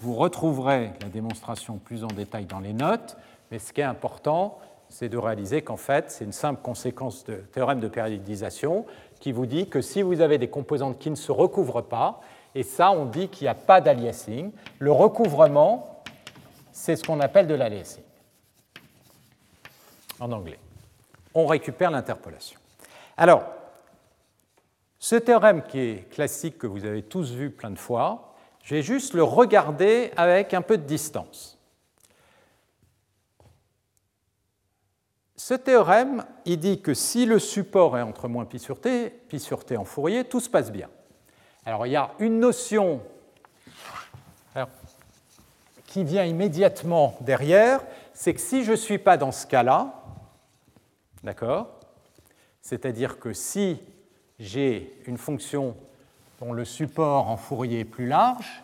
Vous 0.00 0.14
retrouverez 0.14 0.92
la 1.00 1.08
démonstration 1.08 1.78
plus 1.78 2.04
en 2.04 2.08
détail 2.08 2.44
dans 2.44 2.60
les 2.60 2.72
notes, 2.72 3.16
mais 3.50 3.58
ce 3.58 3.72
qui 3.72 3.80
est 3.80 3.84
important, 3.84 4.60
c'est 4.88 5.08
de 5.08 5.18
réaliser 5.18 5.62
qu'en 5.62 5.76
fait, 5.76 6.10
c'est 6.12 6.24
une 6.24 6.32
simple 6.32 6.62
conséquence 6.62 7.24
de 7.24 7.34
théorème 7.34 7.80
de 7.80 7.88
périodisation 7.88 8.86
qui 9.18 9.32
vous 9.32 9.46
dit 9.46 9.68
que 9.68 9.80
si 9.80 10.02
vous 10.02 10.20
avez 10.20 10.38
des 10.38 10.48
composantes 10.48 11.00
qui 11.00 11.10
ne 11.10 11.16
se 11.16 11.32
recouvrent 11.32 11.82
pas, 11.82 12.20
et 12.54 12.62
ça, 12.62 12.92
on 12.92 13.06
dit 13.06 13.28
qu'il 13.28 13.46
n'y 13.46 13.48
a 13.48 13.54
pas 13.56 13.80
d'aliasing, 13.80 14.52
le 14.78 14.92
recouvrement, 14.92 16.04
c'est 16.70 16.94
ce 16.94 17.02
qu'on 17.02 17.18
appelle 17.18 17.48
de 17.48 17.54
l'aliasing 17.54 18.04
en 20.20 20.30
anglais. 20.30 20.58
On 21.34 21.46
récupère 21.46 21.90
l'interpolation. 21.90 22.61
Alors, 23.22 23.44
ce 24.98 25.14
théorème 25.14 25.62
qui 25.62 25.78
est 25.78 26.10
classique, 26.10 26.58
que 26.58 26.66
vous 26.66 26.84
avez 26.84 27.04
tous 27.04 27.30
vu 27.30 27.50
plein 27.50 27.70
de 27.70 27.78
fois, 27.78 28.34
je 28.64 28.74
vais 28.74 28.82
juste 28.82 29.14
le 29.14 29.22
regarder 29.22 30.10
avec 30.16 30.54
un 30.54 30.60
peu 30.60 30.76
de 30.76 30.82
distance. 30.82 31.56
Ce 35.36 35.54
théorème, 35.54 36.24
il 36.46 36.58
dit 36.58 36.82
que 36.82 36.94
si 36.94 37.24
le 37.24 37.38
support 37.38 37.96
est 37.96 38.02
entre 38.02 38.26
moins 38.26 38.44
pi 38.44 38.58
sur 38.58 38.80
t, 38.80 39.10
pi 39.10 39.38
sur 39.38 39.64
t 39.64 39.76
en 39.76 39.84
Fourier, 39.84 40.24
tout 40.24 40.40
se 40.40 40.50
passe 40.50 40.72
bien. 40.72 40.88
Alors 41.64 41.86
il 41.86 41.90
y 41.90 41.96
a 41.96 42.10
une 42.18 42.40
notion 42.40 43.02
qui 45.86 46.02
vient 46.02 46.24
immédiatement 46.24 47.16
derrière, 47.20 47.84
c'est 48.14 48.34
que 48.34 48.40
si 48.40 48.64
je 48.64 48.72
ne 48.72 48.76
suis 48.76 48.98
pas 48.98 49.16
dans 49.16 49.30
ce 49.30 49.46
cas-là, 49.46 50.02
d'accord 51.22 51.78
C'est-à-dire 52.62 53.18
que 53.18 53.32
si 53.32 53.78
j'ai 54.38 54.96
une 55.06 55.18
fonction 55.18 55.76
dont 56.40 56.52
le 56.52 56.64
support 56.64 57.28
en 57.28 57.36
Fourier 57.36 57.80
est 57.80 57.84
plus 57.84 58.06
large, 58.06 58.62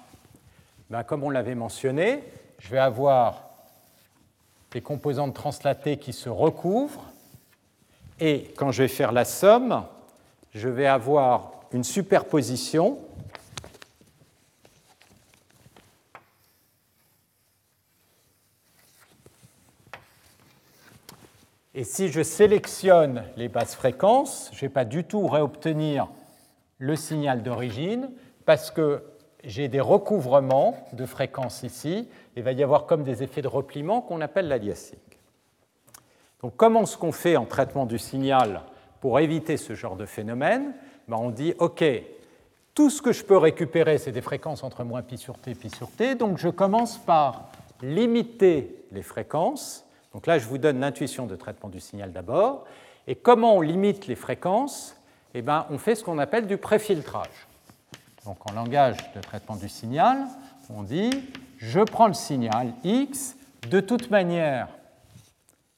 ben 0.88 1.02
comme 1.02 1.24
on 1.24 1.30
l'avait 1.30 1.54
mentionné, 1.54 2.22
je 2.58 2.70
vais 2.70 2.78
avoir 2.78 3.48
des 4.70 4.80
composantes 4.80 5.34
translatées 5.34 5.98
qui 5.98 6.12
se 6.12 6.28
recouvrent. 6.28 7.04
Et 8.20 8.52
quand 8.56 8.72
je 8.72 8.82
vais 8.82 8.88
faire 8.88 9.12
la 9.12 9.24
somme, 9.24 9.84
je 10.54 10.68
vais 10.68 10.86
avoir 10.86 11.52
une 11.72 11.84
superposition 11.84 12.98
Et 21.78 21.84
si 21.84 22.09
je 22.09 22.24
sélectionne 22.24 23.22
les 23.36 23.46
basses 23.46 23.76
fréquences, 23.76 24.50
je 24.50 24.56
ne 24.56 24.60
vais 24.62 24.68
pas 24.68 24.84
du 24.84 25.05
tout 25.05 25.28
réobtenir 25.28 26.09
le 26.78 26.96
signal 26.96 27.44
d'origine 27.44 28.10
parce 28.44 28.72
que 28.72 29.05
j'ai 29.44 29.68
des 29.68 29.78
recouvrements 29.78 30.74
de 30.92 31.06
fréquences 31.06 31.62
ici, 31.62 32.09
il 32.34 32.42
va 32.42 32.50
y 32.50 32.64
avoir 32.64 32.86
comme 32.86 33.05
des 33.05 33.22
effets 33.22 33.42
de 33.42 33.46
repliement 33.46 34.00
qu'on 34.00 34.20
appelle 34.20 34.48
l'aliasing. 34.48 34.98
Donc 36.42 36.55
comment 36.56 36.82
est-ce 36.82 36.96
qu'on 36.96 37.12
fait 37.12 37.36
en 37.36 37.44
traitement 37.44 37.86
du 37.86 38.00
signal 38.00 38.62
pour 39.00 39.20
éviter 39.20 39.56
ce 39.56 39.76
genre 39.76 39.94
de 39.94 40.05
phénomène, 40.05 40.74
ben, 41.06 41.18
on 41.20 41.30
dit 41.30 41.55
OK, 41.60 41.84
tout 42.74 42.90
ce 42.90 43.00
que 43.00 43.12
je 43.12 43.22
peux 43.22 43.38
récupérer, 43.38 43.98
c'est 43.98 44.10
des 44.10 44.20
fréquences 44.20 44.64
entre 44.64 44.82
moins 44.82 45.02
pi 45.02 45.16
sur 45.16 45.38
t, 45.38 45.55
pi 45.55 45.70
sur 45.70 45.92
t, 45.92 46.16
donc 46.16 46.38
je 46.38 46.48
commence 46.48 46.98
par 46.98 47.52
limiter 47.82 48.84
les 48.90 49.02
fréquences. 49.02 49.84
Donc 50.18 50.26
là, 50.26 50.40
je 50.40 50.48
vous 50.48 50.58
donne 50.58 50.80
l'intuition 50.80 51.26
de 51.26 51.36
traitement 51.36 51.68
du 51.68 51.78
signal 51.78 52.10
d'abord. 52.10 52.64
Et 53.06 53.14
comment 53.14 53.54
on 53.54 53.60
limite 53.60 54.08
les 54.08 54.16
fréquences? 54.16 54.96
Eh 55.32 55.42
ben, 55.42 55.64
On 55.70 55.78
fait 55.78 55.94
ce 55.94 56.02
qu'on 56.02 56.18
appelle 56.18 56.48
du 56.48 56.56
préfiltrage. 56.56 57.46
Donc 58.24 58.38
en 58.50 58.52
langage 58.52 58.96
de 59.14 59.20
traitement 59.20 59.54
du 59.54 59.68
signal, 59.68 60.26
on 60.76 60.82
dit 60.82 61.22
je 61.58 61.78
prends 61.78 62.08
le 62.08 62.14
signal 62.14 62.72
X, 62.82 63.36
de 63.70 63.78
toute 63.78 64.10
manière, 64.10 64.66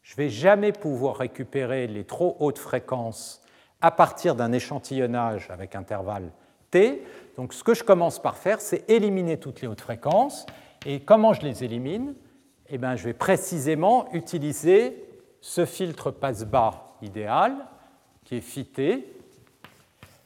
je 0.02 0.14
ne 0.14 0.16
vais 0.16 0.30
jamais 0.30 0.72
pouvoir 0.72 1.16
récupérer 1.16 1.86
les 1.86 2.04
trop 2.04 2.38
hautes 2.40 2.58
fréquences 2.58 3.42
à 3.82 3.90
partir 3.90 4.36
d'un 4.36 4.52
échantillonnage 4.52 5.50
avec 5.50 5.76
intervalle 5.76 6.30
T. 6.70 7.04
Donc 7.36 7.52
ce 7.52 7.62
que 7.62 7.74
je 7.74 7.84
commence 7.84 8.18
par 8.18 8.38
faire, 8.38 8.62
c'est 8.62 8.88
éliminer 8.88 9.36
toutes 9.36 9.60
les 9.60 9.68
hautes 9.68 9.82
fréquences. 9.82 10.46
Et 10.86 11.00
comment 11.00 11.34
je 11.34 11.42
les 11.42 11.62
élimine? 11.62 12.14
Eh 12.70 12.78
bien, 12.78 12.96
Je 12.96 13.04
vais 13.04 13.14
précisément 13.14 14.10
utiliser 14.12 15.04
ce 15.40 15.66
filtre 15.66 16.10
passe-bas 16.10 16.96
idéal, 17.02 17.54
qui 18.24 18.36
est 18.36 18.40
fité, 18.40 19.06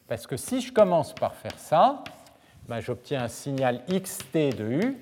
parce 0.07 0.27
que 0.27 0.37
si 0.37 0.61
je 0.61 0.73
commence 0.73 1.15
par 1.15 1.35
faire 1.35 1.59
ça, 1.59 2.05
ben, 2.69 2.81
j'obtiens 2.81 3.23
un 3.25 3.29
signal 3.29 3.83
xt 3.87 4.35
de 4.35 4.65
u, 4.65 4.97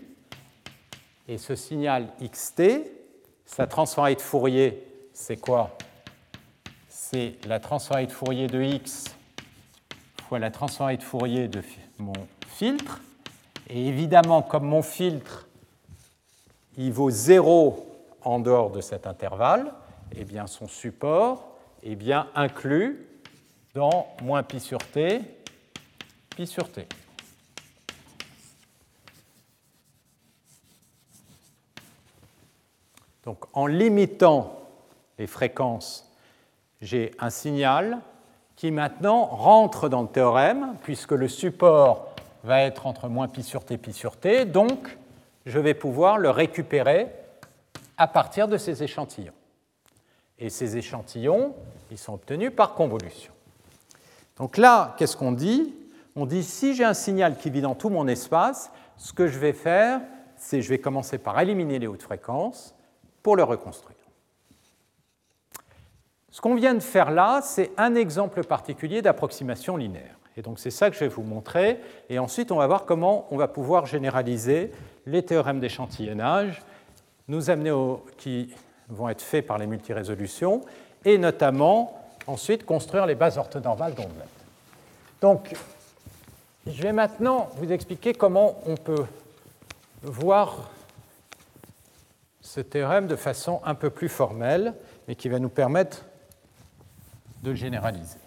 et 1.29 1.39
ce 1.39 1.55
signal 1.55 2.09
xt, 2.21 2.63
sa 3.45 3.67
transformée 3.67 4.15
de 4.15 4.21
Fourier, 4.21 4.87
c'est 5.13 5.37
quoi? 5.37 5.77
C'est 6.89 7.35
la 7.47 7.61
transformée 7.61 8.07
de 8.07 8.13
Fourier 8.13 8.47
de 8.47 8.63
x 8.63 9.05
fois 10.33 10.39
la 10.39 10.51
transformée 10.51 10.97
de 10.97 11.03
Fourier 11.03 11.47
de 11.47 11.63
mon 11.99 12.15
filtre. 12.47 13.03
Et 13.69 13.87
évidemment, 13.87 14.41
comme 14.41 14.65
mon 14.65 14.81
filtre, 14.81 15.47
il 16.77 16.93
vaut 16.93 17.11
0 17.11 17.87
en 18.23 18.39
dehors 18.39 18.71
de 18.71 18.81
cet 18.81 19.07
intervalle, 19.07 19.73
eh 20.17 20.25
bien 20.25 20.47
son 20.47 20.69
support 20.69 21.49
est 21.83 21.97
bien 21.97 22.29
inclus 22.35 23.07
dans 23.75 24.07
moins 24.23 24.43
pi 24.43 24.61
sur 24.61 24.79
t, 24.79 25.21
pi 26.37 26.47
sur 26.47 26.71
t. 26.71 26.87
Donc 33.25 33.45
en 33.53 33.67
limitant 33.67 34.59
les 35.19 35.27
fréquences, 35.27 36.11
j'ai 36.81 37.13
un 37.19 37.31
signal 37.31 38.01
qui 38.57 38.71
maintenant 38.71 39.25
rentre 39.25 39.89
dans 39.89 40.03
le 40.03 40.09
théorème, 40.09 40.77
puisque 40.83 41.13
le 41.13 41.29
support 41.29 42.15
va 42.45 42.63
être 42.63 42.87
entre 42.87 43.09
moins 43.09 43.29
pi 43.29 43.43
sur 43.43 43.65
t, 43.65 43.79
pi 43.79 43.93
sur 43.93 44.17
t, 44.17 44.45
donc 44.45 44.97
je 45.47 45.59
vais 45.59 45.75
pouvoir 45.75 46.19
le 46.19 46.31
récupérer 46.31 47.09
à 47.97 48.07
partir 48.07 48.49
de 48.49 48.57
ces 48.57 48.83
échantillons. 48.83 49.33
Et 50.39 50.51
ces 50.51 50.77
échantillons, 50.77 51.55
ils 51.91 51.99
sont 51.99 52.15
obtenus 52.15 52.53
par 52.55 52.75
convolution. 52.75 53.33
Donc 54.37 54.57
là, 54.57 54.95
qu'est-ce 54.99 55.17
qu'on 55.17 55.33
dit? 55.33 55.75
On 56.17 56.27
dit 56.27 56.43
si 56.43 56.75
j'ai 56.75 56.85
un 56.85 56.95
signal 56.95 57.37
qui 57.37 57.51
vit 57.51 57.61
dans 57.61 57.75
tout 57.75 57.91
mon 57.91 58.09
espace, 58.09 58.71
ce 58.97 59.13
que 59.13 59.29
je 59.29 59.39
vais 59.39 59.53
faire, 59.53 60.01
c'est 60.37 60.63
je 60.63 60.69
vais 60.69 60.79
commencer 60.79 61.19
par 61.19 61.39
éliminer 61.41 61.79
les 61.79 61.87
hautes 61.87 62.03
fréquences 62.03 62.75
pour 63.23 63.37
le 63.37 63.45
reconstruire. 63.45 63.97
Ce 66.31 66.41
qu'on 66.41 66.55
vient 66.55 66.75
de 66.75 66.81
faire 66.81 67.11
là, 67.11 67.41
c'est 67.43 67.71
un 67.77 67.95
exemple 67.95 68.43
particulier 68.43 69.03
d'approximation 69.03 69.77
linéaire. 69.77 70.19
Et 70.37 70.43
donc 70.43 70.59
c'est 70.59 70.71
ça 70.71 70.89
que 70.89 70.97
je 70.97 71.01
vais 71.01 71.09
vous 71.09 71.23
montrer. 71.23 71.79
Et 72.09 72.19
ensuite, 72.19 72.51
on 72.53 72.57
va 72.57 72.67
voir 72.67 72.85
comment 72.87 73.27
on 73.31 73.37
va 73.37 73.49
pouvoir 73.49 73.87
généraliser 73.87 74.73
les 75.07 75.25
théorèmes 75.25 75.61
d'échantillonnage, 75.61 76.63
nous 77.29 77.51
amener 77.51 77.73
qui 78.19 78.55
vont 78.89 79.09
être 79.09 79.23
faits 79.23 79.47
par 79.47 79.59
les 79.59 79.67
multirésolutions, 79.67 80.63
et 81.05 81.19
notamment 81.19 81.99
ensuite 82.27 82.65
construire 82.65 83.07
les 83.07 83.15
bases 83.15 83.39
orthonormales 83.39 83.95
d'ondelettes. 83.95 84.29
Donc, 85.21 85.55
je 86.67 86.83
vais 86.83 86.93
maintenant 86.93 87.51
vous 87.57 87.73
expliquer 87.73 88.15
comment 88.15 88.61
on 88.67 88.77
peut 88.77 89.07
voir 90.03 90.71
ce 92.41 92.61
théorème 92.61 93.07
de 93.07 93.17
façon 93.17 93.61
un 93.65 93.75
peu 93.75 93.91
plus 93.91 94.09
formelle, 94.09 94.75
mais 95.09 95.15
qui 95.15 95.29
va 95.29 95.39
nous 95.39 95.49
permettre 95.49 96.05
de 97.43 97.55
généraliser. 97.55 98.19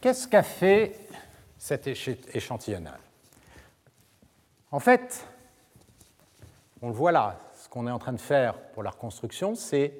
Qu'est-ce 0.00 0.26
qu'a 0.26 0.42
fait 0.42 0.96
cet 1.58 1.86
échantillonnage? 1.86 3.07
En 4.70 4.80
fait, 4.80 5.26
on 6.82 6.88
le 6.88 6.94
voit 6.94 7.12
là, 7.12 7.38
ce 7.54 7.68
qu'on 7.68 7.86
est 7.86 7.90
en 7.90 7.98
train 7.98 8.12
de 8.12 8.20
faire 8.20 8.54
pour 8.74 8.82
la 8.82 8.90
reconstruction, 8.90 9.54
c'est 9.54 9.94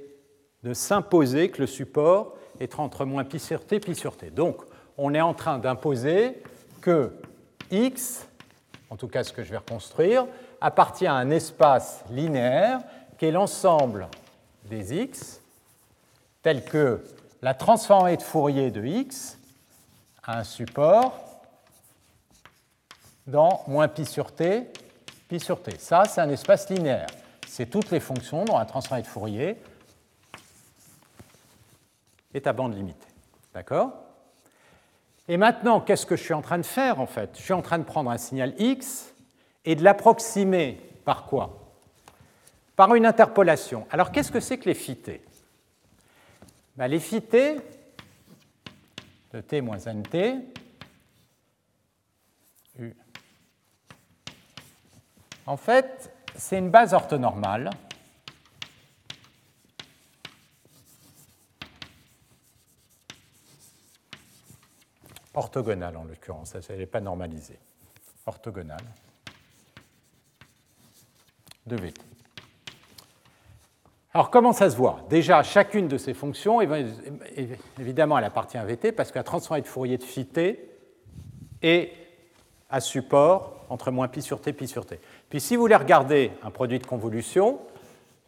de 0.62 0.74
s'imposer 0.74 1.50
que 1.50 1.62
le 1.62 1.66
support 1.66 2.34
est 2.60 2.78
entre 2.78 3.04
moins 3.04 3.24
pi 3.24 3.38
sur 3.38 3.64
t, 3.64 3.80
pi 3.80 3.94
sur 3.94 4.16
t. 4.16 4.30
Donc, 4.30 4.62
on 4.98 5.14
est 5.14 5.20
en 5.20 5.32
train 5.32 5.58
d'imposer 5.58 6.42
que 6.80 7.12
x, 7.70 8.26
en 8.90 8.96
tout 8.96 9.08
cas 9.08 9.24
ce 9.24 9.32
que 9.32 9.42
je 9.42 9.50
vais 9.50 9.56
reconstruire, 9.56 10.26
appartient 10.60 11.06
à 11.06 11.14
un 11.14 11.30
espace 11.30 12.04
linéaire 12.10 12.80
qui 13.18 13.26
est 13.26 13.32
l'ensemble 13.32 14.08
des 14.64 14.94
x, 14.94 15.40
tel 16.42 16.64
que 16.64 17.02
la 17.40 17.54
transformée 17.54 18.16
de 18.16 18.22
Fourier 18.22 18.70
de 18.70 18.84
x 18.84 19.38
a 20.24 20.38
un 20.38 20.44
support 20.44 21.27
dans 23.28 23.62
moins 23.66 23.88
pi 23.88 24.06
sur 24.06 24.32
t, 24.32 24.66
pi 25.28 25.38
sur 25.38 25.62
t. 25.62 25.78
Ça, 25.78 26.05
c'est 26.06 26.20
un 26.20 26.30
espace 26.30 26.68
linéaire. 26.70 27.06
C'est 27.46 27.66
toutes 27.66 27.90
les 27.90 28.00
fonctions 28.00 28.44
dont 28.44 28.59
la 28.59 28.64
transformée 28.64 29.02
de 29.02 29.06
Fourier 29.06 29.56
est 32.32 32.46
à 32.46 32.52
bande 32.52 32.74
limitée. 32.74 33.06
D'accord? 33.52 33.92
Et 35.28 35.36
maintenant, 35.36 35.80
qu'est-ce 35.80 36.06
que 36.06 36.16
je 36.16 36.22
suis 36.22 36.34
en 36.34 36.40
train 36.40 36.59
de 36.59 36.64
faire 36.64 37.00
en 37.00 37.06
fait? 37.06 37.36
Je 37.36 37.42
suis 37.42 37.52
en 37.52 37.60
train 37.60 37.78
de 37.78 37.84
prendre 37.84 38.10
un 38.10 38.16
signal 38.16 38.55
x 38.59 39.12
et 39.64 39.76
de 39.76 39.84
l'approximer 39.84 40.80
par 41.05 41.26
quoi? 41.26 41.74
Par 42.76 42.94
une 42.94 43.05
interpolation. 43.05 43.86
Alors 43.90 44.10
qu'est-ce 44.10 44.32
que 44.32 44.40
c'est 44.40 44.56
que 44.56 44.68
les 44.68 44.74
phytés 44.74 45.22
ben, 46.76 46.88
Les 46.88 47.00
phytés 47.00 47.56
de 49.34 49.40
t 49.42 49.60
moins 49.60 49.78
nt, 49.78 50.42
En 55.48 55.56
fait, 55.56 56.12
c'est 56.36 56.58
une 56.58 56.68
base 56.68 56.92
orthonormale. 56.92 57.70
Orthogonale 65.32 65.96
en 65.96 66.04
l'occurrence, 66.04 66.54
elle 66.68 66.78
n'est 66.78 66.84
pas 66.84 67.00
normalisée, 67.00 67.58
orthogonale. 68.26 68.84
De 71.66 71.76
V. 71.76 71.94
Alors 74.12 74.30
comment 74.30 74.52
ça 74.52 74.68
se 74.68 74.76
voit? 74.76 75.00
Déjà, 75.08 75.42
chacune 75.42 75.88
de 75.88 75.96
ces 75.96 76.12
fonctions, 76.12 76.60
évidemment, 77.78 78.18
elle 78.18 78.24
appartient 78.24 78.58
à 78.58 78.66
VT 78.66 78.92
parce 78.92 79.10
que 79.10 79.18
la 79.18 79.60
de 79.62 79.66
Fourier 79.66 79.96
de 79.96 80.04
phi 80.04 80.26
t 80.26 80.68
est 81.62 81.92
à 82.68 82.80
support 82.80 83.57
entre 83.68 83.90
moins 83.90 84.08
pi 84.08 84.22
sur 84.22 84.40
t, 84.40 84.52
pi 84.52 84.66
sur 84.66 84.86
t. 84.86 85.00
Puis 85.28 85.40
si 85.40 85.56
vous 85.56 85.62
voulez 85.62 85.76
regarder 85.76 86.32
un 86.42 86.50
produit 86.50 86.78
de 86.78 86.86
convolution, 86.86 87.60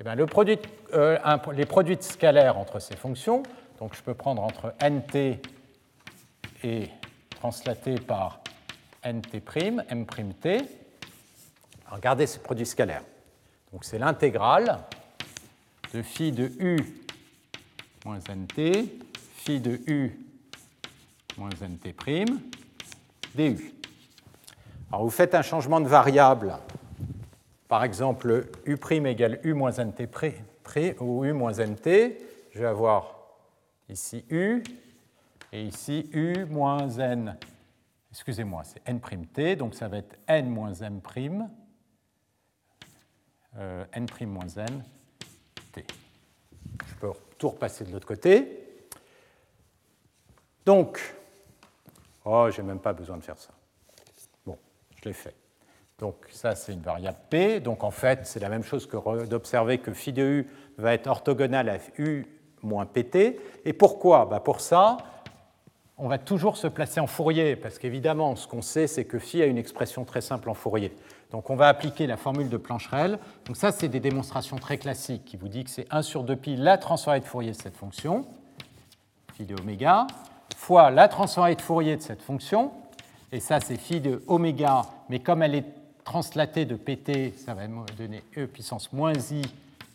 eh 0.01 0.05
bien, 0.05 0.17
euh, 0.95 1.19
les 1.53 1.67
produits 1.67 1.99
scalaires 2.01 2.57
entre 2.57 2.79
ces 2.79 2.97
fonctions, 2.97 3.43
donc 3.79 3.95
je 3.95 4.03
peux 4.03 4.15
prendre 4.15 4.43
entre 4.43 4.75
nt 4.83 5.39
et 6.63 6.89
translaté 7.31 7.95
par 7.97 8.41
nt', 9.05 9.41
m'T. 10.19 10.65
Regardez 11.91 12.27
ce 12.27 12.39
produit 12.39 12.67
scalaire. 12.67 13.03
Donc 13.73 13.85
c'est 13.85 13.99
l'intégrale 13.99 14.79
de 15.93 16.03
phi 16.03 16.33
de 16.33 16.51
u 16.59 16.79
moins 18.05 18.19
nt, 18.19 18.89
phi 19.35 19.61
de 19.61 19.81
u 19.87 20.19
moins 21.37 21.51
nt' 21.51 21.95
du. 23.35 23.80
Alors 24.93 25.05
vous 25.05 25.11
faites 25.11 25.35
un 25.35 25.43
changement 25.43 25.81
de 25.81 25.87
variable, 25.87 26.57
par 27.69 27.85
exemple 27.85 28.47
u' 28.67 29.07
égale 29.07 29.39
u 29.45 29.55
moins 29.55 29.71
nt' 29.71 30.09
ou 31.01 31.25
u 31.25 31.33
moins 31.33 31.53
nt, 31.53 31.87
je 32.51 32.59
vais 32.59 32.67
avoir 32.67 33.15
ici 33.89 34.25
u, 34.31 34.65
et 35.53 35.65
ici 35.65 36.09
U 36.13 36.45
moins 36.45 36.89
N, 36.89 37.37
excusez-moi, 38.11 38.63
c'est 38.65 38.83
N', 38.89 39.57
donc 39.57 39.75
ça 39.75 39.89
va 39.89 39.99
être 39.99 40.17
N 40.27 40.49
moins 40.49 40.75
M', 40.75 41.01
euh, 43.57 43.85
N' 43.93 44.27
moins 44.27 44.49
N, 44.49 44.85
T. 45.73 45.85
Je 46.87 46.95
peux 46.95 47.11
tout 47.39 47.49
repasser 47.49 47.85
de 47.85 47.93
l'autre 47.93 48.07
côté. 48.07 48.85
Donc, 50.65 51.15
oh, 52.25 52.49
j'ai 52.51 52.63
même 52.63 52.81
pas 52.81 52.93
besoin 52.93 53.17
de 53.17 53.23
faire 53.23 53.39
ça. 53.39 53.53
Je 55.03 55.09
l'ai 55.09 55.15
fait. 55.15 55.35
Donc 55.99 56.17
ça, 56.31 56.55
c'est 56.55 56.73
une 56.73 56.81
variable 56.81 57.19
P. 57.29 57.61
Donc 57.61 57.85
en 57.85 57.91
fait, 57.91 58.21
c'est 58.25 58.41
la 58.41 58.49
même 58.49 58.65
chose 58.65 58.87
que 58.87 59.27
d'observer 59.27 59.79
que 59.79 59.93
phi 59.93 60.13
de 60.13 60.23
U 60.23 60.47
va 60.79 60.95
être 60.95 61.07
orthogonal 61.07 61.69
à 61.69 61.79
U 61.99 62.27
moins 62.63 62.87
PT. 62.87 63.39
Et 63.65 63.73
pourquoi? 63.73 64.27
Bah 64.27 64.41
Pour 64.41 64.61
ça, 64.61 64.99
on 65.99 66.09
va 66.09 66.17
toujours 66.17 66.57
se 66.57 66.67
placer 66.67 67.01
en 67.01 67.07
Fourier, 67.07 67.57
parce 67.57 67.79
qu'évidemment, 67.79 68.35
ce 68.35 68.49
qu'on 68.49 68.63
sait, 68.63 68.87
c'est 68.87 69.05
que 69.05 69.19
phi 69.19 69.43
a 69.43 69.47
une 69.47 69.59
expression 69.59 70.05
très 70.05 70.23
simple 70.23 70.49
en 70.49 70.55
Fourier. 70.55 70.97
Donc 71.31 71.51
on 71.51 71.57
va 71.57 71.69
appliquer 71.69 72.07
la 72.07 72.17
formule 72.17 72.49
de 72.49 72.57
Plancherel. 72.57 73.19
Donc 73.45 73.57
ça, 73.57 73.71
c'est 73.71 73.89
des 73.89 74.01
démonstrations 74.01 74.57
très 74.57 74.79
classiques 74.79 75.25
qui 75.27 75.37
vous 75.37 75.49
dit 75.49 75.65
que 75.65 75.71
c'est 75.71 75.87
1 75.91 76.03
sur 76.03 76.25
2pi 76.25 76.57
la 76.57 76.79
transformée 76.79 77.21
de 77.21 77.27
Fourier 77.27 77.53
de 77.53 77.57
cette 77.57 77.77
fonction, 77.77 78.27
phi 79.35 79.45
de 79.45 79.61
oméga, 79.61 80.07
fois 80.57 80.91
la 80.91 81.09
transformée 81.09 81.55
de 81.55 81.61
Fourier 81.61 81.97
de 81.97 82.03
cette 82.03 82.23
fonction, 82.23 82.73
et 83.33 83.41
ça, 83.41 83.61
c'est 83.61 83.77
phi 83.77 84.01
de 84.01 84.23
oméga, 84.27 84.83
mais 85.09 85.21
comme 85.21 85.43
elle 85.43 85.55
est 85.55 85.67
translatée 86.05 86.65
de 86.65 86.75
pt, 86.75 87.35
ça 87.37 87.55
va 87.55 87.69
me 87.69 87.85
donner 87.97 88.25
e 88.37 88.47
puissance 88.47 88.93
moins 88.93 89.13
i 89.13 89.43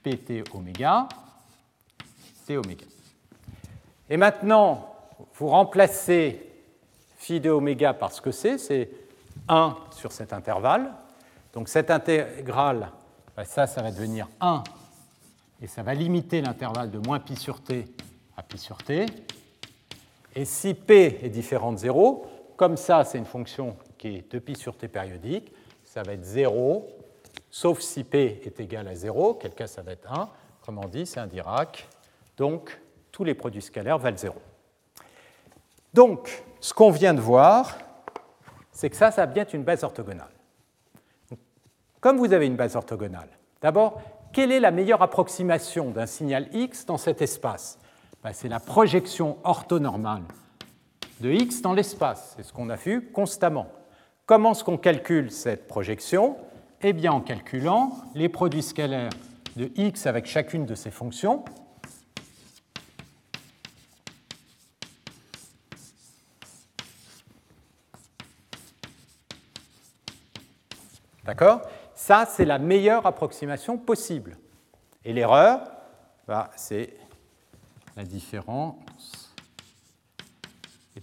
pt 0.03 0.43
oméga, 0.53 1.09
t 2.47 2.57
oméga. 2.57 2.85
Et 4.09 4.17
maintenant, 4.17 4.95
vous 5.33 5.47
remplacez 5.47 6.49
phi 7.17 7.39
de 7.39 7.49
oméga 7.49 7.93
par 7.93 8.11
ce 8.11 8.21
que 8.21 8.31
c'est, 8.31 8.57
c'est 8.57 8.89
1 9.49 9.75
sur 9.91 10.11
cet 10.11 10.31
intervalle. 10.31 10.91
Donc 11.53 11.67
cette 11.69 11.91
intégrale, 11.91 12.91
bah, 13.35 13.43
ça, 13.43 13.67
ça 13.67 13.81
va 13.81 13.91
devenir 13.91 14.29
1, 14.39 14.63
et 15.61 15.67
ça 15.67 15.83
va 15.83 15.93
limiter 15.93 16.41
l'intervalle 16.41 16.91
de 16.91 16.99
moins 16.99 17.19
pi 17.19 17.35
sur 17.35 17.61
t 17.61 17.85
à 18.37 18.43
pi 18.43 18.57
sur 18.57 18.77
t. 18.77 19.05
Et 20.35 20.45
si 20.45 20.73
p 20.73 21.19
est 21.21 21.29
différent 21.29 21.71
de 21.71 21.77
0, 21.77 22.27
comme 22.55 22.77
ça, 22.77 23.03
c'est 23.03 23.17
une 23.17 23.25
fonction 23.25 23.77
qui 23.97 24.17
est 24.17 24.31
de 24.31 24.39
pi 24.39 24.55
sur 24.55 24.77
t 24.77 24.87
périodique, 24.87 25.51
ça 25.83 26.03
va 26.03 26.13
être 26.13 26.23
0, 26.23 26.87
sauf 27.49 27.79
si 27.79 28.03
p 28.03 28.41
est 28.43 28.59
égal 28.59 28.87
à 28.87 28.95
0, 28.95 29.35
quel 29.35 29.53
cas 29.53 29.67
ça 29.67 29.81
va 29.81 29.91
être 29.93 30.11
1. 30.11 30.29
Autrement 30.61 30.87
dit, 30.87 31.05
c'est 31.05 31.19
un 31.19 31.27
Dirac. 31.27 31.87
Donc, 32.37 32.79
tous 33.11 33.23
les 33.23 33.33
produits 33.33 33.61
scalaires 33.61 33.97
valent 33.97 34.17
0. 34.17 34.35
Donc, 35.93 36.43
ce 36.59 36.73
qu'on 36.73 36.91
vient 36.91 37.13
de 37.13 37.21
voir, 37.21 37.77
c'est 38.71 38.89
que 38.89 38.95
ça, 38.95 39.11
ça 39.11 39.23
a 39.23 39.25
bien 39.25 39.45
une 39.53 39.63
base 39.63 39.83
orthogonale. 39.83 40.31
Comme 42.01 42.17
vous 42.17 42.33
avez 42.33 42.45
une 42.45 42.55
base 42.55 42.75
orthogonale, 42.75 43.29
d'abord, 43.61 44.01
quelle 44.33 44.51
est 44.51 44.59
la 44.59 44.71
meilleure 44.71 45.01
approximation 45.01 45.91
d'un 45.91 46.05
signal 46.05 46.49
x 46.51 46.85
dans 46.85 46.97
cet 46.97 47.21
espace? 47.21 47.79
Ben, 48.21 48.33
C'est 48.33 48.49
la 48.49 48.59
projection 48.59 49.37
orthonormale 49.43 50.23
de 51.19 51.31
x 51.31 51.61
dans 51.61 51.73
l'espace. 51.73 52.33
C'est 52.35 52.43
ce 52.43 52.53
qu'on 52.53 52.69
a 52.69 52.75
vu 52.75 53.11
constamment. 53.11 53.67
Comment 54.25 54.51
est-ce 54.51 54.63
qu'on 54.63 54.77
calcule 54.77 55.31
cette 55.31 55.67
projection? 55.67 56.37
Eh 56.81 56.93
bien, 56.93 57.13
en 57.13 57.21
calculant 57.21 57.91
les 58.13 58.29
produits 58.29 58.63
scalaires 58.63 59.11
de 59.55 59.71
x 59.75 60.05
avec 60.07 60.25
chacune 60.25 60.65
de 60.65 60.75
ces 60.75 60.91
fonctions. 60.91 61.45
D'accord? 71.23 71.61
Ça, 71.95 72.27
c'est 72.29 72.45
la 72.45 72.59
meilleure 72.59 73.05
approximation 73.05 73.77
possible. 73.77 74.37
Et 75.03 75.13
l'erreur, 75.13 75.61
bah, 76.27 76.51
c'est 76.55 76.93
la 77.95 78.03
différence. 78.03 78.75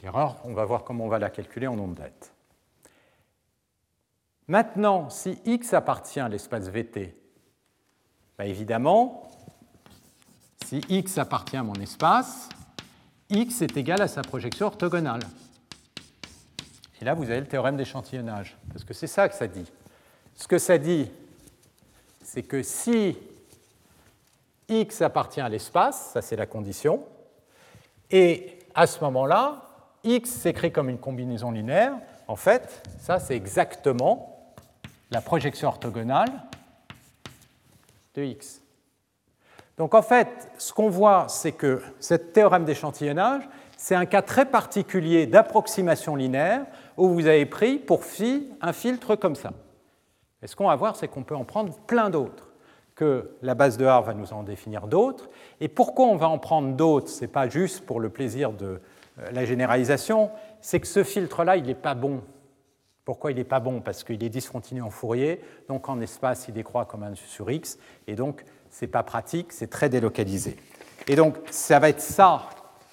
On 0.05 0.53
va 0.53 0.65
voir 0.65 0.85
comment 0.85 1.05
on 1.05 1.09
va 1.09 1.19
la 1.19 1.31
calculer 1.31 1.67
en 1.67 1.79
ondette. 1.79 2.33
Maintenant, 4.49 5.09
si 5.09 5.39
x 5.45 5.73
appartient 5.75 6.19
à 6.19 6.29
l'espace 6.29 6.69
VT, 6.69 7.17
bah, 8.37 8.47
évidemment, 8.47 9.31
si 10.67 10.81
x 10.89 11.19
appartient 11.19 11.57
à 11.57 11.63
mon 11.63 11.75
espace, 11.75 12.49
x 13.31 13.63
est 13.63 13.77
égal 13.77 14.03
à 14.03 14.09
sa 14.09 14.23
projection 14.23 14.67
orthogonale. 14.67 15.23
Et 17.01 17.05
là, 17.05 17.15
vous 17.15 17.25
avez 17.25 17.41
le 17.41 17.47
théorème 17.47 17.77
d'échantillonnage, 17.77 18.57
parce 18.73 18.85
que 18.85 18.95
c'est 18.95 19.07
ça 19.07 19.29
que 19.29 19.35
ça 19.35 19.47
dit. 19.47 19.71
Ce 20.35 20.49
que 20.49 20.59
ça 20.59 20.79
dit, 20.79 21.11
c'est 22.23 22.43
que 22.43 22.63
si 22.63 23.17
x 24.69 25.03
appartient 25.03 25.41
à 25.41 25.49
l'espace, 25.49 26.11
ça 26.13 26.23
c'est 26.23 26.37
la 26.37 26.47
condition, 26.47 27.05
et 28.11 28.59
à 28.75 28.87
ce 28.87 29.01
moment-là, 29.05 29.72
x 30.05 30.31
s'écrit 30.31 30.73
comme 30.73 30.89
une 30.89 30.99
combinaison 30.99 31.51
linéaire, 31.51 31.95
en 32.29 32.37
fait, 32.37 32.83
ça 32.99 33.19
c'est 33.19 33.37
exactement 33.37 34.55
la 35.11 35.21
projection 35.21 35.69
orthogonale 35.69 36.31
de 38.15 38.23
x. 38.23 38.63
Donc 39.77 39.95
en 39.95 40.03
fait, 40.03 40.51
ce 40.59 40.73
qu'on 40.73 40.91
voit, 40.91 41.27
c'est 41.29 41.53
que 41.53 41.83
ce 41.99 42.15
théorème 42.15 42.65
d'échantillonnage, 42.65 43.49
c'est 43.77 43.95
un 43.95 44.07
cas 44.07 44.23
très 44.23 44.47
particulier 44.47 45.27
d'approximation 45.27 46.15
linéaire 46.15 46.67
où 46.97 47.09
vous 47.09 47.27
avez 47.27 47.47
pris 47.47 47.79
pour 47.79 48.05
phi 48.05 48.49
un 48.61 48.73
filtre 48.73 49.17
comme 49.17 49.35
ça. 49.35 49.53
Et 50.43 50.47
ce 50.47 50.55
qu'on 50.57 50.69
va 50.69 50.77
voir, 50.77 50.97
c'est 50.97 51.09
qu'on 51.09 51.25
peut 51.25 51.37
en 51.37 51.45
prendre 51.45 51.75
plein 51.87 52.11
d'autres, 52.11 52.53
que 52.95 53.37
la 53.43 53.55
base 53.55 53.79
de 53.79 53.87
R 53.87 54.03
va 54.03 54.15
nous 54.15 54.33
en 54.33 54.43
définir 54.43 54.87
d'autres. 54.87 55.31
Et 55.61 55.69
pourquoi 55.69 56.07
on 56.07 56.17
va 56.17 56.29
en 56.29 56.39
prendre 56.39 56.75
d'autres? 56.77 57.09
Ce 57.09 57.23
n'est 57.23 57.29
pas 57.29 57.49
juste 57.49 57.87
pour 57.87 57.99
le 58.01 58.11
plaisir 58.11 58.53
de 58.53 58.81
la 59.31 59.45
généralisation, 59.45 60.31
c'est 60.61 60.81
que 60.81 60.87
ce 60.87 61.05
filtre-là, 61.05 61.57
il 61.57 61.65
n'est 61.65 61.75
pas 61.75 61.95
bon. 61.95 62.23
Pourquoi 63.05 63.33
il 63.33 63.37
n'est 63.37 63.45
pas 63.45 63.61
bon? 63.61 63.81
Parce 63.81 64.05
qu'il 64.05 64.23
est 64.23 64.29
discontinu 64.29 64.81
en 64.81 64.91
Fourier, 64.91 65.41
donc 65.69 65.89
en 65.89 66.01
espace, 66.01 66.47
il 66.49 66.55
décroît 66.55 66.85
comme 66.85 67.03
1 67.03 67.15
sur 67.15 67.51
x, 67.51 67.79
et 68.07 68.15
donc 68.15 68.45
ce 68.71 68.85
n'est 68.85 68.91
pas 68.91 69.03
pratique, 69.03 69.53
c'est 69.53 69.69
très 69.69 69.89
délocalisé. 69.89 70.57
Et 71.09 71.17
donc, 71.17 71.37
ça 71.51 71.79
va 71.79 71.89
être 71.89 72.01
ça 72.01 72.49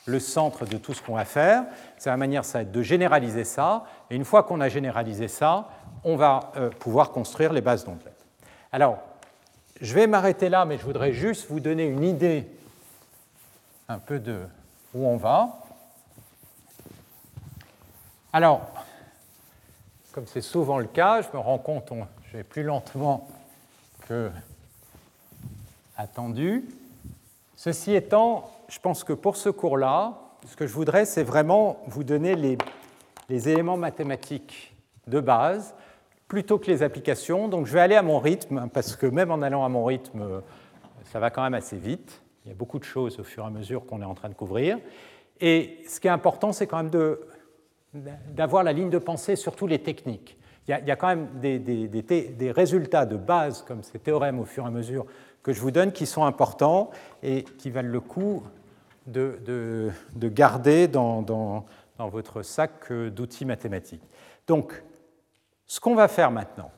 le 0.05 0.19
centre 0.19 0.65
de 0.65 0.77
tout 0.77 0.93
ce 0.93 1.01
qu'on 1.01 1.15
va 1.15 1.25
faire. 1.25 1.65
C'est 1.97 2.09
la 2.09 2.17
manière, 2.17 2.43
ça 2.43 2.59
va 2.59 2.61
être 2.63 2.71
de 2.71 2.81
généraliser 2.81 3.43
ça. 3.43 3.85
Et 4.09 4.15
une 4.15 4.25
fois 4.25 4.43
qu'on 4.43 4.59
a 4.61 4.69
généralisé 4.69 5.27
ça, 5.27 5.69
on 6.03 6.15
va 6.15 6.51
euh, 6.55 6.69
pouvoir 6.69 7.11
construire 7.11 7.53
les 7.53 7.61
bases 7.61 7.85
d'ondettes. 7.85 8.25
Alors, 8.71 8.99
je 9.79 9.93
vais 9.93 10.07
m'arrêter 10.07 10.49
là, 10.49 10.65
mais 10.65 10.77
je 10.77 10.83
voudrais 10.83 11.13
juste 11.13 11.49
vous 11.49 11.59
donner 11.59 11.85
une 11.85 12.03
idée 12.03 12.47
un 13.87 13.99
peu 13.99 14.19
de 14.19 14.39
où 14.93 15.05
on 15.05 15.17
va. 15.17 15.59
Alors, 18.31 18.61
comme 20.11 20.27
c'est 20.27 20.41
souvent 20.41 20.77
le 20.77 20.85
cas, 20.85 21.23
je 21.23 21.35
me 21.35 21.41
rends 21.41 21.57
compte, 21.57 21.91
je 22.31 22.37
vais 22.37 22.43
plus 22.43 22.61
lentement 22.61 23.27
que 24.07 24.29
attendu. 25.97 26.63
Ceci 27.55 27.95
étant, 27.95 28.51
je 28.67 28.77
pense 28.77 29.03
que 29.03 29.13
pour 29.13 29.35
ce 29.35 29.49
cours-là, 29.49 30.13
ce 30.45 30.55
que 30.55 30.67
je 30.67 30.73
voudrais, 30.73 31.05
c'est 31.05 31.23
vraiment 31.23 31.81
vous 31.87 32.03
donner 32.03 32.35
les, 32.35 32.57
éléments 33.49 33.77
mathématiques 33.77 34.75
de 35.07 35.19
base 35.19 35.73
plutôt 36.27 36.59
que 36.59 36.67
les 36.67 36.83
applications. 36.83 37.47
Donc 37.47 37.65
je 37.65 37.73
vais 37.73 37.81
aller 37.81 37.95
à 37.95 38.03
mon 38.03 38.19
rythme, 38.19 38.69
parce 38.71 38.95
que 38.95 39.07
même 39.07 39.31
en 39.31 39.41
allant 39.41 39.65
à 39.65 39.69
mon 39.69 39.85
rythme, 39.85 40.43
ça 41.11 41.19
va 41.19 41.31
quand 41.31 41.41
même 41.41 41.55
assez 41.55 41.77
vite. 41.77 42.21
Il 42.45 42.49
y 42.49 42.51
a 42.51 42.55
beaucoup 42.55 42.77
de 42.77 42.83
choses 42.83 43.19
au 43.19 43.23
fur 43.23 43.43
et 43.43 43.47
à 43.47 43.49
mesure 43.49 43.87
qu'on 43.87 44.03
est 44.03 44.05
en 44.05 44.13
train 44.13 44.29
de 44.29 44.35
couvrir. 44.35 44.77
Et 45.41 45.83
ce 45.87 45.99
qui 45.99 46.05
est 46.05 46.11
important, 46.11 46.53
c'est 46.53 46.67
quand 46.67 46.77
même 46.77 46.91
d'avoir 47.93 48.63
la 48.63 48.73
ligne 48.73 48.89
de 48.89 48.97
pensée 48.97 49.35
sur 49.35 49.55
tous 49.55 49.67
les 49.67 49.79
techniques. 49.79 50.37
Il 50.67 50.85
y 50.85 50.91
a, 50.91 50.95
quand 50.95 51.07
même 51.07 51.27
des, 51.39 52.51
résultats 52.51 53.07
de 53.07 53.17
base, 53.17 53.63
comme 53.63 53.81
ces 53.81 53.97
théorèmes 53.97 54.39
au 54.39 54.45
fur 54.45 54.65
et 54.65 54.67
à 54.67 54.71
mesure 54.71 55.07
que 55.41 55.51
je 55.51 55.61
vous 55.61 55.71
donne, 55.71 55.91
qui 55.91 56.05
sont 56.05 56.25
importants 56.25 56.91
et 57.23 57.43
qui 57.43 57.71
valent 57.71 57.89
le 57.89 57.99
coup 57.99 58.43
de, 59.07 59.39
de 60.15 60.29
garder 60.29 60.87
dans, 60.87 61.23
dans, 61.23 61.65
dans 61.97 62.07
votre 62.07 62.43
sac 62.43 62.91
d'outils 62.91 63.45
mathématiques. 63.45 64.03
Donc, 64.47 64.83
ce 65.67 65.79
qu'on 65.79 65.95
va 65.95 66.07
faire 66.07 66.31
maintenant, 66.31 66.71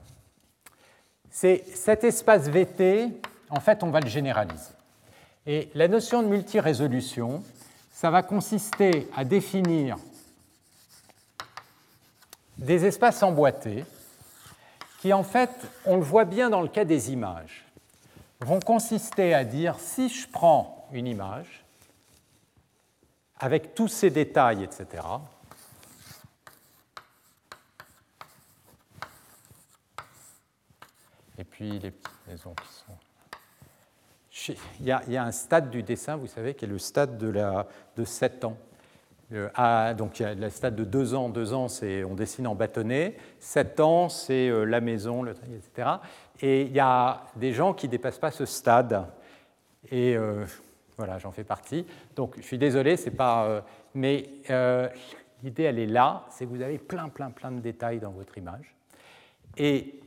c'est 1.29 1.63
cet 1.73 2.03
espace 2.03 2.49
VT, 2.49 3.07
en 3.49 3.59
fait, 3.59 3.83
on 3.83 3.91
va 3.91 3.99
le 3.99 4.07
généraliser. 4.07 4.73
Et 5.45 5.69
la 5.75 5.87
notion 5.87 6.23
de 6.23 6.27
multirésolution, 6.27 7.43
ça 7.91 8.09
va 8.09 8.23
consister 8.23 9.07
à 9.15 9.23
définir 9.23 9.97
des 12.61 12.85
espaces 12.85 13.21
emboîtés 13.23 13.85
qui, 14.99 15.11
en 15.11 15.23
fait, 15.23 15.49
on 15.85 15.97
le 15.97 16.03
voit 16.03 16.25
bien 16.25 16.49
dans 16.49 16.61
le 16.61 16.67
cas 16.67 16.85
des 16.85 17.11
images, 17.11 17.65
vont 18.39 18.59
consister 18.59 19.33
à 19.33 19.43
dire 19.43 19.79
si 19.79 20.09
je 20.09 20.27
prends 20.29 20.87
une 20.91 21.07
image 21.07 21.65
avec 23.39 23.73
tous 23.73 23.87
ses 23.87 24.11
détails, 24.11 24.63
etc., 24.63 25.03
et 31.39 31.43
puis 31.43 31.79
les 31.79 31.89
petites 31.89 32.27
maisons 32.27 32.53
qui 32.53 32.73
sont. 32.73 32.93
Il 34.79 34.85
y, 34.85 34.91
a, 34.91 35.23
un 35.23 35.31
stade 35.31 35.69
du 35.69 35.83
dessin, 35.83 36.15
vous 36.15 36.27
savez, 36.27 36.55
qui 36.55 36.65
est 36.65 36.67
le 36.67 36.79
stade 36.79 37.17
de, 37.17 37.27
la, 37.27 37.67
de 37.95 38.05
7 38.05 38.45
ans. 38.45 38.57
À, 39.55 39.93
donc 39.93 40.19
il 40.19 40.23
y 40.23 40.25
a 40.25 40.33
le 40.33 40.49
stade 40.49 40.75
de 40.75 40.83
2 40.83 41.13
ans, 41.13 41.29
2 41.29 41.53
ans 41.53 41.67
c'est 41.67 42.03
on 42.03 42.15
dessine 42.15 42.47
en 42.47 42.55
bâtonnet, 42.55 43.15
7 43.39 43.79
ans 43.79 44.09
c'est 44.09 44.49
la 44.65 44.81
maison, 44.81 45.23
le, 45.23 45.31
etc. 45.31 45.89
Et 46.41 46.63
il 46.63 46.73
y 46.73 46.79
a 46.79 47.23
des 47.35 47.53
gens 47.53 47.73
qui 47.73 47.87
ne 47.87 47.91
dépassent 47.91 48.19
pas 48.19 48.31
ce 48.31 48.45
stade. 48.45 49.05
Et 49.91 50.17
voilà, 50.97 51.17
j'en 51.19 51.31
fais 51.31 51.43
partie. 51.43 51.85
Donc 52.15 52.35
je 52.37 52.43
suis 52.43 52.57
désolé, 52.57 52.97
c'est 52.97 53.11
pas. 53.11 53.63
mais 53.93 54.27
l'idée 55.43 55.63
elle 55.63 55.79
est 55.79 55.87
là, 55.87 56.25
c'est 56.29 56.45
que 56.45 56.49
vous 56.49 56.61
avez 56.61 56.77
plein, 56.77 57.09
plein, 57.09 57.29
plein 57.29 57.51
de 57.51 57.59
détails 57.59 57.99
dans 57.99 58.11
votre 58.11 58.37
image. 58.37 58.75
Et 59.57 60.01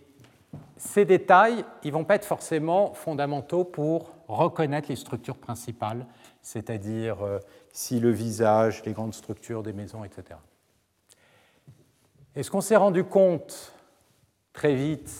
ces 0.76 1.05
détails, 1.05 1.64
ils 1.82 1.88
ne 1.88 1.92
vont 1.92 2.05
pas 2.05 2.16
être 2.16 2.24
forcément 2.24 2.92
fondamentaux 2.94 3.64
pour 3.64 4.12
reconnaître 4.28 4.88
les 4.88 4.96
structures 4.96 5.36
principales, 5.36 6.06
c'est-à-dire 6.42 7.22
euh, 7.22 7.38
si 7.74 7.98
le 7.98 8.10
visage, 8.10 8.84
les 8.86 8.92
grandes 8.92 9.12
structures 9.12 9.64
des 9.64 9.72
maisons, 9.72 10.05
etc. 10.05 10.38
Et 12.36 12.44
ce 12.44 12.51
qu'on 12.51 12.60
s'est 12.60 12.76
rendu 12.76 13.02
compte 13.02 13.72
très 14.52 14.74
vite, 14.74 15.12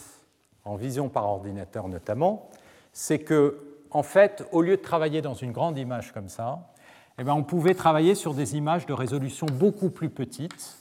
en 0.65 0.77
vision 0.77 1.09
par 1.09 1.25
ordinateur 1.25 1.89
notamment, 1.89 2.49
c'est 2.93 3.19
que, 3.19 3.61
en 3.91 4.05
fait, 4.05 4.47
au 4.53 4.63
lieu 4.63 4.77
de 4.77 4.83
travailler 4.83 5.21
dans 5.21 5.35
une 5.35 5.51
grande 5.51 5.77
image 5.77 6.13
comme 6.13 6.29
ça, 6.29 6.73
eh 7.19 7.25
bien, 7.25 7.35
on 7.35 7.43
pouvait 7.43 7.75
travailler 7.75 8.15
sur 8.15 8.35
des 8.35 8.57
images 8.57 8.87
de 8.87 8.93
résolution 8.93 9.47
beaucoup 9.47 9.91
plus 9.91 10.09
petites 10.09 10.79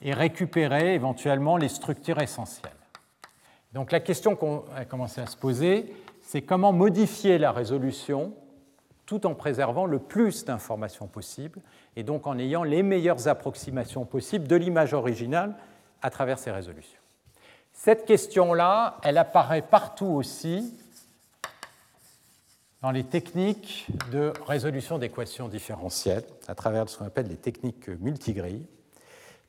et 0.00 0.12
récupérer 0.12 0.94
éventuellement 0.94 1.56
les 1.56 1.68
structures 1.68 2.20
essentielles. 2.20 2.72
Donc 3.72 3.92
la 3.92 4.00
question 4.00 4.34
qu'on 4.34 4.64
a 4.76 4.84
commencé 4.84 5.20
à 5.20 5.26
se 5.26 5.36
poser, 5.36 5.94
c'est 6.20 6.42
comment 6.42 6.72
modifier 6.72 7.38
la 7.38 7.52
résolution 7.52 8.34
tout 9.12 9.26
en 9.26 9.34
préservant 9.34 9.84
le 9.84 9.98
plus 9.98 10.46
d'informations 10.46 11.06
possible 11.06 11.60
et 11.96 12.02
donc 12.02 12.26
en 12.26 12.38
ayant 12.38 12.62
les 12.62 12.82
meilleures 12.82 13.28
approximations 13.28 14.06
possibles 14.06 14.48
de 14.48 14.56
l'image 14.56 14.94
originale 14.94 15.54
à 16.00 16.08
travers 16.08 16.38
ces 16.38 16.50
résolutions. 16.50 16.98
Cette 17.74 18.06
question-là, 18.06 18.96
elle 19.02 19.18
apparaît 19.18 19.60
partout 19.60 20.06
aussi 20.06 20.74
dans 22.80 22.90
les 22.90 23.04
techniques 23.04 23.86
de 24.12 24.32
résolution 24.46 24.96
d'équations 24.96 25.48
différentielles, 25.48 26.24
à 26.48 26.54
travers 26.54 26.88
ce 26.88 26.96
qu'on 26.96 27.04
appelle 27.04 27.28
les 27.28 27.36
techniques 27.36 27.88
multigrilles, 27.88 28.64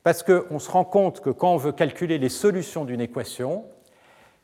parce 0.02 0.22
qu'on 0.22 0.58
se 0.58 0.70
rend 0.70 0.84
compte 0.84 1.22
que 1.22 1.30
quand 1.30 1.54
on 1.54 1.56
veut 1.56 1.72
calculer 1.72 2.18
les 2.18 2.28
solutions 2.28 2.84
d'une 2.84 3.00
équation, 3.00 3.64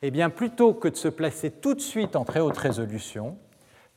eh 0.01 0.09
bien, 0.09 0.31
plutôt 0.31 0.73
que 0.73 0.87
de 0.87 0.95
se 0.95 1.09
placer 1.09 1.51
tout 1.51 1.75
de 1.75 1.79
suite 1.79 2.15
en 2.15 2.25
très 2.25 2.39
haute 2.39 2.57
résolution, 2.57 3.37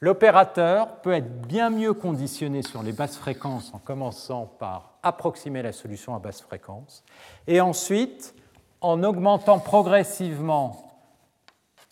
l'opérateur 0.04 0.96
peut 0.96 1.14
être 1.14 1.46
bien 1.46 1.70
mieux 1.70 1.94
conditionné 1.94 2.60
sur 2.60 2.82
les 2.82 2.92
basses 2.92 3.16
fréquences 3.16 3.72
en 3.72 3.78
commençant 3.78 4.44
par 4.58 4.98
approximer 5.02 5.62
la 5.62 5.72
solution 5.72 6.14
à 6.14 6.18
basse 6.18 6.42
fréquence, 6.42 7.02
et 7.46 7.62
ensuite 7.62 8.34
en 8.82 9.02
augmentant 9.02 9.58
progressivement 9.58 11.00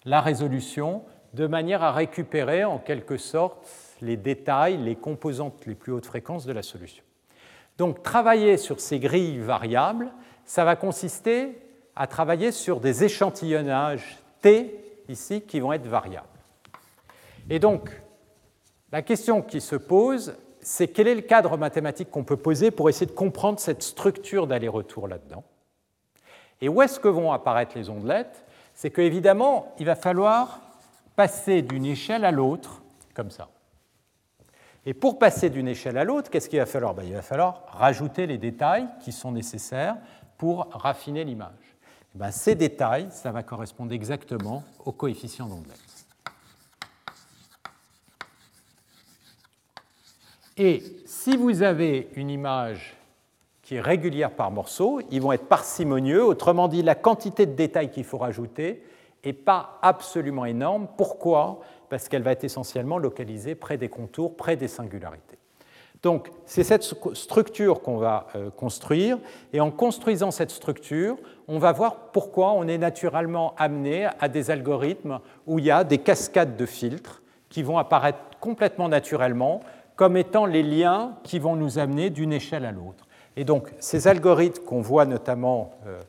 la 0.04 0.20
résolution 0.20 1.04
de 1.32 1.46
manière 1.46 1.82
à 1.82 1.90
récupérer 1.90 2.64
en 2.64 2.76
quelque 2.76 3.16
sorte 3.16 3.66
les 4.02 4.18
détails, 4.18 4.76
les 4.76 4.96
composantes 4.96 5.64
les 5.64 5.74
plus 5.74 5.92
hautes 5.92 6.04
fréquences 6.04 6.44
de 6.44 6.52
la 6.52 6.62
solution. 6.62 7.02
Donc 7.78 8.02
travailler 8.02 8.58
sur 8.58 8.78
ces 8.78 8.98
grilles 8.98 9.38
variables, 9.38 10.12
ça 10.44 10.66
va 10.66 10.76
consister 10.76 11.58
à 11.96 12.06
travailler 12.06 12.52
sur 12.52 12.78
des 12.78 13.04
échantillonnages 13.04 14.18
T, 14.42 14.78
ici, 15.08 15.40
qui 15.40 15.60
vont 15.60 15.72
être 15.72 15.86
variables. 15.86 16.26
Et 17.48 17.58
donc, 17.58 18.01
la 18.92 19.02
question 19.02 19.40
qui 19.40 19.60
se 19.60 19.74
pose, 19.74 20.34
c'est 20.60 20.88
quel 20.88 21.08
est 21.08 21.14
le 21.14 21.22
cadre 21.22 21.56
mathématique 21.56 22.10
qu'on 22.10 22.24
peut 22.24 22.36
poser 22.36 22.70
pour 22.70 22.88
essayer 22.88 23.06
de 23.06 23.12
comprendre 23.12 23.58
cette 23.58 23.82
structure 23.82 24.46
d'aller-retour 24.46 25.08
là-dedans 25.08 25.42
Et 26.60 26.68
où 26.68 26.82
est-ce 26.82 27.00
que 27.00 27.08
vont 27.08 27.32
apparaître 27.32 27.76
les 27.76 27.88
ondelettes 27.88 28.44
C'est 28.74 28.90
qu'évidemment, 28.90 29.74
il 29.78 29.86
va 29.86 29.96
falloir 29.96 30.60
passer 31.16 31.62
d'une 31.62 31.86
échelle 31.86 32.24
à 32.24 32.30
l'autre, 32.30 32.82
comme 33.14 33.30
ça. 33.30 33.48
Et 34.84 34.94
pour 34.94 35.18
passer 35.18 35.48
d'une 35.48 35.68
échelle 35.68 35.96
à 35.96 36.04
l'autre, 36.04 36.30
qu'est-ce 36.30 36.48
qu'il 36.48 36.58
va 36.58 36.66
falloir? 36.66 36.94
Ben, 36.94 37.04
Il 37.04 37.14
va 37.14 37.22
falloir 37.22 37.64
rajouter 37.68 38.26
les 38.26 38.38
détails 38.38 38.86
qui 39.00 39.12
sont 39.12 39.32
nécessaires 39.32 39.96
pour 40.36 40.68
raffiner 40.70 41.24
l'image. 41.24 41.50
Ben, 42.14 42.30
ces 42.30 42.54
détails, 42.54 43.08
ça 43.10 43.30
va 43.30 43.42
correspondre 43.42 43.92
exactement 43.92 44.64
au 44.84 44.92
coefficient 44.92 45.46
d'ondelette. 45.46 45.91
Et 50.64 50.80
si 51.06 51.36
vous 51.36 51.64
avez 51.64 52.08
une 52.14 52.30
image 52.30 52.96
qui 53.62 53.74
est 53.74 53.80
régulière 53.80 54.30
par 54.30 54.52
morceau, 54.52 55.00
ils 55.10 55.20
vont 55.20 55.32
être 55.32 55.48
parcimonieux, 55.48 56.24
autrement 56.24 56.68
dit, 56.68 56.82
la 56.82 56.94
quantité 56.94 57.46
de 57.46 57.54
détails 57.56 57.90
qu'il 57.90 58.04
faut 58.04 58.18
rajouter 58.18 58.84
n'est 59.26 59.32
pas 59.32 59.80
absolument 59.82 60.44
énorme. 60.44 60.86
Pourquoi? 60.96 61.58
Parce 61.88 62.08
qu'elle 62.08 62.22
va 62.22 62.30
être 62.30 62.44
essentiellement 62.44 62.98
localisée 62.98 63.56
près 63.56 63.76
des 63.76 63.88
contours, 63.88 64.36
près 64.36 64.54
des 64.54 64.68
singularités. 64.68 65.36
Donc, 66.00 66.30
c'est 66.46 66.62
cette 66.62 66.84
structure 66.84 67.82
qu'on 67.82 67.96
va 67.96 68.28
euh, 68.36 68.48
construire, 68.50 69.18
et 69.52 69.60
en 69.60 69.72
construisant 69.72 70.30
cette 70.30 70.52
structure, 70.52 71.16
on 71.48 71.58
va 71.58 71.72
voir 71.72 72.12
pourquoi 72.12 72.52
on 72.52 72.68
est 72.68 72.78
naturellement 72.78 73.56
amené 73.58 74.08
à 74.20 74.28
des 74.28 74.52
algorithmes 74.52 75.18
où 75.48 75.58
il 75.58 75.64
y 75.64 75.72
a 75.72 75.82
des 75.82 75.98
cascades 75.98 76.56
de 76.56 76.66
filtres 76.66 77.20
qui 77.48 77.64
vont 77.64 77.78
apparaître 77.78 78.20
complètement 78.38 78.88
naturellement 78.88 79.60
comme 80.02 80.16
étant 80.16 80.46
les 80.46 80.64
liens 80.64 81.16
qui 81.22 81.38
vont 81.38 81.54
nous 81.54 81.78
amener 81.78 82.10
d'une 82.10 82.32
échelle 82.32 82.64
à 82.64 82.72
l'autre. 82.72 83.06
Et 83.36 83.44
donc, 83.44 83.72
ces 83.78 84.08
algorithmes 84.08 84.64
qu'on 84.64 84.80
voit 84.80 85.04
notamment 85.04 85.76
euh, 85.86 86.00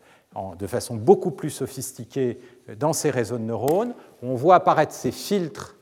de 0.57 0.65
façon 0.65 0.95
beaucoup 0.95 1.29
plus 1.29 1.51
sophistiquée 1.51 2.39
euh, 2.69 2.75
dans 2.75 2.91
ces 2.91 3.11
réseaux 3.11 3.37
de 3.37 3.43
neurones, 3.43 3.93
on 4.23 4.33
voit 4.33 4.55
apparaître 4.55 4.93
ces 4.93 5.11
filtres 5.11 5.75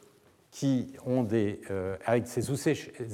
qui 0.51 0.91
ont 1.05 1.23
des, 1.23 1.61
euh, 1.71 1.95
avec 2.05 2.27
ces 2.27 2.51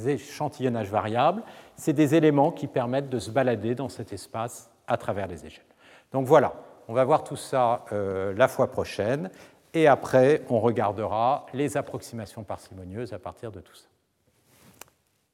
échantillonnages 0.10 0.90
variables, 0.90 1.44
c'est 1.76 1.94
des 1.94 2.15
éléments 2.15 2.52
qui 2.52 2.65
permettent 2.65 3.10
de 3.10 3.19
se 3.19 3.30
balader 3.30 3.76
dans 3.76 3.90
cet 3.90 4.14
espace 4.14 4.72
à 4.88 4.98
travers 4.98 5.28
les 5.28 5.45
échelles. 5.45 5.64
Donc 6.11 6.26
voilà, 6.26 6.56
on 6.88 6.95
va 6.95 7.06
voir 7.06 7.24
tout 7.24 7.36
ça 7.36 7.86
la 7.91 8.48
fois 8.48 8.72
prochaine, 8.72 9.30
et 9.76 9.86
après 9.86 10.41
on 10.49 10.60
regardera 10.60 11.45
les 11.53 11.78
approximations 11.78 12.44
parcimonieuses 12.44 13.14
à 13.14 13.19
partir 13.19 13.52
de 13.52 13.60
tout 13.60 13.76
ça. 13.76 13.86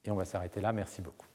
Et 0.05 0.11
on 0.11 0.15
va 0.15 0.25
s'arrêter 0.25 0.61
là, 0.61 0.73
merci 0.73 1.01
beaucoup. 1.01 1.25